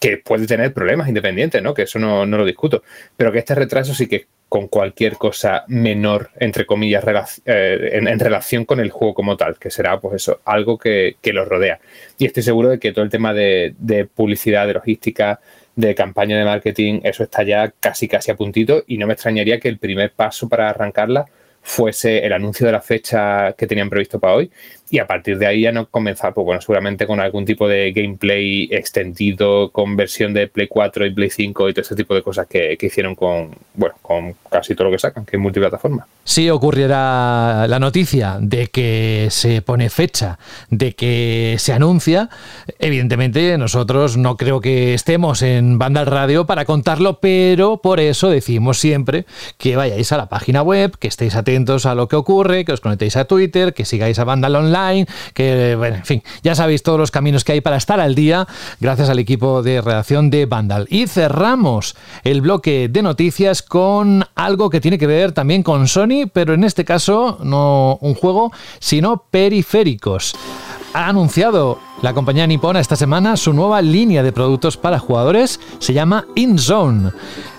que 0.00 0.18
puede 0.18 0.46
tener 0.46 0.72
problemas 0.72 1.08
independientes, 1.08 1.62
¿no? 1.62 1.74
Que 1.74 1.82
eso 1.82 1.98
no, 1.98 2.26
no 2.26 2.38
lo 2.38 2.44
discuto, 2.44 2.82
pero 3.16 3.30
que 3.32 3.38
este 3.38 3.54
retraso 3.54 3.94
sí 3.94 4.06
que 4.06 4.26
con 4.48 4.68
cualquier 4.68 5.16
cosa 5.16 5.64
menor, 5.68 6.30
entre 6.40 6.64
comillas, 6.64 7.04
relac- 7.04 7.42
eh, 7.44 7.90
en, 7.92 8.18
relación 8.18 8.64
con 8.64 8.80
el 8.80 8.90
juego 8.90 9.12
como 9.12 9.36
tal, 9.36 9.58
que 9.58 9.70
será, 9.70 10.00
pues 10.00 10.22
eso, 10.22 10.40
algo 10.46 10.78
que, 10.78 11.16
que 11.20 11.34
lo 11.34 11.44
rodea. 11.44 11.80
Y 12.16 12.24
estoy 12.24 12.42
seguro 12.42 12.70
de 12.70 12.78
que 12.78 12.92
todo 12.92 13.04
el 13.04 13.10
tema 13.10 13.34
de, 13.34 13.74
de 13.78 14.06
publicidad, 14.06 14.66
de 14.66 14.72
logística, 14.72 15.38
de 15.76 15.94
campaña 15.94 16.38
de 16.38 16.44
marketing, 16.44 17.00
eso 17.04 17.22
está 17.24 17.42
ya 17.42 17.72
casi, 17.78 18.08
casi 18.08 18.30
a 18.30 18.36
puntito 18.36 18.84
y 18.86 18.96
no 18.96 19.06
me 19.06 19.12
extrañaría 19.12 19.60
que 19.60 19.68
el 19.68 19.78
primer 19.78 20.12
paso 20.12 20.48
para 20.48 20.70
arrancarla 20.70 21.26
fuese 21.62 22.24
el 22.24 22.32
anuncio 22.32 22.64
de 22.66 22.72
la 22.72 22.80
fecha 22.80 23.52
que 23.52 23.66
tenían 23.66 23.90
previsto 23.90 24.18
para 24.18 24.34
hoy 24.34 24.50
y 24.90 24.98
a 24.98 25.06
partir 25.06 25.38
de 25.38 25.46
ahí 25.46 25.62
ya 25.62 25.72
no 25.72 25.86
comenzar, 25.86 26.34
pues 26.34 26.44
bueno, 26.44 26.60
seguramente 26.60 27.06
con 27.06 27.20
algún 27.20 27.44
tipo 27.44 27.68
de 27.68 27.92
gameplay 27.92 28.68
extendido, 28.70 29.70
con 29.70 29.96
versión 29.96 30.32
de 30.34 30.48
Play 30.48 30.68
4 30.68 31.06
y 31.06 31.10
Play 31.10 31.30
5 31.30 31.68
y 31.68 31.72
todo 31.74 31.82
ese 31.82 31.94
tipo 31.94 32.14
de 32.14 32.22
cosas 32.22 32.46
que, 32.46 32.76
que 32.78 32.86
hicieron 32.86 33.14
con, 33.14 33.50
bueno, 33.74 33.94
con 34.02 34.34
casi 34.50 34.74
todo 34.74 34.86
lo 34.86 34.92
que 34.92 34.98
sacan, 34.98 35.24
que 35.24 35.36
es 35.36 35.42
multiplataforma. 35.42 36.06
Si 36.24 36.50
ocurriera 36.50 37.66
la 37.68 37.78
noticia 37.78 38.36
de 38.40 38.68
que 38.68 39.28
se 39.30 39.62
pone 39.62 39.90
fecha, 39.90 40.38
de 40.70 40.94
que 40.94 41.56
se 41.58 41.72
anuncia, 41.72 42.28
evidentemente 42.78 43.56
nosotros 43.58 44.16
no 44.16 44.36
creo 44.36 44.60
que 44.60 44.94
estemos 44.94 45.42
en 45.42 45.78
Banda 45.78 46.00
al 46.00 46.06
Radio 46.06 46.46
para 46.46 46.64
contarlo, 46.64 47.20
pero 47.20 47.78
por 47.78 48.00
eso 48.00 48.30
decimos 48.30 48.78
siempre 48.78 49.24
que 49.56 49.76
vayáis 49.76 50.12
a 50.12 50.16
la 50.16 50.28
página 50.28 50.62
web, 50.62 50.96
que 50.98 51.08
estéis 51.08 51.34
atentos 51.34 51.86
a 51.86 51.94
lo 51.94 52.08
que 52.08 52.16
ocurre, 52.16 52.64
que 52.64 52.72
os 52.72 52.80
conectéis 52.80 53.16
a 53.16 53.24
Twitter, 53.24 53.74
que 53.74 53.84
sigáis 53.84 54.18
a 54.18 54.24
Vandal 54.24 54.56
Que, 55.34 55.74
bueno, 55.76 55.96
en 55.96 56.04
fin, 56.04 56.22
ya 56.42 56.54
sabéis 56.54 56.82
todos 56.82 56.98
los 56.98 57.10
caminos 57.10 57.44
que 57.44 57.52
hay 57.52 57.60
para 57.60 57.76
estar 57.76 58.00
al 58.00 58.14
día, 58.14 58.46
gracias 58.80 59.08
al 59.08 59.18
equipo 59.18 59.62
de 59.62 59.80
redacción 59.80 60.30
de 60.30 60.46
Vandal. 60.46 60.86
Y 60.90 61.06
cerramos 61.06 61.96
el 62.24 62.40
bloque 62.40 62.88
de 62.88 63.02
noticias 63.02 63.62
con 63.62 64.24
algo 64.34 64.70
que 64.70 64.80
tiene 64.80 64.98
que 64.98 65.06
ver 65.06 65.32
también 65.32 65.62
con 65.62 65.88
Sony, 65.88 66.28
pero 66.32 66.54
en 66.54 66.64
este 66.64 66.84
caso 66.84 67.38
no 67.42 67.98
un 68.00 68.14
juego, 68.14 68.52
sino 68.78 69.24
periféricos. 69.30 70.34
Ha 70.94 71.08
anunciado 71.08 71.78
la 72.00 72.14
compañía 72.14 72.46
nipona 72.46 72.80
esta 72.80 72.96
semana 72.96 73.36
su 73.36 73.52
nueva 73.52 73.82
línea 73.82 74.22
de 74.22 74.32
productos 74.32 74.76
para 74.76 74.98
jugadores, 74.98 75.60
se 75.80 75.92
llama 75.92 76.26
InZone. 76.34 77.10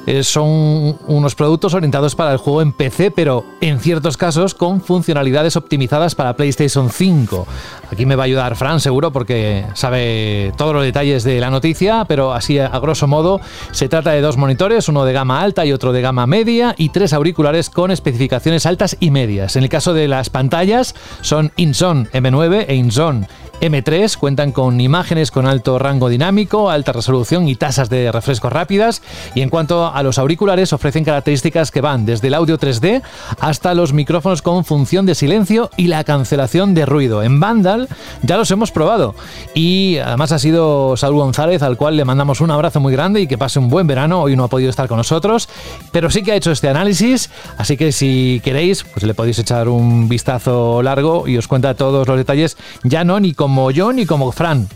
Eh, 0.10 0.24
son 0.24 0.98
unos 1.06 1.36
productos 1.36 1.76
orientados 1.76 2.16
para 2.16 2.32
el 2.32 2.40
juego 2.40 2.64
en 2.64 2.74
PC, 2.74 3.12
pero 3.12 3.46
en 3.62 3.80
ciertos 3.80 4.18
casos 4.18 4.56
con 4.56 4.82
funcionalidades 4.82 5.56
optimizadas 5.56 6.16
para 6.16 6.36
PlayStation 6.36 6.90
5. 6.90 7.46
Aquí 7.92 8.08
me 8.08 8.16
va 8.16 8.24
a 8.24 8.26
ayudar 8.26 8.56
Fran 8.56 8.80
seguro 8.80 9.12
porque 9.12 9.66
sabe 9.76 10.52
todos 10.58 10.74
los 10.74 10.82
detalles 10.82 11.24
de 11.24 11.40
la 11.40 11.52
noticia, 11.52 12.06
pero 12.08 12.34
así 12.34 12.58
a 12.58 12.80
grosso 12.80 13.06
modo 13.06 13.40
se 13.70 13.88
trata 13.88 14.10
de 14.10 14.22
dos 14.22 14.36
monitores, 14.36 14.90
uno 14.90 15.06
de 15.06 15.14
gama 15.14 15.44
alta 15.44 15.64
y 15.64 15.74
otro 15.74 15.94
de 15.94 16.02
gama 16.02 16.26
media 16.26 16.74
y 16.76 16.90
tres 16.90 17.14
auriculares 17.14 17.70
con 17.70 17.92
especificaciones 17.92 18.66
altas 18.66 18.98
y 19.00 19.12
medias. 19.12 19.58
En 19.58 19.64
el 19.64 19.70
caso 19.70 19.94
de 19.94 20.08
las 20.08 20.32
pantallas 20.32 20.96
son 21.22 21.52
InZone 21.56 22.10
M9 22.14 22.66
e 22.68 22.74
InZone 22.74 23.28
M3 23.62 24.16
cuentan 24.16 24.54
con 24.54 24.80
imágenes 24.80 25.32
con 25.32 25.46
alto 25.46 25.78
rango 25.80 26.08
dinámico, 26.08 26.70
alta 26.70 26.94
resolución 26.94 27.50
y 27.50 27.56
tasas 27.56 27.90
de 27.90 28.10
refresco 28.10 28.50
rápidas. 28.50 29.02
Y 29.36 29.42
en 29.42 29.50
cuanto 29.50 29.94
a 29.94 30.02
los 30.02 30.18
auriculares, 30.18 30.72
ofrecen 30.72 31.04
características 31.04 31.70
que 31.70 31.82
van 31.82 32.06
desde 32.06 32.28
el 32.28 32.36
audio 32.36 32.58
3D 32.58 33.02
hasta 33.40 33.74
los 33.74 33.92
micrófonos 33.92 34.42
con 34.42 34.64
función 34.64 35.06
de 35.06 35.14
silencio 35.14 35.70
y 35.76 35.88
la 35.88 36.06
cancelación 36.06 36.74
de 36.74 36.86
ruido. 36.86 37.22
En 37.22 37.42
Vandal 37.42 37.90
ya 38.22 38.38
los 38.38 38.50
hemos 38.52 38.72
probado. 38.72 39.14
Y 39.54 39.98
además 39.98 40.32
ha 40.32 40.40
sido 40.40 40.96
Saúl 40.96 41.18
González, 41.18 41.62
al 41.62 41.76
cual 41.76 41.98
le 41.98 42.06
mandamos 42.06 42.40
un 42.40 42.52
abrazo 42.52 42.80
muy 42.80 42.94
grande 42.94 43.20
y 43.20 43.28
que 43.28 43.38
pase 43.38 43.60
un 43.60 43.70
buen 43.70 43.88
verano. 43.88 44.22
Hoy 44.22 44.38
no 44.38 44.46
ha 44.46 44.48
podido 44.48 44.70
estar 44.70 44.88
con 44.88 44.98
nosotros, 44.98 45.50
pero 45.92 46.10
sí 46.10 46.24
que 46.24 46.32
ha 46.32 46.36
hecho 46.36 46.52
este 46.52 46.70
análisis. 46.70 47.30
Así 47.58 47.76
que 47.76 47.92
si 47.92 48.42
queréis, 48.42 48.86
pues 48.86 49.04
le 49.04 49.14
podéis 49.14 49.40
echar 49.40 49.68
un 49.68 50.08
vistazo 50.08 50.82
largo 50.82 51.28
y 51.28 51.38
os 51.38 51.50
cuenta 51.50 51.74
todos 51.74 52.08
los 52.08 52.16
detalles, 52.16 52.56
ya 52.84 53.04
no 53.04 53.20
ni 53.20 53.34
como 53.50 53.72
yo 53.72 53.92
ni 53.92 54.06
como 54.06 54.32
Fran, 54.32 54.68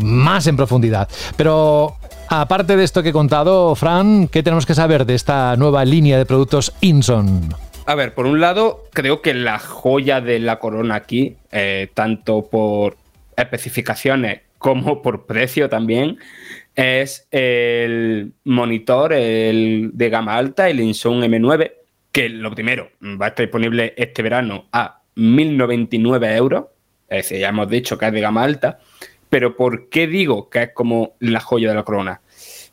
más 0.00 0.46
en 0.46 0.56
profundidad. 0.56 1.06
Pero 1.36 1.96
aparte 2.30 2.78
de 2.78 2.84
esto 2.84 3.02
que 3.02 3.10
he 3.10 3.12
contado, 3.12 3.74
Fran, 3.74 4.26
¿qué 4.26 4.42
tenemos 4.42 4.64
que 4.64 4.74
saber 4.74 5.04
de 5.04 5.14
esta 5.14 5.54
nueva 5.58 5.84
línea 5.84 6.16
de 6.16 6.24
productos 6.24 6.72
Inson? 6.80 7.54
A 7.84 7.94
ver, 7.94 8.14
por 8.14 8.24
un 8.24 8.40
lado, 8.40 8.84
creo 8.94 9.20
que 9.20 9.34
la 9.34 9.58
joya 9.58 10.22
de 10.22 10.38
la 10.38 10.58
corona 10.60 10.94
aquí, 10.94 11.36
eh, 11.50 11.90
tanto 11.92 12.48
por 12.50 12.96
especificaciones 13.36 14.40
como 14.56 15.02
por 15.02 15.26
precio 15.26 15.68
también, 15.68 16.16
es 16.74 17.28
el 17.32 18.32
monitor 18.44 19.12
el 19.12 19.90
de 19.92 20.08
gama 20.08 20.36
alta, 20.36 20.70
el 20.70 20.80
Inson 20.80 21.20
M9, 21.20 21.70
que 22.10 22.30
lo 22.30 22.50
primero 22.54 22.88
va 23.02 23.26
a 23.26 23.28
estar 23.28 23.44
disponible 23.44 23.92
este 23.98 24.22
verano 24.22 24.68
a 24.72 25.02
1.099 25.16 26.34
euros. 26.34 26.64
Es 27.12 27.28
decir, 27.28 27.38
ya 27.38 27.48
hemos 27.48 27.68
dicho 27.68 27.98
que 27.98 28.06
es 28.06 28.12
de 28.12 28.20
gama 28.20 28.42
alta. 28.42 28.78
Pero 29.28 29.56
¿por 29.56 29.88
qué 29.88 30.06
digo 30.06 30.50
que 30.50 30.62
es 30.62 30.70
como 30.74 31.14
la 31.20 31.40
joya 31.40 31.68
de 31.70 31.74
la 31.74 31.84
corona? 31.84 32.20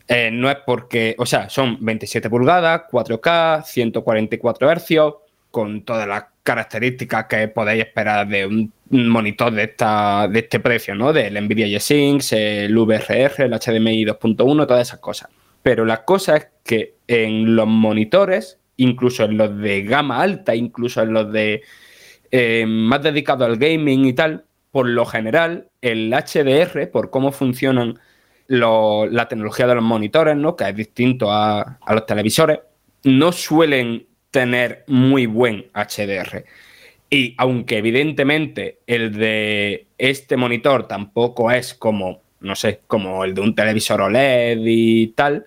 Eh, 0.08 0.32
no 0.32 0.50
es 0.50 0.58
porque, 0.66 1.16
o 1.18 1.26
sea, 1.26 1.50
son 1.50 1.78
27 1.80 2.30
pulgadas, 2.30 2.82
4K, 2.92 3.64
144 3.64 4.70
Hz, 4.76 5.14
con 5.52 5.84
todas 5.84 6.08
las 6.08 6.26
características 6.44 7.26
que 7.26 7.48
podéis 7.48 7.86
esperar 7.86 8.28
de 8.28 8.46
un 8.46 8.74
monitor 8.90 9.54
de, 9.54 9.64
esta, 9.64 10.28
de 10.28 10.40
este 10.40 10.60
precio, 10.60 10.96
¿no? 10.96 11.14
Del 11.14 11.42
Nvidia 11.44 11.68
G-Sync, 11.68 12.24
el 12.32 12.76
VRR, 12.78 13.44
el 13.44 13.52
HDMI 13.52 14.06
2.1, 14.06 14.68
todas 14.68 14.88
esas 14.88 15.00
cosas. 15.00 15.30
Pero 15.62 15.86
la 15.86 16.04
cosa 16.04 16.38
es 16.38 16.48
que 16.64 16.96
en 17.08 17.56
los 17.56 17.68
monitores, 17.68 18.58
incluso 18.78 19.26
en 19.26 19.38
los 19.38 19.60
de 19.60 19.84
gama 19.84 20.22
alta, 20.22 20.56
incluso 20.56 21.02
en 21.04 21.14
los 21.14 21.32
de 21.32 21.62
eh, 22.32 22.66
más 22.68 23.02
dedicados 23.04 23.48
al 23.48 23.58
gaming 23.58 24.06
y 24.06 24.14
tal, 24.14 24.46
por 24.72 24.88
lo 24.88 25.06
general, 25.06 25.68
el 25.82 26.12
HDR, 26.12 26.90
por 26.92 27.10
cómo 27.10 27.32
funcionan 27.32 28.00
la 28.48 29.28
tecnología 29.28 29.68
de 29.68 29.76
los 29.76 29.84
monitores, 29.84 30.36
¿no? 30.36 30.56
que 30.56 30.68
es 30.68 30.76
distinto 30.76 31.32
a, 31.32 31.78
a 31.82 31.94
los 31.94 32.06
televisores, 32.06 32.60
no 33.04 33.32
suelen 33.32 34.08
tener 34.32 34.84
muy 34.88 35.26
buen 35.26 35.68
HDR. 35.74 36.46
Y 37.10 37.36
aunque 37.38 37.78
evidentemente 37.78 38.80
el 38.86 39.14
de 39.14 39.88
este 39.98 40.38
monitor 40.38 40.88
tampoco 40.88 41.52
es 41.52 41.74
como, 41.74 42.22
no 42.40 42.56
sé, 42.56 42.82
como 42.88 43.24
el 43.24 43.34
de 43.34 43.42
un 43.42 43.56
televisor 43.56 44.02
OLED 44.02 44.60
y 44.64 45.08
tal, 45.08 45.46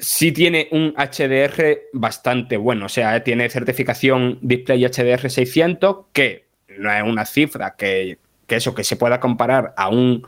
sí 0.00 0.32
tiene 0.32 0.68
un 0.72 0.94
HDR 0.96 1.90
bastante 1.92 2.56
bueno. 2.56 2.86
O 2.86 2.88
sea, 2.88 3.22
tiene 3.22 3.48
certificación 3.48 4.38
Display 4.40 4.84
HDR 4.84 5.30
600, 5.30 6.06
que 6.12 6.46
no 6.78 6.92
es 6.92 7.02
una 7.02 7.26
cifra 7.26 7.76
que, 7.76 8.18
que 8.46 8.56
eso, 8.56 8.74
que 8.74 8.84
se 8.84 8.96
pueda 8.96 9.20
comparar 9.20 9.74
a 9.76 9.88
un 9.88 10.26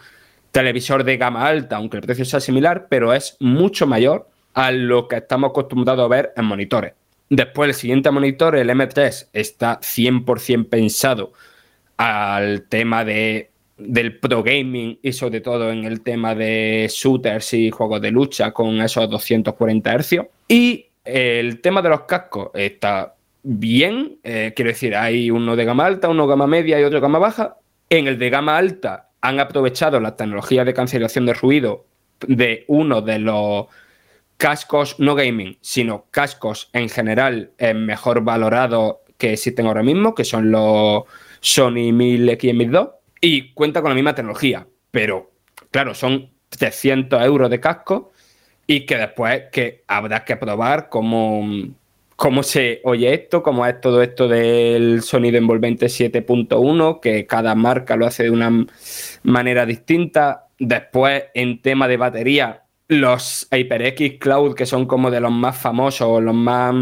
televisor 0.52 1.02
de 1.04 1.16
gama 1.16 1.46
alta, 1.46 1.76
aunque 1.76 1.96
el 1.96 2.02
precio 2.02 2.24
sea 2.24 2.40
similar, 2.40 2.86
pero 2.88 3.12
es 3.14 3.36
mucho 3.40 3.86
mayor 3.86 4.28
a 4.54 4.70
lo 4.70 5.08
que 5.08 5.16
estamos 5.16 5.50
acostumbrados 5.50 6.04
a 6.04 6.08
ver 6.08 6.32
en 6.36 6.44
monitores. 6.44 6.92
Después, 7.30 7.68
el 7.68 7.74
siguiente 7.74 8.10
monitor, 8.10 8.54
el 8.56 8.68
M3, 8.68 9.28
está 9.32 9.80
100% 9.80 10.68
pensado 10.68 11.32
al 11.96 12.68
tema 12.68 13.04
de, 13.04 13.51
del 13.86 14.18
pro 14.18 14.42
gaming 14.42 14.98
y 15.02 15.12
sobre 15.12 15.40
todo 15.40 15.70
en 15.70 15.84
el 15.84 16.00
tema 16.02 16.34
de 16.34 16.88
shooters 16.90 17.54
y 17.54 17.70
juegos 17.70 18.00
de 18.00 18.10
lucha 18.10 18.52
con 18.52 18.80
esos 18.80 19.09
240 19.09 19.98
Hz. 19.98 20.26
Y 20.48 20.86
el 21.04 21.60
tema 21.60 21.82
de 21.82 21.88
los 21.88 22.02
cascos 22.02 22.50
está 22.54 23.14
bien, 23.42 24.18
eh, 24.22 24.52
quiero 24.54 24.70
decir, 24.70 24.94
hay 24.94 25.30
uno 25.30 25.56
de 25.56 25.64
gama 25.64 25.86
alta, 25.86 26.09
uno 26.09 26.24
de 26.24 26.28
gama 26.28 26.46
media 26.46 26.80
y 26.80 26.84
otro 26.84 26.96
de 26.96 27.02
gama 27.02 27.18
baja. 27.18 27.56
En 27.90 28.06
el 28.06 28.18
de 28.18 28.30
gama 28.30 28.56
alta 28.56 29.10
han 29.20 29.40
aprovechado 29.40 30.00
la 30.00 30.16
tecnología 30.16 30.64
de 30.64 30.74
cancelación 30.74 31.26
de 31.26 31.34
ruido 31.34 31.86
de 32.26 32.64
uno 32.68 33.02
de 33.02 33.18
los 33.18 33.66
cascos 34.36 34.98
no 34.98 35.14
gaming, 35.14 35.56
sino 35.60 36.06
cascos 36.10 36.68
en 36.72 36.88
general 36.88 37.52
eh, 37.59 37.74
mejor 37.74 38.22
valorados 38.22 38.96
que 39.16 39.34
existen 39.34 39.66
ahora 39.66 39.82
mismo, 39.82 40.14
que 40.14 40.24
son 40.24 40.50
los 40.50 41.04
Sony 41.40 41.92
1000X 41.92 42.44
y 42.44 42.52
1002, 42.52 42.88
y 43.22 43.54
cuenta 43.54 43.80
con 43.80 43.90
la 43.90 43.94
misma 43.94 44.14
tecnología, 44.14 44.66
pero 44.90 45.30
claro, 45.70 45.94
son 45.94 46.30
300 46.50 47.22
euros 47.22 47.48
de 47.48 47.60
casco 47.60 48.12
y 48.66 48.84
que 48.84 48.98
después 48.98 49.44
que 49.52 49.84
habrá 49.86 50.24
que 50.24 50.36
probar 50.36 50.88
cómo, 50.88 51.46
cómo 52.16 52.42
se 52.42 52.80
oye 52.84 53.14
esto, 53.14 53.42
cómo 53.42 53.64
es 53.64 53.80
todo 53.80 54.02
esto 54.02 54.26
del 54.26 55.02
sonido 55.02 55.38
envolvente 55.38 55.86
7.1, 55.86 57.00
que 57.00 57.26
cada 57.26 57.54
marca 57.54 57.96
lo 57.96 58.06
hace 58.06 58.24
de 58.24 58.30
una 58.30 58.66
manera 59.22 59.66
distinta. 59.66 60.48
Después, 60.58 61.24
en 61.34 61.62
tema 61.62 61.86
de 61.86 61.96
batería, 61.96 62.64
los 62.88 63.48
HyperX 63.52 64.18
Cloud, 64.18 64.54
que 64.54 64.66
son 64.66 64.86
como 64.86 65.10
de 65.12 65.20
los 65.20 65.32
más 65.32 65.56
famosos, 65.56 66.20
los 66.20 66.34
más 66.34 66.74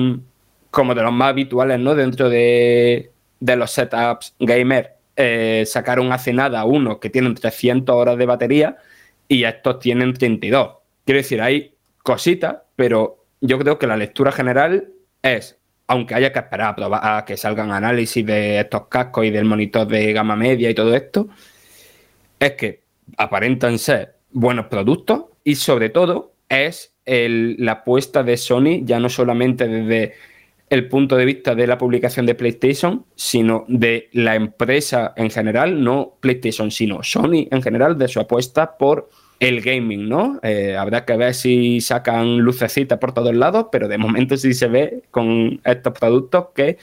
como 0.70 0.94
de 0.94 1.02
los 1.02 1.12
más 1.12 1.30
habituales, 1.30 1.78
¿no? 1.80 1.94
Dentro 1.94 2.30
de, 2.30 3.10
de 3.40 3.56
los 3.56 3.70
setups 3.72 4.34
gamer, 4.38 4.99
eh, 5.16 5.64
sacaron 5.66 6.12
hace 6.12 6.32
nada 6.32 6.64
uno 6.64 7.00
que 7.00 7.10
tienen 7.10 7.34
300 7.34 7.94
horas 7.94 8.16
de 8.16 8.26
batería 8.26 8.76
y 9.28 9.44
estos 9.44 9.78
tienen 9.78 10.14
32. 10.14 10.76
Quiero 11.04 11.18
decir, 11.18 11.40
hay 11.40 11.74
cositas, 12.02 12.56
pero 12.76 13.24
yo 13.40 13.58
creo 13.58 13.78
que 13.78 13.86
la 13.86 13.96
lectura 13.96 14.32
general 14.32 14.88
es, 15.22 15.58
aunque 15.86 16.14
haya 16.14 16.32
que 16.32 16.38
esperar 16.38 16.76
a, 16.78 17.24
que 17.26 17.36
salgan 17.36 17.70
análisis 17.70 18.24
de 18.24 18.60
estos 18.60 18.86
cascos 18.88 19.24
y 19.24 19.30
del 19.30 19.44
monitor 19.44 19.86
de 19.86 20.12
gama 20.12 20.36
media 20.36 20.70
y 20.70 20.74
todo 20.74 20.94
esto, 20.94 21.28
es 22.38 22.52
que 22.52 22.82
aparentan 23.16 23.78
ser 23.78 24.16
buenos 24.30 24.66
productos 24.66 25.24
y 25.44 25.56
sobre 25.56 25.90
todo 25.90 26.32
es 26.48 26.92
la 27.06 27.72
apuesta 27.72 28.22
de 28.22 28.36
Sony 28.36 28.84
ya 28.84 29.00
no 29.00 29.08
solamente 29.08 29.66
desde 29.66 30.14
el 30.70 30.86
punto 30.88 31.16
de 31.16 31.24
vista 31.24 31.56
de 31.56 31.66
la 31.66 31.76
publicación 31.76 32.26
de 32.26 32.36
PlayStation, 32.36 33.04
sino 33.16 33.64
de 33.68 34.08
la 34.12 34.36
empresa 34.36 35.12
en 35.16 35.28
general, 35.28 35.82
no 35.82 36.16
PlayStation, 36.20 36.70
sino 36.70 37.02
Sony 37.02 37.48
en 37.50 37.60
general, 37.60 37.98
de 37.98 38.06
su 38.06 38.20
apuesta 38.20 38.78
por 38.78 39.10
el 39.40 39.62
gaming, 39.62 40.08
¿no? 40.08 40.38
Eh, 40.42 40.76
habrá 40.76 41.04
que 41.04 41.16
ver 41.16 41.34
si 41.34 41.80
sacan 41.80 42.38
lucecitas 42.38 42.98
por 42.98 43.12
todos 43.12 43.34
lados, 43.34 43.66
pero 43.72 43.88
de 43.88 43.98
momento 43.98 44.36
sí 44.36 44.54
se 44.54 44.68
ve 44.68 45.02
con 45.10 45.60
estos 45.64 45.92
productos 45.98 46.48
que 46.54 46.78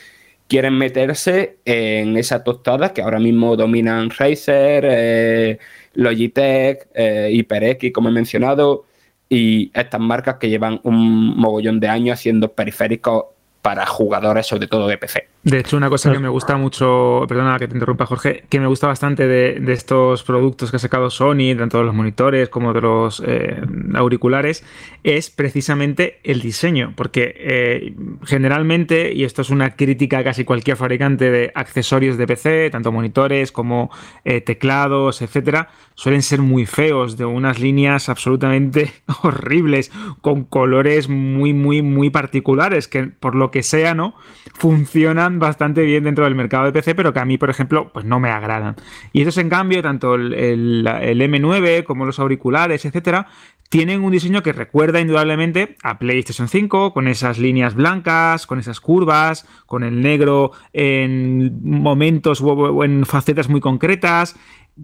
quieren 0.48 0.78
meterse 0.78 1.60
en 1.66 2.18
esa 2.18 2.44
tostada 2.44 2.94
que 2.94 3.02
ahora 3.02 3.20
mismo 3.20 3.56
dominan 3.56 4.10
Razer, 4.10 4.86
eh, 4.90 5.60
Logitech, 5.94 6.88
eh, 6.94 7.30
HyperX, 7.32 7.92
como 7.94 8.10
he 8.10 8.12
mencionado, 8.12 8.86
y 9.30 9.72
estas 9.74 10.02
marcas 10.02 10.36
que 10.38 10.50
llevan 10.50 10.80
un 10.84 11.38
mogollón 11.38 11.80
de 11.80 11.88
años 11.90 12.20
haciendo 12.20 12.54
periféricos 12.54 13.37
para 13.62 13.86
jugadores, 13.86 14.48
sobre 14.48 14.68
todo 14.68 14.88
de 14.88 14.98
PC. 14.98 15.28
De 15.48 15.60
hecho, 15.60 15.78
una 15.78 15.90
cosa 15.90 16.12
que 16.12 16.20
me 16.20 16.28
gusta 16.28 16.58
mucho, 16.58 17.24
perdona 17.26 17.58
que 17.58 17.70
te 17.70 17.74
interrumpa 17.74 18.06
Jorge, 18.06 18.44
que 18.50 18.60
me 18.60 18.68
gusta 18.68 18.88
bastante 18.88 19.28
de, 19.28 19.72
estos 19.72 20.24
productos 20.24 20.72
que 20.72 20.76
ha 20.76 20.80
sacado 20.80 21.10
Sony, 21.10 21.56
tanto 21.58 21.78
de 21.78 21.86
los 21.86 21.96
monitores 21.96 22.50
como 22.50 22.74
de 22.74 22.82
los 22.82 23.24
eh, 23.26 23.62
auriculares, 23.94 24.66
es 25.04 25.30
precisamente 25.30 26.20
el 26.26 26.42
diseño, 26.42 26.92
porque 26.98 27.34
eh, 27.38 27.96
generalmente, 28.26 29.14
y 29.14 29.24
esto 29.24 29.42
es 29.42 29.50
una 29.50 29.78
crítica 29.78 30.18
a 30.18 30.26
casi 30.26 30.44
cualquier 30.44 30.76
fabricante 30.76 31.32
de 31.32 31.50
accesorios 31.56 32.18
de 32.18 32.28
PC, 32.28 32.70
tanto 32.70 32.92
monitores 32.92 33.54
como 33.54 33.90
eh, 34.26 34.42
teclados, 34.42 35.22
etcétera, 35.22 35.70
suelen 35.96 36.24
ser 36.24 36.42
muy 36.42 36.66
feos, 36.66 37.16
de 37.16 37.24
unas 37.24 37.58
líneas 37.62 38.10
absolutamente 38.10 38.92
horribles, 39.24 39.94
con 40.20 40.44
colores 40.44 41.08
muy, 41.08 41.54
muy, 41.54 41.82
muy 41.82 42.10
particulares, 42.10 42.90
que 42.90 43.04
por 43.04 43.34
lo 43.34 43.50
que 43.50 43.64
sea, 43.64 43.94
¿no? 43.94 44.14
Funcionan 44.54 45.37
bastante 45.40 45.84
bien 45.84 46.04
dentro 46.04 46.26
del 46.26 46.36
mercado 46.36 46.66
de 46.66 46.72
PC, 46.72 46.96
pero 46.96 47.14
que 47.14 47.20
a 47.20 47.26
mí, 47.26 47.38
por 47.38 47.50
ejemplo, 47.50 47.92
pues 47.94 48.06
no 48.06 48.20
me 48.20 48.30
agradan. 48.30 48.76
Y 49.14 49.22
estos, 49.22 49.38
en 49.38 49.50
cambio, 49.50 49.82
tanto 49.82 50.16
el, 50.16 50.34
el 50.34 51.22
M9 51.22 51.84
como 51.84 52.06
los 52.06 52.20
auriculares, 52.20 52.86
etcétera, 52.86 53.28
tienen 53.70 54.04
un 54.04 54.12
diseño 54.12 54.44
que 54.44 54.54
recuerda 54.54 55.02
indudablemente 55.02 55.76
a 55.84 56.00
PlayStation 56.00 56.48
5, 56.48 56.94
con 56.94 57.08
esas 57.08 57.38
líneas 57.38 57.76
blancas, 57.76 58.48
con 58.48 58.60
esas 58.60 58.80
curvas, 58.80 59.46
con 59.66 59.84
el 59.84 60.02
negro 60.02 60.52
en 60.72 61.60
momentos 61.64 62.42
o 62.42 62.84
en 62.84 63.06
facetas 63.06 63.50
muy 63.50 63.60
concretas. 63.60 64.36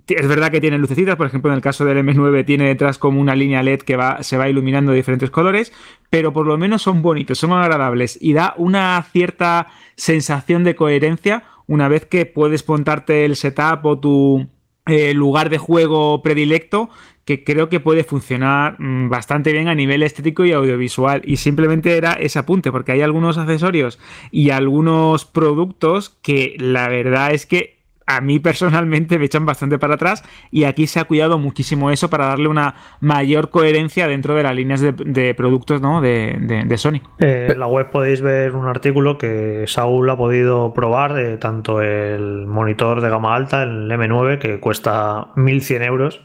Es 0.07 0.27
verdad 0.27 0.51
que 0.51 0.61
tiene 0.61 0.77
lucecitas, 0.77 1.15
por 1.15 1.27
ejemplo, 1.27 1.51
en 1.51 1.55
el 1.55 1.61
caso 1.61 1.85
del 1.85 1.97
M9 1.99 2.45
tiene 2.45 2.67
detrás 2.67 2.97
como 2.97 3.21
una 3.21 3.35
línea 3.35 3.61
LED 3.61 3.81
que 3.81 3.95
va, 3.95 4.23
se 4.23 4.37
va 4.37 4.49
iluminando 4.49 4.91
de 4.91 4.97
diferentes 4.97 5.29
colores, 5.29 5.71
pero 6.09 6.33
por 6.33 6.47
lo 6.47 6.57
menos 6.57 6.81
son 6.81 7.01
bonitos, 7.01 7.37
son 7.37 7.53
agradables 7.53 8.17
y 8.19 8.33
da 8.33 8.55
una 8.57 9.05
cierta 9.11 9.67
sensación 9.95 10.63
de 10.63 10.75
coherencia 10.75 11.43
una 11.67 11.87
vez 11.87 12.05
que 12.05 12.25
puedes 12.25 12.67
montarte 12.67 13.25
el 13.25 13.35
setup 13.35 13.85
o 13.85 13.99
tu 13.99 14.47
eh, 14.85 15.13
lugar 15.13 15.49
de 15.49 15.59
juego 15.59 16.21
predilecto 16.21 16.89
que 17.25 17.43
creo 17.43 17.69
que 17.69 17.79
puede 17.79 18.03
funcionar 18.03 18.75
mm, 18.79 19.09
bastante 19.09 19.53
bien 19.53 19.67
a 19.67 19.75
nivel 19.75 20.03
estético 20.03 20.45
y 20.45 20.51
audiovisual. 20.51 21.21
Y 21.25 21.37
simplemente 21.37 21.95
era 21.97 22.13
ese 22.13 22.39
apunte, 22.39 22.71
porque 22.71 22.91
hay 22.91 23.01
algunos 23.01 23.37
accesorios 23.37 23.99
y 24.31 24.49
algunos 24.49 25.25
productos 25.25 26.17
que 26.21 26.55
la 26.59 26.89
verdad 26.89 27.33
es 27.33 27.45
que 27.45 27.72
a 28.05 28.21
mí 28.21 28.39
personalmente 28.39 29.17
me 29.17 29.25
echan 29.25 29.45
bastante 29.45 29.79
para 29.79 29.95
atrás 29.95 30.23
y 30.51 30.65
aquí 30.65 30.87
se 30.87 30.99
ha 30.99 31.05
cuidado 31.05 31.37
muchísimo 31.37 31.91
eso 31.91 32.09
para 32.09 32.27
darle 32.27 32.47
una 32.47 32.75
mayor 32.99 33.49
coherencia 33.49 34.07
dentro 34.07 34.35
de 34.35 34.43
las 34.43 34.55
líneas 34.55 34.81
de, 34.81 35.33
productos 35.35 35.81
¿no? 35.81 36.01
de, 36.01 36.75
Sony. 36.77 37.01
Eh, 37.19 37.49
en 37.51 37.59
la 37.59 37.67
web 37.67 37.89
podéis 37.91 38.21
ver 38.21 38.55
un 38.55 38.67
artículo 38.67 39.17
que 39.17 39.65
Saúl 39.67 40.09
ha 40.09 40.17
podido 40.17 40.73
probar 40.73 41.13
de 41.13 41.37
tanto 41.37 41.81
el 41.81 42.45
monitor 42.45 43.01
de 43.01 43.09
gama 43.09 43.35
alta, 43.35 43.63
el 43.63 43.89
M9, 43.89 44.39
que 44.39 44.59
cuesta 44.59 45.27
1.100 45.35 45.85
euros, 45.85 46.21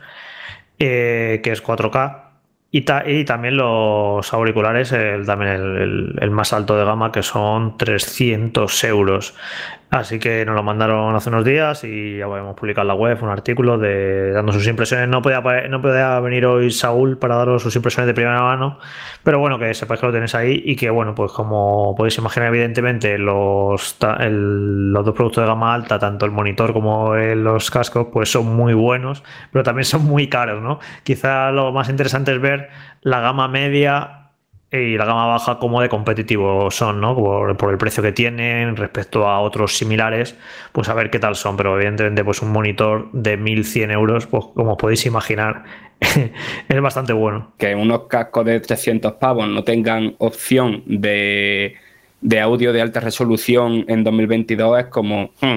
eh, 0.79 1.41
que 1.43 1.53
es 1.53 1.63
4K, 1.63 2.29
y, 2.71 2.85
y, 3.07 3.25
también 3.25 3.57
los 3.57 4.33
auriculares, 4.35 4.93
el, 4.93 5.25
también 5.25 5.53
el, 6.21 6.31
más 6.31 6.53
alto 6.53 6.77
de 6.77 6.85
gama, 6.85 7.13
que 7.13 7.23
son 7.23 7.79
300 7.79 8.85
euros. 8.85 9.35
Así 9.91 10.19
que 10.19 10.45
nos 10.45 10.55
lo 10.55 10.63
mandaron 10.63 11.17
hace 11.17 11.31
unos 11.31 11.47
días 11.47 11.83
y 11.83 12.19
ya 12.19 12.27
hemos 12.27 12.55
publicado 12.55 12.83
en 12.83 12.89
la 12.89 12.95
web 12.95 13.19
un 13.23 13.31
artículo 13.31 13.79
de 13.79 14.33
dando 14.33 14.53
sus 14.53 14.67
impresiones. 14.67 15.09
No 15.09 15.23
podía, 15.23 15.41
no 15.71 15.81
podía 15.81 16.21
venir 16.21 16.45
hoy 16.45 16.71
Saúl 16.71 17.17
para 17.17 17.37
daros 17.37 17.63
sus 17.63 17.75
impresiones 17.75 18.07
de 18.07 18.13
primera 18.13 18.43
mano, 18.43 18.79
pero 19.23 19.39
bueno, 19.39 19.59
que 19.59 19.73
sepáis 19.73 19.99
que 20.01 20.07
lo 20.07 20.13
tenéis 20.13 20.35
ahí 20.35 20.63
y 20.63 20.77
que 20.77 20.91
bueno, 20.91 21.15
pues 21.15 21.33
como 21.33 21.95
podéis 21.97 22.19
imaginar, 22.19 22.49
evidentemente 22.51 23.17
los, 23.17 23.97
los 23.99 25.07
dos 25.07 25.15
productos 25.15 25.43
de 25.43 25.49
gama 25.49 25.73
alta, 25.73 25.99
tanto 25.99 26.27
el 26.27 26.33
monitor 26.33 26.75
como 26.75 27.15
los 27.17 27.71
cascos, 27.71 28.09
pues 28.13 28.31
son 28.31 28.55
muy 28.55 28.75
buenos, 28.75 29.25
pero 29.53 29.63
también 29.63 29.87
son 29.87 30.05
muy 30.05 30.29
caros, 30.29 30.63
¿no? 30.63 30.81
Quizá 31.03 31.51
lo 31.51 31.73
más 31.73 31.89
interesante 31.89 32.35
es 32.35 32.41
ver 32.43 32.69
la 33.01 33.21
gama 33.21 33.49
media 33.49 34.18
y 34.71 34.99
la 34.99 35.07
gama 35.07 35.27
baja 35.27 35.59
como 35.59 35.81
de 35.81 35.89
competitivo 35.89 36.71
son, 36.71 37.01
¿no? 37.01 37.17
Por, 37.17 37.71
el 37.71 37.79
precio 37.79 38.03
que 38.03 38.13
tienen 38.13 38.77
respecto 38.77 39.27
a 39.27 39.41
otros 39.41 39.77
similares, 39.79 40.37
pues 40.73 40.89
a 40.91 40.95
ver 40.95 41.11
qué 41.11 41.19
tal 41.19 41.37
son. 41.37 41.57
Pero 41.57 41.75
evidentemente, 41.77 42.23
pues 42.23 42.43
un 42.43 42.53
monitor 42.53 43.11
de 43.13 43.39
1100 43.39 43.91
euros, 43.91 44.27
pues 44.27 44.45
como 44.55 44.77
podéis 44.77 45.07
imaginar, 45.07 45.65
es 46.69 46.81
bastante 46.83 47.15
bueno. 47.15 47.53
Que 47.57 47.75
unos 47.75 48.09
cascos 48.09 48.45
de 48.45 48.61
300 48.61 49.15
pavos 49.15 49.49
no 49.49 49.65
tengan 49.65 50.15
opción 50.19 50.83
de, 50.85 51.77
de 52.21 52.41
audio 52.41 52.75
de 52.75 52.83
alta 52.83 53.01
resolución 53.01 53.87
en 53.89 54.05
2022 54.05 54.81
es 54.81 54.87
como, 54.87 55.31
hmm, 55.41 55.57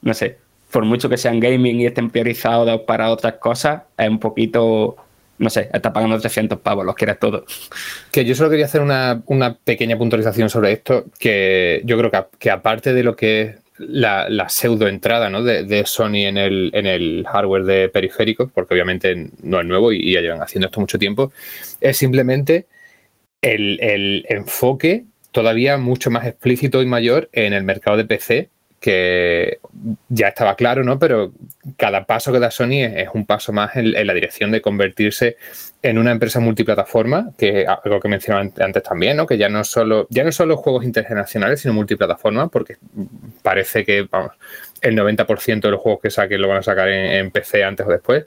no 0.00 0.14
sé, 0.14 0.38
por 0.70 0.86
mucho 0.86 1.10
que 1.10 1.18
sean 1.18 1.38
gaming 1.38 1.80
y 1.80 1.86
estén 1.86 2.08
priorizados 2.08 2.80
para 2.82 3.10
otras 3.10 3.34
cosas, 3.34 3.82
es 3.96 4.08
un 4.08 4.18
poquito 4.18 4.96
no 5.38 5.50
sé, 5.50 5.68
está 5.72 5.92
pagando 5.92 6.18
300 6.18 6.60
pavos, 6.60 6.84
los 6.84 6.94
quieres 6.94 7.18
todos. 7.18 7.44
Que 8.10 8.24
yo 8.24 8.34
solo 8.34 8.50
quería 8.50 8.66
hacer 8.66 8.80
una, 8.80 9.22
pequeña 9.64 9.96
puntualización 9.96 10.50
sobre 10.50 10.72
esto, 10.72 11.06
que 11.18 11.82
yo 11.84 11.96
creo 11.98 12.28
que, 12.38 12.50
aparte 12.50 12.92
de 12.92 13.02
lo 13.02 13.16
que 13.16 13.40
es 13.40 13.56
la, 13.78 14.28
la 14.28 14.48
pseudo 14.48 14.88
entrada 14.88 15.30
¿no? 15.30 15.42
de, 15.42 15.86
Sony 15.86 16.26
en 16.26 16.36
el, 16.36 16.70
en 16.74 16.86
el 16.86 17.24
hardware 17.26 17.64
de 17.64 17.88
periféricos, 17.88 18.50
porque 18.52 18.74
obviamente 18.74 19.30
no 19.42 19.60
es 19.60 19.66
nuevo 19.66 19.92
y, 19.92 20.12
ya 20.12 20.20
llevan 20.20 20.42
haciendo 20.42 20.66
esto 20.66 20.80
mucho 20.80 20.98
tiempo, 20.98 21.32
es 21.80 21.96
simplemente 21.96 22.66
el, 23.40 23.78
el 23.80 24.26
enfoque 24.28 25.04
todavía 25.30 25.76
mucho 25.76 26.10
más 26.10 26.26
explícito 26.26 26.82
y 26.82 26.86
mayor 26.86 27.28
en 27.32 27.52
el 27.52 27.62
mercado 27.62 27.96
de 27.96 28.04
PC 28.04 28.50
que 28.80 29.58
ya 30.08 30.28
estaba 30.28 30.54
claro, 30.54 30.84
¿no? 30.84 30.98
Pero 30.98 31.32
cada 31.76 32.04
paso 32.06 32.32
que 32.32 32.38
da 32.38 32.50
Sony 32.50 32.84
es, 32.84 33.08
un 33.12 33.26
paso 33.26 33.52
más 33.52 33.74
en, 33.74 34.06
la 34.06 34.14
dirección 34.14 34.52
de 34.52 34.60
convertirse 34.60 35.36
en 35.82 35.98
una 35.98 36.12
empresa 36.12 36.38
multiplataforma, 36.38 37.32
que 37.36 37.66
algo 37.66 37.98
que 37.98 38.08
mencionaba 38.08 38.48
antes 38.60 38.82
también, 38.82 39.16
¿no? 39.16 39.26
Que 39.26 39.36
ya 39.36 39.48
no 39.48 39.64
solo, 39.64 40.06
ya 40.10 40.22
no 40.22 40.30
solo 40.30 40.56
juegos 40.56 40.84
internacionales, 40.84 41.60
sino 41.60 41.74
multiplataforma, 41.74 42.48
porque 42.48 42.76
parece 43.42 43.84
que 43.84 44.08
el 44.80 44.96
90% 44.96 45.60
de 45.60 45.70
los 45.70 45.80
juegos 45.80 46.00
que 46.00 46.10
saquen 46.10 46.40
lo 46.40 46.48
van 46.48 46.58
a 46.58 46.62
sacar 46.62 46.88
en, 46.88 47.30
PC 47.32 47.64
antes 47.64 47.86
o 47.86 47.90
después. 47.90 48.26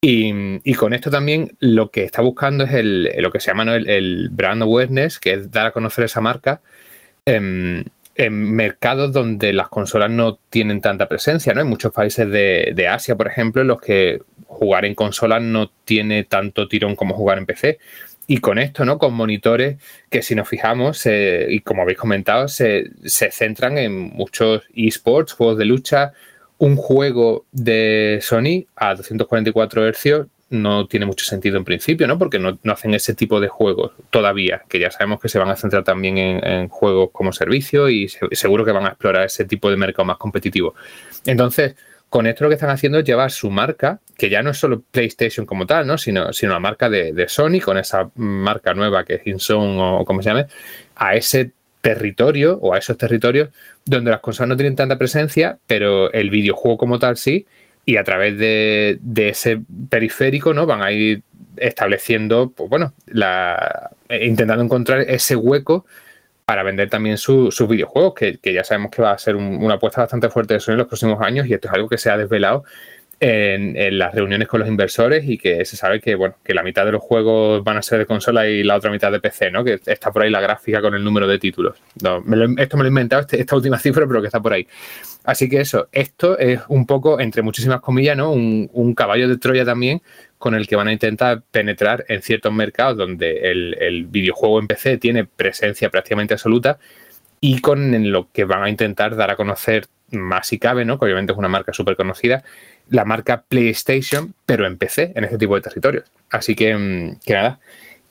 Y, 0.00 0.74
con 0.74 0.94
esto 0.94 1.10
también 1.10 1.56
lo 1.58 1.90
que 1.90 2.04
está 2.04 2.22
buscando 2.22 2.64
es 2.64 2.72
el, 2.72 3.12
lo 3.18 3.30
que 3.30 3.40
se 3.40 3.48
llama 3.48 3.74
el, 3.74 4.28
brand 4.30 4.62
awareness, 4.62 5.18
que 5.18 5.32
es 5.32 5.50
dar 5.50 5.66
a 5.66 5.72
conocer 5.72 6.04
esa 6.04 6.20
marca. 6.20 6.62
Em, 7.26 7.84
en 8.20 8.54
mercados 8.54 9.12
donde 9.12 9.52
las 9.52 9.68
consolas 9.68 10.10
no 10.10 10.38
tienen 10.50 10.80
tanta 10.80 11.08
presencia, 11.08 11.54
¿no? 11.54 11.62
En 11.62 11.66
muchos 11.68 11.92
países 11.92 12.30
de, 12.30 12.88
Asia, 12.88 13.16
por 13.16 13.26
ejemplo, 13.26 13.62
en 13.62 13.68
los 13.68 13.80
que 13.80 14.20
jugar 14.46 14.84
en 14.84 14.94
consolas 14.94 15.42
no 15.42 15.70
tiene 15.84 16.24
tanto 16.24 16.68
tirón 16.68 16.96
como 16.96 17.14
jugar 17.14 17.38
en 17.38 17.46
PC. 17.46 17.78
Y 18.26 18.38
con 18.38 18.58
esto, 18.58 18.84
¿no? 18.84 18.98
Con 18.98 19.14
monitores 19.14 19.78
que 20.10 20.22
si 20.22 20.34
nos 20.34 20.48
fijamos, 20.48 21.06
y 21.06 21.60
como 21.60 21.82
habéis 21.82 21.98
comentado, 21.98 22.46
se, 22.48 22.90
se 23.04 23.30
centran 23.30 23.78
en 23.78 23.96
muchos 23.98 24.64
esports, 24.74 25.32
juegos 25.32 25.56
de 25.58 25.64
lucha. 25.64 26.12
Un 26.58 26.76
juego 26.76 27.46
de 27.52 28.18
Sony 28.20 28.66
a 28.76 28.94
244 28.94 29.90
Hz 29.92 30.26
no 30.50 30.86
tiene 30.86 31.06
mucho 31.06 31.24
sentido 31.24 31.56
en 31.56 31.64
principio, 31.64 32.06
¿no? 32.06 32.18
Porque 32.18 32.38
no, 32.38 32.58
hacen 32.70 32.92
ese 32.94 33.14
tipo 33.14 33.40
de 33.40 33.48
juegos 33.48 33.92
todavía, 34.10 34.62
que 34.68 34.80
ya 34.80 34.90
sabemos 34.90 35.20
que 35.20 35.28
se 35.28 35.38
van 35.38 35.48
a 35.48 35.56
centrar 35.56 35.84
también 35.84 36.18
en, 36.18 36.68
juegos 36.68 37.10
como 37.12 37.32
servicio 37.32 37.88
y 37.88 38.08
seguro 38.08 38.64
que 38.64 38.72
van 38.72 38.84
a 38.84 38.88
explorar 38.88 39.26
ese 39.26 39.44
tipo 39.44 39.70
de 39.70 39.76
mercado 39.76 40.04
más 40.04 40.18
competitivo. 40.18 40.74
Entonces, 41.24 41.76
con 42.10 42.26
esto 42.26 42.42
lo 42.42 42.50
que 42.50 42.54
están 42.54 42.70
haciendo 42.70 42.98
es 42.98 43.04
llevar 43.04 43.30
su 43.30 43.50
marca, 43.50 44.00
que 44.18 44.28
ya 44.28 44.42
no 44.42 44.50
es 44.50 44.58
solo 44.58 44.82
PlayStation 44.90 45.46
como 45.46 45.64
tal, 45.64 45.86
¿no? 45.86 45.96
Sino, 45.96 46.32
sino 46.32 46.52
la 46.52 46.58
marca 46.58 46.90
de, 46.90 47.28
Sony, 47.28 47.60
con 47.64 47.78
esa 47.78 48.10
marca 48.16 48.74
nueva 48.74 49.04
que 49.04 49.14
es 49.14 49.26
InZone 49.26 49.80
o 49.80 50.04
como 50.04 50.20
se 50.20 50.30
llame, 50.30 50.46
a 50.96 51.14
ese 51.14 51.52
territorio 51.80 52.58
o 52.60 52.74
a 52.74 52.78
esos 52.78 52.98
territorios 52.98 53.50
donde 53.84 54.10
las 54.10 54.20
consolas 54.20 54.48
no 54.50 54.56
tienen 54.56 54.74
tanta 54.74 54.98
presencia, 54.98 55.58
pero 55.68 56.12
el 56.12 56.30
videojuego 56.30 56.76
como 56.76 56.98
tal 56.98 57.16
sí, 57.16 57.46
y 57.90 57.96
a 57.96 58.04
través 58.04 58.38
de, 58.38 59.00
ese 59.16 59.60
periférico 59.88 60.54
¿no? 60.54 60.64
van 60.64 60.82
a 60.82 60.92
ir 60.92 61.22
estableciendo, 61.56 62.52
pues 62.54 62.70
bueno, 62.70 62.92
la, 63.06 63.90
intentando 64.08 64.62
encontrar 64.62 65.00
ese 65.00 65.34
hueco 65.34 65.86
para 66.44 66.62
vender 66.62 66.88
también 66.88 67.16
su- 67.18 67.50
sus 67.50 67.68
videojuegos, 67.68 68.14
que, 68.14 68.38
que 68.38 68.52
ya 68.52 68.62
sabemos 68.64 68.90
que 68.92 69.02
va 69.02 69.10
a 69.12 69.18
ser 69.18 69.34
un- 69.34 69.62
una 69.62 69.74
apuesta 69.74 70.02
bastante 70.02 70.28
fuerte 70.30 70.54
de 70.54 70.60
Sony 70.60 70.72
en 70.72 70.78
los 70.78 70.86
próximos 70.86 71.20
años 71.20 71.46
y 71.46 71.54
esto 71.54 71.66
es 71.68 71.74
algo 71.74 71.88
que 71.88 71.98
se 71.98 72.10
ha 72.10 72.16
desvelado 72.16 72.64
en, 73.20 73.98
las 73.98 74.14
reuniones 74.14 74.48
con 74.48 74.60
los 74.60 74.68
inversores 74.68 75.24
y 75.28 75.36
que 75.36 75.64
se 75.66 75.76
sabe 75.76 76.00
que, 76.00 76.14
bueno, 76.14 76.36
que 76.42 76.54
la 76.54 76.62
mitad 76.62 76.86
de 76.86 76.92
los 76.92 77.02
juegos 77.02 77.62
van 77.62 77.76
a 77.76 77.82
ser 77.82 77.98
de 77.98 78.06
consola 78.06 78.48
y 78.48 78.62
la 78.62 78.76
otra 78.76 78.90
mitad 78.90 79.12
de 79.12 79.20
PC, 79.20 79.50
¿no? 79.50 79.62
Que 79.62 79.78
está 79.84 80.10
por 80.10 80.22
ahí 80.22 80.30
la 80.30 80.40
gráfica 80.40 80.80
con 80.80 80.94
el 80.94 81.04
número 81.04 81.26
de 81.26 81.38
títulos. 81.38 81.76
No, 82.02 82.18
esto 82.56 82.76
me 82.76 82.82
lo 82.82 82.86
he 82.86 82.88
inventado, 82.88 83.20
este- 83.22 83.40
esta 83.40 83.56
última 83.56 83.78
cifra, 83.78 84.06
pero 84.06 84.20
que 84.22 84.28
está 84.28 84.40
por 84.40 84.54
ahí. 84.54 84.66
Así 85.24 85.50
que 85.50 85.60
eso, 85.60 85.88
esto 85.92 86.38
es 86.38 86.60
un 86.68 86.86
poco, 86.86 87.20
entre 87.20 87.42
muchísimas 87.42 87.80
comillas, 87.82 88.16
¿no? 88.16 88.32
Un, 88.32 88.70
un 88.72 88.94
caballo 88.94 89.28
de 89.28 89.36
Troya 89.36 89.66
también 89.66 90.00
con 90.38 90.54
el 90.54 90.66
que 90.66 90.76
van 90.76 90.88
a 90.88 90.92
intentar 90.92 91.42
penetrar 91.50 92.06
en 92.08 92.22
ciertos 92.22 92.50
mercados 92.50 92.96
donde 92.96 93.50
el, 93.50 93.76
el 93.78 94.06
videojuego 94.06 94.58
en 94.58 94.66
PC 94.66 94.96
tiene 94.96 95.26
presencia 95.26 95.90
prácticamente 95.90 96.32
absoluta 96.32 96.78
y 97.42 97.60
con 97.60 98.10
lo 98.10 98.30
que 98.32 98.44
van 98.44 98.62
a 98.62 98.70
intentar 98.70 99.16
dar 99.16 99.30
a 99.30 99.36
conocer 99.36 99.86
más 100.10 100.48
si 100.48 100.58
cabe, 100.58 100.84
¿no? 100.84 100.98
Que 100.98 101.04
obviamente 101.06 101.32
es 101.32 101.38
una 101.38 101.48
marca 101.48 101.72
súper 101.72 101.96
conocida, 101.96 102.42
la 102.90 103.04
marca 103.04 103.44
PlayStation, 103.48 104.34
pero 104.46 104.66
en 104.66 104.76
PC, 104.76 105.12
en 105.14 105.24
este 105.24 105.38
tipo 105.38 105.54
de 105.54 105.62
territorios. 105.62 106.04
Así 106.30 106.54
que, 106.54 106.74
mm, 106.76 107.20
que 107.24 107.32
nada. 107.34 107.58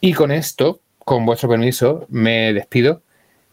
Y 0.02 0.14
con 0.14 0.32
esto, 0.32 0.80
con 1.00 1.26
vuestro 1.26 1.48
permiso, 1.50 2.06
me 2.10 2.54
despido. 2.54 3.02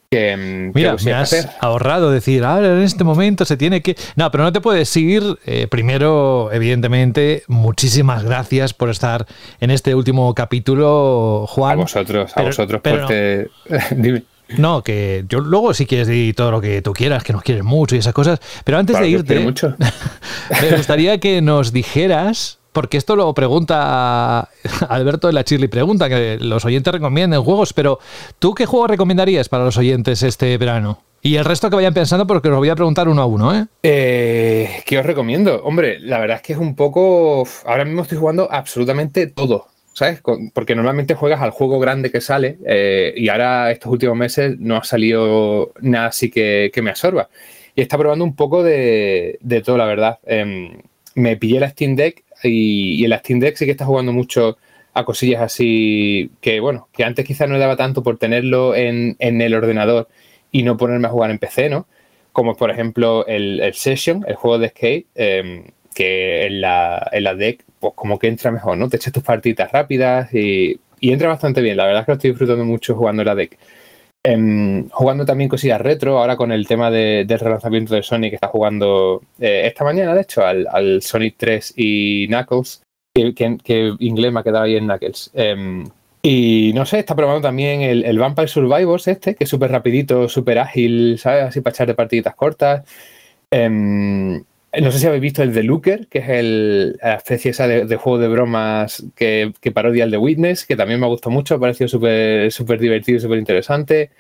Que, 0.09 0.37
mm, 0.37 0.71
Mira, 0.73 0.95
que 0.97 1.05
me 1.05 1.13
has 1.15 1.33
hacer. 1.33 1.51
ahorrado 1.61 2.13
decir, 2.13 2.45
ahora 2.45 2.69
en 2.75 2.83
este 2.83 3.03
momento 3.03 3.45
se 3.45 3.57
tiene 3.57 3.83
que... 3.83 3.97
No, 4.15 4.31
pero 4.31 4.45
no 4.45 4.53
te 4.53 4.61
puedes 4.61 4.97
ir. 4.97 5.23
Eh, 5.47 5.67
primero, 5.69 6.51
evidentemente, 6.53 7.43
muchísimas 7.49 8.23
gracias 8.23 8.73
por 8.73 8.89
estar 8.91 9.27
en 9.61 9.73
este 9.73 9.97
último 9.97 10.33
capítulo, 10.35 11.43
A 11.45 11.47
Juan. 11.49 11.79
vosotros, 11.79 12.31
a 12.31 12.35
Pero- 12.37 12.47
vosotros, 12.47 12.81
pero 12.85 12.97
no. 12.99 13.03
porque. 13.09 14.23
No, 14.59 14.83
que 14.83 15.25
yo 15.29 15.41
luego 15.41 15.75
si 15.75 15.87
quieres 15.87 16.07
decir 16.07 16.35
todo 16.35 16.51
lo 16.51 16.61
que 16.61 16.83
tú 16.83 16.93
quieras, 16.93 17.25
que 17.25 17.33
nos 17.33 17.43
quieres 17.43 17.65
mucho 17.65 17.97
y 17.97 17.99
esas 17.99 18.15
cosas, 18.15 18.41
pero 18.65 18.79
antes 18.79 18.95
Claro 18.95 19.07
de 19.07 19.11
irte, 19.11 19.41
mucho. 19.41 19.75
me 20.63 20.77
gustaría 20.77 21.19
que 21.19 21.43
nos 21.43 21.73
dijeras, 21.73 22.59
porque 22.73 22.97
esto 22.97 23.17
lo 23.17 23.35
pregunta 23.35 24.49
Alberto 24.89 25.27
de 25.27 25.33
la 25.33 25.45
Chirly, 25.45 25.69
pregunta 25.69 26.09
que 26.09 26.39
los 26.41 26.65
oyentes 26.65 26.93
recomienden 26.93 27.43
juegos, 27.43 27.73
pero 27.73 27.99
¿tú 28.39 28.55
qué 28.55 28.67
juego 28.67 28.87
recomendarías 28.87 29.49
para 29.49 29.65
los 29.65 29.77
oyentes 29.77 30.23
este 30.23 30.57
verano? 30.59 31.03
Y 31.23 31.37
el 31.37 31.45
resto 31.45 31.69
que 31.69 31.75
vayan 31.75 31.93
pensando, 31.93 32.25
porque 32.25 32.49
os 32.49 32.57
voy 32.57 32.69
a 32.69 32.77
preguntar 32.77 33.09
uno 33.09 33.21
a 33.21 33.27
uno, 33.27 33.53
¿eh? 33.53 33.67
Eh, 33.83 34.83
¿Qué 34.87 34.97
os 34.97 35.05
recomiendo? 35.05 35.61
Hombre, 35.65 35.99
la 35.99 36.21
verdad 36.21 36.37
es 36.37 36.43
que 36.43 36.53
es 36.53 36.59
un 36.61 36.77
poco. 36.77 37.45
Ahora 37.65 37.85
mismo 37.85 38.03
estoy 38.03 38.19
jugando 38.19 38.49
absolutamente 38.49 39.27
todo, 39.27 39.67
¿sabes? 39.97 40.21
Con- 40.21 40.51
Porque 40.51 40.75
normalmente 40.75 41.15
juegas 41.15 41.41
al 41.41 41.51
juego 41.51 41.79
grande 41.81 42.11
que 42.11 42.21
sale 42.21 42.59
eh, 42.67 43.15
y 43.17 43.29
ahora 43.31 43.71
estos 43.71 43.91
últimos 43.93 44.17
meses 44.17 44.59
no 44.59 44.77
ha 44.77 44.85
salido 44.85 45.73
nada 45.81 46.09
así 46.09 46.31
que, 46.31 46.71
que 46.73 46.83
me 46.83 46.91
absorba. 46.91 47.29
Y 47.75 47.81
está 47.83 47.97
probando 47.99 48.25
un 48.25 48.37
poco 48.37 48.63
de, 48.63 49.39
de 49.41 49.61
todo, 49.63 49.77
la 49.79 49.87
verdad. 49.87 50.19
Em, 50.27 50.79
me 51.15 51.37
pillé 51.37 51.61
la 51.61 51.71
Steam 51.71 51.97
Deck 51.97 52.25
y, 52.43 52.95
y 53.01 53.05
en 53.05 53.11
la 53.11 53.19
Steam 53.19 53.41
Deck 53.41 53.57
sí 53.57 53.65
que 53.65 53.71
está 53.73 53.87
jugando 53.87 54.13
mucho 54.13 54.59
a 54.95 55.05
cosillas 55.05 55.43
así 55.43 56.31
que, 56.41 56.61
bueno, 56.61 56.89
que 56.93 57.05
antes 57.05 57.25
quizás 57.27 57.49
no 57.49 57.55
le 57.55 57.61
daba 57.61 57.77
tanto 57.77 58.03
por 58.03 58.19
tenerlo 58.19 58.75
en, 58.75 59.17
en 59.19 59.41
el 59.43 59.55
ordenador 59.55 60.09
y 60.53 60.63
no 60.63 60.77
ponerme 60.77 61.07
a 61.09 61.11
jugar 61.11 61.31
en 61.31 61.39
PC, 61.39 61.69
¿no? 61.71 61.87
como 62.33 62.55
por 62.55 62.71
ejemplo 62.71 63.27
el, 63.27 63.61
el 63.61 63.73
Session, 63.75 64.25
el 64.29 64.35
juego 64.37 64.59
de 64.59 64.69
skate, 64.69 65.07
eh, 65.15 65.65
que 65.95 66.47
en 66.47 66.61
la, 66.61 67.09
en 67.13 67.25
la 67.25 67.35
deck, 67.35 67.65
pues 67.87 67.95
como 67.97 68.19
que 68.19 68.29
entra 68.29 68.51
mejor, 68.51 68.77
¿no? 68.79 68.89
Te 68.89 68.97
echas 68.97 69.13
tus 69.13 69.23
partitas 69.23 69.71
rápidas 69.73 70.33
y, 70.35 70.81
entra 71.01 71.29
bastante 71.29 71.61
bien. 71.61 71.77
La 71.77 71.87
verdad 71.87 72.01
es 72.01 72.07
que 72.07 72.13
lo 72.13 72.17
estoy 72.17 72.31
disfrutando 72.31 72.65
mucho 72.65 72.95
jugando 72.95 73.23
la 73.25 73.35
deck. 73.35 73.59
Em, 74.25 74.89
jugando 74.91 75.25
también 75.25 75.49
cosillas 75.49 75.81
retro, 75.81 76.19
ahora 76.19 76.37
con 76.37 76.51
el 76.51 76.67
tema 76.67 76.91
de- 76.91 77.25
del 77.27 77.39
relanzamiento 77.39 77.95
de 77.95 78.03
Sonic, 78.03 78.31
que 78.31 78.35
está 78.37 78.49
jugando 78.49 79.23
eh, 79.39 79.63
esta 79.67 79.85
mañana, 79.85 80.15
de 80.15 80.23
hecho, 80.23 80.45
al, 80.45 80.67
al 80.71 81.03
Sonic 81.03 81.37
3 81.37 81.75
y 81.77 82.27
Knuckles, 82.27 82.83
que, 83.15 83.95
inglés 84.01 84.33
me 84.33 84.41
ha 84.41 84.43
quedado 84.43 84.65
ahí 84.65 84.77
en 84.77 84.87
Knuckles. 84.87 85.31
Em, 85.35 85.85
y 86.23 86.73
no 86.75 86.85
sé, 86.87 86.99
está 86.99 87.15
probando 87.15 87.43
también 87.43 87.83
el, 87.83 88.05
el 88.05 88.19
Vampire 88.19 88.49
Survivors 88.49 89.07
este, 89.07 89.37
que 89.37 89.45
es 89.45 89.51
súper 89.51 89.71
rapidito, 89.71 90.29
súper 90.29 90.59
ágil, 90.59 91.19
¿sabes? 91.21 91.45
Así 91.45 91.61
para 91.61 91.75
echar 91.75 91.87
de 91.87 91.95
partiditas 91.95 92.35
cortas. 92.35 92.83
Em, 93.51 94.43
no 94.81 94.91
sé 94.91 94.99
si 94.99 95.07
habéis 95.07 95.23
visto 95.23 95.43
el 95.43 95.53
The 95.53 95.63
Looker, 95.63 96.07
que 96.09 96.19
es 96.19 96.29
el, 96.29 96.99
la 97.03 97.15
especie 97.15 97.51
esa 97.51 97.67
de, 97.67 97.85
de 97.85 97.97
juego 97.97 98.19
de 98.19 98.29
bromas 98.29 99.05
que, 99.15 99.53
que 99.61 99.73
parodia 99.73 100.05
el 100.05 100.11
de 100.11 100.19
Witness, 100.19 100.67
que 100.67 100.77
también 100.77 101.01
me 101.01 101.07
ha 101.07 101.09
gustado 101.09 101.33
mucho, 101.33 101.55
ha 101.55 101.61
parecido 101.61 101.89
súper 101.89 102.51
súper 102.53 102.79
divertido 102.79 103.19
y 103.19 103.21
súper 103.21 103.39
interesante. 103.39 104.11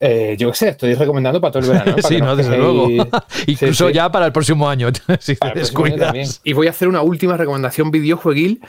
Eh, 0.00 0.36
yo 0.38 0.50
qué 0.50 0.56
sé, 0.56 0.68
estoy 0.68 0.94
recomendando 0.94 1.40
para 1.40 1.52
todo 1.52 1.62
el 1.64 1.68
verano. 1.78 1.96
¿eh? 1.96 2.02
Sí, 2.02 2.18
no, 2.20 2.36
desde 2.36 2.56
luego. 2.56 2.88
Incluso 3.46 3.88
sí. 3.88 3.94
ya 3.94 4.10
para 4.10 4.26
el 4.26 4.32
próximo 4.32 4.68
año, 4.68 4.88
si 5.18 5.36
te 5.36 5.46
año. 5.46 6.22
Y 6.44 6.52
voy 6.52 6.66
a 6.66 6.70
hacer 6.70 6.88
una 6.88 7.02
última 7.02 7.36
recomendación 7.36 7.90
videojueguil 7.90 8.60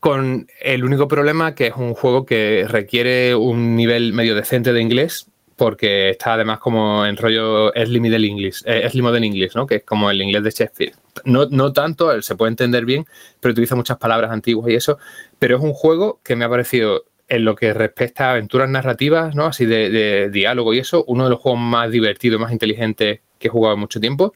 con 0.00 0.46
el 0.60 0.84
único 0.84 1.08
problema 1.08 1.54
que 1.54 1.68
es 1.68 1.74
un 1.74 1.94
juego 1.94 2.24
que 2.24 2.66
requiere 2.68 3.34
un 3.34 3.74
nivel 3.74 4.12
medio 4.12 4.34
decente 4.34 4.72
de 4.72 4.80
inglés 4.80 5.26
porque 5.58 6.10
está 6.10 6.34
además 6.34 6.60
como 6.60 7.04
en 7.04 7.16
rollo 7.16 7.74
Early 7.74 8.00
Middle 8.00 8.26
English, 8.28 9.54
¿no? 9.56 9.66
Que 9.66 9.76
es 9.76 9.84
como 9.84 10.08
el 10.08 10.22
inglés 10.22 10.44
de 10.44 10.50
Shakespeare. 10.50 10.92
No, 11.24 11.46
no 11.50 11.72
tanto, 11.72 12.22
se 12.22 12.36
puede 12.36 12.50
entender 12.50 12.84
bien, 12.84 13.04
pero 13.40 13.52
utiliza 13.52 13.74
muchas 13.74 13.98
palabras 13.98 14.30
antiguas 14.30 14.70
y 14.70 14.76
eso. 14.76 14.98
Pero 15.40 15.56
es 15.56 15.62
un 15.62 15.74
juego 15.74 16.20
que 16.22 16.36
me 16.36 16.44
ha 16.44 16.48
parecido, 16.48 17.06
en 17.26 17.44
lo 17.44 17.56
que 17.56 17.74
respecta 17.74 18.28
a 18.28 18.30
aventuras 18.30 18.70
narrativas, 18.70 19.34
¿no? 19.34 19.46
Así 19.46 19.66
de, 19.66 19.90
de 19.90 20.30
diálogo 20.30 20.72
y 20.72 20.78
eso, 20.78 21.04
uno 21.08 21.24
de 21.24 21.30
los 21.30 21.40
juegos 21.40 21.60
más 21.60 21.90
divertidos, 21.90 22.40
más 22.40 22.52
inteligentes 22.52 23.20
que 23.40 23.48
he 23.48 23.50
jugado 23.50 23.74
en 23.74 23.80
mucho 23.80 24.00
tiempo. 24.00 24.32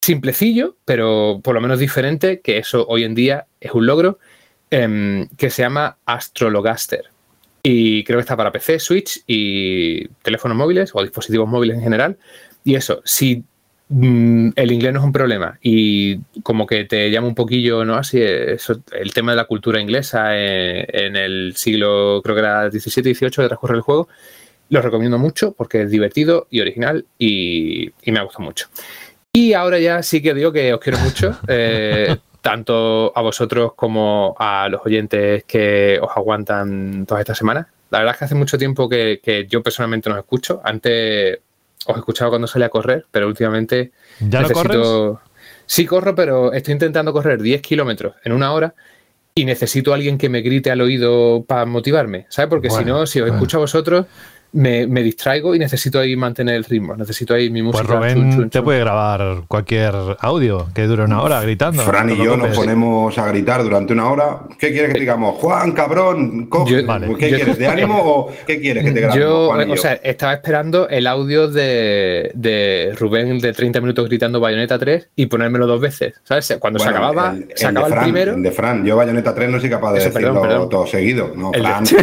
Simplecillo, 0.00 0.76
pero 0.86 1.40
por 1.44 1.54
lo 1.54 1.60
menos 1.60 1.78
diferente, 1.78 2.40
que 2.40 2.56
eso 2.56 2.86
hoy 2.88 3.04
en 3.04 3.14
día 3.14 3.46
es 3.60 3.72
un 3.72 3.84
logro, 3.84 4.18
em, 4.70 5.28
que 5.36 5.50
se 5.50 5.60
llama 5.60 5.98
Astrologaster. 6.06 7.10
Y 7.62 8.04
creo 8.04 8.18
que 8.18 8.22
está 8.22 8.36
para 8.36 8.52
PC, 8.52 8.78
Switch 8.78 9.22
y 9.26 10.06
teléfonos 10.22 10.56
móviles 10.56 10.90
o 10.94 11.02
dispositivos 11.02 11.48
móviles 11.48 11.76
en 11.76 11.82
general. 11.82 12.16
Y 12.64 12.74
eso, 12.74 13.00
si 13.04 13.44
mm, 13.88 14.50
el 14.54 14.72
inglés 14.72 14.92
no 14.92 15.00
es 15.00 15.04
un 15.04 15.12
problema 15.12 15.58
y 15.62 16.18
como 16.42 16.66
que 16.66 16.84
te 16.84 17.10
llama 17.10 17.28
un 17.28 17.34
poquillo, 17.34 17.84
¿no? 17.84 17.96
Así, 17.96 18.20
eso, 18.20 18.80
el 18.92 19.12
tema 19.12 19.32
de 19.32 19.36
la 19.36 19.44
cultura 19.44 19.80
inglesa 19.80 20.36
en 20.36 21.16
el 21.16 21.54
siglo, 21.56 22.20
creo 22.22 22.36
que 22.36 22.40
era 22.40 22.70
17, 22.70 23.08
18 23.08 23.42
que 23.42 23.48
transcurre 23.48 23.76
el 23.76 23.82
juego, 23.82 24.08
lo 24.70 24.82
recomiendo 24.82 25.18
mucho 25.18 25.52
porque 25.52 25.82
es 25.82 25.90
divertido 25.90 26.46
y 26.50 26.60
original 26.60 27.06
y, 27.18 27.90
y 28.02 28.12
me 28.12 28.20
ha 28.20 28.22
gustado 28.22 28.44
mucho. 28.44 28.68
Y 29.32 29.52
ahora 29.52 29.78
ya 29.78 30.02
sí 30.02 30.20
que 30.20 30.34
digo 30.34 30.52
que 30.52 30.72
os 30.74 30.80
quiero 30.80 30.98
mucho, 30.98 31.38
eh, 31.48 32.16
tanto 32.40 33.12
a 33.14 33.20
vosotros 33.20 33.72
como 33.74 34.34
a 34.38 34.68
los 34.68 34.84
oyentes 34.84 35.44
que 35.44 35.98
os 36.00 36.10
aguantan 36.16 37.06
todas 37.06 37.20
estas 37.20 37.38
semanas. 37.38 37.66
La 37.90 37.98
verdad 37.98 38.14
es 38.14 38.18
que 38.18 38.24
hace 38.26 38.34
mucho 38.34 38.58
tiempo 38.58 38.88
que, 38.88 39.20
que 39.22 39.46
yo 39.46 39.62
personalmente 39.62 40.08
no 40.08 40.16
os 40.16 40.20
escucho. 40.20 40.60
Antes 40.64 41.38
os 41.86 41.96
escuchaba 41.96 42.30
cuando 42.30 42.46
salía 42.46 42.66
a 42.66 42.70
correr, 42.70 43.06
pero 43.10 43.26
últimamente 43.26 43.92
¿Ya 44.20 44.42
no 44.42 44.50
corres? 44.50 44.78
Sí 45.66 45.84
corro, 45.84 46.14
pero 46.14 46.52
estoy 46.52 46.72
intentando 46.72 47.12
correr 47.12 47.42
10 47.42 47.60
kilómetros 47.60 48.14
en 48.24 48.32
una 48.32 48.52
hora 48.52 48.74
y 49.34 49.44
necesito 49.44 49.92
a 49.92 49.96
alguien 49.96 50.18
que 50.18 50.28
me 50.28 50.40
grite 50.40 50.70
al 50.70 50.80
oído 50.80 51.44
para 51.46 51.66
motivarme, 51.66 52.26
¿sabes? 52.28 52.48
Porque 52.48 52.70
si 52.70 52.84
no, 52.84 53.06
si 53.06 53.20
os 53.20 53.26
bueno. 53.26 53.36
escucho 53.36 53.58
a 53.58 53.60
vosotros, 53.60 54.06
me, 54.52 54.86
me 54.86 55.02
distraigo 55.02 55.54
y 55.54 55.58
necesito 55.58 55.98
ahí 56.00 56.16
mantener 56.16 56.54
el 56.56 56.64
ritmo, 56.64 56.96
necesito 56.96 57.34
ahí 57.34 57.50
mi 57.50 57.60
música. 57.62 57.84
Pues 57.86 57.96
Rubén 57.98 58.14
chun, 58.14 58.30
chun, 58.40 58.50
te 58.50 58.58
chun. 58.58 58.64
puede 58.64 58.80
grabar 58.80 59.42
cualquier 59.46 59.92
audio 60.20 60.68
que 60.74 60.86
dure 60.86 61.04
una 61.04 61.20
hora 61.22 61.40
gritando. 61.42 61.82
Fran 61.82 62.06
no 62.06 62.14
y 62.14 62.16
te 62.16 62.24
yo 62.24 62.36
nos 62.36 62.56
ponemos 62.56 63.16
a 63.18 63.28
gritar 63.28 63.62
durante 63.62 63.92
una 63.92 64.10
hora. 64.10 64.40
¿Qué 64.58 64.70
quieres 64.72 64.88
que 64.88 64.94
te 64.94 65.00
digamos? 65.00 65.36
Juan, 65.36 65.72
cabrón, 65.72 66.46
coge. 66.46 66.80
Yo- 66.82 66.86
Vale. 66.86 67.06
¿Qué 67.18 67.30
yo- 67.30 67.36
quieres? 67.36 67.58
¿De 67.58 67.66
ánimo 67.66 67.98
o 68.02 68.32
qué 68.46 68.58
quieres 68.60 68.84
que 68.84 68.92
te 68.92 69.00
grabemos? 69.02 69.20
Yo, 69.28 69.46
Juan 69.48 69.68
y 69.68 69.72
o 69.72 69.74
yo? 69.74 69.82
sea, 69.82 69.92
estaba 69.94 70.32
esperando 70.34 70.88
el 70.88 71.06
audio 71.06 71.48
de, 71.48 72.30
de 72.34 72.94
Rubén 72.98 73.38
de 73.38 73.52
30 73.52 73.80
minutos 73.80 74.08
gritando 74.08 74.40
Bayonetta 74.40 74.78
3 74.78 75.08
y 75.16 75.26
ponérmelo 75.26 75.66
dos 75.66 75.80
veces, 75.80 76.14
¿sabes? 76.24 76.56
Cuando 76.58 76.78
se 76.78 76.86
Bueno, 76.86 76.98
acababa, 77.06 77.34
el- 77.36 77.48
se 77.54 77.66
el 77.66 77.70
acaba 77.76 77.86
de 77.88 77.92
el 77.92 77.98
Fran, 77.98 78.04
primero. 78.04 78.34
el 78.34 78.42
de 78.42 78.50
Fran, 78.52 78.84
yo 78.86 78.96
Bayonetta 78.96 79.34
3 79.34 79.50
no 79.50 79.60
soy 79.60 79.68
capaz 79.70 79.92
de 79.92 79.98
Eso, 79.98 80.12
perdón, 80.12 80.34
decirlo 80.36 80.48
perdón. 80.50 80.68
todo 80.70 80.86
seguido. 80.86 81.32
No, 81.36 81.52
El 81.52 81.62
de- 81.62 81.68
Fran. 81.68 81.86
sí, 81.86 81.96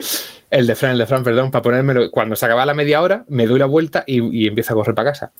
sí. 0.00 0.24
El 0.54 0.66
de 0.68 0.76
Fran, 0.76 0.92
el 0.92 0.98
de 0.98 1.06
Fran, 1.06 1.24
perdón, 1.24 1.50
para 1.50 1.62
ponérmelo. 1.62 2.10
Cuando 2.12 2.36
se 2.36 2.46
acaba 2.46 2.64
la 2.64 2.74
media 2.74 3.02
hora, 3.02 3.24
me 3.28 3.46
doy 3.46 3.58
la 3.58 3.66
vuelta 3.66 4.04
y, 4.06 4.20
y 4.44 4.46
empiezo 4.46 4.72
a 4.72 4.76
correr 4.76 4.94
para 4.94 5.10
casa. 5.10 5.32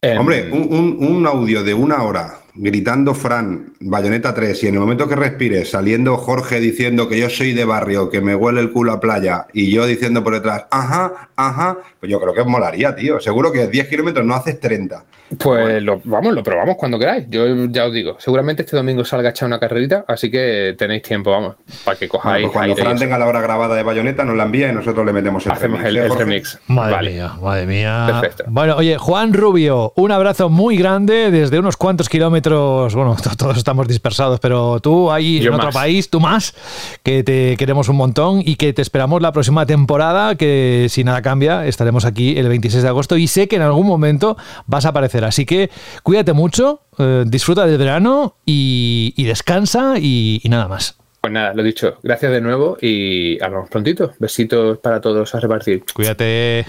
Em, 0.00 0.18
Hombre, 0.18 0.50
un, 0.50 0.72
un- 0.74 1.16
un 1.16 1.26
audio 1.26 1.62
de 1.62 1.74
una 1.74 2.02
hora 2.02 2.38
gritando 2.54 3.14
Fran, 3.14 3.72
Bayoneta 3.80 4.32
3, 4.32 4.62
y 4.64 4.68
en 4.68 4.74
el 4.74 4.80
momento 4.80 5.08
que 5.08 5.16
respires, 5.16 5.70
saliendo 5.70 6.16
Jorge 6.16 6.60
diciendo 6.60 7.08
que 7.08 7.18
yo 7.18 7.28
soy 7.28 7.52
de 7.52 7.64
barrio, 7.64 8.10
que 8.10 8.20
me 8.20 8.34
huele 8.34 8.60
el 8.60 8.70
culo 8.70 8.92
a 8.92 9.00
playa, 9.00 9.46
y 9.52 9.70
yo 9.72 9.86
diciendo 9.86 10.22
por 10.22 10.34
detrás, 10.34 10.64
ajá, 10.70 11.30
ajá, 11.36 11.78
pues 11.98 12.10
yo 12.10 12.20
creo 12.20 12.32
que 12.32 12.42
os 12.42 12.46
molaría, 12.46 12.94
tío. 12.94 13.18
Seguro 13.20 13.50
que 13.50 13.66
10 13.66 13.88
kilómetros 13.88 14.24
no 14.24 14.34
haces 14.34 14.60
30. 14.60 15.04
Pues 15.38 15.82
lo, 15.82 16.00
vamos, 16.04 16.32
lo 16.34 16.42
probamos 16.42 16.76
cuando 16.76 16.98
queráis. 16.98 17.24
Yo 17.28 17.66
ya 17.66 17.86
os 17.86 17.92
digo, 17.92 18.16
seguramente 18.20 18.62
este 18.62 18.76
domingo 18.76 19.04
salga 19.04 19.30
echar 19.30 19.48
una 19.48 19.58
carrerita, 19.58 20.04
así 20.06 20.30
que 20.30 20.76
tenéis 20.78 21.02
tiempo, 21.02 21.30
vamos, 21.32 21.56
para 21.84 21.98
que 21.98 22.06
Bueno, 22.06 22.22
cojáis. 22.22 22.42
pues 22.44 22.52
cuando 22.52 22.76
Fran 22.76 22.98
tenga 22.98 23.18
la 23.18 23.26
hora 23.26 23.40
grabada 23.40 23.74
de 23.74 23.82
Bayoneta, 23.82 24.24
nos 24.24 24.36
la 24.36 24.44
envía 24.44 24.68
y 24.68 24.72
nosotros 24.74 25.04
le 25.04 25.12
metemos 25.12 25.44
el 25.46 25.52
Hacemos 25.52 25.80
remix, 25.80 25.88
el, 25.88 25.96
¿eh, 25.96 26.06
el 26.06 26.18
remix. 26.18 26.60
Madre 26.68 26.92
vale. 26.94 27.10
mía, 27.12 27.32
madre 27.42 27.66
mía. 27.66 28.06
Perfecto. 28.20 28.44
Bueno, 28.46 28.76
oye, 28.76 28.96
Juan 28.98 29.32
Rubio, 29.32 29.92
un 29.96 30.12
abrazo 30.12 30.50
muy 30.50 30.76
grande 30.76 31.30
desde 31.32 31.58
unos 31.58 31.76
cuantos 31.76 32.08
kilómetros. 32.08 32.43
Bueno, 32.50 33.16
to- 33.22 33.36
todos 33.36 33.56
estamos 33.56 33.88
dispersados, 33.88 34.38
pero 34.40 34.80
tú 34.80 35.10
ahí 35.10 35.40
Yo 35.40 35.48
en 35.48 35.54
otro 35.54 35.70
país, 35.74 36.10
tú 36.10 36.20
más, 36.20 36.54
que 37.02 37.22
te 37.24 37.56
queremos 37.56 37.88
un 37.88 37.96
montón 37.96 38.42
y 38.44 38.56
que 38.56 38.72
te 38.72 38.82
esperamos 38.82 39.22
la 39.22 39.32
próxima 39.32 39.66
temporada, 39.66 40.34
que 40.36 40.86
si 40.90 41.04
nada 41.04 41.22
cambia, 41.22 41.66
estaremos 41.66 42.04
aquí 42.04 42.36
el 42.38 42.48
26 42.48 42.82
de 42.82 42.88
agosto 42.88 43.16
y 43.16 43.26
sé 43.26 43.48
que 43.48 43.56
en 43.56 43.62
algún 43.62 43.86
momento 43.86 44.36
vas 44.66 44.84
a 44.86 44.90
aparecer. 44.90 45.24
Así 45.24 45.46
que 45.46 45.70
cuídate 46.02 46.32
mucho, 46.32 46.80
eh, 46.98 47.24
disfruta 47.26 47.66
del 47.66 47.78
verano 47.78 48.36
y, 48.44 49.14
y 49.16 49.24
descansa 49.24 49.94
y- 49.98 50.40
y 50.42 50.48
nada 50.48 50.68
más. 50.68 50.96
Pues 51.24 51.32
nada, 51.32 51.54
lo 51.54 51.62
dicho, 51.62 51.96
gracias 52.02 52.32
de 52.32 52.42
nuevo 52.42 52.76
y 52.82 53.42
hablamos 53.42 53.70
prontito. 53.70 54.12
Besitos 54.18 54.76
para 54.76 55.00
todos 55.00 55.34
a 55.34 55.40
repartir. 55.40 55.82
Cuídate. 55.94 56.66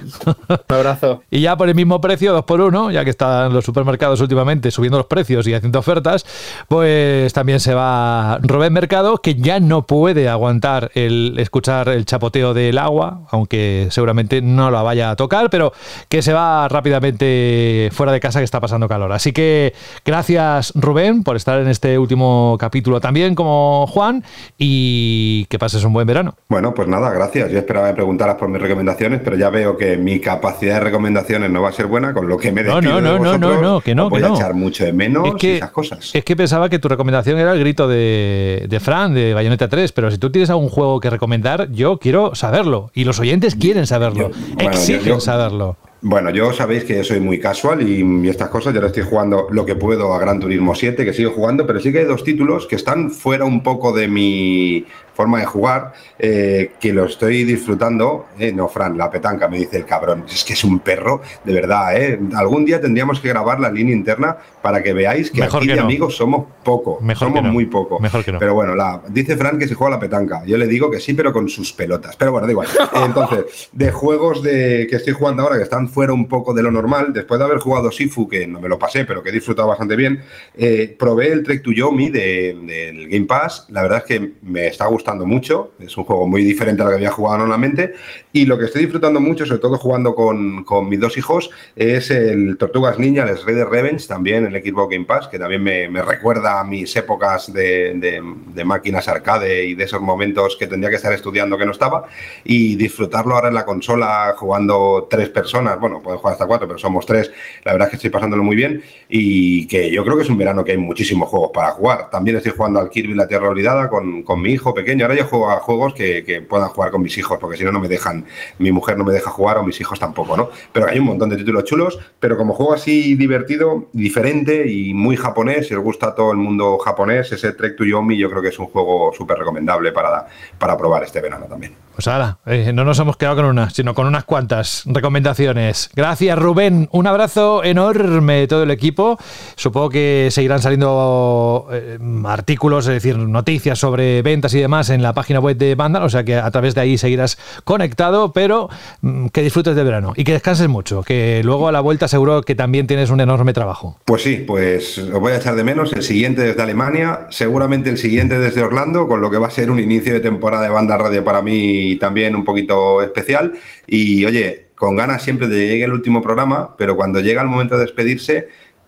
Un 0.47 0.59
abrazo. 0.69 1.23
Y 1.35 1.41
ya 1.41 1.57
por 1.57 1.67
el 1.67 1.75
mismo 1.75 1.99
precio, 1.99 2.31
dos 2.31 2.45
por 2.45 2.61
uno, 2.61 2.89
ya 2.91 3.03
que 3.03 3.09
están 3.09 3.51
los 3.51 3.65
supermercados 3.65 4.21
últimamente 4.21 4.71
subiendo 4.71 4.97
los 4.97 5.07
precios 5.07 5.45
y 5.47 5.53
haciendo 5.53 5.79
ofertas, 5.79 6.25
pues 6.69 7.33
también 7.33 7.59
se 7.59 7.73
va 7.73 8.37
Rubén 8.41 8.71
Mercado, 8.71 9.17
que 9.17 9.35
ya 9.35 9.59
no 9.59 9.85
puede 9.85 10.29
aguantar 10.29 10.91
el 10.93 11.35
escuchar 11.37 11.89
el 11.89 12.05
chapoteo 12.05 12.53
del 12.53 12.77
agua, 12.77 13.23
aunque 13.31 13.87
seguramente 13.89 14.41
no 14.41 14.71
la 14.71 14.81
vaya 14.83 15.11
a 15.11 15.15
tocar, 15.17 15.49
pero 15.49 15.73
que 16.07 16.21
se 16.21 16.31
va 16.31 16.69
rápidamente 16.69 17.89
fuera 17.91 18.13
de 18.13 18.21
casa 18.21 18.39
que 18.39 18.45
está 18.45 18.61
pasando 18.61 18.87
calor. 18.87 19.11
Así 19.11 19.33
que 19.33 19.73
gracias 20.05 20.71
Rubén 20.75 21.23
por 21.23 21.35
estar 21.35 21.59
en 21.59 21.67
este 21.67 21.99
último 21.99 22.55
capítulo 22.57 23.01
también 23.01 23.35
como 23.35 23.87
Juan 23.87 24.23
y 24.57 25.45
que 25.45 25.59
pases 25.59 25.83
un 25.83 25.93
buen 25.93 26.07
verano. 26.07 26.35
Bueno, 26.49 26.73
pues 26.73 26.87
nada, 26.87 27.11
gracias. 27.11 27.51
Yo 27.51 27.57
esperaba 27.59 27.87
que 27.89 27.95
preguntaras 27.95 28.35
por 28.35 28.49
mis 28.49 28.61
recomendaciones, 28.61 29.21
pero 29.23 29.35
ya 29.37 29.49
veo 29.49 29.77
que 29.77 29.97
mi 29.97 30.19
capacidad 30.19 30.75
de 30.75 30.79
recomendaciones 30.81 31.49
no 31.51 31.61
va 31.61 31.69
a 31.69 31.71
ser 31.71 31.87
buena, 31.87 32.13
con 32.13 32.27
lo 32.27 32.37
que 32.37 32.51
me 32.51 32.63
No, 32.63 32.75
despido 32.75 32.93
no, 32.93 33.01
no, 33.01 33.11
no, 33.13 33.17
vosotros. 33.19 33.55
no, 33.55 33.61
no, 33.61 33.81
que 33.81 33.95
no, 33.95 34.09
voy 34.09 34.19
que 34.21 34.25
a 34.25 34.29
no. 34.29 34.35
echar 34.35 34.53
mucho 34.53 34.85
de 34.85 34.93
menos 34.93 35.27
Es 35.27 35.33
que- 35.35 35.55
esas 35.57 35.71
cosas. 35.71 36.11
Es 36.13 36.23
que 36.23 36.35
pensaba 36.35 36.69
que 36.69 36.79
tu 36.79 36.87
recomendación 36.87 37.37
era 37.39 37.53
el 37.53 37.59
grito 37.59 37.87
de, 37.87 38.65
de 38.69 38.79
Fran, 38.79 39.13
de 39.13 39.33
Bayonetta 39.33 39.67
3, 39.67 39.91
pero 39.91 40.11
si 40.11 40.17
tú 40.17 40.31
tienes 40.31 40.49
algún 40.49 40.69
juego 40.69 40.99
que 40.99 41.09
recomendar, 41.09 41.69
yo 41.71 41.97
quiero 41.99 42.35
saberlo. 42.35 42.91
Y 42.93 43.03
los 43.05 43.19
oyentes 43.19 43.55
quieren 43.55 43.87
saberlo. 43.87 44.29
Yo- 44.29 44.35
bueno, 44.55 44.71
exigen 44.71 45.01
yo- 45.01 45.15
yo- 45.15 45.19
saberlo. 45.19 45.77
Bueno, 46.07 46.29
yo 46.29 46.53
sabéis 46.53 46.83
que 46.83 47.03
soy 47.03 47.19
muy 47.19 47.39
casual 47.39 47.81
y, 47.81 48.03
y 48.03 48.29
estas 48.29 48.49
cosas 48.49 48.75
yo 48.75 48.79
le 48.79 48.85
estoy 48.85 49.01
jugando 49.01 49.47
lo 49.49 49.65
que 49.65 49.73
puedo 49.73 50.13
a 50.13 50.19
Gran 50.19 50.39
Turismo 50.39 50.75
7, 50.75 51.03
que 51.03 51.13
sigo 51.13 51.31
jugando, 51.31 51.65
pero 51.65 51.79
sí 51.79 51.91
que 51.91 51.97
hay 51.97 52.05
dos 52.05 52.23
títulos 52.23 52.67
que 52.67 52.75
están 52.75 53.09
fuera 53.09 53.43
un 53.43 53.63
poco 53.63 53.91
de 53.91 54.07
mi 54.07 54.85
forma 55.15 55.39
de 55.39 55.45
jugar, 55.45 55.93
eh, 56.19 56.73
que 56.79 56.93
lo 56.93 57.05
estoy 57.05 57.43
disfrutando. 57.45 58.27
Eh, 58.37 58.51
no, 58.51 58.67
Fran, 58.67 58.97
la 58.97 59.09
petanca, 59.09 59.47
me 59.47 59.57
dice 59.57 59.77
el 59.77 59.85
cabrón. 59.85 60.25
Es 60.31 60.43
que 60.43 60.53
es 60.53 60.63
un 60.63 60.79
perro, 60.79 61.21
de 61.43 61.53
verdad. 61.53 61.95
Eh. 61.97 62.19
Algún 62.35 62.65
día 62.65 62.81
tendríamos 62.81 63.19
que 63.19 63.29
grabar 63.29 63.59
la 63.59 63.71
línea 63.71 63.95
interna 63.95 64.37
para 64.61 64.83
que 64.83 64.93
veáis 64.93 65.31
que 65.31 65.41
Mejor 65.41 65.59
aquí 65.59 65.67
que 65.67 65.73
de 65.73 65.79
no. 65.79 65.85
amigos 65.85 66.15
somos 66.17 66.45
poco. 66.63 66.99
Mejor 67.01 67.27
somos 67.29 67.41
que 67.41 67.47
no. 67.47 67.53
muy 67.53 67.65
poco. 67.67 67.99
Mejor 67.99 68.23
que 68.25 68.31
no. 68.33 68.39
Pero 68.39 68.53
bueno, 68.53 68.75
la, 68.75 69.01
dice 69.09 69.37
Fran 69.37 69.57
que 69.57 69.67
se 69.67 69.75
juega 69.75 69.95
la 69.95 69.99
petanca. 69.99 70.43
Yo 70.45 70.57
le 70.57 70.67
digo 70.67 70.91
que 70.91 70.99
sí, 70.99 71.13
pero 71.13 71.31
con 71.31 71.47
sus 71.47 71.71
pelotas. 71.71 72.15
Pero 72.17 72.33
bueno, 72.33 72.45
da 72.47 72.51
igual. 72.51 72.67
Entonces, 73.05 73.69
de 73.71 73.91
juegos 73.91 74.43
de, 74.43 74.85
que 74.89 74.97
estoy 74.97 75.13
jugando 75.13 75.43
ahora 75.43 75.55
que 75.57 75.63
están 75.63 75.87
fuera 75.87 76.11
un 76.11 76.27
poco 76.27 76.53
de 76.53 76.61
lo 76.61 76.71
normal, 76.71 77.13
después 77.13 77.39
de 77.39 77.45
haber 77.45 77.59
jugado 77.59 77.89
Sifu, 77.91 78.27
que 78.27 78.47
no 78.47 78.59
me 78.59 78.67
lo 78.67 78.77
pasé, 78.77 79.05
pero 79.05 79.23
que 79.23 79.29
he 79.29 79.31
disfrutado 79.31 79.69
bastante 79.69 79.95
bien, 79.95 80.21
eh, 80.55 80.93
probé 80.99 81.31
el 81.31 81.43
Trek 81.43 81.63
to 81.63 81.71
Yomi 81.71 82.09
de- 82.09 82.57
del 82.65 83.07
Game 83.07 83.25
Pass. 83.25 83.67
La 83.69 83.81
verdad 83.83 83.99
es 83.99 84.03
que 84.03 84.31
me 84.41 84.67
está 84.67 84.85
gustando 84.87 85.04
mucho. 85.13 85.71
Es 85.79 85.95
un 85.97 86.03
juego 86.03 86.27
muy 86.27 86.43
diferente 86.43 86.81
a 86.81 86.85
lo 86.85 86.91
que 86.91 86.95
había 86.97 87.11
jugado 87.11 87.37
normalmente. 87.39 87.93
Y 88.33 88.45
lo 88.45 88.57
que 88.57 88.65
estoy 88.65 88.81
disfrutando 88.81 89.19
mucho, 89.19 89.45
sobre 89.45 89.61
todo 89.61 89.77
jugando 89.77 90.15
con, 90.15 90.63
con 90.63 90.89
mis 90.89 90.99
dos 90.99 91.17
hijos, 91.17 91.51
es 91.75 92.09
el 92.09 92.57
Tortugas 92.57 92.97
Ninja, 92.97 93.23
el 93.23 93.37
Dead 93.55 93.67
Revenge, 93.67 94.07
también 94.07 94.45
el 94.45 94.63
Xbox 94.63 94.91
Game 94.91 95.05
Pass, 95.05 95.27
que 95.27 95.37
también 95.37 95.61
me, 95.63 95.87
me 95.89 96.01
recuerda 96.01 96.59
a 96.59 96.63
mis 96.63 96.95
épocas 96.95 97.53
de, 97.53 97.93
de- 97.95 98.21
de 98.53 98.65
máquinas 98.65 99.07
arcade 99.07 99.65
y 99.65 99.75
de 99.75 99.83
esos 99.83 100.01
momentos 100.01 100.55
que 100.57 100.65
tendría 100.67 100.89
que 100.89 100.95
estar 100.95 101.13
estudiando 101.13 101.57
que 101.57 101.65
no 101.65 101.71
estaba. 101.71 102.05
Y 102.43 102.75
disfrutarlo 102.75 103.35
ahora 103.35 103.49
en 103.49 103.53
la 103.53 103.65
consola 103.65 104.33
jugando 104.37 105.07
tres 105.09 105.29
personas, 105.29 105.79
bueno, 105.79 106.01
pueden 106.01 106.19
jugar 106.19 106.33
hasta 106.33 106.47
cuatro, 106.47 106.67
pero 106.67 106.79
somos 106.79 107.05
tres. 107.05 107.31
La 107.63 107.73
verdad 107.73 107.87
es 107.87 107.89
que 107.91 107.95
estoy 107.97 108.09
pasándolo 108.09 108.43
muy 108.43 108.55
bien 108.55 108.81
y 109.09 109.67
que 109.67 109.91
yo 109.91 110.03
creo 110.03 110.17
que 110.17 110.23
es 110.23 110.29
un 110.29 110.37
verano 110.37 110.63
que 110.63 110.71
hay 110.71 110.77
muchísimos 110.77 111.29
juegos 111.29 111.51
para 111.53 111.71
jugar. 111.71 112.09
También 112.09 112.37
estoy 112.37 112.53
jugando 112.55 112.79
al 112.79 112.89
Kirby 112.89 113.13
La 113.13 113.27
Tierra 113.27 113.49
Olvidada 113.49 113.89
con, 113.89 114.23
con 114.23 114.41
mi 114.41 114.51
hijo 114.51 114.73
pequeño. 114.73 114.94
Ahora 115.03 115.15
yo 115.15 115.25
juego 115.25 115.49
a 115.49 115.59
juegos 115.59 115.93
que, 115.93 116.23
que 116.23 116.41
puedan 116.41 116.69
jugar 116.69 116.91
con 116.91 117.01
mis 117.01 117.17
hijos, 117.17 117.37
porque 117.39 117.57
si 117.57 117.63
no, 117.63 117.71
no 117.71 117.79
me 117.79 117.87
dejan, 117.87 118.25
mi 118.59 118.71
mujer 118.71 118.97
no 118.97 119.03
me 119.03 119.13
deja 119.13 119.29
jugar 119.29 119.57
o 119.57 119.63
mis 119.63 119.79
hijos 119.81 119.99
tampoco, 119.99 120.37
¿no? 120.37 120.49
Pero 120.71 120.87
hay 120.87 120.99
un 120.99 121.05
montón 121.05 121.29
de 121.29 121.37
títulos 121.37 121.63
chulos, 121.63 121.99
pero 122.19 122.37
como 122.37 122.53
juego 122.53 122.73
así 122.73 123.15
divertido, 123.15 123.87
diferente 123.93 124.69
y 124.69 124.93
muy 124.93 125.17
japonés, 125.17 125.67
si 125.67 125.73
os 125.73 125.83
gusta 125.83 126.15
todo 126.15 126.31
el 126.31 126.37
mundo 126.37 126.77
japonés, 126.77 127.31
ese 127.31 127.53
Trek 127.53 127.75
to 127.75 127.85
Yomi 127.85 128.17
yo 128.17 128.29
creo 128.29 128.41
que 128.41 128.49
es 128.49 128.59
un 128.59 128.67
juego 128.67 129.11
súper 129.13 129.37
recomendable 129.37 129.91
para, 129.91 130.27
para 130.57 130.77
probar 130.77 131.03
este 131.03 131.21
verano 131.21 131.45
también. 131.45 131.84
Pues 131.95 132.09
ahora, 132.09 132.39
no 132.73 132.83
nos 132.83 132.99
hemos 132.99 133.15
quedado 133.15 133.37
con 133.37 133.45
una, 133.45 133.69
sino 133.69 133.93
con 133.93 134.05
unas 134.05 134.25
cuantas 134.25 134.83
recomendaciones. 134.85 135.89
Gracias, 135.95 136.37
Rubén. 136.37 136.89
Un 136.91 137.07
abrazo 137.07 137.63
enorme 137.63 138.41
de 138.41 138.47
todo 138.47 138.63
el 138.63 138.71
equipo. 138.71 139.17
Supongo 139.55 139.89
que 139.89 140.27
seguirán 140.29 140.61
saliendo 140.61 141.69
eh, 141.71 141.97
artículos, 142.25 142.87
es 142.87 142.95
decir, 142.95 143.17
noticias 143.17 143.79
sobre 143.79 144.21
ventas 144.23 144.53
y 144.55 144.59
demás 144.59 144.89
en 144.89 145.01
la 145.01 145.13
página 145.13 145.39
web 145.39 145.55
de 145.55 145.75
Vandal, 145.75 146.03
o 146.03 146.09
sea 146.09 146.25
que 146.25 146.35
a 146.35 146.51
través 146.51 146.75
de 146.75 146.81
ahí 146.81 146.97
seguirás 146.97 147.37
conectado, 147.63 148.33
pero 148.33 148.69
mm, 148.99 149.27
que 149.27 149.41
disfrutes 149.41 149.73
de 149.77 149.83
verano 149.85 150.11
y 150.17 150.25
que 150.25 150.33
descanses 150.33 150.67
mucho, 150.67 151.01
que 151.01 151.43
luego 151.45 151.69
a 151.69 151.71
la 151.71 151.79
vuelta 151.79 152.09
seguro 152.09 152.41
que 152.41 152.55
también 152.55 152.87
tienes 152.87 153.09
un 153.09 153.21
enorme 153.21 153.53
trabajo. 153.53 153.97
Pues 154.03 154.21
sí, 154.21 154.43
pues 154.45 154.97
os 154.97 155.19
voy 155.19 155.31
a 155.31 155.37
echar 155.37 155.55
de 155.55 155.63
menos. 155.63 155.93
El 155.93 156.03
siguiente 156.03 156.41
desde 156.41 156.61
Alemania, 156.61 157.27
seguramente 157.29 157.89
el 157.89 157.97
siguiente 157.97 158.37
desde 158.37 158.63
Orlando, 158.63 159.07
con 159.07 159.21
lo 159.21 159.31
que 159.31 159.37
va 159.37 159.47
a 159.47 159.51
ser 159.51 159.71
un 159.71 159.79
inicio 159.79 160.13
de 160.13 160.19
temporada 160.19 160.63
de 160.63 160.69
banda 160.69 160.97
radio 160.97 161.23
para 161.23 161.41
mí 161.41 161.84
también 161.97 162.35
un 162.35 162.43
poquito 162.43 163.01
especial. 163.01 163.53
Y 163.87 164.25
oye, 164.25 164.67
con 164.75 164.95
ganas 164.95 165.23
siempre 165.23 165.47
de 165.47 165.55
que 165.57 165.67
llegue 165.67 165.83
el 165.85 165.93
último 165.93 166.21
programa, 166.21 166.75
pero 166.77 166.95
cuando 166.95 167.19
llega 167.21 167.41
el 167.41 167.47
momento 167.47 167.75
de 167.77 167.81
despedirse, 167.85 168.47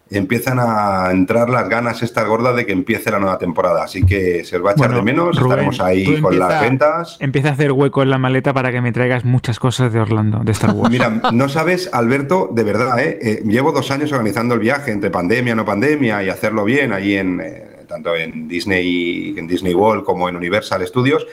empiezan 0.10 0.58
a 0.60 1.10
entrar 1.12 1.50
las 1.50 1.68
ganas 1.68 2.02
estas 2.02 2.26
gordas 2.26 2.56
de 2.56 2.66
que 2.66 2.72
empiece 2.72 3.12
la 3.12 3.20
nueva 3.20 3.38
temporada. 3.38 3.84
Así 3.84 4.06
que 4.06 4.44
se 4.46 4.56
os 4.58 4.66
va 4.66 4.70
a 4.70 4.74
echar 4.74 4.88
Bueno, 4.88 4.96
de 4.98 5.04
menos, 5.04 5.36
Rubén, 5.38 5.50
estaremos 5.70 5.80
ahí 5.82 6.06
con 6.06 6.34
empieza- 6.34 6.50
las 6.50 6.62
ventas. 6.62 7.18
Empieza 7.20 7.50
a 7.50 7.52
hacer 7.52 7.72
hueco 7.74 8.04
en 8.04 8.10
la 8.10 8.18
maleta 8.18 8.54
para 8.54 8.72
que 8.72 8.80
me 8.82 8.92
traigas 8.94 9.26
muchas 9.26 9.60
cosas 9.60 9.92
de 9.92 10.00
Orlando, 10.00 10.40
de 10.44 10.52
Star 10.54 10.72
Wars. 10.72 10.90
Mira, 10.92 11.10
no 11.34 11.50
sabes, 11.50 11.90
Alberto, 11.92 12.50
de 12.54 12.64
verdad, 12.64 13.00
¿eh? 13.00 13.20
Eh, 13.22 13.44
llevo 13.46 13.72
dos 13.74 13.92
años 13.92 14.12
organizando 14.14 14.54
el 14.56 14.62
viaje 14.62 14.92
entre 14.92 15.10
pandemia, 15.10 15.56
no 15.56 15.66
pandemia 15.66 16.24
y 16.24 16.30
hacerlo 16.30 16.64
bien 16.64 16.94
allí 16.94 17.18
en 17.18 17.42
eh, 17.42 17.64
tanto 17.88 18.16
en 18.16 18.48
Disney, 18.48 19.34
en 19.38 19.48
Disney 19.48 19.74
World 19.74 20.04
como 20.04 20.28
en 20.30 20.36
Universal 20.38 20.86
Studios. 20.88 21.26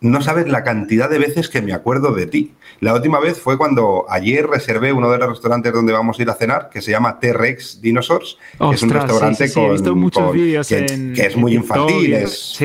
No 0.00 0.22
sabes 0.22 0.48
la 0.48 0.62
cantidad 0.62 1.10
de 1.10 1.18
veces 1.18 1.48
que 1.48 1.60
me 1.60 1.72
acuerdo 1.72 2.12
de 2.12 2.26
ti. 2.26 2.52
La 2.80 2.94
última 2.94 3.18
vez 3.18 3.40
fue 3.40 3.58
cuando 3.58 4.04
ayer 4.08 4.46
reservé 4.46 4.92
uno 4.92 5.10
de 5.10 5.18
los 5.18 5.30
restaurantes 5.30 5.72
donde 5.72 5.92
vamos 5.92 6.18
a 6.18 6.22
ir 6.22 6.30
a 6.30 6.34
cenar, 6.34 6.68
que 6.70 6.80
se 6.80 6.92
llama 6.92 7.18
T-Rex 7.18 7.80
Dinosaurs, 7.80 8.38
que 8.56 8.74
es 8.76 8.82
un 8.84 8.90
restaurante 8.90 9.48
sí, 9.48 9.52
sí, 9.52 9.54
sí, 9.54 9.60
he 9.60 9.62
con, 9.64 9.72
visto 9.72 9.96
muchos 9.96 10.22
con- 10.22 10.32
vídeos 10.36 10.68
que, 10.68 10.78
en- 10.78 11.12
que 11.14 11.22
es 11.26 11.36
muy 11.36 11.54
infantil. 11.54 12.14
Es-. 12.14 12.56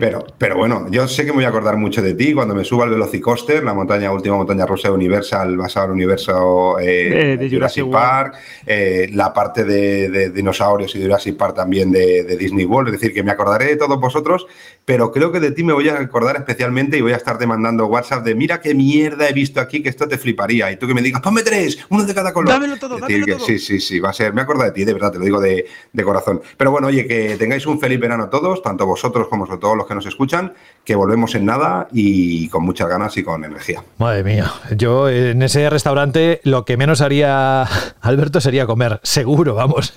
Pero, 0.00 0.24
pero 0.38 0.56
bueno, 0.56 0.86
yo 0.90 1.06
sé 1.06 1.24
que 1.26 1.32
me 1.32 1.36
voy 1.36 1.44
a 1.44 1.48
acordar 1.48 1.76
mucho 1.76 2.00
de 2.00 2.14
ti 2.14 2.32
cuando 2.32 2.54
me 2.54 2.64
suba 2.64 2.84
al 2.84 2.90
Velocicoaster, 2.90 3.62
la 3.62 3.74
montaña 3.74 4.10
última 4.10 4.36
montaña 4.36 4.64
rusa 4.64 4.88
de 4.88 4.94
Universal, 4.94 5.56
basada 5.58 5.84
en 5.86 5.90
el 5.90 5.94
universo 5.96 6.78
eh, 6.78 7.32
Eh, 7.32 7.36
de 7.36 7.50
Jurassic 7.50 7.90
Park, 7.90 8.34
eh, 8.66 9.10
la 9.12 9.34
parte 9.34 9.64
de, 9.64 10.08
de 10.08 10.30
dinosaurios 10.30 10.94
y 10.96 11.02
Jurassic 11.02 11.36
Park 11.36 11.56
también 11.56 11.92
de, 11.92 12.24
de 12.24 12.36
Disney 12.38 12.64
World. 12.64 12.94
Es 12.94 13.00
decir, 13.00 13.12
que 13.14 13.22
me 13.22 13.32
acordaré 13.32 13.66
de 13.66 13.76
todos 13.76 14.00
vosotros, 14.00 14.46
pero 14.84 15.12
creo 15.12 15.30
que 15.30 15.40
de 15.40 15.52
ti 15.52 15.62
me 15.62 15.72
voy 15.72 15.88
a 15.88 15.98
acordar 15.98 16.36
especialmente 16.36 16.96
y 16.96 17.00
voy 17.00 17.12
a 17.12 17.16
estarte 17.16 17.46
mandando 17.46 17.86
WhatsApp 17.86 18.24
de 18.24 18.34
mira 18.34 18.60
qué 18.60 18.74
mierda 18.74 19.28
he 19.28 19.32
visto 19.32 19.60
aquí 19.60 19.82
que 19.82 19.88
esto 19.88 20.08
te 20.08 20.18
fliparía. 20.18 20.72
Y 20.72 20.76
tú 20.76 20.86
que 20.86 20.94
me 20.94 21.02
digas, 21.02 21.20
ponme 21.20 21.42
tres, 21.42 21.78
uno 21.88 22.04
de 22.04 22.14
cada 22.14 22.32
color. 22.32 22.52
Dámelo 22.52 22.76
todo, 22.76 22.98
dámelo 22.98 23.26
que 23.26 23.32
todo. 23.34 23.46
Sí, 23.46 23.58
sí, 23.58 23.80
sí, 23.80 24.00
va 24.00 24.10
a 24.10 24.12
ser, 24.12 24.32
me 24.32 24.42
acuerdo 24.42 24.64
de 24.64 24.72
ti, 24.72 24.84
de 24.84 24.92
verdad, 24.92 25.12
te 25.12 25.18
lo 25.18 25.24
digo 25.24 25.40
de, 25.40 25.66
de 25.92 26.02
corazón. 26.04 26.40
Pero 26.56 26.70
bueno, 26.70 26.88
oye, 26.88 27.06
que 27.06 27.36
tengáis 27.36 27.66
un 27.66 27.78
feliz 27.78 28.00
verano 28.00 28.28
todos, 28.28 28.62
tanto 28.62 28.86
vosotros 28.86 29.28
como 29.28 29.46
todos 29.58 29.76
los 29.76 29.86
que 29.86 29.94
nos 29.94 30.06
escuchan, 30.06 30.54
que 30.84 30.94
volvemos 30.94 31.34
en 31.34 31.44
nada 31.44 31.88
y 31.92 32.48
con 32.48 32.64
muchas 32.64 32.88
ganas 32.88 33.16
y 33.16 33.22
con 33.22 33.44
energía. 33.44 33.82
Madre 33.98 34.24
mía, 34.24 34.52
yo 34.76 35.08
en 35.08 35.42
ese 35.42 35.68
restaurante 35.70 36.40
lo 36.44 36.64
que 36.64 36.76
menos 36.76 37.00
haría 37.00 37.62
Alberto 38.00 38.40
sería 38.40 38.66
comer, 38.66 39.00
seguro, 39.02 39.54
vamos. 39.54 39.94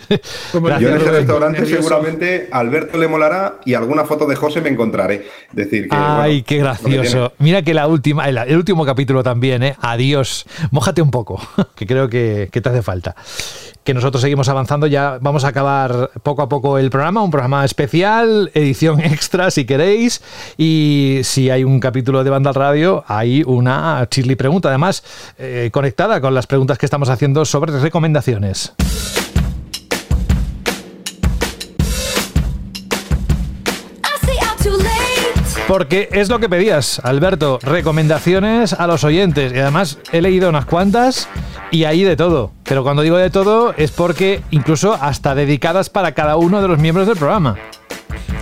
Como 0.52 0.70
Yo 0.80 0.90
en 0.90 0.98
ese 0.98 1.12
restaurante 1.12 1.60
nervioso. 1.62 1.84
seguramente 1.84 2.50
a 2.52 2.60
Alberto 2.60 2.98
le 2.98 3.08
molará 3.08 3.60
y 3.66 3.74
alguna 3.74 4.06
foto 4.06 4.26
de 4.28 4.36
José 4.36 4.62
me 4.62 4.70
encontraré. 4.76 5.26
Decir, 5.52 5.90
que. 5.90 5.96
Ay, 5.96 6.32
bueno, 6.32 6.44
qué 6.46 6.58
gracioso. 6.58 7.34
Mira 7.40 7.62
que 7.62 7.74
la 7.74 7.88
última, 7.88 8.30
el, 8.30 8.38
el 8.38 8.58
último 8.58 8.86
capítulo 8.86 9.24
también, 9.24 9.64
¿eh? 9.64 9.76
Adiós. 9.82 10.46
Mójate 10.72 11.02
un 11.02 11.12
poco, 11.12 11.42
que 11.76 11.86
creo 11.88 12.10
que, 12.10 12.50
que 12.52 12.62
te 12.62 12.70
hace 12.70 12.82
falta. 12.82 13.16
Que 13.84 13.94
nosotros 13.94 14.22
seguimos 14.22 14.50
avanzando, 14.50 14.88
ya 14.88 15.20
vamos 15.22 15.44
a 15.44 15.50
acabar 15.50 16.10
poco 16.24 16.42
a 16.42 16.50
poco 16.50 16.78
el 16.78 16.90
programa, 16.90 17.22
un 17.22 17.32
programa 17.32 17.66
especial, 17.66 18.50
edición 18.54 19.00
extra 19.04 19.52
si 19.52 19.66
queréis. 19.66 20.22
Y 20.58 21.20
si 21.24 21.50
hay 21.50 21.64
un 21.64 21.80
capítulo 21.80 22.24
de 22.24 22.30
Banda 22.30 22.52
Radio, 22.52 23.04
hay 23.08 23.44
una 23.46 24.08
chirly 24.10 24.36
pregunta, 24.36 24.70
además 24.70 25.04
eh, 25.38 25.70
conectada 25.72 26.22
con 26.22 26.34
las 26.34 26.48
preguntas 26.48 26.78
que 26.78 26.86
estamos 26.86 27.10
haciendo 27.10 27.46
sobre 27.46 27.80
recomendaciones. 27.80 28.74
Porque 35.68 36.10
es 36.12 36.30
lo 36.30 36.40
que 36.40 36.48
pedías, 36.48 37.02
Alberto, 37.04 37.58
recomendaciones 37.64 38.74
a 38.74 38.86
los 38.86 39.04
oyentes. 39.04 39.52
Y 39.52 39.58
además 39.58 39.98
he 40.12 40.22
leído 40.22 40.48
unas 40.48 40.66
cuantas 40.66 41.28
y 41.72 41.86
ahí 41.86 42.04
de 42.04 42.16
todo. 42.16 42.52
Pero 42.64 42.84
cuando 42.84 43.02
digo 43.02 43.18
de 43.18 43.32
todo 43.32 43.74
es 43.76 43.90
porque 43.90 44.42
incluso 44.52 44.94
hasta 44.94 45.34
dedicadas 45.34 45.90
para 45.90 46.12
cada 46.14 46.38
uno 46.38 46.62
de 46.62 46.68
los 46.68 46.78
miembros 46.78 47.08
del 47.08 47.18
programa. 47.18 47.58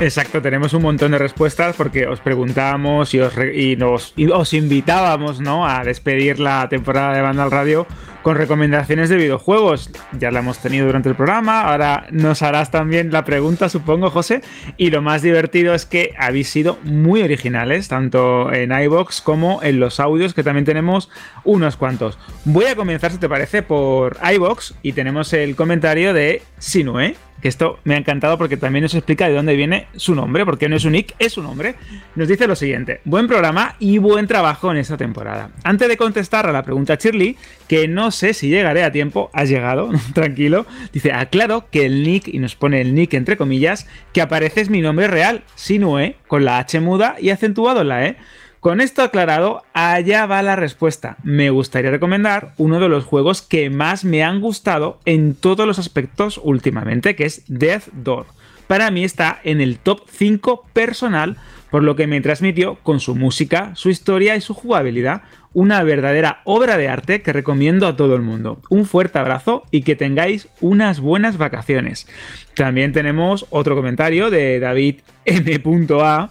Exacto, 0.01 0.41
tenemos 0.41 0.73
un 0.73 0.81
montón 0.81 1.11
de 1.11 1.17
respuestas 1.17 1.77
porque 1.77 2.07
os 2.07 2.19
preguntábamos 2.19 3.13
y 3.13 3.21
os, 3.21 3.33
y 3.53 3.77
nos, 3.77 4.11
y 4.17 4.27
os 4.27 4.53
invitábamos 4.53 5.39
¿no? 5.39 5.65
a 5.65 5.83
despedir 5.85 6.39
la 6.39 6.67
temporada 6.67 7.13
de 7.13 7.21
Banda 7.21 7.43
al 7.43 7.51
Radio 7.51 7.87
con 8.23 8.37
recomendaciones 8.37 9.09
de 9.09 9.17
videojuegos. 9.17 9.91
Ya 10.17 10.31
la 10.31 10.39
hemos 10.39 10.57
tenido 10.57 10.87
durante 10.87 11.09
el 11.09 11.15
programa, 11.15 11.61
ahora 11.61 12.07
nos 12.09 12.41
harás 12.41 12.71
también 12.71 13.11
la 13.11 13.23
pregunta, 13.23 13.69
supongo, 13.69 14.09
José. 14.09 14.41
Y 14.77 14.89
lo 14.89 15.03
más 15.03 15.21
divertido 15.21 15.75
es 15.75 15.85
que 15.85 16.13
habéis 16.17 16.49
sido 16.49 16.79
muy 16.83 17.21
originales, 17.21 17.89
tanto 17.89 18.51
en 18.51 18.71
iBox 18.71 19.21
como 19.21 19.61
en 19.61 19.79
los 19.79 19.99
audios, 19.99 20.33
que 20.33 20.43
también 20.43 20.65
tenemos 20.65 21.09
unos 21.43 21.75
cuantos. 21.77 22.17
Voy 22.45 22.65
a 22.65 22.75
comenzar, 22.75 23.11
si 23.11 23.17
te 23.19 23.29
parece, 23.29 23.61
por 23.61 24.17
iBox 24.33 24.75
y 24.81 24.93
tenemos 24.93 25.33
el 25.33 25.55
comentario 25.55 26.13
de 26.13 26.41
Sinue 26.57 27.15
que 27.41 27.47
esto 27.47 27.79
me 27.83 27.95
ha 27.95 27.97
encantado 27.97 28.37
porque 28.37 28.57
también 28.57 28.83
nos 28.83 28.95
explica 28.95 29.27
de 29.27 29.33
dónde 29.33 29.55
viene 29.55 29.87
su 29.95 30.15
nombre, 30.15 30.45
porque 30.45 30.69
no 30.69 30.75
es 30.75 30.85
un 30.85 30.93
nick, 30.93 31.13
es 31.19 31.33
su 31.33 31.43
nombre. 31.43 31.75
Nos 32.15 32.27
dice 32.27 32.47
lo 32.47 32.55
siguiente: 32.55 33.01
buen 33.03 33.27
programa 33.27 33.75
y 33.79 33.97
buen 33.97 34.27
trabajo 34.27 34.71
en 34.71 34.77
esta 34.77 34.97
temporada. 34.97 35.51
Antes 35.63 35.87
de 35.89 35.97
contestar 35.97 36.47
a 36.47 36.51
la 36.51 36.63
pregunta 36.63 36.95
Shirley, 36.95 37.37
que 37.67 37.87
no 37.87 38.11
sé 38.11 38.33
si 38.33 38.49
llegaré 38.49 38.83
a 38.83 38.91
tiempo, 38.91 39.29
has 39.33 39.49
llegado, 39.49 39.89
tranquilo. 40.13 40.65
Dice: 40.91 41.11
aclaro 41.11 41.69
que 41.69 41.85
el 41.85 42.03
nick, 42.03 42.27
y 42.27 42.39
nos 42.39 42.55
pone 42.55 42.81
el 42.81 42.95
nick 42.95 43.13
entre 43.13 43.37
comillas, 43.37 43.87
que 44.13 44.21
aparece 44.21 44.61
es 44.61 44.69
mi 44.69 44.81
nombre 44.81 45.07
real, 45.07 45.43
Sinue, 45.55 46.15
con 46.27 46.45
la 46.45 46.59
H 46.59 46.79
muda 46.79 47.15
y 47.19 47.29
acentuado 47.29 47.81
en 47.81 47.87
la 47.89 48.05
E. 48.07 48.17
Con 48.63 48.79
esto 48.79 49.01
aclarado, 49.01 49.61
allá 49.73 50.25
va 50.25 50.41
la 50.41 50.55
respuesta. 50.55 51.17
Me 51.21 51.49
gustaría 51.49 51.91
recomendar 51.91 52.53
uno 52.55 52.79
de 52.79 52.87
los 52.87 53.03
juegos 53.03 53.41
que 53.41 53.69
más 53.69 54.05
me 54.05 54.23
han 54.23 54.39
gustado 54.39 55.01
en 55.03 55.35
todos 55.35 55.67
los 55.67 55.79
aspectos 55.79 56.39
últimamente, 56.41 57.17
que 57.17 57.25
es 57.25 57.43
Death 57.49 57.89
Door. 57.91 58.25
Para 58.67 58.89
mí 58.89 59.03
está 59.03 59.37
en 59.43 59.59
el 59.59 59.79
top 59.79 60.03
5 60.09 60.63
personal, 60.71 61.35
por 61.71 61.83
lo 61.83 61.97
que 61.97 62.07
me 62.07 62.21
transmitió 62.21 62.75
con 62.83 63.01
su 63.01 63.15
música, 63.15 63.73
su 63.75 63.89
historia 63.89 64.37
y 64.37 64.41
su 64.41 64.53
jugabilidad. 64.53 65.23
Una 65.51 65.83
verdadera 65.83 66.39
obra 66.45 66.77
de 66.77 66.87
arte 66.87 67.21
que 67.21 67.33
recomiendo 67.33 67.85
a 67.85 67.97
todo 67.97 68.15
el 68.15 68.21
mundo. 68.21 68.61
Un 68.69 68.85
fuerte 68.85 69.19
abrazo 69.19 69.63
y 69.71 69.81
que 69.81 69.97
tengáis 69.97 70.47
unas 70.61 71.01
buenas 71.01 71.37
vacaciones. 71.37 72.07
También 72.53 72.93
tenemos 72.93 73.45
otro 73.49 73.75
comentario 73.75 74.29
de 74.29 74.61
David 74.61 75.01
M.A 75.25 76.29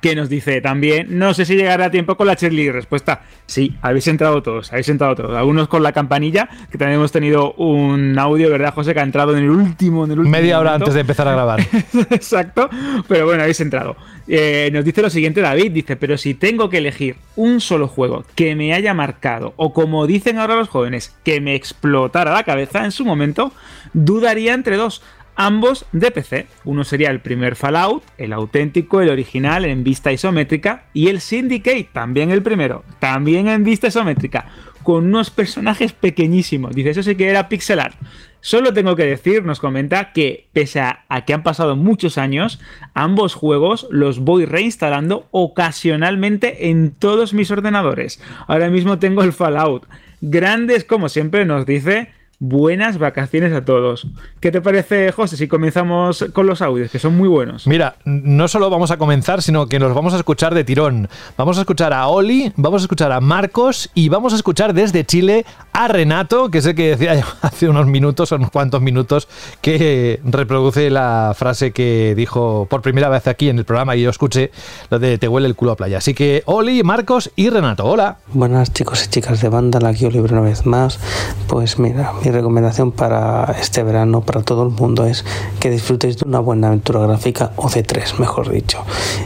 que 0.00 0.16
nos 0.16 0.28
dice 0.28 0.60
también, 0.60 1.18
no 1.18 1.34
sé 1.34 1.44
si 1.44 1.54
llegará 1.54 1.86
a 1.86 1.90
tiempo 1.90 2.16
con 2.16 2.26
la 2.26 2.34
Shirley. 2.34 2.70
Respuesta, 2.70 3.22
sí, 3.46 3.76
habéis 3.82 4.06
entrado 4.08 4.42
todos, 4.42 4.72
habéis 4.72 4.88
entrado 4.88 5.14
todos. 5.14 5.36
Algunos 5.36 5.68
con 5.68 5.82
la 5.82 5.92
campanilla, 5.92 6.48
que 6.70 6.78
también 6.78 6.98
hemos 6.98 7.12
tenido 7.12 7.52
un 7.54 8.18
audio, 8.18 8.50
¿verdad, 8.50 8.74
José? 8.74 8.94
Que 8.94 9.00
ha 9.00 9.04
entrado 9.04 9.36
en 9.36 9.44
el 9.44 9.50
último, 9.50 10.04
en 10.04 10.12
el 10.12 10.18
último 10.20 10.32
Media 10.32 10.58
hora 10.58 10.74
antes 10.74 10.94
de 10.94 11.00
empezar 11.00 11.28
a 11.28 11.32
grabar. 11.32 11.60
Exacto, 12.10 12.68
pero 13.08 13.26
bueno, 13.26 13.42
habéis 13.42 13.60
entrado. 13.60 13.96
Eh, 14.28 14.70
nos 14.72 14.84
dice 14.84 15.02
lo 15.02 15.10
siguiente 15.10 15.40
David, 15.40 15.72
dice, 15.72 15.96
pero 15.96 16.16
si 16.16 16.34
tengo 16.34 16.70
que 16.70 16.78
elegir 16.78 17.16
un 17.36 17.60
solo 17.60 17.88
juego 17.88 18.24
que 18.34 18.54
me 18.54 18.72
haya 18.72 18.94
marcado, 18.94 19.52
o 19.56 19.72
como 19.72 20.06
dicen 20.06 20.38
ahora 20.38 20.56
los 20.56 20.68
jóvenes, 20.68 21.14
que 21.24 21.40
me 21.40 21.54
explotara 21.54 22.32
la 22.32 22.44
cabeza 22.44 22.84
en 22.84 22.92
su 22.92 23.04
momento, 23.04 23.52
dudaría 23.92 24.54
entre 24.54 24.76
dos. 24.76 25.02
Ambos 25.34 25.86
de 25.92 26.10
PC. 26.10 26.46
Uno 26.64 26.84
sería 26.84 27.10
el 27.10 27.20
primer 27.20 27.56
Fallout, 27.56 28.02
el 28.18 28.32
auténtico, 28.32 29.00
el 29.00 29.08
original 29.08 29.64
en 29.64 29.82
vista 29.82 30.12
isométrica, 30.12 30.84
y 30.92 31.08
el 31.08 31.20
Syndicate, 31.20 31.88
también 31.92 32.30
el 32.30 32.42
primero, 32.42 32.84
también 32.98 33.48
en 33.48 33.64
vista 33.64 33.86
isométrica, 33.86 34.46
con 34.82 35.06
unos 35.06 35.30
personajes 35.30 35.92
pequeñísimos. 35.92 36.74
Dice, 36.74 36.90
eso 36.90 37.02
sí 37.02 37.14
que 37.14 37.28
era 37.28 37.48
pixel 37.48 37.80
art. 37.80 37.96
Solo 38.40 38.72
tengo 38.74 38.96
que 38.96 39.06
decir, 39.06 39.44
nos 39.44 39.60
comenta, 39.60 40.12
que 40.12 40.48
pese 40.52 40.80
a, 40.80 41.04
a 41.08 41.24
que 41.24 41.32
han 41.32 41.44
pasado 41.44 41.76
muchos 41.76 42.18
años, 42.18 42.60
ambos 42.92 43.34
juegos 43.34 43.86
los 43.90 44.18
voy 44.18 44.44
reinstalando 44.44 45.28
ocasionalmente 45.30 46.68
en 46.68 46.90
todos 46.90 47.34
mis 47.34 47.50
ordenadores. 47.50 48.20
Ahora 48.48 48.68
mismo 48.68 48.98
tengo 48.98 49.22
el 49.22 49.32
Fallout. 49.32 49.86
Grandes, 50.20 50.84
como 50.84 51.08
siempre 51.08 51.44
nos 51.46 51.66
dice, 51.66 52.10
buenas 52.42 52.98
vacaciones 52.98 53.52
a 53.52 53.64
todos. 53.64 54.08
¿Qué 54.40 54.50
te 54.50 54.60
parece, 54.60 55.12
José, 55.12 55.36
si 55.36 55.46
comenzamos 55.46 56.24
con 56.32 56.44
los 56.48 56.60
audios, 56.60 56.90
que 56.90 56.98
son 56.98 57.16
muy 57.16 57.28
buenos? 57.28 57.68
Mira, 57.68 57.94
no 58.04 58.48
solo 58.48 58.68
vamos 58.68 58.90
a 58.90 58.96
comenzar, 58.96 59.42
sino 59.42 59.68
que 59.68 59.78
nos 59.78 59.94
vamos 59.94 60.12
a 60.12 60.16
escuchar 60.16 60.52
de 60.52 60.64
tirón. 60.64 61.08
Vamos 61.36 61.56
a 61.58 61.60
escuchar 61.60 61.92
a 61.92 62.08
Oli, 62.08 62.52
vamos 62.56 62.82
a 62.82 62.84
escuchar 62.86 63.12
a 63.12 63.20
Marcos 63.20 63.90
y 63.94 64.08
vamos 64.08 64.32
a 64.32 64.36
escuchar 64.36 64.74
desde 64.74 65.04
Chile 65.04 65.46
a 65.72 65.86
Renato, 65.86 66.50
que 66.50 66.60
sé 66.62 66.74
que 66.74 66.88
decía 66.88 67.14
yo 67.14 67.26
hace 67.42 67.68
unos 67.68 67.86
minutos, 67.86 68.32
unos 68.32 68.50
cuantos 68.50 68.82
minutos, 68.82 69.28
que 69.60 70.20
reproduce 70.24 70.90
la 70.90 71.34
frase 71.36 71.70
que 71.70 72.14
dijo 72.16 72.66
por 72.68 72.82
primera 72.82 73.08
vez 73.08 73.28
aquí 73.28 73.50
en 73.50 73.58
el 73.58 73.64
programa 73.64 73.94
y 73.94 74.02
yo 74.02 74.10
escuché, 74.10 74.50
lo 74.90 74.98
de 74.98 75.16
te 75.16 75.28
huele 75.28 75.46
el 75.46 75.54
culo 75.54 75.72
a 75.72 75.76
playa. 75.76 75.98
Así 75.98 76.12
que 76.12 76.42
Oli, 76.46 76.82
Marcos 76.82 77.30
y 77.36 77.50
Renato, 77.50 77.84
hola. 77.84 78.18
Buenas 78.32 78.72
chicos 78.72 79.06
y 79.06 79.10
chicas 79.10 79.40
de 79.40 79.48
banda, 79.48 79.78
aquí 79.88 80.06
Oliver 80.06 80.32
una 80.32 80.42
vez 80.42 80.66
más. 80.66 80.98
Pues 81.46 81.78
mira, 81.78 82.12
mi 82.24 82.31
recomendación 82.32 82.92
para 82.92 83.54
este 83.60 83.82
verano, 83.82 84.22
para 84.22 84.42
todo 84.42 84.64
el 84.64 84.70
mundo, 84.70 85.06
es 85.06 85.24
que 85.60 85.70
disfrutéis 85.70 86.18
de 86.18 86.28
una 86.28 86.40
buena 86.40 86.68
aventura 86.68 87.00
gráfica 87.00 87.52
o 87.56 87.68
de 87.70 87.82
tres, 87.82 88.18
mejor 88.18 88.50
dicho. 88.50 88.78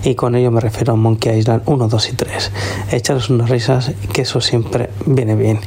Y 0.05 0.15
con 0.15 0.35
ello 0.35 0.51
me 0.51 0.61
refiero 0.61 0.93
a 0.93 0.97
Monkey 0.97 1.39
Island 1.39 1.63
1, 1.67 1.89
2 1.89 2.09
y 2.09 2.13
3. 2.13 2.53
Echaros 2.93 3.31
unas 3.31 3.51
risas, 3.51 3.93
que 4.13 4.23
eso 4.23 4.41
siempre 4.41 4.91
viene 5.07 5.35
bien. 5.35 5.61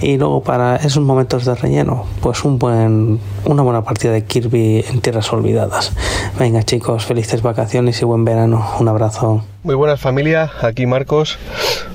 Y 0.00 0.16
luego 0.18 0.42
para 0.42 0.76
esos 0.76 1.02
momentos 1.02 1.44
de 1.44 1.54
relleno, 1.54 2.04
pues 2.20 2.44
un 2.44 2.58
buen, 2.58 3.20
una 3.44 3.62
buena 3.62 3.82
partida 3.82 4.12
de 4.12 4.24
Kirby 4.24 4.84
en 4.88 5.00
Tierras 5.00 5.32
Olvidadas. 5.32 5.92
Venga 6.38 6.62
chicos, 6.62 7.04
felices 7.04 7.42
vacaciones 7.42 8.00
y 8.02 8.04
buen 8.04 8.24
verano. 8.24 8.64
Un 8.80 8.88
abrazo. 8.88 9.42
Muy 9.66 9.74
buenas 9.74 10.00
familia, 10.00 10.52
aquí 10.60 10.86
Marcos. 10.86 11.38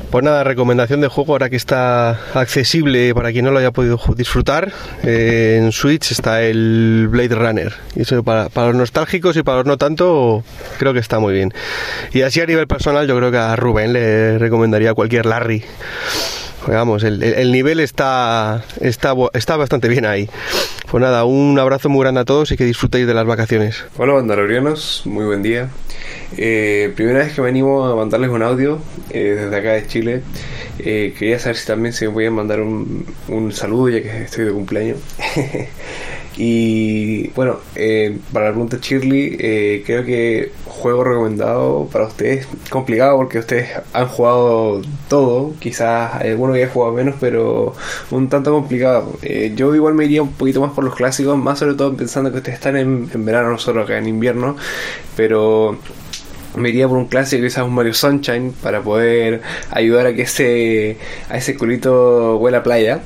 Pues 0.10 0.26
nada, 0.26 0.44
recomendación 0.44 1.00
de 1.00 1.08
juego 1.08 1.32
ahora 1.32 1.50
que 1.50 1.56
está 1.56 2.20
accesible 2.34 3.16
para 3.16 3.32
quien 3.32 3.46
no 3.46 3.52
lo 3.52 3.60
haya 3.60 3.72
podido 3.72 3.98
disfrutar. 4.14 4.74
eh, 5.04 5.58
en 5.58 5.72
Switch 5.72 6.12
está 6.12 6.42
el 6.42 7.08
Blade 7.10 7.34
Runner. 7.34 7.74
Y 7.96 8.02
eso 8.02 8.22
para, 8.24 8.50
para 8.50 8.68
los 8.68 8.76
nostálgicos 8.76 9.38
y 9.38 9.44
para 9.44 9.60
los 9.60 9.68
no 9.68 9.78
tanto, 9.78 10.44
creo 10.80 10.92
que 10.92 11.00
está 11.00 11.20
muy 11.20 11.32
bien. 11.34 11.54
Y 12.12 12.24
así 12.24 12.42
a 12.42 12.46
nivel 12.46 12.68
personal, 12.68 13.08
yo 13.08 13.16
creo 13.16 13.32
que 13.32 13.38
a 13.38 13.56
Rubén 13.56 13.94
le 13.94 14.38
recomendaría 14.38 14.94
cualquier 14.94 15.26
Larry. 15.26 15.64
Vamos, 16.68 17.04
el, 17.04 17.22
el- 17.24 17.34
el 17.34 17.52
nivel 17.52 17.80
está, 17.80 18.64
está, 18.82 19.14
está 19.34 19.58
bastante 19.58 19.88
bien 19.88 20.06
ahí. 20.06 20.30
Pues 20.90 21.02
nada, 21.02 21.24
un 21.26 21.58
abrazo 21.58 21.90
muy 21.90 22.02
grande 22.04 22.22
a 22.22 22.26
todos 22.26 22.52
y 22.52 22.58
que 22.58 22.66
disfrutéis 22.66 23.08
de 23.08 23.14
las 23.14 23.26
vacaciones. 23.26 23.84
Hola 23.98 24.14
bandalorianos, 24.14 25.04
muy 25.06 25.26
buen 25.26 25.42
día. 25.42 25.70
Eh, 26.38 26.92
primera 26.96 27.20
vez 27.20 27.34
que 27.34 27.42
me 27.42 27.50
animo 27.50 27.86
a 27.86 27.96
mandarles 27.96 28.30
un 28.30 28.44
audio 28.44 28.80
eh, 29.10 29.38
desde 29.40 29.56
acá 29.56 29.72
de 29.74 29.88
Chile. 29.88 30.22
Eh, 30.80 31.14
quería 31.18 31.40
saber 31.40 31.58
si 31.58 31.66
también 31.68 31.94
se 31.94 32.08
me 32.08 32.14
podían 32.14 32.34
mandar 32.34 32.62
un, 32.62 33.06
un 33.28 33.52
saludo 33.52 33.90
ya 33.90 34.02
que 34.02 34.24
estoy 34.24 34.46
de 34.46 34.52
cumpleaños. 34.52 34.98
y 36.44 37.28
bueno, 37.36 37.60
eh, 37.76 38.18
para 38.34 38.46
la 38.46 38.52
pregunta 38.54 38.80
Shirley, 38.82 39.38
eh, 39.40 39.84
creo 39.86 40.04
que 40.04 40.52
juego 40.66 41.04
recomendado 41.04 41.88
para 41.92 42.08
ustedes, 42.08 42.48
complicado 42.72 43.16
porque 43.18 43.38
ustedes 43.38 43.70
han 43.94 44.08
jugado 44.08 44.82
todo, 45.08 45.54
quizás 45.60 46.16
alguno 46.16 46.54
haya 46.54 46.68
jugado 46.68 46.94
menos, 46.94 47.14
pero 47.20 47.76
un 48.10 48.28
tanto 48.28 48.52
complicado. 48.54 49.20
Eh, 49.22 49.54
yo 49.56 49.76
igual 49.76 49.94
me 49.94 50.06
iría 50.06 50.24
un 50.24 50.32
poquito 50.32 50.62
más 50.62 50.72
por 50.72 50.84
los 50.84 50.96
clásicos, 50.96 51.38
más 51.38 51.60
sobre 51.60 51.76
todo 51.76 51.96
pensando 51.96 52.32
que 52.32 52.38
ustedes 52.38 52.58
están 52.58 52.76
en, 52.76 53.08
en 53.14 53.24
verano, 53.24 53.52
nosotros 53.52 53.84
acá 53.84 54.00
en 54.00 54.08
invierno, 54.08 54.56
pero 55.16 55.78
me 56.56 56.70
iría 56.70 56.88
por 56.88 56.98
un 56.98 57.08
clásico, 57.08 57.44
quizás 57.44 57.64
un 57.64 57.74
Mario 57.74 57.94
Sunshine, 57.94 58.54
para 58.62 58.82
poder 58.82 59.42
ayudar 59.70 60.08
a 60.08 60.14
que 60.14 60.24
ese, 60.24 60.98
a 61.30 61.38
ese 61.38 61.56
culito 61.56 62.38
huela 62.38 62.60
a 62.60 62.64
playa. 62.64 63.02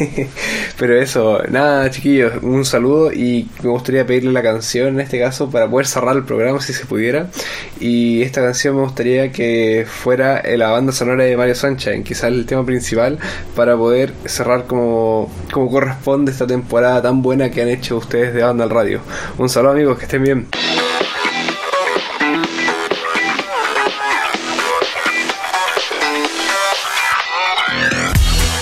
Pero 0.78 1.00
eso, 1.00 1.42
nada, 1.48 1.90
chiquillos, 1.90 2.42
un 2.42 2.64
saludo 2.64 3.12
y 3.12 3.48
me 3.62 3.70
gustaría 3.70 4.06
pedirle 4.06 4.32
la 4.32 4.42
canción 4.42 4.88
en 4.88 5.00
este 5.00 5.18
caso 5.18 5.50
para 5.50 5.68
poder 5.68 5.86
cerrar 5.86 6.16
el 6.16 6.24
programa 6.24 6.60
si 6.60 6.72
se 6.72 6.86
pudiera. 6.86 7.28
Y 7.80 8.22
esta 8.22 8.40
canción 8.42 8.76
me 8.76 8.82
gustaría 8.82 9.32
que 9.32 9.86
fuera 9.88 10.42
la 10.56 10.70
banda 10.70 10.92
sonora 10.92 11.24
de 11.24 11.36
Mario 11.36 11.54
Sunshine, 11.54 12.02
quizás 12.04 12.24
el 12.24 12.46
tema 12.46 12.64
principal, 12.64 13.18
para 13.54 13.76
poder 13.76 14.12
cerrar 14.24 14.66
como, 14.66 15.30
como 15.52 15.70
corresponde 15.70 16.32
esta 16.32 16.46
temporada 16.46 17.02
tan 17.02 17.22
buena 17.22 17.50
que 17.50 17.62
han 17.62 17.68
hecho 17.68 17.96
ustedes 17.96 18.34
de 18.34 18.42
Banda 18.42 18.64
al 18.64 18.70
Radio. 18.70 19.00
Un 19.38 19.48
saludo 19.48 19.72
amigos, 19.72 19.98
que 19.98 20.04
estén 20.04 20.22
bien. 20.22 20.46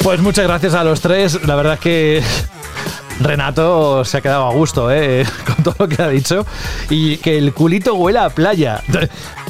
Pues 0.06 0.20
muchas 0.20 0.46
gracias 0.46 0.72
a 0.74 0.84
los 0.84 1.00
tres. 1.00 1.44
La 1.48 1.56
verdad 1.56 1.74
es 1.74 1.80
que 1.80 2.22
Renato 3.18 4.04
se 4.04 4.18
ha 4.18 4.20
quedado 4.20 4.46
a 4.46 4.52
gusto 4.52 4.88
¿eh? 4.88 5.26
con 5.44 5.64
todo 5.64 5.74
lo 5.80 5.88
que 5.88 6.00
ha 6.00 6.08
dicho. 6.08 6.46
Y 6.88 7.16
que 7.16 7.36
el 7.36 7.52
culito 7.52 7.96
huela 7.96 8.26
a 8.26 8.30
playa. 8.30 8.84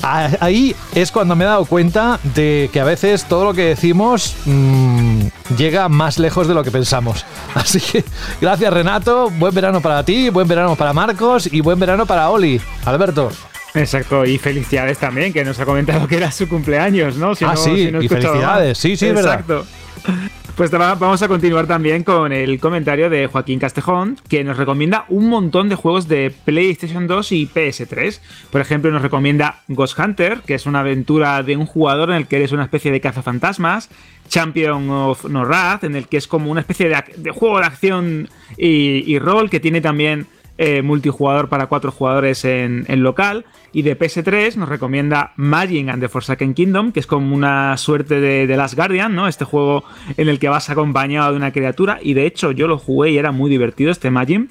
Ahí 0.02 0.74
es 0.94 1.12
cuando 1.12 1.36
me 1.36 1.44
he 1.44 1.46
dado 1.46 1.66
cuenta 1.66 2.18
de 2.34 2.70
que 2.72 2.80
a 2.80 2.84
veces 2.84 3.26
todo 3.26 3.44
lo 3.44 3.52
que 3.52 3.64
decimos 3.64 4.34
mmm, 4.46 5.26
llega 5.58 5.90
más 5.90 6.18
lejos 6.18 6.48
de 6.48 6.54
lo 6.54 6.64
que 6.64 6.70
pensamos. 6.70 7.26
Así 7.54 7.78
que 7.78 8.02
gracias 8.40 8.72
Renato. 8.72 9.28
Buen 9.28 9.54
verano 9.54 9.82
para 9.82 10.04
ti, 10.04 10.30
buen 10.30 10.48
verano 10.48 10.74
para 10.74 10.94
Marcos 10.94 11.52
y 11.52 11.60
buen 11.60 11.78
verano 11.78 12.06
para 12.06 12.30
Oli. 12.30 12.58
Alberto. 12.86 13.30
Exacto, 13.74 14.24
y 14.24 14.38
felicidades 14.38 14.96
también, 14.96 15.34
que 15.34 15.44
nos 15.44 15.60
ha 15.60 15.66
comentado 15.66 16.08
que 16.08 16.16
era 16.16 16.32
su 16.32 16.48
cumpleaños, 16.48 17.16
¿no? 17.16 17.34
Si 17.34 17.44
ah, 17.44 17.48
no, 17.48 17.56
sí, 17.58 17.76
si 17.76 17.92
no 17.92 18.00
y 18.00 18.08
felicidades, 18.08 18.68
mal. 18.68 18.74
sí, 18.74 18.96
sí, 18.96 19.08
es 19.08 19.14
verdad. 19.14 19.40
Exacto. 19.40 19.66
Pues 20.56 20.72
va- 20.72 20.94
vamos 20.94 21.20
a 21.20 21.28
continuar 21.28 21.66
también 21.66 22.02
con 22.02 22.32
el 22.32 22.58
comentario 22.58 23.10
de 23.10 23.26
Joaquín 23.26 23.58
Castejón, 23.58 24.16
que 24.26 24.42
nos 24.42 24.56
recomienda 24.56 25.04
un 25.10 25.28
montón 25.28 25.68
de 25.68 25.74
juegos 25.74 26.08
de 26.08 26.32
PlayStation 26.46 27.06
2 27.06 27.32
y 27.32 27.46
PS3. 27.46 28.20
Por 28.50 28.62
ejemplo, 28.62 28.90
nos 28.90 29.02
recomienda 29.02 29.60
Ghost 29.68 29.98
Hunter, 29.98 30.40
que 30.46 30.54
es 30.54 30.64
una 30.64 30.80
aventura 30.80 31.42
de 31.42 31.58
un 31.58 31.66
jugador 31.66 32.08
en 32.10 32.16
el 32.16 32.26
que 32.26 32.36
eres 32.36 32.52
una 32.52 32.64
especie 32.64 32.90
de 32.90 33.02
cazafantasmas. 33.02 33.90
Champion 34.28 34.88
of 34.90 35.26
No 35.26 35.44
Wrath, 35.44 35.84
en 35.84 35.94
el 35.94 36.08
que 36.08 36.16
es 36.16 36.26
como 36.26 36.50
una 36.50 36.60
especie 36.60 36.88
de, 36.88 37.30
juego 37.32 37.60
de 37.60 37.66
acción 37.66 38.28
y 38.56 39.18
rol, 39.18 39.50
que 39.50 39.60
tiene 39.60 39.82
también 39.82 40.26
eh, 40.58 40.82
multijugador 40.82 41.48
para 41.48 41.66
cuatro 41.66 41.90
jugadores 41.92 42.44
en, 42.44 42.84
en 42.88 43.02
local. 43.02 43.44
Y 43.72 43.82
de 43.82 43.98
PS3 43.98 44.56
nos 44.56 44.68
recomienda 44.68 45.32
Magic 45.36 45.88
and 45.88 46.02
the 46.02 46.08
Forsaken 46.08 46.54
Kingdom, 46.54 46.92
que 46.92 47.00
es 47.00 47.06
como 47.06 47.34
una 47.34 47.76
suerte 47.76 48.20
de, 48.20 48.46
de 48.46 48.56
Last 48.56 48.74
Guardian, 48.74 49.14
¿no? 49.14 49.28
Este 49.28 49.44
juego 49.44 49.84
en 50.16 50.28
el 50.28 50.38
que 50.38 50.48
vas 50.48 50.70
acompañado 50.70 51.32
de 51.32 51.36
una 51.36 51.52
criatura. 51.52 51.98
Y 52.02 52.14
de 52.14 52.26
hecho, 52.26 52.52
yo 52.52 52.68
lo 52.68 52.78
jugué 52.78 53.10
y 53.10 53.18
era 53.18 53.32
muy 53.32 53.50
divertido 53.50 53.90
este 53.90 54.10
Magic. 54.10 54.48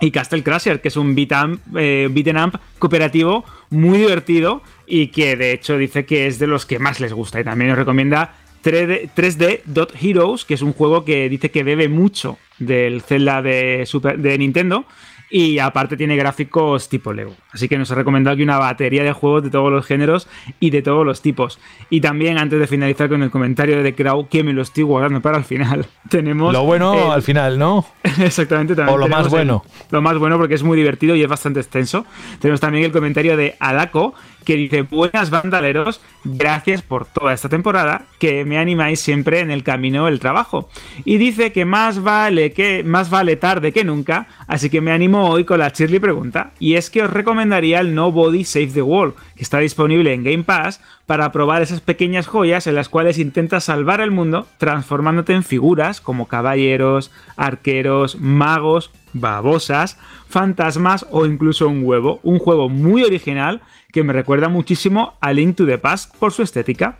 Y 0.00 0.10
Castle 0.10 0.42
Crasher, 0.42 0.80
que 0.80 0.88
es 0.88 0.96
un 0.96 1.14
beat 1.14 1.32
'em, 1.32 1.58
eh, 1.74 2.08
beat'em 2.10 2.36
up 2.36 2.60
cooperativo 2.78 3.44
muy 3.70 3.98
divertido 3.98 4.62
y 4.86 5.08
que 5.08 5.36
de 5.36 5.52
hecho 5.52 5.78
dice 5.78 6.04
que 6.04 6.26
es 6.26 6.38
de 6.38 6.46
los 6.46 6.66
que 6.66 6.78
más 6.78 7.00
les 7.00 7.12
gusta. 7.12 7.40
Y 7.40 7.44
también 7.44 7.70
nos 7.70 7.78
recomienda 7.78 8.34
3D, 8.62 9.10
3D 9.14 9.62
Dot 9.64 9.94
Heroes, 10.00 10.44
que 10.44 10.54
es 10.54 10.62
un 10.62 10.72
juego 10.72 11.04
que 11.04 11.28
dice 11.28 11.50
que 11.50 11.62
bebe 11.62 11.88
mucho 11.88 12.38
del 12.58 13.00
Zelda 13.00 13.40
de 13.40 14.36
Nintendo. 14.38 14.84
Y 15.28 15.58
aparte 15.58 15.96
tiene 15.96 16.14
gráficos 16.16 16.88
tipo 16.88 17.12
Lego. 17.12 17.34
Así 17.52 17.68
que 17.68 17.76
nos 17.76 17.90
ha 17.90 17.96
recomendado 17.96 18.34
aquí 18.34 18.44
una 18.44 18.58
batería 18.58 19.02
de 19.02 19.12
juegos 19.12 19.42
de 19.42 19.50
todos 19.50 19.72
los 19.72 19.84
géneros 19.84 20.28
y 20.60 20.70
de 20.70 20.82
todos 20.82 21.04
los 21.04 21.20
tipos. 21.20 21.58
Y 21.90 22.00
también, 22.00 22.38
antes 22.38 22.60
de 22.60 22.66
finalizar 22.68 23.08
con 23.08 23.22
el 23.24 23.30
comentario 23.30 23.82
de 23.82 23.94
Crow, 23.94 24.28
que 24.28 24.44
me 24.44 24.52
lo 24.52 24.62
estoy 24.62 24.84
guardando 24.84 25.20
para 25.20 25.38
el 25.38 25.44
final, 25.44 25.86
tenemos. 26.08 26.52
Lo 26.52 26.62
bueno 26.62 26.94
el- 26.94 27.10
al 27.10 27.22
final, 27.22 27.58
¿no? 27.58 27.84
Exactamente, 28.20 28.76
también. 28.76 28.94
O 28.94 28.98
lo 28.98 29.08
más 29.08 29.28
bueno. 29.28 29.64
el- 29.66 29.86
lo 29.90 30.00
más 30.02 30.16
bueno 30.18 30.38
porque 30.38 30.54
es 30.54 30.62
muy 30.62 30.76
divertido 30.76 31.16
y 31.16 31.22
es 31.22 31.28
bastante 31.28 31.58
extenso. 31.58 32.06
Tenemos 32.40 32.60
también 32.60 32.84
el 32.84 32.92
comentario 32.92 33.36
de 33.36 33.56
Adako 33.58 34.14
que 34.46 34.56
dice: 34.56 34.82
Buenas 34.82 35.28
bandaleros, 35.28 36.00
gracias 36.24 36.80
por 36.80 37.04
toda 37.04 37.34
esta 37.34 37.50
temporada 37.50 38.06
que 38.18 38.46
me 38.46 38.56
animáis 38.56 39.00
siempre 39.00 39.40
en 39.40 39.50
el 39.50 39.62
camino 39.62 40.06
del 40.06 40.20
trabajo. 40.20 40.70
Y 41.04 41.18
dice 41.18 41.52
que 41.52 41.66
más 41.66 42.02
vale 42.02 42.52
que 42.52 42.82
más 42.84 43.10
vale 43.10 43.36
tarde 43.36 43.72
que 43.72 43.84
nunca, 43.84 44.28
así 44.46 44.70
que 44.70 44.80
me 44.80 44.92
animo 44.92 45.28
hoy 45.28 45.44
con 45.44 45.58
la 45.58 45.68
Shirley 45.68 45.98
pregunta. 45.98 46.52
Y 46.58 46.74
es 46.74 46.88
que 46.88 47.02
os 47.02 47.10
recomendaría 47.10 47.80
el 47.80 47.94
No 47.94 48.12
Body 48.12 48.44
Save 48.44 48.68
the 48.68 48.82
World, 48.82 49.14
que 49.36 49.42
está 49.42 49.58
disponible 49.58 50.14
en 50.14 50.24
Game 50.24 50.44
Pass 50.44 50.80
para 51.06 51.30
probar 51.32 51.62
esas 51.62 51.80
pequeñas 51.80 52.26
joyas 52.26 52.66
en 52.66 52.76
las 52.76 52.88
cuales 52.88 53.18
intentas 53.18 53.64
salvar 53.64 54.00
el 54.00 54.10
mundo 54.10 54.46
transformándote 54.58 55.32
en 55.32 55.42
figuras 55.42 56.00
como 56.00 56.26
caballeros, 56.26 57.10
arqueros, 57.36 58.18
magos, 58.20 58.90
babosas, 59.20 59.98
fantasmas 60.28 61.06
o 61.10 61.26
incluso 61.26 61.68
un 61.68 61.84
huevo. 61.84 62.20
Un 62.22 62.38
juego 62.38 62.68
muy 62.68 63.04
original 63.04 63.62
que 63.92 64.02
me 64.02 64.12
recuerda 64.12 64.48
muchísimo 64.48 65.14
a 65.20 65.32
Link 65.32 65.56
to 65.56 65.66
the 65.66 65.78
Past 65.78 66.14
por 66.16 66.32
su 66.32 66.42
estética. 66.42 66.98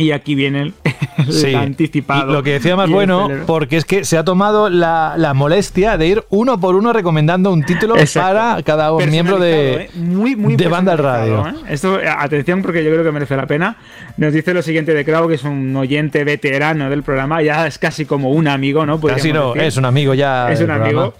Y 0.00 0.12
aquí 0.12 0.34
viene 0.34 0.62
el, 0.62 0.74
el 1.18 1.32
Sí. 1.32 1.54
anticipado. 1.54 2.30
Y 2.30 2.32
lo 2.32 2.42
que 2.42 2.52
decía 2.52 2.76
más 2.76 2.88
bueno, 2.90 3.28
porque 3.46 3.76
es 3.76 3.84
que 3.84 4.04
se 4.04 4.16
ha 4.16 4.24
tomado 4.24 4.68
la, 4.70 5.14
la 5.16 5.34
molestia 5.34 5.96
de 5.98 6.06
ir 6.06 6.24
uno 6.30 6.58
por 6.58 6.74
uno 6.74 6.92
recomendando 6.92 7.52
un 7.52 7.62
título 7.64 7.96
Exacto. 7.96 8.28
para 8.28 8.62
cada 8.62 8.92
miembro 9.06 9.38
de, 9.38 9.72
¿eh? 9.74 9.90
muy, 9.94 10.36
muy 10.36 10.56
de 10.56 10.68
banda 10.68 10.92
al 10.92 10.98
radio. 10.98 11.46
¿eh? 11.48 11.52
Esto, 11.68 11.98
atención, 12.18 12.62
porque 12.62 12.82
yo 12.84 12.90
creo 12.90 13.04
que 13.04 13.12
merece 13.12 13.36
la 13.36 13.46
pena. 13.46 13.76
Nos 14.16 14.32
dice 14.32 14.54
lo 14.54 14.62
siguiente 14.62 14.94
de 14.94 15.04
Crow, 15.04 15.28
que 15.28 15.34
es 15.34 15.44
un 15.44 15.74
oyente 15.76 16.24
veterano 16.24 16.88
del 16.90 17.02
programa, 17.02 17.42
ya 17.42 17.66
es 17.66 17.78
casi 17.78 18.04
como 18.06 18.30
un 18.30 18.48
amigo, 18.48 18.86
¿no? 18.86 19.00
Casi 19.00 19.32
no, 19.32 19.52
decir. 19.54 19.68
es 19.68 19.76
un 19.76 19.84
amigo 19.84 20.14
ya. 20.14 20.50
Es 20.50 20.60
un 20.60 20.66
programa. 20.66 20.86
amigo. 20.86 21.14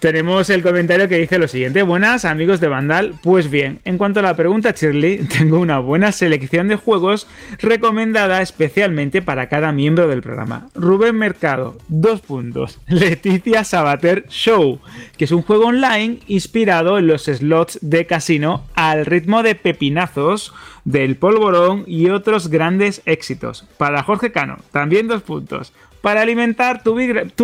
Tenemos 0.00 0.48
el 0.48 0.62
comentario 0.62 1.08
que 1.08 1.18
dice 1.18 1.38
lo 1.38 1.46
siguiente: 1.46 1.82
Buenas 1.82 2.24
amigos 2.24 2.58
de 2.58 2.68
Vandal. 2.68 3.16
Pues 3.22 3.50
bien, 3.50 3.80
en 3.84 3.98
cuanto 3.98 4.20
a 4.20 4.22
la 4.22 4.34
pregunta, 4.34 4.70
Shirley, 4.74 5.18
tengo 5.38 5.60
una 5.60 5.78
buena 5.78 6.10
selección 6.10 6.68
de 6.68 6.76
juegos 6.76 7.26
recomendada 7.58 8.40
especialmente 8.40 9.20
para 9.20 9.50
cada 9.50 9.72
miembro 9.72 10.08
del 10.08 10.22
programa. 10.22 10.68
Rubén 10.74 11.16
Mercado, 11.16 11.76
dos 11.88 12.22
puntos. 12.22 12.78
Leticia 12.88 13.62
Sabater 13.62 14.24
Show, 14.28 14.80
que 15.18 15.26
es 15.26 15.32
un 15.32 15.42
juego 15.42 15.66
online 15.66 16.20
inspirado 16.28 16.96
en 16.96 17.06
los 17.06 17.24
slots 17.24 17.78
de 17.82 18.06
casino 18.06 18.64
al 18.74 19.04
ritmo 19.04 19.42
de 19.42 19.54
pepinazos 19.54 20.54
del 20.84 21.16
polvorón 21.16 21.84
y 21.86 22.08
otros 22.08 22.48
grandes 22.48 23.02
éxitos. 23.04 23.66
Para 23.76 24.02
Jorge 24.02 24.32
Cano, 24.32 24.60
también 24.72 25.08
dos 25.08 25.20
puntos. 25.20 25.74
Para 26.00 26.22
alimentar 26.22 26.82
tu, 26.82 26.94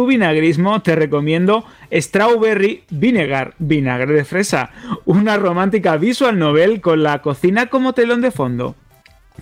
vinagrismo 0.06 0.80
te 0.80 0.96
recomiendo 0.96 1.64
Strawberry 1.92 2.84
Vinegar, 2.88 3.54
vinagre 3.58 4.14
de 4.14 4.24
fresa, 4.24 4.70
una 5.04 5.36
romántica 5.36 5.96
visual 5.98 6.38
novel 6.38 6.80
con 6.80 7.02
la 7.02 7.20
cocina 7.20 7.66
como 7.66 7.92
telón 7.92 8.22
de 8.22 8.30
fondo. 8.30 8.74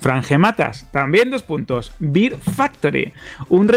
Frangematas, 0.01 0.91
también 0.91 1.31
dos 1.31 1.45
puntos. 1.45 1.93
Beer 2.01 2.37
Factory, 2.37 3.13
un 3.49 3.71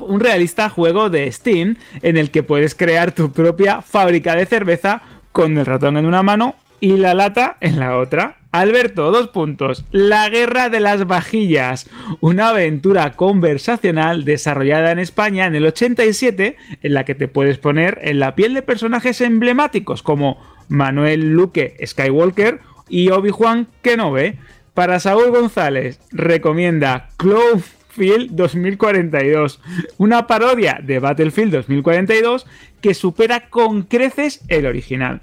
un 0.00 0.20
realista 0.20 0.70
juego 0.70 1.10
de 1.10 1.30
Steam 1.30 1.76
en 2.00 2.16
el 2.16 2.30
que 2.30 2.42
puedes 2.42 2.74
crear 2.74 3.12
tu 3.12 3.30
propia 3.30 3.82
fábrica 3.82 4.34
de 4.34 4.46
cerveza 4.46 5.02
con 5.32 5.58
el 5.58 5.66
ratón 5.66 5.98
en 5.98 6.06
una 6.06 6.22
mano 6.22 6.56
y 6.80 6.96
la 6.96 7.12
lata 7.12 7.58
en 7.60 7.78
la 7.78 7.98
otra. 7.98 8.37
Alberto, 8.50 9.10
dos 9.10 9.28
puntos. 9.28 9.84
La 9.90 10.28
Guerra 10.30 10.70
de 10.70 10.80
las 10.80 11.06
Vajillas, 11.06 11.88
una 12.20 12.48
aventura 12.48 13.12
conversacional 13.12 14.24
desarrollada 14.24 14.90
en 14.90 14.98
España 14.98 15.46
en 15.46 15.54
el 15.54 15.66
87, 15.66 16.56
en 16.82 16.94
la 16.94 17.04
que 17.04 17.14
te 17.14 17.28
puedes 17.28 17.58
poner 17.58 17.98
en 18.02 18.18
la 18.18 18.34
piel 18.34 18.54
de 18.54 18.62
personajes 18.62 19.20
emblemáticos 19.20 20.02
como 20.02 20.38
Manuel 20.68 21.32
Luque 21.32 21.76
Skywalker 21.84 22.60
y 22.88 23.10
Obi-Wan 23.10 23.68
Kenobi. 23.82 24.38
Para 24.72 24.98
Saúl 25.00 25.30
González, 25.30 26.00
recomienda 26.10 27.10
Cloverfield 27.18 28.30
2042, 28.30 29.60
una 29.98 30.26
parodia 30.26 30.80
de 30.82 31.00
Battlefield 31.00 31.52
2042 31.52 32.46
que 32.80 32.94
supera 32.94 33.50
con 33.50 33.82
creces 33.82 34.40
el 34.48 34.66
original. 34.66 35.20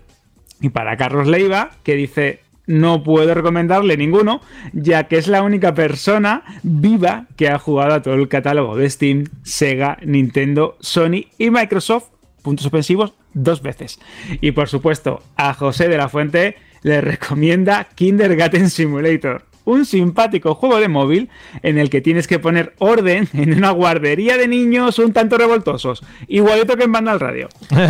Y 0.61 0.69
para 0.69 0.97
Carlos 0.97 1.27
Leiva, 1.27 1.71
que 1.83 1.95
dice 1.95 2.44
no 2.67 3.03
puedo 3.03 3.33
recomendarle 3.33 3.97
ninguno, 3.97 4.41
ya 4.73 5.07
que 5.07 5.17
es 5.17 5.27
la 5.27 5.43
única 5.43 5.73
persona 5.73 6.43
viva 6.63 7.27
que 7.35 7.49
ha 7.49 7.59
jugado 7.59 7.93
a 7.93 8.01
todo 8.01 8.15
el 8.15 8.27
catálogo 8.27 8.75
de 8.75 8.89
Steam, 8.89 9.25
Sega, 9.43 9.97
Nintendo, 10.03 10.77
Sony 10.79 11.27
y 11.37 11.49
Microsoft, 11.49 12.09
puntos 12.41 12.63
suspensivos, 12.63 13.13
dos 13.33 13.61
veces. 13.61 13.99
Y 14.41 14.51
por 14.51 14.69
supuesto, 14.69 15.21
a 15.35 15.53
José 15.53 15.89
de 15.89 15.97
la 15.97 16.09
Fuente 16.09 16.55
le 16.83 17.01
recomienda 17.01 17.87
Kindergarten 17.95 18.69
Simulator 18.69 19.43
un 19.65 19.85
simpático 19.85 20.55
juego 20.55 20.79
de 20.79 20.87
móvil 20.87 21.29
en 21.63 21.77
el 21.77 21.89
que 21.89 22.01
tienes 22.01 22.27
que 22.27 22.39
poner 22.39 22.73
orden 22.77 23.27
en 23.33 23.55
una 23.57 23.71
guardería 23.71 24.37
de 24.37 24.47
niños 24.47 24.99
un 24.99 25.11
tanto 25.13 25.37
revoltosos, 25.37 26.03
igualito 26.27 26.77
que 26.77 26.83
en 26.85 26.91
Banda 26.91 27.11
al 27.11 27.19
Radio. 27.19 27.49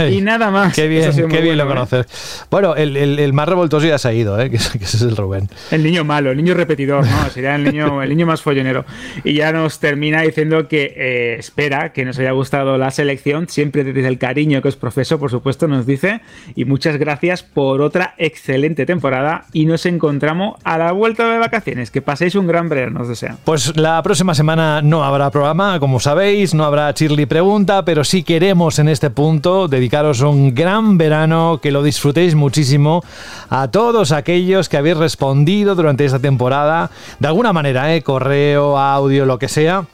Y 0.09 0.21
nada 0.21 0.49
más. 0.51 0.73
Qué 0.73 0.87
bien, 0.87 1.11
qué 1.29 1.41
bien 1.41 1.57
lo 1.57 1.65
bueno, 1.65 1.83
¿eh? 1.83 1.87
conoces. 1.89 2.45
Bueno, 2.49 2.75
el, 2.75 2.95
el- 2.97 3.19
el 3.19 3.33
más 3.33 3.47
revoltoso 3.47 3.85
ya 3.85 3.97
se 3.97 4.07
ha 4.07 4.13
ido, 4.13 4.39
¿eh? 4.39 4.49
que 4.49 4.55
ese 4.57 4.77
es 4.79 5.01
el 5.01 5.15
Rubén. 5.15 5.49
El 5.71 5.83
niño 5.83 6.03
malo, 6.03 6.31
el 6.31 6.37
niño 6.37 6.53
repetidor, 6.53 7.05
¿no? 7.05 7.29
Sería 7.29 7.55
el 7.55 7.63
niño, 7.63 8.01
el 8.01 8.09
niño 8.09 8.25
más 8.25 8.41
follonero. 8.41 8.85
Y 9.23 9.33
ya 9.33 9.51
nos 9.51 9.79
termina 9.79 10.21
diciendo 10.21 10.67
que 10.67 10.93
eh, 10.95 11.35
espera 11.37 11.91
que 11.93 12.05
nos 12.05 12.17
haya 12.19 12.31
gustado 12.31 12.77
la 12.77 12.91
selección, 12.91 13.47
siempre 13.49 13.83
desde 13.83 14.07
el 14.07 14.17
cariño 14.17 14.61
que 14.61 14.69
os 14.69 14.75
profeso, 14.77 15.19
por 15.19 15.29
supuesto, 15.31 15.67
nos 15.67 15.85
dice. 15.85 16.21
Y 16.55 16.65
muchas 16.65 16.97
gracias 16.97 17.43
por 17.43 17.81
otra 17.81 18.15
excelente 18.17 18.85
temporada. 18.85 19.45
Y 19.53 19.65
nos 19.65 19.85
encontramos 19.85 20.55
a 20.63 20.77
la 20.77 20.91
vuelta 20.91 21.29
de 21.31 21.37
vacaciones. 21.39 21.64
Que 21.65 22.01
paséis 22.01 22.35
un 22.35 22.45
gran 22.45 22.69
verano, 22.69 22.99
nos 22.99 23.07
desea. 23.07 23.37
Pues 23.43 23.75
la 23.75 24.01
próxima 24.03 24.35
semana 24.35 24.83
no 24.83 25.03
habrá 25.03 25.31
programa, 25.31 25.79
como 25.79 25.99
sabéis, 25.99 26.53
no 26.53 26.63
habrá 26.63 26.91
Shirley 26.91 27.25
Pregunta, 27.25 27.83
pero 27.83 28.03
sí 28.03 28.21
queremos 28.21 28.77
en 28.77 28.87
este 28.87 29.09
punto 29.09 29.67
dedicaros 29.67 30.21
un 30.21 30.53
gran 30.53 30.99
verano, 30.99 31.59
que 31.61 31.71
lo 31.71 31.81
disfrutéis 31.81 32.35
muchísimo 32.35 33.03
a 33.49 33.69
todos 33.69 34.11
aquellos 34.11 34.69
que 34.69 34.77
habéis 34.77 34.97
respondido 34.97 35.73
durante 35.73 36.05
esta 36.05 36.19
temporada, 36.19 36.91
de 37.19 37.27
alguna 37.27 37.51
manera, 37.51 37.95
¿eh? 37.95 38.03
correo, 38.03 38.77
audio, 38.77 39.25
lo 39.25 39.39
que 39.39 39.47
sea 39.47 39.85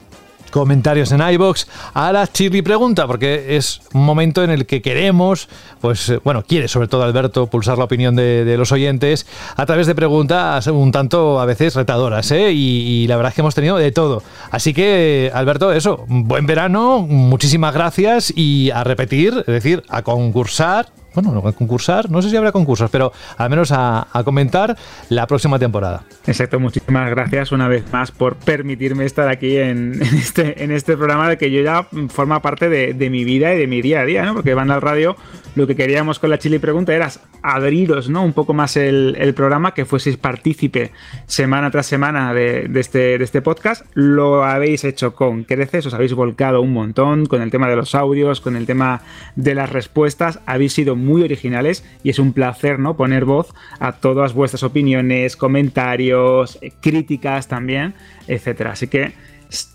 comentarios 0.52 1.10
en 1.10 1.20
iBox 1.20 1.66
a 1.94 2.12
la 2.12 2.28
Chirri 2.28 2.62
Pregunta, 2.62 3.08
porque 3.08 3.56
es 3.56 3.80
un 3.92 4.04
momento 4.04 4.44
en 4.44 4.50
el 4.50 4.66
que 4.66 4.80
queremos, 4.80 5.48
pues 5.80 6.10
eh, 6.10 6.20
bueno, 6.22 6.44
quiere 6.44 6.68
sobre 6.68 6.86
todo 6.86 7.02
Alberto 7.02 7.48
pulsar 7.48 7.78
la 7.78 7.84
opinión 7.84 8.14
de, 8.14 8.54
los 8.56 8.70
oyentes 8.70 9.26
a 9.56 9.66
través 9.66 9.88
de 9.88 9.94
preguntas 9.94 10.68
un 10.68 10.92
tanto 10.92 11.40
a 11.40 11.46
veces 11.46 11.74
retadoras, 11.74 12.30
¿eh? 12.30 12.52
y, 12.52 13.02
y 13.02 13.06
la 13.08 13.16
verdad 13.16 13.30
es 13.30 13.34
que 13.34 13.40
hemos 13.40 13.54
tenido 13.56 13.76
de 13.78 13.90
todo. 13.90 14.22
Así 14.52 14.72
que, 14.72 15.32
Alberto, 15.34 15.72
eso, 15.72 16.04
buen 16.06 16.46
verano, 16.46 17.00
muchísimas 17.00 17.74
gracias 17.74 18.32
y 18.36 18.70
a 18.70 18.84
repetir, 18.84 19.38
es 19.38 19.46
decir, 19.46 19.82
a 19.88 20.02
concursar. 20.02 20.86
Bueno, 21.14 21.32
no 21.32 21.46
a 21.46 21.52
concursar, 21.52 22.10
no 22.10 22.22
sé 22.22 22.30
si 22.30 22.36
habrá 22.36 22.52
concursos, 22.52 22.90
pero 22.90 23.12
al 23.36 23.50
menos 23.50 23.70
a, 23.72 24.06
comentar 24.24 24.76
la 25.08 25.26
próxima 25.26 25.58
temporada. 25.58 26.04
Exacto, 26.26 26.60
muchísimas 26.60 27.10
gracias 27.10 27.52
una 27.52 27.68
vez 27.68 27.84
más 27.92 28.10
por 28.10 28.36
permitirme 28.36 29.04
estar 29.04 29.28
aquí 29.28 29.56
en, 29.56 30.00
este, 30.02 30.62
en 30.62 30.70
este 30.70 30.96
programa 30.96 31.28
de 31.28 31.38
que 31.38 31.50
yo 31.50 31.62
ya 31.62 31.86
forma 32.08 32.40
parte 32.40 32.68
de, 32.68 33.10
mi 33.10 33.24
vida 33.24 33.52
y 33.54 33.58
de 33.58 33.66
mi 33.66 33.82
día 33.82 34.00
a 34.00 34.04
día, 34.04 34.24
¿no? 34.24 34.34
Porque 34.34 34.54
Banda 34.54 34.74
al 34.74 34.80
Radio, 34.80 35.16
lo 35.54 35.66
que 35.66 35.76
queríamos 35.76 36.18
con 36.18 36.30
la 36.30 36.38
Chile 36.38 36.60
Pregunta 36.60 36.94
era 36.94 37.10
abriros, 37.42 38.08
¿no? 38.08 38.24
Un 38.24 38.32
poco 38.32 38.54
más 38.54 38.76
el, 38.76 39.32
programa, 39.34 39.74
que 39.74 39.84
fueseis 39.84 40.16
partícipe 40.16 40.92
semana 41.26 41.70
tras 41.70 41.86
semana 41.86 42.32
de 42.32 42.70
este, 42.74 43.18
de 43.18 43.24
este 43.24 43.42
podcast. 43.42 43.84
Lo 43.94 44.44
habéis 44.44 44.84
hecho 44.84 45.14
con 45.14 45.44
creces, 45.44 45.86
os 45.86 45.94
habéis 45.94 46.14
volcado 46.14 46.62
un 46.62 46.72
montón 46.72 47.26
con 47.26 47.42
el 47.42 47.50
tema 47.50 47.68
de 47.68 47.76
los 47.76 47.94
audios, 47.94 48.40
con 48.40 48.56
el 48.56 48.66
tema 48.66 49.02
de 49.36 49.54
las 49.54 49.70
respuestas. 49.70 50.40
Habéis 50.46 50.72
sido 50.72 50.96
muy 51.02 51.22
originales 51.22 51.84
y 52.02 52.10
es 52.10 52.18
un 52.18 52.32
placer, 52.32 52.78
¿no? 52.78 52.96
Poner 52.96 53.24
voz 53.24 53.54
a 53.78 53.92
todas 53.92 54.32
vuestras 54.34 54.62
opiniones, 54.62 55.36
comentarios, 55.36 56.58
eh, 56.62 56.72
críticas 56.80 57.48
también, 57.48 57.94
etcétera. 58.26 58.72
Así 58.72 58.86
que 58.86 59.12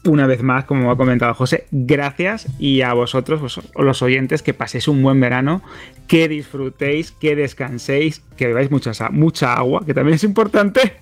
una 0.05 0.25
vez 0.27 0.41
más, 0.43 0.65
como 0.65 0.91
ha 0.91 0.97
comentado 0.97 1.33
José, 1.33 1.65
gracias 1.71 2.47
y 2.59 2.81
a 2.81 2.93
vosotros, 2.93 3.41
vos- 3.41 3.61
los 3.75 4.01
oyentes, 4.01 4.41
que 4.41 4.53
paséis 4.53 4.87
un 4.87 5.01
buen 5.03 5.19
verano, 5.19 5.61
que 6.07 6.27
disfrutéis, 6.27 7.11
que 7.11 7.35
descanséis, 7.35 8.21
que 8.37 8.47
bebáis 8.47 8.71
mucha, 8.71 8.91
mucha 9.09 9.53
agua, 9.53 9.83
que 9.85 9.93
también 9.93 10.15
es 10.15 10.23
importante, 10.23 10.93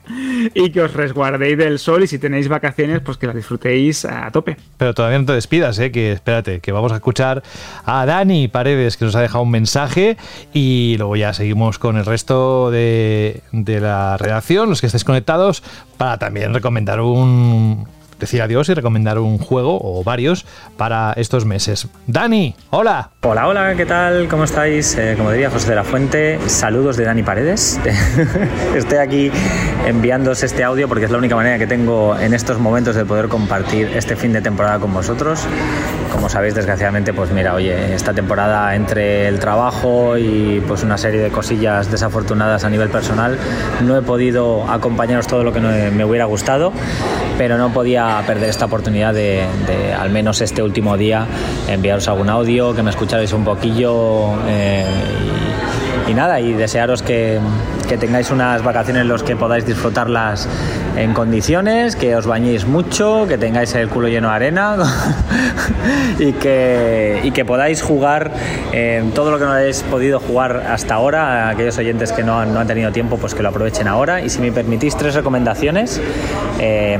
y 0.53 0.71
que 0.71 0.81
os 0.81 0.93
resguardéis 0.93 1.57
del 1.57 1.79
sol 1.79 2.03
y 2.03 2.07
si 2.07 2.17
tenéis 2.17 2.47
vacaciones, 2.47 3.01
pues 3.01 3.17
que 3.17 3.27
las 3.27 3.35
disfrutéis 3.35 4.05
a 4.05 4.31
tope. 4.31 4.57
Pero 4.77 4.93
todavía 4.93 5.19
no 5.19 5.25
te 5.25 5.33
despidas, 5.33 5.77
¿eh? 5.79 5.91
que 5.91 6.11
espérate, 6.11 6.59
que 6.59 6.71
vamos 6.71 6.91
a 6.91 6.95
escuchar 6.95 7.43
a 7.85 8.05
Dani 8.05 8.47
Paredes, 8.47 8.97
que 8.97 9.05
nos 9.05 9.15
ha 9.15 9.21
dejado 9.21 9.43
un 9.43 9.51
mensaje, 9.51 10.17
y 10.53 10.95
luego 10.97 11.15
ya 11.15 11.33
seguimos 11.33 11.77
con 11.77 11.97
el 11.97 12.05
resto 12.05 12.71
de, 12.71 13.41
de 13.51 13.79
la 13.79 14.17
redacción, 14.17 14.69
los 14.69 14.81
que 14.81 14.87
estéis 14.87 15.03
conectados, 15.03 15.61
para 15.97 16.17
también 16.17 16.53
recomendar 16.53 16.99
un. 17.01 17.87
Decir 18.19 18.41
adiós 18.41 18.69
y 18.69 18.73
recomendar 18.73 19.19
un 19.19 19.37
juego 19.37 19.79
o 19.81 20.03
varios 20.03 20.45
para 20.77 21.13
estos 21.13 21.45
meses. 21.45 21.87
Dani, 22.07 22.55
hola. 22.69 23.11
Hola, 23.23 23.47
hola, 23.47 23.75
¿qué 23.75 23.85
tal? 23.85 24.27
¿Cómo 24.27 24.43
estáis? 24.43 24.95
Eh, 24.95 25.15
como 25.17 25.31
diría 25.31 25.49
José 25.49 25.69
de 25.69 25.75
la 25.75 25.83
Fuente, 25.83 26.39
saludos 26.47 26.97
de 26.97 27.05
Dani 27.05 27.23
Paredes. 27.23 27.79
Estoy 28.75 28.97
aquí 28.99 29.31
enviándoos 29.85 30.43
este 30.43 30.63
audio 30.63 30.87
porque 30.87 31.05
es 31.05 31.11
la 31.11 31.17
única 31.17 31.35
manera 31.35 31.57
que 31.57 31.67
tengo 31.67 32.17
en 32.17 32.33
estos 32.33 32.59
momentos 32.59 32.95
de 32.95 33.05
poder 33.05 33.27
compartir 33.27 33.89
este 33.95 34.15
fin 34.15 34.33
de 34.33 34.41
temporada 34.41 34.79
con 34.79 34.93
vosotros. 34.93 35.41
Como 36.11 36.29
sabéis, 36.29 36.55
desgraciadamente, 36.55 37.13
pues 37.13 37.31
mira, 37.31 37.53
oye, 37.53 37.93
esta 37.93 38.13
temporada 38.13 38.75
entre 38.75 39.27
el 39.27 39.39
trabajo 39.39 40.17
y 40.17 40.63
pues 40.67 40.83
una 40.83 40.97
serie 40.97 41.21
de 41.21 41.29
cosillas 41.29 41.91
desafortunadas 41.91 42.63
a 42.63 42.69
nivel 42.69 42.89
personal, 42.89 43.37
no 43.83 43.97
he 43.97 44.01
podido 44.01 44.69
acompañaros 44.69 45.27
todo 45.27 45.43
lo 45.43 45.51
que 45.51 45.59
me 45.59 46.05
hubiera 46.05 46.25
gustado, 46.25 46.71
pero 47.37 47.57
no 47.57 47.73
podía 47.73 48.04
perder 48.25 48.49
esta 48.49 48.65
oportunidad 48.65 49.13
de, 49.13 49.45
al 49.97 50.09
menos 50.09 50.41
este 50.41 50.61
último 50.61 50.97
día 50.97 51.27
enviaros 51.67 52.07
algún 52.07 52.29
audio, 52.29 52.75
que 52.75 52.83
me 52.83 52.89
escucharais 52.89 53.31
un 53.33 53.43
poquillo 53.43 54.33
eh, 54.47 54.85
y, 55.84 55.84
y 56.07 56.13
nada, 56.13 56.39
y 56.39 56.53
desearos 56.53 57.01
que, 57.01 57.39
que 57.89 57.97
tengáis 57.97 58.29
unas 58.31 58.63
vacaciones 58.63 59.01
en 59.01 59.09
las 59.09 59.23
que 59.23 59.35
podáis 59.35 59.65
disfrutarlas 59.65 60.47
en 60.97 61.13
condiciones, 61.13 61.95
que 61.95 62.15
os 62.15 62.25
bañéis 62.27 62.65
mucho, 62.65 63.25
que 63.27 63.37
tengáis 63.37 63.73
el 63.75 63.89
culo 63.89 64.07
lleno 64.07 64.29
de 64.29 64.35
arena 64.35 64.75
y, 66.19 66.33
que, 66.33 67.19
y 67.23 67.31
que 67.31 67.43
podáis 67.45 67.81
jugar 67.81 68.31
eh, 68.71 69.03
todo 69.13 69.31
lo 69.31 69.39
que 69.39 69.45
no 69.45 69.51
habéis 69.53 69.81
podido 69.83 70.19
jugar 70.19 70.63
hasta 70.69 70.93
ahora, 70.95 71.49
aquellos 71.49 71.77
oyentes 71.77 72.11
que 72.11 72.23
no 72.23 72.39
han, 72.39 72.53
no 72.53 72.59
han 72.59 72.67
tenido 72.67 72.91
tiempo, 72.91 73.17
pues 73.17 73.33
que 73.33 73.43
lo 73.43 73.49
aprovechen 73.49 73.87
ahora. 73.87 74.21
Y 74.21 74.29
si 74.29 74.39
me 74.41 74.51
permitís 74.51 74.95
tres 74.95 75.15
recomendaciones, 75.15 76.01
eh, 76.59 76.97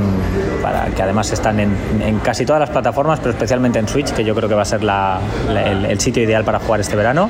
para 0.62 0.86
que 0.88 1.02
además 1.04 1.32
están 1.32 1.60
en, 1.60 1.76
en 2.04 2.20
casi 2.20 2.46
todas 2.46 2.60
las 2.60 2.70
plataformas, 2.72 3.20
pero 3.20 3.32
especialmente 3.32 3.80
en 3.80 3.88
Switch, 3.88 4.12
que 4.12 4.24
yo 4.24 4.34
creo 4.36 4.50
que 4.50 4.56
va 4.56 4.64
a 4.64 4.66
ser 4.66 4.84
la- 4.84 5.20
la- 5.48 5.64
el, 5.64 5.86
el 5.86 6.00
sitio 6.00 6.24
ideal 6.24 6.44
para 6.44 6.60
jugar 6.60 6.80
este 6.82 6.96
verano. 6.96 7.30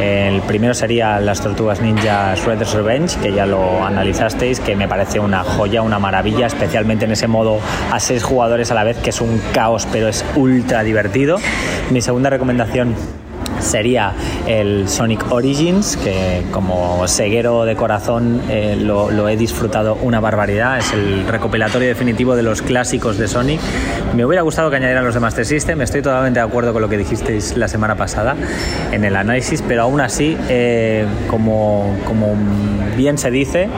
El 0.00 0.40
primero 0.42 0.74
sería 0.74 1.09
las 1.18 1.40
Tortugas 1.40 1.80
Ninja 1.80 2.34
Shredder's 2.36 2.72
Revenge, 2.74 3.18
que 3.20 3.32
ya 3.32 3.46
lo 3.46 3.84
analizasteis, 3.84 4.60
que 4.60 4.76
me 4.76 4.86
parece 4.86 5.18
una 5.18 5.42
joya, 5.42 5.82
una 5.82 5.98
maravilla, 5.98 6.46
especialmente 6.46 7.06
en 7.06 7.12
ese 7.12 7.26
modo 7.26 7.58
a 7.90 7.98
seis 7.98 8.22
jugadores 8.22 8.70
a 8.70 8.74
la 8.74 8.84
vez, 8.84 8.98
que 8.98 9.10
es 9.10 9.20
un 9.20 9.40
caos, 9.52 9.88
pero 9.90 10.06
es 10.08 10.24
ultra 10.36 10.84
divertido. 10.84 11.38
Mi 11.90 12.00
segunda 12.02 12.30
recomendación 12.30 12.94
sería 13.60 14.12
el 14.46 14.88
Sonic 14.88 15.30
Origins, 15.30 15.96
que 15.96 16.42
como 16.50 17.06
ceguero 17.06 17.64
de 17.64 17.76
corazón 17.76 18.42
eh, 18.48 18.76
lo, 18.76 19.28
he 19.28 19.36
disfrutado 19.36 19.96
una 20.02 20.20
barbaridad. 20.20 20.78
Es 20.78 20.92
el 20.92 21.26
recopilatorio 21.26 21.88
definitivo 21.88 22.36
de 22.36 22.42
los 22.42 22.62
clásicos 22.62 23.18
de 23.18 23.28
Sonic. 23.28 23.60
Me 24.14 24.24
hubiera 24.24 24.42
gustado 24.42 24.70
que 24.70 24.76
añadieran 24.76 25.04
los 25.04 25.14
de 25.14 25.20
Master 25.20 25.46
System. 25.46 25.80
Estoy 25.82 26.02
totalmente 26.02 26.40
de 26.40 26.46
acuerdo 26.46 26.72
con 26.72 26.82
lo 26.82 26.88
que 26.88 26.98
dijisteis 26.98 27.56
la 27.56 27.68
semana 27.68 27.96
pasada 27.96 28.36
en 28.92 29.04
el 29.04 29.16
análisis, 29.16 29.62
pero 29.62 29.82
aún 29.82 30.00
así, 30.00 30.36
eh, 30.48 31.06
como 31.28 31.96
bien 32.96 33.18
se 33.18 33.30
dice, 33.30 33.68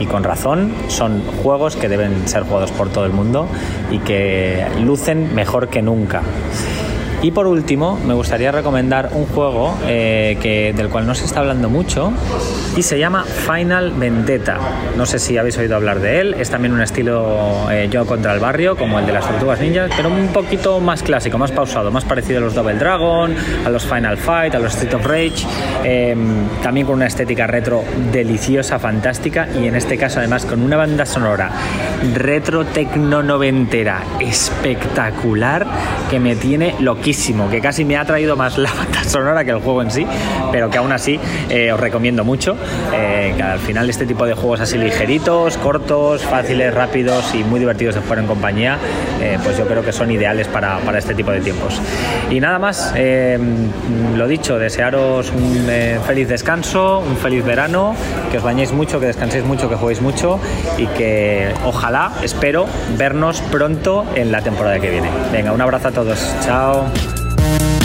y 0.00 0.06
con 0.06 0.24
razón, 0.24 0.72
son 0.88 1.22
juegos 1.42 1.76
que 1.76 1.88
deben 1.88 2.26
ser 2.26 2.42
jugados 2.44 2.72
por 2.72 2.88
todo 2.88 3.04
el 3.04 3.12
mundo 3.12 3.46
y 3.90 3.98
que 3.98 4.64
lucen 4.82 5.34
mejor 5.34 5.68
que 5.68 5.82
nunca. 5.82 6.22
Y 7.22 7.32
por 7.32 7.46
último, 7.46 7.98
me 8.06 8.14
gustaría 8.14 8.50
recomendar 8.50 9.10
un 9.12 9.26
juego 9.26 9.76
eh, 9.86 10.38
que, 10.40 10.72
del 10.72 10.88
cual 10.88 11.06
no 11.06 11.14
se 11.14 11.26
está 11.26 11.40
hablando 11.40 11.68
mucho 11.68 12.12
y 12.76 12.82
se 12.82 12.98
llama 12.98 13.24
Final 13.24 13.92
Vendetta. 13.92 14.56
No 14.96 15.04
sé 15.04 15.18
si 15.18 15.36
habéis 15.36 15.58
oído 15.58 15.76
hablar 15.76 16.00
de 16.00 16.20
él. 16.20 16.34
Es 16.38 16.48
también 16.48 16.72
un 16.72 16.80
estilo 16.80 17.70
eh, 17.70 17.88
yo 17.90 18.06
contra 18.06 18.32
el 18.32 18.40
barrio, 18.40 18.74
como 18.74 18.98
el 18.98 19.06
de 19.06 19.12
las 19.12 19.28
tortugas 19.28 19.60
ninjas, 19.60 19.90
pero 19.94 20.08
un 20.08 20.28
poquito 20.28 20.80
más 20.80 21.02
clásico, 21.02 21.36
más 21.36 21.52
pausado, 21.52 21.90
más 21.90 22.04
parecido 22.04 22.38
a 22.38 22.40
los 22.40 22.54
Double 22.54 22.76
Dragon, 22.76 23.34
a 23.66 23.68
los 23.68 23.84
Final 23.84 24.16
Fight, 24.16 24.54
a 24.54 24.58
los 24.58 24.74
Street 24.74 24.94
of 24.94 25.06
Rage. 25.06 25.46
eh, 25.84 26.16
también 26.62 26.86
con 26.86 26.96
una 26.96 27.06
estética 27.06 27.46
retro 27.46 27.84
deliciosa, 28.12 28.78
fantástica 28.78 29.48
y 29.60 29.66
en 29.66 29.76
este 29.76 29.98
caso 29.98 30.20
además 30.20 30.46
con 30.46 30.62
una 30.62 30.76
banda 30.76 31.04
sonora 31.04 31.50
retro 32.14 32.64
tecno 32.64 33.22
noventera 33.22 34.02
espectacular 34.20 35.66
que 36.08 36.18
me 36.18 36.36
tiene 36.36 36.76
loquísimo 36.80 37.09
que 37.50 37.60
casi 37.60 37.84
me 37.84 37.96
ha 37.96 38.04
traído 38.04 38.36
más 38.36 38.56
la 38.58 38.72
banda 38.72 39.02
sonora 39.04 39.44
que 39.44 39.50
el 39.50 39.58
juego 39.58 39.82
en 39.82 39.90
sí, 39.90 40.06
pero 40.52 40.70
que 40.70 40.78
aún 40.78 40.92
así 40.92 41.18
eh, 41.48 41.72
os 41.72 41.80
recomiendo 41.80 42.24
mucho. 42.24 42.56
eh, 42.92 43.34
al 43.42 43.58
final 43.58 43.88
este 43.90 44.06
tipo 44.06 44.26
de 44.26 44.34
juegos 44.34 44.60
así 44.60 44.78
ligeritos, 44.78 45.56
cortos, 45.56 46.22
fáciles, 46.22 46.72
rápidos 46.72 47.34
y 47.34 47.42
muy 47.42 47.58
divertidos 47.60 47.94
de 47.96 48.00
jugar 48.00 48.20
en 48.20 48.26
compañía, 48.26 48.78
eh, 49.20 49.38
pues 49.42 49.58
yo 49.58 49.66
creo 49.66 49.84
que 49.84 49.92
son 49.92 50.10
ideales 50.10 50.46
para, 50.48 50.78
para 50.78 50.98
este 50.98 51.14
tipo 51.14 51.30
de 51.30 51.40
tiempos. 51.40 51.80
Y 52.30 52.40
nada 52.40 52.58
más, 52.58 52.92
eh, 52.96 53.38
lo 54.16 54.26
dicho, 54.28 54.58
desearos 54.58 55.30
un 55.30 55.66
feliz 56.06 56.28
descanso, 56.28 57.00
un 57.00 57.16
feliz 57.16 57.44
verano, 57.44 57.94
que 58.30 58.38
os 58.38 58.42
bañéis 58.44 58.72
mucho, 58.72 59.00
que 59.00 59.06
descanséis 59.06 59.44
mucho, 59.44 59.68
que 59.68 59.74
juguéis 59.76 60.00
mucho 60.00 60.38
y 60.78 60.86
que 60.86 61.52
ojalá, 61.64 62.12
espero, 62.22 62.66
vernos 62.96 63.40
pronto 63.50 64.04
en 64.14 64.30
la 64.32 64.42
temporada 64.42 64.78
que 64.78 64.90
viene. 64.90 65.08
Venga, 65.32 65.52
un 65.52 65.60
abrazo 65.60 65.88
a 65.88 65.92
todos. 65.92 66.34
Chao. 66.44 66.84
Thank 67.40 67.62
you. 67.62 67.79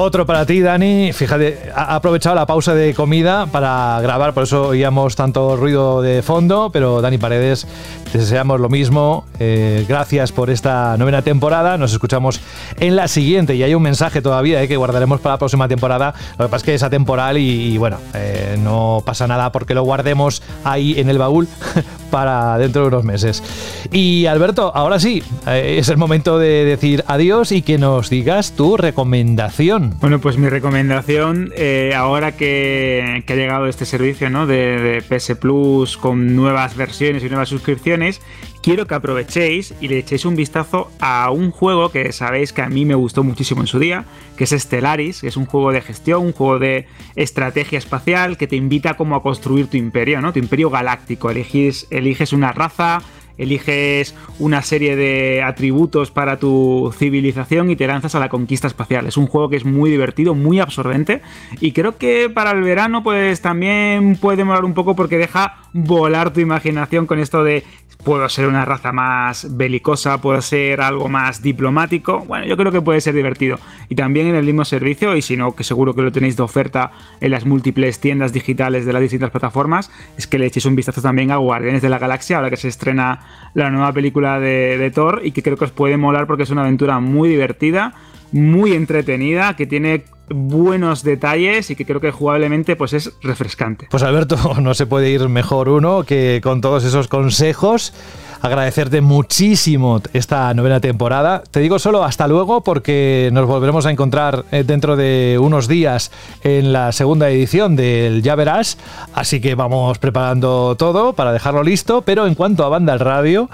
Otro 0.00 0.26
para 0.26 0.46
ti, 0.46 0.60
Dani. 0.60 1.12
Fíjate, 1.12 1.58
ha 1.74 1.96
aprovechado 1.96 2.36
la 2.36 2.46
pausa 2.46 2.72
de 2.72 2.94
comida 2.94 3.46
para 3.46 3.98
grabar, 4.00 4.32
por 4.32 4.44
eso 4.44 4.68
oíamos 4.68 5.16
tanto 5.16 5.56
ruido 5.56 6.02
de 6.02 6.22
fondo, 6.22 6.70
pero 6.72 7.02
Dani 7.02 7.18
Paredes, 7.18 7.66
te 8.12 8.18
deseamos 8.18 8.60
lo 8.60 8.68
mismo. 8.68 9.24
Eh, 9.40 9.84
gracias 9.88 10.30
por 10.30 10.50
esta 10.50 10.96
novena 10.96 11.22
temporada. 11.22 11.76
Nos 11.78 11.92
escuchamos 11.92 12.40
en 12.78 12.94
la 12.94 13.08
siguiente 13.08 13.56
y 13.56 13.64
hay 13.64 13.74
un 13.74 13.82
mensaje 13.82 14.22
todavía 14.22 14.62
eh, 14.62 14.68
que 14.68 14.76
guardaremos 14.76 15.20
para 15.20 15.34
la 15.34 15.38
próxima 15.38 15.66
temporada. 15.66 16.14
Lo 16.38 16.46
que 16.46 16.50
pasa 16.50 16.56
es 16.58 16.62
que 16.62 16.74
es 16.74 16.82
atemporal 16.84 17.36
y, 17.36 17.76
bueno, 17.76 17.98
eh, 18.14 18.56
no 18.62 19.02
pasa 19.04 19.26
nada 19.26 19.50
porque 19.50 19.74
lo 19.74 19.82
guardemos 19.82 20.44
ahí 20.62 20.94
en 20.98 21.10
el 21.10 21.18
baúl 21.18 21.48
para 22.12 22.56
dentro 22.56 22.82
de 22.82 22.88
unos 22.88 23.02
meses. 23.04 23.42
Y 23.90 24.26
Alberto, 24.26 24.70
ahora 24.74 25.00
sí, 25.00 25.24
es 25.46 25.88
el 25.88 25.96
momento 25.96 26.38
de 26.38 26.64
decir 26.64 27.04
adiós 27.08 27.50
y 27.50 27.62
que 27.62 27.78
nos 27.78 28.10
digas 28.10 28.52
tu 28.52 28.76
recomendación. 28.76 29.87
Bueno, 30.00 30.20
pues 30.20 30.38
mi 30.38 30.48
recomendación, 30.48 31.52
eh, 31.56 31.92
ahora 31.96 32.36
que, 32.36 33.24
ha 33.26 33.34
llegado 33.34 33.66
este 33.66 33.84
servicio 33.84 34.30
¿no? 34.30 34.46
de, 34.46 34.78
de 34.78 35.02
PS 35.02 35.34
Plus 35.36 35.96
con 35.96 36.36
nuevas 36.36 36.76
versiones 36.76 37.24
y 37.24 37.28
nuevas 37.28 37.48
suscripciones, 37.48 38.20
quiero 38.62 38.86
que 38.86 38.94
aprovechéis 38.94 39.74
y 39.80 39.88
le 39.88 39.98
echéis 39.98 40.24
un 40.24 40.36
vistazo 40.36 40.90
a 41.00 41.30
un 41.30 41.50
juego 41.50 41.90
que 41.90 42.12
sabéis 42.12 42.52
que 42.52 42.62
a 42.62 42.68
mí 42.68 42.84
me 42.84 42.94
gustó 42.94 43.24
muchísimo 43.24 43.60
en 43.60 43.66
su 43.66 43.78
día, 43.78 44.04
que 44.36 44.44
es 44.44 44.50
Stellaris, 44.50 45.20
que 45.20 45.28
es 45.28 45.36
un 45.36 45.46
juego 45.46 45.72
de 45.72 45.80
gestión, 45.80 46.22
un 46.22 46.32
juego 46.32 46.58
de 46.58 46.86
estrategia 47.16 47.78
espacial 47.78 48.36
que 48.36 48.46
te 48.46 48.56
invita 48.56 48.94
como 48.94 49.16
a 49.16 49.22
construir 49.22 49.68
tu 49.68 49.76
imperio, 49.76 50.20
¿no? 50.20 50.32
Tu 50.32 50.38
imperio 50.38 50.70
galáctico. 50.70 51.30
Eliges, 51.30 51.86
eliges 51.90 52.32
una 52.32 52.52
raza, 52.52 53.00
eliges 53.38 54.14
una 54.38 54.62
serie 54.62 54.96
de 54.96 55.42
atributos 55.42 56.10
para 56.10 56.38
tu 56.38 56.92
civilización 56.96 57.70
y 57.70 57.76
te 57.76 57.86
lanzas 57.86 58.14
a 58.14 58.20
la 58.20 58.28
conquista 58.28 58.66
espacial. 58.66 59.06
Es 59.06 59.16
un 59.16 59.26
juego 59.26 59.48
que 59.48 59.56
es 59.56 59.64
muy 59.64 59.90
divertido, 59.90 60.34
muy 60.34 60.60
absorbente 60.60 61.22
y 61.60 61.72
creo 61.72 61.96
que 61.96 62.28
para 62.28 62.50
el 62.50 62.62
verano 62.62 63.02
pues 63.02 63.40
también 63.40 64.16
puede 64.16 64.44
molar 64.44 64.64
un 64.64 64.74
poco 64.74 64.94
porque 64.94 65.16
deja 65.16 65.56
volar 65.72 66.32
tu 66.32 66.40
imaginación 66.40 67.06
con 67.06 67.18
esto 67.18 67.44
de 67.44 67.64
puedo 68.04 68.28
ser 68.28 68.46
una 68.46 68.64
raza 68.64 68.92
más 68.92 69.56
belicosa, 69.56 70.20
puedo 70.20 70.40
ser 70.40 70.80
algo 70.80 71.08
más 71.08 71.42
diplomático. 71.42 72.20
Bueno, 72.20 72.46
yo 72.46 72.56
creo 72.56 72.72
que 72.72 72.80
puede 72.80 73.00
ser 73.00 73.14
divertido. 73.14 73.58
Y 73.88 73.96
también 73.96 74.28
en 74.28 74.34
el 74.34 74.44
mismo 74.44 74.64
servicio, 74.64 75.16
y 75.16 75.22
si 75.22 75.36
no, 75.36 75.54
que 75.54 75.64
seguro 75.64 75.94
que 75.94 76.02
lo 76.02 76.12
tenéis 76.12 76.36
de 76.36 76.42
oferta 76.42 76.92
en 77.20 77.30
las 77.30 77.44
múltiples 77.44 78.00
tiendas 78.00 78.32
digitales 78.32 78.86
de 78.86 78.92
las 78.92 79.02
distintas 79.02 79.30
plataformas, 79.30 79.90
es 80.16 80.26
que 80.26 80.38
le 80.38 80.46
echéis 80.46 80.66
un 80.66 80.76
vistazo 80.76 81.02
también 81.02 81.30
a 81.30 81.36
Guardianes 81.36 81.82
de 81.82 81.88
la 81.88 81.98
Galaxia, 81.98 82.36
ahora 82.36 82.50
que 82.50 82.56
se 82.56 82.68
estrena 82.68 83.20
la 83.54 83.70
nueva 83.70 83.92
película 83.92 84.40
de, 84.40 84.78
de 84.78 84.90
Thor, 84.90 85.22
y 85.24 85.32
que 85.32 85.42
creo 85.42 85.56
que 85.56 85.64
os 85.64 85.72
puede 85.72 85.96
molar 85.96 86.26
porque 86.26 86.44
es 86.44 86.50
una 86.50 86.62
aventura 86.62 87.00
muy 87.00 87.28
divertida, 87.28 87.94
muy 88.32 88.72
entretenida, 88.72 89.56
que 89.56 89.66
tiene 89.66 90.04
buenos 90.30 91.02
detalles 91.02 91.70
y 91.70 91.76
que 91.76 91.84
creo 91.84 92.00
que 92.00 92.10
jugablemente 92.10 92.76
pues 92.76 92.92
es 92.92 93.12
refrescante. 93.22 93.88
Pues 93.90 94.02
Alberto, 94.02 94.36
no 94.60 94.74
se 94.74 94.86
puede 94.86 95.10
ir 95.10 95.28
mejor 95.28 95.68
uno 95.68 96.04
que 96.04 96.40
con 96.42 96.60
todos 96.60 96.84
esos 96.84 97.08
consejos. 97.08 97.94
Agradecerte 98.40 99.00
muchísimo 99.00 100.00
esta 100.12 100.54
novena 100.54 100.80
temporada. 100.80 101.42
Te 101.50 101.58
digo 101.58 101.78
solo 101.78 102.04
hasta 102.04 102.28
luego 102.28 102.62
porque 102.62 103.30
nos 103.32 103.46
volveremos 103.46 103.84
a 103.86 103.90
encontrar 103.90 104.44
eh, 104.52 104.62
dentro 104.64 104.94
de 104.94 105.38
unos 105.40 105.66
días 105.66 106.12
en 106.44 106.72
la 106.72 106.92
segunda 106.92 107.28
edición 107.30 107.74
del 107.74 108.22
Ya 108.22 108.36
Verás. 108.36 108.78
Así 109.12 109.40
que 109.40 109.56
vamos 109.56 109.98
preparando 109.98 110.76
todo 110.76 111.14
para 111.14 111.32
dejarlo 111.32 111.64
listo. 111.64 112.02
Pero 112.02 112.26
en 112.26 112.36
cuanto 112.36 112.64
a 112.64 112.68
banda 112.68 112.92
al 112.92 113.00
radio, 113.00 113.50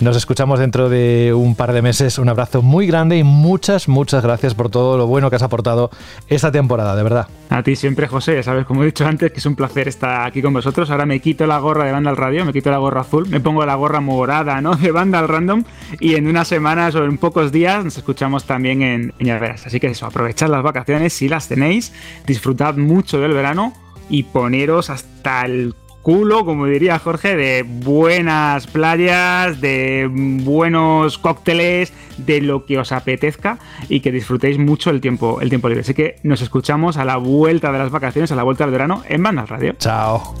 nos 0.00 0.16
escuchamos 0.16 0.58
dentro 0.60 0.88
de 0.88 1.32
un 1.34 1.54
par 1.54 1.72
de 1.72 1.82
meses. 1.82 2.18
Un 2.18 2.28
abrazo 2.28 2.62
muy 2.62 2.86
grande 2.86 3.16
y 3.16 3.24
muchas, 3.24 3.88
muchas 3.88 4.22
gracias 4.22 4.54
por 4.54 4.70
todo 4.70 4.96
lo 4.96 5.06
bueno 5.06 5.30
que 5.30 5.36
has 5.36 5.42
aportado 5.42 5.90
esta 6.28 6.52
temporada, 6.52 6.94
de 6.94 7.02
verdad. 7.02 7.28
A 7.50 7.62
ti 7.62 7.76
siempre, 7.76 8.06
José, 8.06 8.34
ya 8.34 8.42
sabes, 8.42 8.66
como 8.66 8.82
he 8.82 8.86
dicho 8.86 9.06
antes, 9.06 9.32
que 9.32 9.38
es 9.38 9.46
un 9.46 9.56
placer 9.56 9.88
estar 9.88 10.26
aquí 10.26 10.42
con 10.42 10.52
vosotros. 10.52 10.90
Ahora 10.90 11.06
me 11.06 11.20
quito 11.20 11.46
la 11.46 11.58
gorra 11.58 11.84
de 11.84 11.92
banda 11.92 12.10
al 12.10 12.16
radio, 12.16 12.44
me 12.44 12.52
quito 12.52 12.70
la 12.70 12.78
gorra 12.78 13.00
azul, 13.00 13.28
me 13.28 13.40
pongo 13.40 13.64
la 13.66 13.74
gorra 13.74 14.00
morada, 14.00 14.60
¿no? 14.60 14.76
De 14.76 14.92
banda 14.92 15.18
al 15.18 15.28
random. 15.28 15.64
Y 16.00 16.14
en 16.14 16.26
unas 16.26 16.48
semanas 16.48 16.94
o 16.94 17.04
en 17.04 17.18
pocos 17.18 17.50
días 17.50 17.84
nos 17.84 17.96
escuchamos 17.96 18.44
también 18.44 18.82
en, 18.82 19.14
en. 19.18 19.30
Así 19.30 19.80
que 19.80 19.88
eso, 19.88 20.06
aprovechad 20.06 20.48
las 20.48 20.62
vacaciones 20.62 21.12
si 21.12 21.28
las 21.28 21.48
tenéis, 21.48 21.92
disfrutad 22.26 22.76
mucho 22.76 23.20
del 23.20 23.32
verano 23.32 23.72
y 24.10 24.22
poneros 24.24 24.90
hasta 24.90 25.44
el 25.44 25.74
culo, 26.08 26.46
como 26.46 26.64
diría 26.64 26.98
Jorge, 26.98 27.36
de 27.36 27.66
buenas 27.68 28.66
playas, 28.66 29.60
de 29.60 30.08
buenos 30.10 31.18
cócteles, 31.18 31.92
de 32.16 32.40
lo 32.40 32.64
que 32.64 32.78
os 32.78 32.92
apetezca 32.92 33.58
y 33.90 34.00
que 34.00 34.10
disfrutéis 34.10 34.56
mucho 34.56 34.88
el 34.88 35.02
tiempo, 35.02 35.42
el 35.42 35.50
tiempo 35.50 35.68
libre. 35.68 35.82
Así 35.82 35.92
que 35.92 36.16
nos 36.22 36.40
escuchamos 36.40 36.96
a 36.96 37.04
la 37.04 37.18
vuelta 37.18 37.70
de 37.72 37.78
las 37.78 37.90
vacaciones, 37.90 38.32
a 38.32 38.36
la 38.36 38.42
vuelta 38.42 38.64
del 38.64 38.72
verano 38.72 39.02
en 39.06 39.22
Banda 39.22 39.42
al 39.42 39.48
Radio. 39.48 39.74
Chao. 39.78 40.34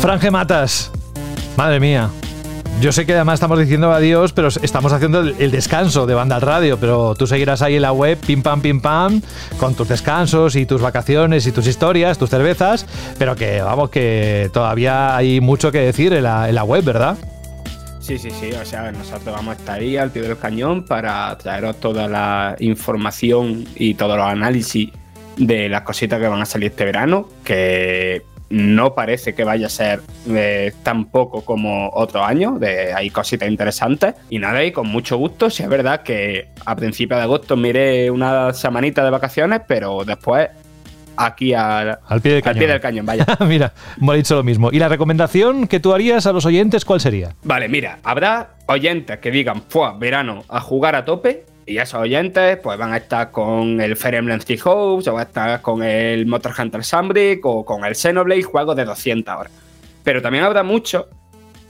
Franje 0.00 0.30
Matas. 0.30 0.90
Madre 1.58 1.80
mía. 1.80 2.08
Yo 2.80 2.92
sé 2.92 3.06
que 3.06 3.14
además 3.14 3.34
estamos 3.34 3.58
diciendo 3.58 3.90
adiós, 3.90 4.32
pero 4.32 4.48
estamos 4.48 4.92
haciendo 4.92 5.20
el, 5.20 5.50
descanso 5.50 6.06
de 6.06 6.14
banda 6.14 6.36
al 6.36 6.42
radio, 6.42 6.78
pero 6.78 7.14
tú 7.14 7.26
seguirás 7.26 7.62
ahí 7.62 7.76
en 7.76 7.82
la 7.82 7.92
web, 7.92 8.18
pim 8.18 8.42
pam, 8.42 8.60
pim 8.60 8.80
pam, 8.80 9.22
con 9.58 9.74
tus 9.74 9.88
descansos 9.88 10.56
y 10.56 10.66
tus 10.66 10.82
vacaciones 10.82 11.46
y 11.46 11.52
tus 11.52 11.66
historias, 11.66 12.18
tus 12.18 12.28
cervezas, 12.28 12.86
pero 13.18 13.34
que 13.34 13.62
vamos, 13.62 13.88
que 13.88 14.50
todavía 14.52 15.16
hay 15.16 15.40
mucho 15.40 15.72
que 15.72 15.80
decir 15.80 16.12
en 16.12 16.24
la, 16.24 16.50
en 16.50 16.54
la 16.54 16.64
web, 16.64 16.84
¿verdad? 16.84 17.16
Sí, 17.98 18.18
sí, 18.18 18.30
sí. 18.30 18.52
O 18.52 18.64
sea, 18.64 18.92
nosotros 18.92 19.34
vamos 19.34 19.56
a 19.56 19.58
estar 19.58 19.80
ahí 19.80 19.96
al 19.96 20.10
pie 20.10 20.22
del 20.22 20.38
cañón 20.38 20.84
para 20.84 21.36
traeros 21.38 21.80
toda 21.80 22.06
la 22.06 22.56
información 22.60 23.64
y 23.74 23.94
todos 23.94 24.16
los 24.18 24.26
análisis 24.26 24.90
de 25.36 25.68
las 25.68 25.82
cositas 25.82 26.20
que 26.20 26.28
van 26.28 26.42
a 26.42 26.46
salir 26.46 26.70
este 26.70 26.84
verano, 26.84 27.28
que 27.42 28.22
no 28.48 28.94
parece 28.94 29.34
que 29.34 29.44
vaya 29.44 29.66
a 29.66 29.70
ser 29.70 30.00
eh, 30.28 30.72
tan 30.82 31.06
poco 31.06 31.44
como 31.44 31.90
otros 31.90 32.24
años, 32.24 32.60
de, 32.60 32.92
hay 32.92 33.10
cositas 33.10 33.48
interesantes. 33.48 34.14
Y 34.30 34.38
nada, 34.38 34.64
y 34.64 34.72
con 34.72 34.88
mucho 34.88 35.16
gusto, 35.16 35.50
si 35.50 35.62
es 35.62 35.68
verdad 35.68 36.02
que 36.02 36.48
a 36.64 36.76
principios 36.76 37.18
de 37.18 37.24
agosto 37.24 37.56
miré 37.56 38.10
una 38.10 38.52
semanita 38.52 39.04
de 39.04 39.10
vacaciones, 39.10 39.62
pero 39.66 40.04
después 40.04 40.48
aquí 41.16 41.54
al, 41.54 41.98
Al 42.06 42.20
pie 42.20 42.34
del 42.34 42.42
cañón. 42.42 42.66
del 42.68 42.80
cañón, 42.80 43.06
vaya. 43.06 43.26
Mira, 43.46 43.72
me 44.00 44.12
ha 44.12 44.16
dicho 44.16 44.34
lo 44.34 44.44
mismo. 44.44 44.70
¿Y 44.72 44.78
la 44.78 44.88
recomendación 44.88 45.66
que 45.66 45.80
tú 45.80 45.92
harías 45.92 46.26
a 46.26 46.32
los 46.32 46.44
oyentes 46.46 46.84
cuál 46.84 47.00
sería? 47.00 47.34
Vale, 47.42 47.68
mira, 47.68 47.98
habrá 48.04 48.50
oyentes 48.66 49.18
que 49.18 49.30
digan, 49.30 49.62
¡fua! 49.68 49.96
Verano 49.98 50.44
a 50.48 50.60
jugar 50.60 50.94
a 50.94 51.04
tope. 51.04 51.44
Y 51.68 51.78
esos 51.78 52.00
oyentes, 52.00 52.58
pues 52.58 52.78
van 52.78 52.92
a 52.92 52.98
estar 52.98 53.32
con 53.32 53.80
el 53.80 53.96
Fire 53.96 54.14
Emblem 54.14 54.38
Three 54.38 54.60
Hopes, 54.64 55.08
o 55.08 55.14
van 55.14 55.20
a 55.20 55.26
estar 55.26 55.62
con 55.62 55.82
el 55.82 56.24
Motor 56.24 56.52
Hunter 56.56 56.84
Sunbreak, 56.84 57.44
o 57.44 57.64
con 57.64 57.84
el 57.84 57.96
Xenoblade, 57.96 58.44
juegos 58.44 58.76
de 58.76 58.84
200 58.84 59.34
horas. 59.34 59.52
Pero 60.04 60.22
también 60.22 60.44
habrá 60.44 60.62
muchos 60.62 61.06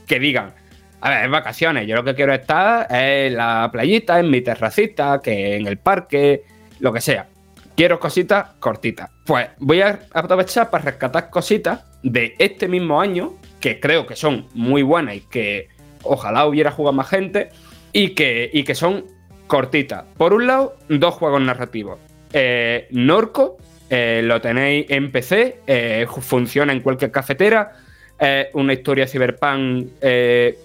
que 0.05 0.19
digan, 0.19 0.53
a 1.01 1.09
ver, 1.09 1.25
es 1.25 1.31
vacaciones, 1.31 1.87
yo 1.87 1.95
lo 1.95 2.03
que 2.03 2.13
quiero 2.13 2.31
estar 2.31 2.85
es 2.91 3.31
en 3.31 3.37
la 3.37 3.69
playita, 3.71 4.19
en 4.19 4.29
mi 4.29 4.41
terracita, 4.41 5.19
que 5.19 5.55
en 5.55 5.65
el 5.65 5.77
parque, 5.77 6.43
lo 6.79 6.93
que 6.93 7.01
sea. 7.01 7.27
Quiero 7.75 7.99
cositas 7.99 8.49
cortitas. 8.59 9.09
Pues 9.25 9.49
voy 9.57 9.81
a 9.81 9.99
aprovechar 10.13 10.69
para 10.69 10.85
rescatar 10.85 11.31
cositas 11.31 11.83
de 12.03 12.35
este 12.37 12.67
mismo 12.67 13.01
año, 13.01 13.33
que 13.59 13.79
creo 13.79 14.05
que 14.05 14.15
son 14.15 14.47
muy 14.53 14.83
buenas 14.83 15.15
y 15.15 15.21
que 15.21 15.69
ojalá 16.03 16.45
hubiera 16.45 16.69
jugado 16.69 16.93
más 16.93 17.09
gente, 17.09 17.49
y 17.93 18.09
que, 18.09 18.51
y 18.53 18.63
que 18.63 18.75
son 18.75 19.16
cortitas. 19.47 20.05
Por 20.17 20.33
un 20.33 20.47
lado, 20.47 20.75
dos 20.89 21.13
juegos 21.15 21.41
narrativos. 21.41 21.99
Eh, 22.33 22.87
Norco, 22.91 23.57
eh, 23.89 24.21
lo 24.23 24.39
tenéis 24.41 24.85
en 24.89 25.11
PC, 25.11 25.61
eh, 25.65 26.05
funciona 26.21 26.73
en 26.73 26.81
cualquier 26.81 27.11
cafetera. 27.11 27.71
Es 28.19 28.47
una 28.53 28.73
historia 28.73 29.05
cyberpunk 29.07 29.89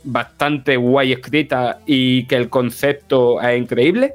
bastante 0.04 0.76
guay 0.76 1.12
escrita 1.12 1.80
y 1.84 2.26
que 2.26 2.36
el 2.36 2.48
concepto 2.48 3.40
es 3.42 3.58
increíble. 3.58 4.14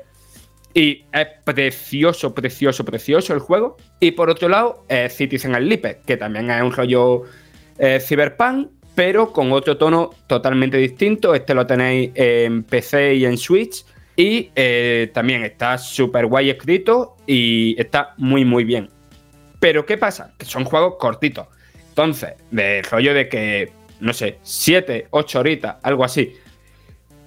Y 0.73 1.05
es 1.11 1.27
precioso, 1.43 2.33
precioso, 2.33 2.83
precioso 2.83 3.33
el 3.33 3.39
juego. 3.39 3.77
Y 3.99 4.11
por 4.11 4.31
otro 4.31 4.49
lado, 4.49 4.85
Citizen 5.09 5.53
Sleeper, 5.53 5.99
que 6.03 6.17
también 6.17 6.49
es 6.49 6.63
un 6.63 6.71
rollo 6.71 7.23
cyberpunk 7.77 8.69
pero 8.97 9.31
con 9.31 9.51
otro 9.51 9.77
tono 9.77 10.09
totalmente 10.25 10.77
distinto. 10.77 11.35
Este 11.35 11.53
lo 11.53 11.67
tenéis 11.67 12.09
en 12.15 12.63
PC 12.63 13.13
y 13.13 13.25
en 13.25 13.37
Switch. 13.37 13.85
Y 14.17 14.49
eh, 14.55 15.11
también 15.13 15.43
está 15.43 15.77
súper 15.77 16.25
guay 16.25 16.49
escrito 16.49 17.15
y 17.27 17.79
está 17.79 18.15
muy, 18.17 18.43
muy 18.43 18.63
bien. 18.63 18.89
Pero 19.59 19.85
¿qué 19.85 19.97
pasa? 19.97 20.33
Que 20.37 20.45
son 20.45 20.65
juegos 20.65 20.95
cortitos. 20.99 21.47
Entonces, 21.89 22.33
del 22.49 22.83
rollo 22.83 23.13
de 23.13 23.29
que, 23.29 23.71
no 23.99 24.13
sé, 24.13 24.39
7, 24.41 25.07
8 25.11 25.39
horitas, 25.39 25.75
algo 25.83 26.03
así. 26.03 26.35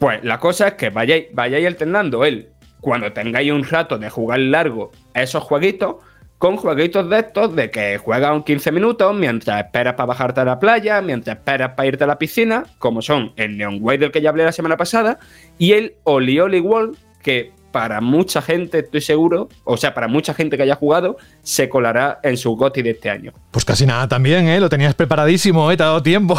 Pues 0.00 0.22
la 0.24 0.38
cosa 0.38 0.68
es 0.68 0.74
que 0.74 0.90
vayáis, 0.90 1.26
vayáis 1.32 1.66
alternando 1.66 2.24
él 2.24 2.48
cuando 2.80 3.12
tengáis 3.12 3.52
un 3.52 3.64
rato 3.64 3.96
de 3.98 4.10
jugar 4.10 4.40
largo 4.40 4.90
a 5.14 5.22
esos 5.22 5.44
jueguitos 5.44 5.96
con 6.40 6.56
jueguitos 6.56 7.10
de 7.10 7.18
estos 7.18 7.54
de 7.54 7.70
que 7.70 7.98
juegas 7.98 8.32
un 8.32 8.42
15 8.42 8.72
minutos 8.72 9.14
mientras 9.14 9.62
esperas 9.62 9.92
para 9.92 10.06
bajarte 10.06 10.40
a 10.40 10.46
la 10.46 10.58
playa, 10.58 11.02
mientras 11.02 11.36
esperas 11.36 11.74
para 11.74 11.86
irte 11.86 12.04
a 12.04 12.06
la 12.06 12.18
piscina, 12.18 12.64
como 12.78 13.02
son 13.02 13.34
el 13.36 13.58
Neon 13.58 13.76
White 13.78 14.00
del 14.00 14.10
que 14.10 14.22
ya 14.22 14.30
hablé 14.30 14.44
la 14.44 14.52
semana 14.52 14.78
pasada 14.78 15.18
y 15.58 15.72
el 15.72 15.96
Oli 16.04 16.40
Oli 16.40 16.60
World, 16.60 16.96
que 17.22 17.52
para 17.72 18.00
mucha 18.00 18.42
gente, 18.42 18.80
estoy 18.80 19.00
seguro, 19.00 19.48
o 19.64 19.76
sea, 19.76 19.94
para 19.94 20.08
mucha 20.08 20.34
gente 20.34 20.56
que 20.56 20.62
haya 20.64 20.76
jugado, 20.76 21.16
se 21.42 21.68
colará 21.68 22.20
en 22.22 22.36
su 22.36 22.56
GOTI 22.56 22.82
de 22.82 22.90
este 22.90 23.10
año. 23.10 23.32
Pues 23.50 23.64
casi 23.64 23.86
nada 23.86 24.08
también, 24.08 24.48
¿eh? 24.48 24.60
Lo 24.60 24.68
tenías 24.68 24.94
preparadísimo, 24.94 25.70
¿eh? 25.70 25.76
Te 25.76 25.82
ha 25.82 25.86
dado 25.86 26.02
tiempo. 26.02 26.38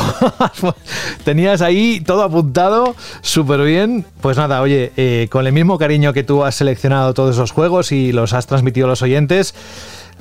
tenías 1.23 1.61
ahí 1.61 2.01
todo 2.01 2.23
apuntado 2.23 2.95
súper 3.21 3.61
bien. 3.61 4.05
Pues 4.21 4.37
nada, 4.37 4.61
oye, 4.61 4.91
eh, 4.97 5.27
con 5.31 5.45
el 5.47 5.53
mismo 5.53 5.77
cariño 5.77 6.13
que 6.13 6.23
tú 6.23 6.43
has 6.43 6.55
seleccionado 6.55 7.13
todos 7.13 7.35
esos 7.35 7.51
juegos 7.51 7.91
y 7.91 8.11
los 8.11 8.33
has 8.33 8.47
transmitido 8.47 8.87
a 8.87 8.89
los 8.89 9.01
oyentes, 9.01 9.55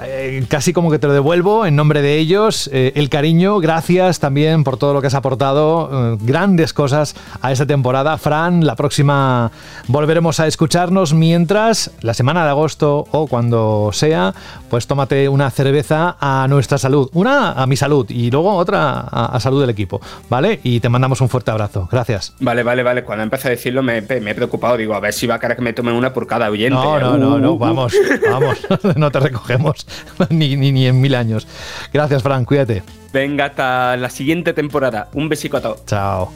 eh, 0.02 0.44
casi 0.48 0.72
como 0.72 0.90
que 0.90 0.98
te 0.98 1.06
lo 1.06 1.12
devuelvo 1.12 1.66
en 1.66 1.76
nombre 1.76 2.02
de 2.02 2.16
ellos. 2.18 2.70
Eh, 2.72 2.92
el 2.94 3.08
cariño, 3.08 3.58
gracias 3.58 4.18
también 4.18 4.64
por 4.64 4.76
todo 4.76 4.94
lo 4.94 5.00
que 5.00 5.08
has 5.08 5.14
aportado. 5.14 6.14
eh, 6.14 6.18
grandes 6.20 6.72
cosas 6.72 7.14
a 7.40 7.52
esta 7.52 7.66
temporada. 7.66 8.16
Fran, 8.18 8.64
la 8.66 8.76
próxima 8.76 9.50
volveremos 9.88 10.40
a 10.40 10.46
escucharnos 10.46 11.12
mientras, 11.14 11.90
la 12.00 12.14
semana 12.14 12.44
de 12.44 12.50
agosto 12.50 13.06
o 13.10 13.26
cuando 13.26 13.90
sea, 13.92 14.34
pues 14.68 14.86
tómate 14.86 15.28
una 15.28 15.50
cerveza 15.50 16.16
a 16.20 16.46
nuestra 16.48 16.78
salud. 16.78 17.08
Una 17.12 17.52
a 17.52 17.66
mi 17.66 17.76
salud 17.76 18.06
y 18.08 18.30
luego 18.30 18.54
otra 18.54 19.00
a, 19.00 19.26
a 19.26 19.40
salud 19.40 19.60
del 19.60 19.70
equipo. 19.70 20.00
¿Vale? 20.28 20.60
Y 20.62 20.80
te 20.80 20.88
mandamos 20.88 21.20
un 21.20 21.28
fuerte 21.28 21.50
abrazo. 21.50 21.88
Gracias. 21.90 22.34
Vale, 22.40 22.62
vale, 22.62 22.82
vale. 22.82 23.04
Cuando 23.04 23.22
empecé 23.24 23.48
a 23.48 23.50
decirlo 23.50 23.82
me, 23.82 24.00
me 24.00 24.30
he 24.30 24.34
preocupado. 24.34 24.76
Digo, 24.76 24.94
a 24.94 25.00
ver 25.00 25.12
si 25.12 25.26
va 25.26 25.36
a 25.36 25.38
querer 25.38 25.56
que 25.56 25.62
me 25.62 25.72
tome 25.72 25.92
una 25.92 26.12
por 26.12 26.26
cada 26.26 26.50
oyente. 26.50 26.70
No, 26.70 26.98
no, 26.98 27.16
no, 27.16 27.38
no, 27.38 27.52
uh. 27.52 27.58
vamos, 27.58 27.94
vamos, 28.30 28.58
no 28.96 29.10
te 29.10 29.20
recogemos 29.20 29.79
ni, 30.30 30.56
ni, 30.56 30.72
ni 30.72 30.86
en 30.86 31.00
mil 31.00 31.14
años. 31.14 31.46
Gracias, 31.92 32.22
Fran, 32.22 32.44
cuídate. 32.44 32.82
Venga, 33.12 33.46
hasta 33.46 33.96
la 33.96 34.10
siguiente 34.10 34.52
temporada. 34.52 35.08
Un 35.14 35.28
besico 35.28 35.56
a 35.56 35.60
todos. 35.60 35.84
Chao. 35.86 36.32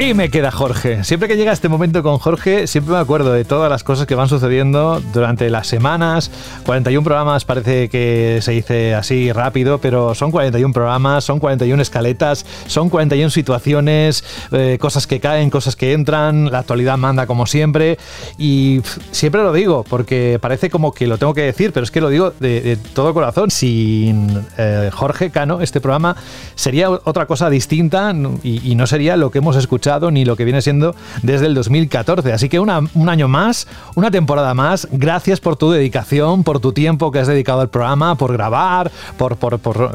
Y 0.00 0.14
me 0.14 0.30
queda 0.30 0.50
Jorge. 0.50 1.04
Siempre 1.04 1.28
que 1.28 1.36
llega 1.36 1.52
este 1.52 1.68
momento 1.68 2.02
con 2.02 2.16
Jorge, 2.16 2.66
siempre 2.66 2.94
me 2.94 3.00
acuerdo 3.00 3.34
de 3.34 3.44
todas 3.44 3.68
las 3.68 3.84
cosas 3.84 4.06
que 4.06 4.14
van 4.14 4.30
sucediendo 4.30 4.98
durante 5.12 5.50
las 5.50 5.66
semanas. 5.66 6.30
41 6.64 7.04
programas 7.04 7.44
parece 7.44 7.90
que 7.90 8.38
se 8.40 8.52
dice 8.52 8.94
así 8.94 9.30
rápido, 9.30 9.76
pero 9.76 10.14
son 10.14 10.30
41 10.30 10.72
programas, 10.72 11.24
son 11.24 11.38
41 11.38 11.82
escaletas, 11.82 12.46
son 12.66 12.88
41 12.88 13.28
situaciones, 13.28 14.24
eh, 14.52 14.78
cosas 14.80 15.06
que 15.06 15.20
caen, 15.20 15.50
cosas 15.50 15.76
que 15.76 15.92
entran, 15.92 16.50
la 16.50 16.60
actualidad 16.60 16.96
manda 16.96 17.26
como 17.26 17.44
siempre. 17.44 17.98
Y 18.38 18.80
siempre 19.10 19.42
lo 19.42 19.52
digo, 19.52 19.84
porque 19.86 20.38
parece 20.40 20.70
como 20.70 20.92
que 20.92 21.06
lo 21.06 21.18
tengo 21.18 21.34
que 21.34 21.42
decir, 21.42 21.74
pero 21.74 21.84
es 21.84 21.90
que 21.90 22.00
lo 22.00 22.08
digo 22.08 22.32
de, 22.40 22.78
todo 22.94 23.12
corazón. 23.12 23.50
Sin 23.50 24.30
eh, 24.56 24.88
Jorge 24.94 25.28
Cano, 25.28 25.60
este 25.60 25.78
programa 25.82 26.16
sería 26.54 26.88
otra 26.88 27.26
cosa 27.26 27.50
distinta 27.50 28.14
y 28.42 28.74
no 28.76 28.86
sería 28.86 29.18
lo 29.18 29.30
que 29.30 29.38
hemos 29.38 29.56
escuchado 29.56 29.89
ni 30.10 30.24
lo 30.24 30.36
que 30.36 30.44
viene 30.44 30.62
siendo 30.62 30.94
desde 31.22 31.46
el 31.46 31.54
2014. 31.54 32.32
Así 32.32 32.48
que 32.48 32.60
un 32.60 32.70
año 32.70 33.28
más, 33.28 33.66
una 33.96 34.10
temporada 34.10 34.54
más. 34.54 34.86
Gracias 34.92 35.40
por 35.40 35.56
tu 35.56 35.70
dedicación, 35.70 36.44
por 36.44 36.60
tu 36.60 36.72
tiempo 36.72 37.10
que 37.10 37.18
has 37.18 37.26
dedicado 37.26 37.60
al 37.60 37.70
programa, 37.70 38.14
por 38.14 38.32
grabar, 38.32 38.90
por, 39.16 39.36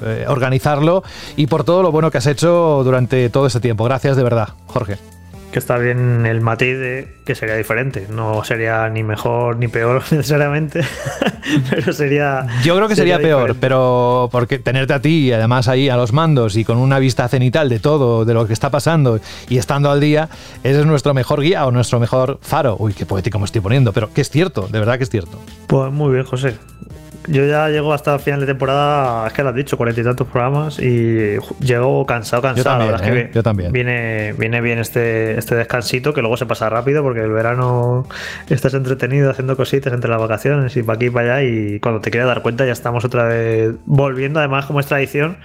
eh, 0.02 0.26
organizarlo 0.28 1.04
y 1.38 1.48
por 1.48 1.64
todo 1.64 1.82
lo 1.82 1.92
bueno 1.92 2.12
que 2.12 2.18
has 2.18 2.28
hecho 2.28 2.82
durante 2.84 3.30
todo 3.30 3.48
ese 3.48 3.60
tiempo. 3.60 3.86
Gracias 3.86 4.18
de 4.18 4.24
verdad, 4.24 4.50
Jorge. 4.68 5.15
Que 5.56 5.60
está 5.60 5.78
bien 5.78 6.26
el 6.26 6.42
matiz 6.42 6.78
de 6.78 7.16
que 7.24 7.34
sería 7.34 7.56
diferente. 7.56 8.08
No 8.10 8.44
sería 8.44 8.90
ni 8.90 9.04
mejor 9.04 9.56
ni 9.56 9.70
peor 9.70 10.04
necesariamente, 10.12 10.82
pero 11.70 11.94
sería. 11.94 12.46
Yo 12.62 12.76
creo 12.76 12.90
que 12.90 12.96
sería, 12.98 13.20
peor, 13.20 13.56
pero 13.58 14.28
porque 14.34 14.60
tenerte 14.60 14.94
a 14.94 15.00
ti 15.00 15.28
y 15.28 15.32
además 15.32 15.70
ahí 15.70 15.88
a 15.88 15.96
los 15.96 16.12
mandos 16.12 16.58
y 16.58 16.66
con 16.66 16.78
una 16.78 17.00
vista 17.00 17.26
cenital 17.30 17.70
de 17.70 17.80
todo, 17.80 18.26
de 18.26 18.34
lo 18.34 18.46
que 18.48 18.52
está 18.52 18.70
pasando 18.70 19.22
y 19.48 19.58
estando 19.58 19.90
al 19.90 20.02
día, 20.02 20.28
ese 20.62 20.82
es 20.82 20.86
nuestro 20.86 21.14
mejor 21.14 21.40
guía 21.40 21.66
o 21.66 21.72
nuestro 21.72 22.02
mejor 22.02 22.38
faro. 22.42 22.76
Uy, 22.78 22.92
qué 22.94 23.06
poético 23.06 23.40
me 23.40 23.46
estoy 23.46 23.62
poniendo, 23.62 23.94
pero 23.94 24.12
que 24.12 24.20
es 24.20 24.30
cierto, 24.30 24.68
de 24.68 24.78
verdad 24.78 24.98
que 24.98 25.06
es 25.06 25.10
cierto. 25.10 25.40
Pues 25.68 25.90
muy 25.90 26.12
bien, 26.12 26.26
José. 26.26 26.58
Yo 27.28 27.46
ya 27.46 27.70
llego 27.70 27.94
hasta 27.94 28.14
el 28.14 28.20
final 28.20 28.40
de 28.40 28.46
temporada, 28.46 29.28
es 29.28 29.34
que 29.34 29.44
lo 29.44 29.50
has 29.50 29.56
dicho, 29.56 29.78
cuarenta 29.78 30.02
y 30.02 30.04
tantos 30.04 30.28
programas 30.28 30.80
y 30.80 31.38
llego 31.60 32.06
cansado, 32.06 32.42
cansado. 32.42 32.78
también, 32.78 32.92
la 32.92 32.98
verdad 32.98 33.08
es 33.08 33.14
que 33.14 33.20
¿eh? 33.22 33.32
Yo 33.34 33.44
también. 33.44 33.72
Viene, 33.72 34.34
viene 34.38 34.62
bien 34.62 34.80
este, 34.80 35.38
este 35.38 35.56
descansito, 35.56 36.14
que 36.14 36.22
luego 36.22 36.38
se 36.38 36.46
pasa 36.46 36.70
rápido 36.70 37.04
porque 37.04 37.22
el 37.22 37.32
verano 37.32 38.08
estás 38.50 38.74
entretenido 38.74 39.32
haciendo 39.32 39.56
cositas 39.58 39.94
entre 39.94 40.10
las 40.10 40.20
vacaciones 40.20 40.76
y 40.78 40.84
para 40.84 40.96
aquí 40.98 41.06
y 41.08 41.10
para 41.10 41.36
allá 41.38 41.44
y 41.50 41.80
cuando 41.80 42.02
te 42.02 42.12
quieres 42.12 42.28
dar 42.28 42.42
cuenta 42.42 42.66
ya 42.66 42.74
estamos 42.74 43.06
otra 43.06 43.24
vez 43.26 43.72
volviendo, 43.86 44.40
además 44.40 44.66
como 44.66 44.80
es 44.80 44.86
tradición, 44.86 45.38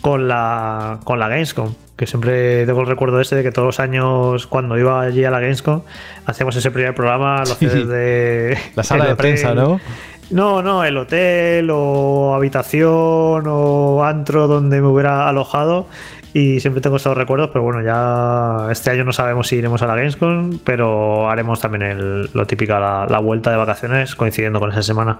con 0.00 0.28
la, 0.28 0.98
con 1.04 1.18
la 1.18 1.28
Gamescom. 1.28 1.74
Que 1.96 2.06
siempre 2.06 2.66
tengo 2.66 2.80
el 2.80 2.86
recuerdo 2.88 3.20
ese 3.20 3.36
de 3.36 3.42
que 3.44 3.52
todos 3.52 3.66
los 3.66 3.78
años, 3.80 4.48
cuando 4.48 4.76
iba 4.76 5.00
allí 5.02 5.24
a 5.24 5.30
la 5.30 5.38
Gamescom, 5.38 5.82
hacíamos 6.26 6.56
ese 6.56 6.70
primer 6.72 6.94
programa, 6.94 7.40
lo 7.40 7.54
Sí. 7.54 7.66
desde 7.66 8.58
La 8.74 8.82
sala 8.82 9.04
de 9.06 9.14
prensa, 9.14 9.54
¿no? 9.54 9.80
No, 10.32 10.62
no, 10.62 10.84
el 10.84 10.96
hotel 10.96 11.68
o 11.70 12.34
habitación 12.34 13.44
o 13.46 14.04
antro 14.04 14.48
donde 14.48 14.80
me 14.80 14.88
hubiera 14.88 15.28
alojado 15.28 15.86
y 16.34 16.60
siempre 16.60 16.80
tengo 16.80 16.96
esos 16.96 17.16
recuerdos, 17.16 17.50
pero 17.52 17.62
bueno, 17.62 17.82
ya 17.82 18.70
este 18.70 18.90
año 18.90 19.04
no 19.04 19.12
sabemos 19.12 19.48
si 19.48 19.56
iremos 19.56 19.82
a 19.82 19.86
la 19.86 19.94
Gamescom, 19.96 20.58
pero 20.64 21.28
haremos 21.30 21.60
también 21.60 21.82
el- 21.82 22.30
lo 22.32 22.46
típico, 22.46 22.72
la, 22.72 23.06
la 23.08 23.18
vuelta 23.18 23.50
de 23.50 23.56
vacaciones 23.56 24.14
coincidiendo 24.14 24.58
con 24.60 24.70
esa 24.70 24.82
semana. 24.82 25.18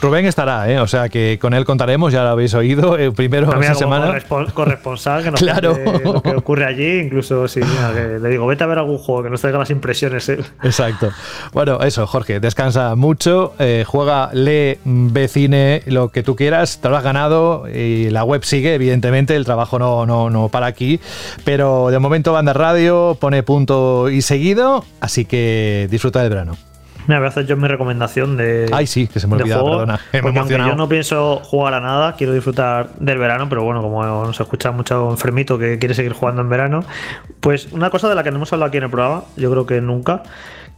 Rubén 0.00 0.26
estará, 0.26 0.70
¿eh? 0.70 0.78
o 0.78 0.86
sea 0.86 1.08
que 1.08 1.38
con 1.40 1.54
él 1.54 1.64
contaremos, 1.64 2.12
ya 2.12 2.22
lo 2.22 2.30
habéis 2.30 2.54
oído, 2.54 2.96
eh, 2.98 3.10
primero 3.12 3.48
También 3.48 3.72
esa 3.72 3.80
semana. 3.80 4.06
correspo- 4.06 4.52
corresponsal 4.52 5.22
que 5.24 5.30
nos 5.32 5.40
Claro. 5.52 5.76
lo 6.04 6.22
que 6.22 6.30
ocurre 6.30 6.64
allí, 6.66 7.00
incluso 7.00 7.48
si 7.48 7.60
mira, 7.60 7.92
que 7.94 8.18
le 8.20 8.28
digo, 8.28 8.46
vete 8.46 8.64
a 8.64 8.66
ver 8.68 8.78
algún 8.78 8.98
juego, 8.98 9.24
que 9.24 9.30
nos 9.30 9.40
traiga 9.40 9.58
las 9.58 9.70
impresiones 9.70 10.28
él. 10.28 10.44
Exacto. 10.62 11.10
Bueno, 11.52 11.80
eso, 11.80 12.06
Jorge, 12.06 12.38
descansa 12.40 12.94
mucho, 12.94 13.54
eh, 13.58 13.84
juega, 13.86 14.30
lee, 14.32 14.78
mm, 14.84 15.12
ve 15.12 15.28
cine, 15.28 15.82
lo 15.86 16.08
que 16.10 16.22
tú 16.22 16.36
quieras, 16.36 16.80
te 16.80 16.88
lo 16.88 16.96
has 16.96 17.04
ganado 17.04 17.64
y 17.68 18.10
la 18.10 18.24
web 18.24 18.44
sigue, 18.44 18.74
evidentemente, 18.74 19.34
el 19.36 19.44
trabajo 19.44 19.78
no, 19.78 20.06
no, 20.06 20.30
no 20.30 20.48
para 20.52 20.66
aquí, 20.66 21.00
pero 21.44 21.88
de 21.90 21.98
momento 21.98 22.32
Banda 22.32 22.52
Radio 22.52 23.16
pone 23.18 23.42
punto 23.42 24.08
y 24.08 24.22
seguido, 24.22 24.84
así 25.00 25.24
que 25.24 25.88
disfruta 25.90 26.20
del 26.20 26.30
verano. 26.30 26.56
Mira, 27.06 27.18
voy 27.18 27.26
a 27.26 27.28
hacer 27.30 27.46
yo 27.46 27.56
mi 27.56 27.66
recomendación 27.66 28.36
de. 28.36 28.70
Ay, 28.72 28.86
sí, 28.86 29.08
que 29.08 29.18
se 29.18 29.26
me 29.26 29.34
olvidaba, 29.34 29.62
juego, 29.62 29.78
perdona, 29.78 30.00
me 30.12 30.22
porque 30.22 30.38
aunque 30.38 30.56
yo 30.56 30.76
no 30.76 30.88
pienso 30.88 31.40
jugar 31.42 31.74
a 31.74 31.80
nada, 31.80 32.14
quiero 32.14 32.32
disfrutar 32.32 32.90
del 33.00 33.18
verano, 33.18 33.48
pero 33.48 33.64
bueno, 33.64 33.82
como 33.82 34.04
nos 34.04 34.38
escucha 34.38 34.70
mucho 34.70 35.10
enfermito 35.10 35.58
que 35.58 35.78
quiere 35.78 35.94
seguir 35.94 36.12
jugando 36.12 36.42
en 36.42 36.48
verano, 36.48 36.84
pues 37.40 37.72
una 37.72 37.90
cosa 37.90 38.08
de 38.08 38.14
la 38.14 38.22
que 38.22 38.30
no 38.30 38.36
hemos 38.36 38.52
hablado 38.52 38.68
aquí 38.68 38.76
en 38.76 38.84
el 38.84 38.90
programa, 38.90 39.24
yo 39.36 39.50
creo 39.50 39.66
que 39.66 39.80
nunca, 39.80 40.22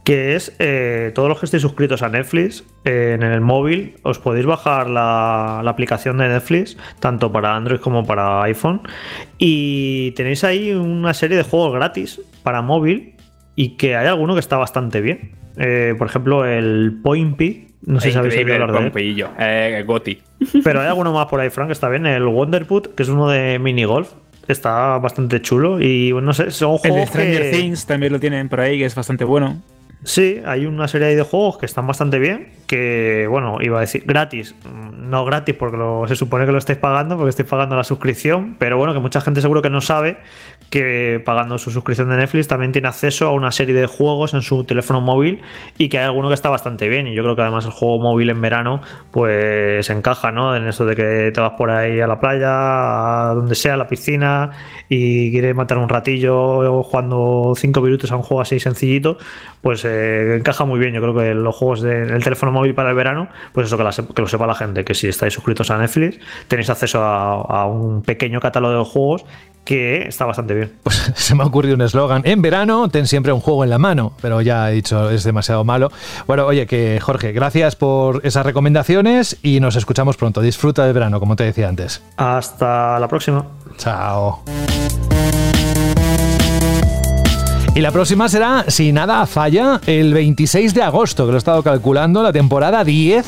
que 0.05 0.35
es 0.35 0.55
eh, 0.59 1.11
todos 1.15 1.27
los 1.27 1.39
que 1.39 1.45
estéis 1.47 1.61
suscritos 1.63 2.01
a 2.03 2.09
Netflix, 2.09 2.63
eh, 2.85 3.13
en 3.15 3.23
el 3.23 3.41
móvil 3.41 3.95
os 4.03 4.19
podéis 4.19 4.45
bajar 4.45 4.87
la, 4.89 5.61
la 5.63 5.71
aplicación 5.71 6.17
de 6.19 6.27
Netflix, 6.29 6.77
tanto 7.01 7.31
para 7.31 7.55
Android 7.55 7.79
como 7.79 8.05
para 8.05 8.41
iPhone, 8.43 8.81
y 9.37 10.11
tenéis 10.11 10.43
ahí 10.43 10.71
una 10.71 11.13
serie 11.13 11.35
de 11.37 11.43
juegos 11.43 11.73
gratis 11.73 12.21
para 12.43 12.61
móvil 12.61 13.15
y 13.55 13.69
que 13.77 13.95
hay 13.95 14.07
alguno 14.07 14.33
que 14.35 14.39
está 14.39 14.57
bastante 14.57 15.01
bien. 15.01 15.31
Eh, 15.57 15.95
por 15.97 16.07
ejemplo, 16.07 16.45
el 16.45 16.99
Point 17.03 17.35
P. 17.37 17.67
No 17.85 17.99
sé 17.99 18.11
si 18.11 18.17
habéis 18.17 18.33
oído 18.35 18.41
Increíble 18.41 18.55
el 18.55 18.61
hablar 18.63 18.91
de 18.93 18.99
él. 19.01 19.25
Eh, 19.39 19.83
Goti. 19.85 20.19
Pero 20.63 20.81
hay 20.81 20.87
alguno 20.87 21.13
más 21.13 21.27
por 21.27 21.39
ahí, 21.39 21.49
Frank, 21.49 21.67
que 21.67 21.73
está 21.73 21.87
bien. 21.89 22.05
El 22.05 22.25
Wonderput, 22.25 22.93
que 22.95 23.03
es 23.03 23.09
uno 23.09 23.29
de 23.29 23.57
minigolf. 23.59 24.11
Está 24.47 24.97
bastante 24.99 25.41
chulo. 25.41 25.79
Y 25.81 26.11
bueno, 26.11 26.27
no 26.27 26.33
sé, 26.33 26.51
son 26.51 26.73
El 26.73 26.77
juegos 26.79 26.99
de 26.99 27.05
Stranger 27.07 27.41
que- 27.43 27.57
Things 27.57 27.85
también 27.85 28.11
lo 28.13 28.19
tienen 28.19 28.49
por 28.49 28.59
ahí, 28.59 28.77
que 28.77 28.85
es 28.85 28.93
bastante 28.95 29.23
bueno. 29.23 29.61
Sí, 30.05 30.39
hay 30.45 30.67
una 30.67 30.87
serie 30.87 31.15
de 31.15 31.23
juegos 31.23 31.57
que 31.57 31.65
están 31.65 31.87
bastante 31.87 32.19
bien. 32.19 32.49
Que, 32.67 33.25
bueno, 33.29 33.57
iba 33.61 33.77
a 33.79 33.81
decir 33.81 34.03
gratis. 34.05 34.55
Mm, 34.63 35.09
No 35.09 35.23
gratis 35.25 35.53
porque 35.55 35.77
lo- 35.77 36.07
se 36.07 36.15
supone 36.15 36.45
que 36.45 36.51
lo 36.51 36.57
estáis 36.57 36.79
pagando, 36.79 37.15
porque 37.17 37.29
estáis 37.31 37.49
pagando 37.49 37.75
la 37.75 37.83
suscripción. 37.83 38.55
Pero 38.59 38.77
bueno, 38.77 38.93
que 38.93 38.99
mucha 38.99 39.19
gente 39.21 39.41
seguro 39.41 39.61
que 39.61 39.69
no 39.69 39.81
sabe 39.81 40.17
que 40.69 41.21
pagando 41.23 41.57
su 41.57 41.71
suscripción 41.71 42.09
de 42.09 42.17
Netflix 42.17 42.47
también 42.47 42.71
tiene 42.71 42.87
acceso 42.87 43.27
a 43.27 43.31
una 43.31 43.51
serie 43.51 43.75
de 43.75 43.87
juegos 43.87 44.33
en 44.33 44.41
su 44.41 44.63
teléfono 44.63 45.01
móvil 45.01 45.41
y 45.77 45.89
que 45.89 45.99
hay 45.99 46.05
alguno 46.05 46.27
que 46.27 46.33
está 46.33 46.49
bastante 46.49 46.89
bien. 46.89 47.07
Y 47.07 47.15
yo 47.15 47.23
creo 47.23 47.35
que 47.35 47.41
además 47.41 47.65
el 47.65 47.71
juego 47.71 47.99
móvil 47.99 48.29
en 48.29 48.41
verano 48.41 48.81
pues 49.11 49.89
encaja, 49.89 50.31
¿no? 50.31 50.55
En 50.55 50.67
eso 50.67 50.85
de 50.85 50.95
que 50.95 51.31
te 51.33 51.41
vas 51.41 51.53
por 51.57 51.71
ahí 51.71 51.99
a 52.01 52.07
la 52.07 52.19
playa, 52.19 53.29
a 53.29 53.33
donde 53.33 53.55
sea, 53.55 53.75
a 53.75 53.77
la 53.77 53.87
piscina 53.87 54.51
y 54.89 55.31
quieres 55.31 55.55
matar 55.55 55.77
un 55.77 55.89
ratillo 55.89 56.83
jugando 56.83 57.53
cinco 57.55 57.81
minutos 57.81 58.11
a 58.11 58.15
un 58.15 58.23
juego 58.23 58.41
así 58.41 58.59
sencillito, 58.59 59.17
pues 59.61 59.85
eh, 59.85 60.35
encaja 60.37 60.65
muy 60.65 60.79
bien. 60.79 60.93
Yo 60.93 61.01
creo 61.01 61.15
que 61.15 61.33
los 61.33 61.55
juegos 61.55 61.81
del 61.81 62.23
teléfono 62.23 62.51
móvil 62.51 62.73
para 62.73 62.89
el 62.89 62.95
verano, 62.95 63.29
pues 63.53 63.67
eso 63.67 63.77
que 63.77 64.21
lo 64.21 64.27
sepa 64.27 64.47
la 64.47 64.55
gente, 64.55 64.83
que 64.83 64.93
si 64.93 65.07
estáis 65.07 65.33
suscritos 65.33 65.71
a 65.71 65.77
Netflix 65.77 66.19
tenéis 66.47 66.69
acceso 66.69 67.01
a, 67.01 67.41
a 67.41 67.65
un 67.65 68.01
pequeño 68.01 68.39
catálogo 68.39 68.79
de 68.79 68.85
juegos 68.85 69.25
que 69.65 70.07
está 70.07 70.25
bastante 70.25 70.53
bien. 70.53 70.54
Se 71.15 71.35
me 71.35 71.43
ha 71.43 71.45
ocurrido 71.45 71.75
un 71.75 71.81
eslogan. 71.81 72.21
En 72.25 72.41
verano, 72.41 72.89
ten 72.89 73.07
siempre 73.07 73.31
un 73.31 73.39
juego 73.39 73.63
en 73.63 73.69
la 73.69 73.77
mano. 73.77 74.13
Pero 74.21 74.41
ya 74.41 74.69
he 74.69 74.73
dicho, 74.73 75.09
es 75.09 75.23
demasiado 75.23 75.63
malo. 75.63 75.91
Bueno, 76.27 76.45
oye, 76.45 76.65
que 76.67 76.99
Jorge, 77.01 77.31
gracias 77.31 77.75
por 77.75 78.21
esas 78.25 78.45
recomendaciones 78.45 79.37
y 79.43 79.59
nos 79.59 79.75
escuchamos 79.75 80.17
pronto. 80.17 80.41
Disfruta 80.41 80.85
del 80.85 80.93
verano, 80.93 81.19
como 81.19 81.35
te 81.35 81.43
decía 81.43 81.69
antes. 81.69 82.01
Hasta 82.17 82.99
la 82.99 83.07
próxima. 83.07 83.45
Chao. 83.77 84.43
Y 87.75 87.81
la 87.81 87.91
próxima 87.91 88.29
será, 88.29 88.63
si 88.69 88.93
nada 88.93 89.25
falla, 89.25 89.81
el 89.85 90.13
26 90.13 90.73
de 90.73 90.81
agosto, 90.81 91.25
que 91.25 91.31
lo 91.31 91.37
he 91.37 91.39
estado 91.39 91.61
calculando, 91.61 92.23
la 92.23 92.31
temporada 92.31 92.85
10, 92.85 93.25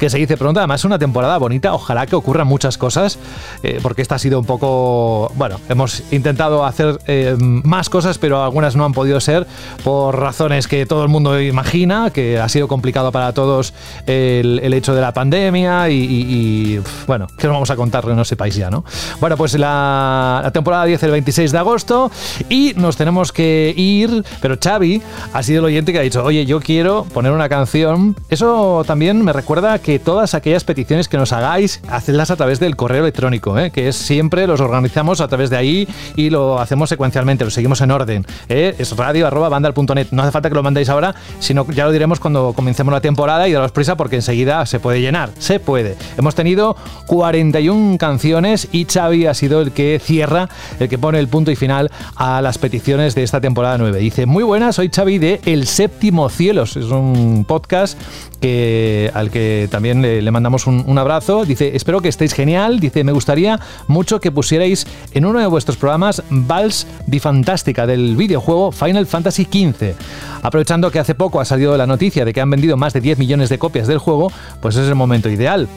que 0.00 0.10
se 0.10 0.18
dice 0.18 0.36
pronto. 0.36 0.58
Además, 0.58 0.80
es 0.80 0.84
una 0.86 0.98
temporada 0.98 1.38
bonita. 1.38 1.74
Ojalá 1.74 2.06
que 2.06 2.16
ocurran 2.16 2.46
muchas 2.46 2.76
cosas, 2.78 3.18
eh, 3.62 3.78
porque 3.82 4.02
esta 4.02 4.16
ha 4.16 4.18
sido 4.18 4.40
un 4.40 4.46
poco. 4.46 5.30
Bueno, 5.36 5.60
hemos 5.68 6.02
intentado 6.10 6.64
hacer 6.64 6.98
eh, 7.06 7.36
más 7.38 7.88
cosas, 7.88 8.18
pero 8.18 8.42
algunas 8.42 8.74
no 8.74 8.84
han 8.84 8.92
podido 8.92 9.20
ser 9.20 9.46
por 9.84 10.18
razones 10.18 10.66
que 10.66 10.86
todo 10.86 11.02
el 11.02 11.08
mundo 11.08 11.40
imagina, 11.40 12.10
que 12.10 12.40
ha 12.40 12.48
sido 12.48 12.66
complicado 12.66 13.12
para 13.12 13.32
todos 13.32 13.74
el, 14.06 14.60
el 14.62 14.74
hecho 14.74 14.94
de 14.94 15.00
la 15.02 15.12
pandemia 15.12 15.90
y, 15.90 16.80
bueno, 17.06 17.26
que 17.36 17.46
os 17.46 17.52
vamos 17.52 17.70
a 17.70 17.76
contar 17.76 18.06
no 18.06 18.24
sepáis 18.24 18.56
ya, 18.56 18.70
¿no? 18.70 18.84
Bueno, 19.20 19.36
pues 19.36 19.54
la, 19.54 20.40
la 20.42 20.50
temporada 20.50 20.84
10 20.86 21.02
el 21.02 21.10
26 21.10 21.52
de 21.52 21.58
agosto 21.58 22.10
y 22.48 22.72
nos 22.76 22.96
tenemos 22.96 23.32
que 23.32 23.74
ir, 23.76 24.24
pero 24.40 24.56
Xavi 24.62 25.02
ha 25.32 25.42
sido 25.42 25.60
el 25.60 25.66
oyente 25.66 25.92
que 25.92 25.98
ha 25.98 26.02
dicho, 26.02 26.24
oye, 26.24 26.46
yo 26.46 26.60
quiero 26.60 27.04
poner 27.04 27.32
una 27.32 27.48
canción. 27.48 28.16
Eso 28.30 28.82
también 28.86 29.22
me 29.22 29.32
recuerda 29.32 29.78
que 29.78 29.89
todas 29.98 30.34
aquellas 30.34 30.64
peticiones 30.64 31.08
que 31.08 31.16
nos 31.16 31.32
hagáis, 31.32 31.80
hacedlas 31.88 32.30
a 32.30 32.36
través 32.36 32.60
del 32.60 32.76
correo 32.76 33.02
electrónico, 33.02 33.58
¿eh? 33.58 33.70
que 33.70 33.88
es 33.88 33.96
siempre 33.96 34.46
los 34.46 34.60
organizamos 34.60 35.20
a 35.20 35.28
través 35.28 35.50
de 35.50 35.56
ahí 35.56 35.88
y 36.16 36.30
lo 36.30 36.60
hacemos 36.60 36.88
secuencialmente, 36.88 37.44
lo 37.44 37.50
seguimos 37.50 37.80
en 37.80 37.90
orden. 37.90 38.26
¿eh? 38.48 38.74
Es 38.78 38.96
radio 38.96 39.26
arroba 39.26 39.48
bandal.net. 39.48 40.08
No 40.10 40.22
hace 40.22 40.32
falta 40.32 40.48
que 40.48 40.54
lo 40.54 40.62
mandéis 40.62 40.88
ahora, 40.88 41.14
sino 41.38 41.66
que 41.66 41.74
ya 41.74 41.84
lo 41.84 41.92
diremos 41.92 42.20
cuando 42.20 42.52
comencemos 42.54 42.92
la 42.92 43.00
temporada 43.00 43.48
y 43.48 43.52
daros 43.52 43.72
prisa 43.72 43.96
porque 43.96 44.16
enseguida 44.16 44.64
se 44.66 44.80
puede 44.80 45.00
llenar. 45.00 45.30
Se 45.38 45.60
puede. 45.60 45.96
Hemos 46.16 46.34
tenido 46.34 46.76
41 47.06 47.98
canciones 47.98 48.68
y 48.72 48.84
Xavi 48.84 49.26
ha 49.26 49.34
sido 49.34 49.60
el 49.60 49.72
que 49.72 50.00
cierra, 50.02 50.48
el 50.78 50.88
que 50.88 50.98
pone 50.98 51.18
el 51.18 51.28
punto 51.28 51.50
y 51.50 51.56
final 51.56 51.90
a 52.16 52.40
las 52.42 52.58
peticiones 52.58 53.14
de 53.14 53.22
esta 53.22 53.40
temporada 53.40 53.78
9. 53.78 53.98
Dice, 53.98 54.26
muy 54.26 54.44
buenas, 54.44 54.76
soy 54.76 54.90
Xavi 54.90 55.18
de 55.18 55.40
El 55.44 55.66
Séptimo 55.66 56.28
Cielos. 56.28 56.76
Es 56.76 56.86
un 56.86 57.44
podcast 57.46 57.98
que, 58.40 59.10
al 59.14 59.30
que 59.30 59.68
también 59.70 60.02
le, 60.02 60.30
mandamos 60.30 60.66
un, 60.66 60.82
un 60.86 60.98
abrazo. 60.98 61.44
Dice, 61.44 61.76
espero 61.76 62.00
que 62.00 62.08
estéis 62.08 62.32
genial. 62.32 62.80
Dice, 62.80 63.04
me 63.04 63.12
gustaría 63.12 63.60
mucho 63.86 64.20
que 64.20 64.32
pusierais 64.32 64.86
en 65.12 65.26
uno 65.26 65.38
de 65.38 65.46
vuestros 65.46 65.76
programas 65.76 66.22
Vals 66.30 66.86
di 67.06 67.20
Fantástica 67.20 67.86
del 67.86 68.16
videojuego 68.16 68.72
Final 68.72 69.06
Fantasy 69.06 69.44
XV. 69.44 69.94
Aprovechando 70.42 70.90
que 70.90 70.98
hace 70.98 71.14
poco 71.14 71.40
ha 71.40 71.44
salido 71.44 71.76
la 71.76 71.86
noticia 71.86 72.24
de 72.24 72.32
que 72.32 72.40
han 72.40 72.50
vendido 72.50 72.76
más 72.76 72.92
de 72.92 73.00
10 73.00 73.18
millones 73.18 73.48
de 73.48 73.58
copias 73.58 73.86
del 73.86 73.98
juego, 73.98 74.32
pues 74.60 74.76
es 74.76 74.88
el 74.88 74.94
momento 74.94 75.28
ideal. 75.28 75.68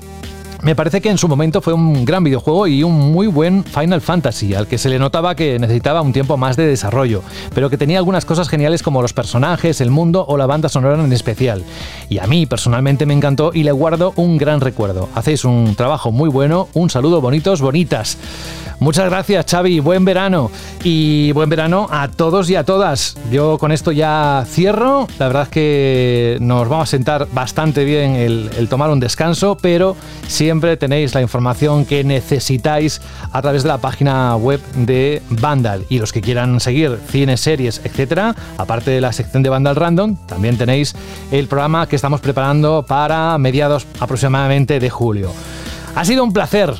Me 0.63 0.77
parece 0.77 1.01
que 1.01 1.09
en 1.09 1.17
su 1.17 1.27
momento 1.27 1.61
fue 1.61 1.73
un 1.73 2.05
gran 2.05 2.23
videojuego 2.23 2.67
y 2.67 2.83
un 2.83 3.11
muy 3.11 3.27
buen 3.27 3.65
Final 3.65 3.99
Fantasy, 3.99 4.55
al 4.55 4.65
que 4.65 4.77
se 4.77 4.87
le 4.87 4.97
notaba 4.97 5.35
que 5.35 5.59
necesitaba 5.59 6.01
un 6.01 6.13
tiempo 6.13 6.37
más 6.37 6.55
de 6.55 6.65
desarrollo, 6.65 7.21
pero 7.53 7.69
que 7.69 7.77
tenía 7.77 7.97
algunas 7.97 8.23
cosas 8.23 8.47
geniales 8.47 8.81
como 8.81 9.01
los 9.01 9.11
personajes, 9.11 9.81
el 9.81 9.91
mundo 9.91 10.23
o 10.25 10.37
la 10.37 10.45
banda 10.45 10.69
sonora 10.69 11.03
en 11.03 11.11
especial. 11.11 11.65
Y 12.07 12.19
a 12.19 12.27
mí 12.27 12.45
personalmente 12.45 13.05
me 13.05 13.13
encantó 13.13 13.51
y 13.53 13.63
le 13.63 13.73
guardo 13.73 14.13
un 14.15 14.37
gran 14.37 14.61
recuerdo. 14.61 15.09
Hacéis 15.15 15.43
un 15.43 15.75
trabajo 15.75 16.13
muy 16.13 16.29
bueno, 16.29 16.69
un 16.73 16.89
saludo 16.89 17.19
bonitos, 17.19 17.59
bonitas. 17.59 18.17
Muchas 18.79 19.05
gracias 19.09 19.45
Xavi, 19.49 19.79
buen 19.79 20.03
verano 20.03 20.51
y 20.83 21.31
buen 21.33 21.49
verano 21.49 21.87
a 21.91 22.09
todos 22.09 22.49
y 22.49 22.55
a 22.55 22.63
todas. 22.63 23.17
Yo 23.31 23.57
con 23.57 23.71
esto 23.71 23.91
ya 23.91 24.45
cierro, 24.47 25.07
la 25.19 25.27
verdad 25.27 25.43
es 25.43 25.49
que 25.49 26.37
nos 26.41 26.67
vamos 26.67 26.89
a 26.89 26.91
sentar 26.91 27.27
bastante 27.31 27.85
bien 27.85 28.15
el, 28.15 28.49
el 28.57 28.67
tomar 28.67 28.89
un 28.89 28.99
descanso, 28.99 29.57
pero 29.61 29.95
siempre 30.53 30.77
tenéis 30.77 31.15
la 31.15 31.21
información 31.23 31.83
que 31.83 32.03
necesitáis 32.03 33.01
a 33.31 33.41
través 33.41 33.63
de 33.63 33.69
la 33.69 33.79
página 33.79 34.35
web 34.35 34.61
de 34.75 35.19
Vandal 35.31 35.83
y 35.89 35.97
los 35.97 36.13
que 36.13 36.21
quieran 36.21 36.59
seguir 36.59 36.99
cine, 37.09 37.37
series, 37.37 37.81
etcétera, 37.83 38.35
aparte 38.59 38.91
de 38.91 39.01
la 39.01 39.11
sección 39.13 39.41
de 39.41 39.49
Vandal 39.49 39.75
Random, 39.75 40.15
también 40.27 40.55
tenéis 40.55 40.95
el 41.31 41.47
programa 41.47 41.87
que 41.87 41.95
estamos 41.95 42.21
preparando 42.21 42.85
para 42.87 43.35
mediados 43.39 43.87
aproximadamente 43.99 44.79
de 44.79 44.91
julio. 44.91 45.33
Ha 45.95 46.05
sido 46.05 46.23
un 46.23 46.33
placer 46.33 46.71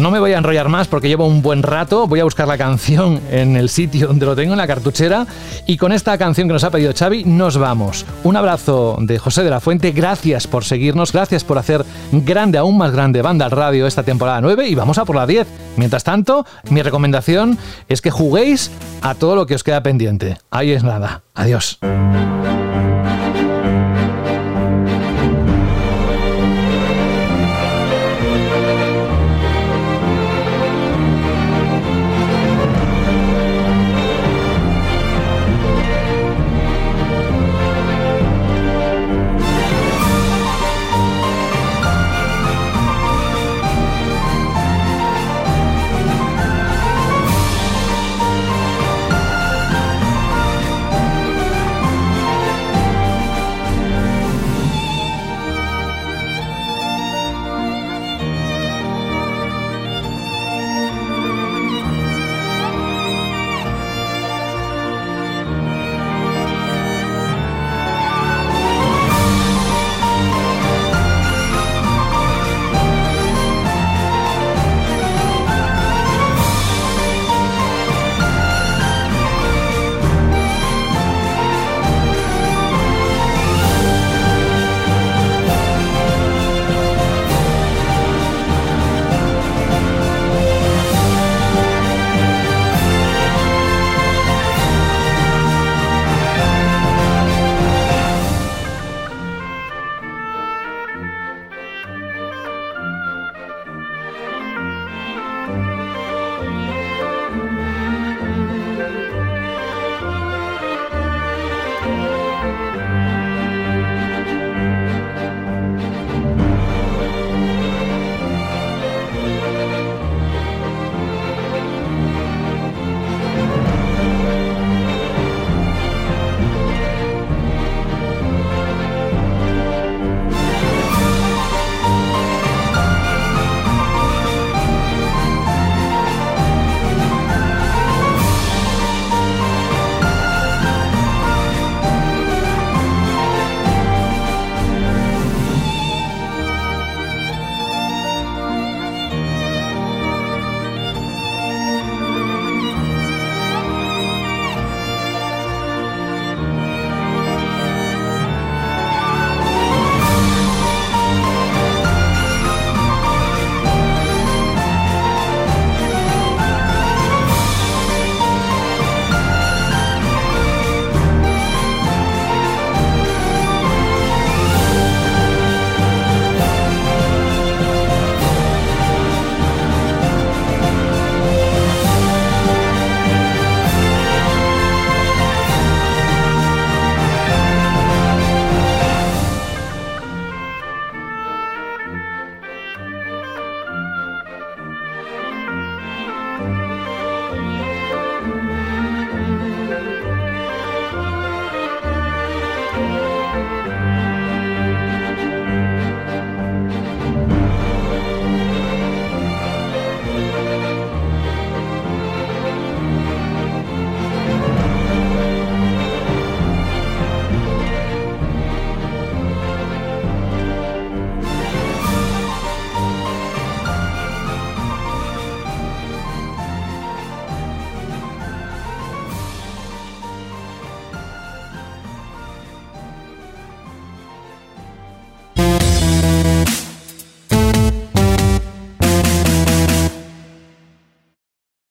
no 0.00 0.10
me 0.10 0.18
voy 0.18 0.32
a 0.32 0.38
enrollar 0.38 0.68
más 0.68 0.88
porque 0.88 1.08
llevo 1.08 1.26
un 1.26 1.42
buen 1.42 1.62
rato. 1.62 2.06
Voy 2.06 2.20
a 2.20 2.24
buscar 2.24 2.48
la 2.48 2.56
canción 2.56 3.20
en 3.30 3.56
el 3.56 3.68
sitio 3.68 4.08
donde 4.08 4.26
lo 4.26 4.34
tengo, 4.34 4.52
en 4.52 4.58
la 4.58 4.66
cartuchera. 4.66 5.26
Y 5.66 5.76
con 5.76 5.92
esta 5.92 6.16
canción 6.16 6.48
que 6.48 6.54
nos 6.54 6.64
ha 6.64 6.70
pedido 6.70 6.92
Xavi, 6.96 7.24
nos 7.24 7.58
vamos. 7.58 8.06
Un 8.24 8.36
abrazo 8.36 8.96
de 9.00 9.18
José 9.18 9.42
de 9.42 9.50
la 9.50 9.60
Fuente. 9.60 9.92
Gracias 9.92 10.46
por 10.46 10.64
seguirnos. 10.64 11.12
Gracias 11.12 11.44
por 11.44 11.58
hacer 11.58 11.84
grande, 12.12 12.58
aún 12.58 12.78
más 12.78 12.92
grande, 12.92 13.22
Banda 13.22 13.44
al 13.44 13.50
Radio 13.50 13.86
esta 13.86 14.02
temporada 14.02 14.40
9. 14.40 14.68
Y 14.68 14.74
vamos 14.74 14.98
a 14.98 15.04
por 15.04 15.16
la 15.16 15.26
10. 15.26 15.46
Mientras 15.76 16.04
tanto, 16.04 16.46
mi 16.70 16.82
recomendación 16.82 17.58
es 17.88 18.00
que 18.00 18.10
juguéis 18.10 18.70
a 19.02 19.14
todo 19.14 19.34
lo 19.36 19.46
que 19.46 19.54
os 19.54 19.64
queda 19.64 19.82
pendiente. 19.82 20.38
Ahí 20.50 20.72
es 20.72 20.82
nada. 20.82 21.22
Adiós. 21.34 21.78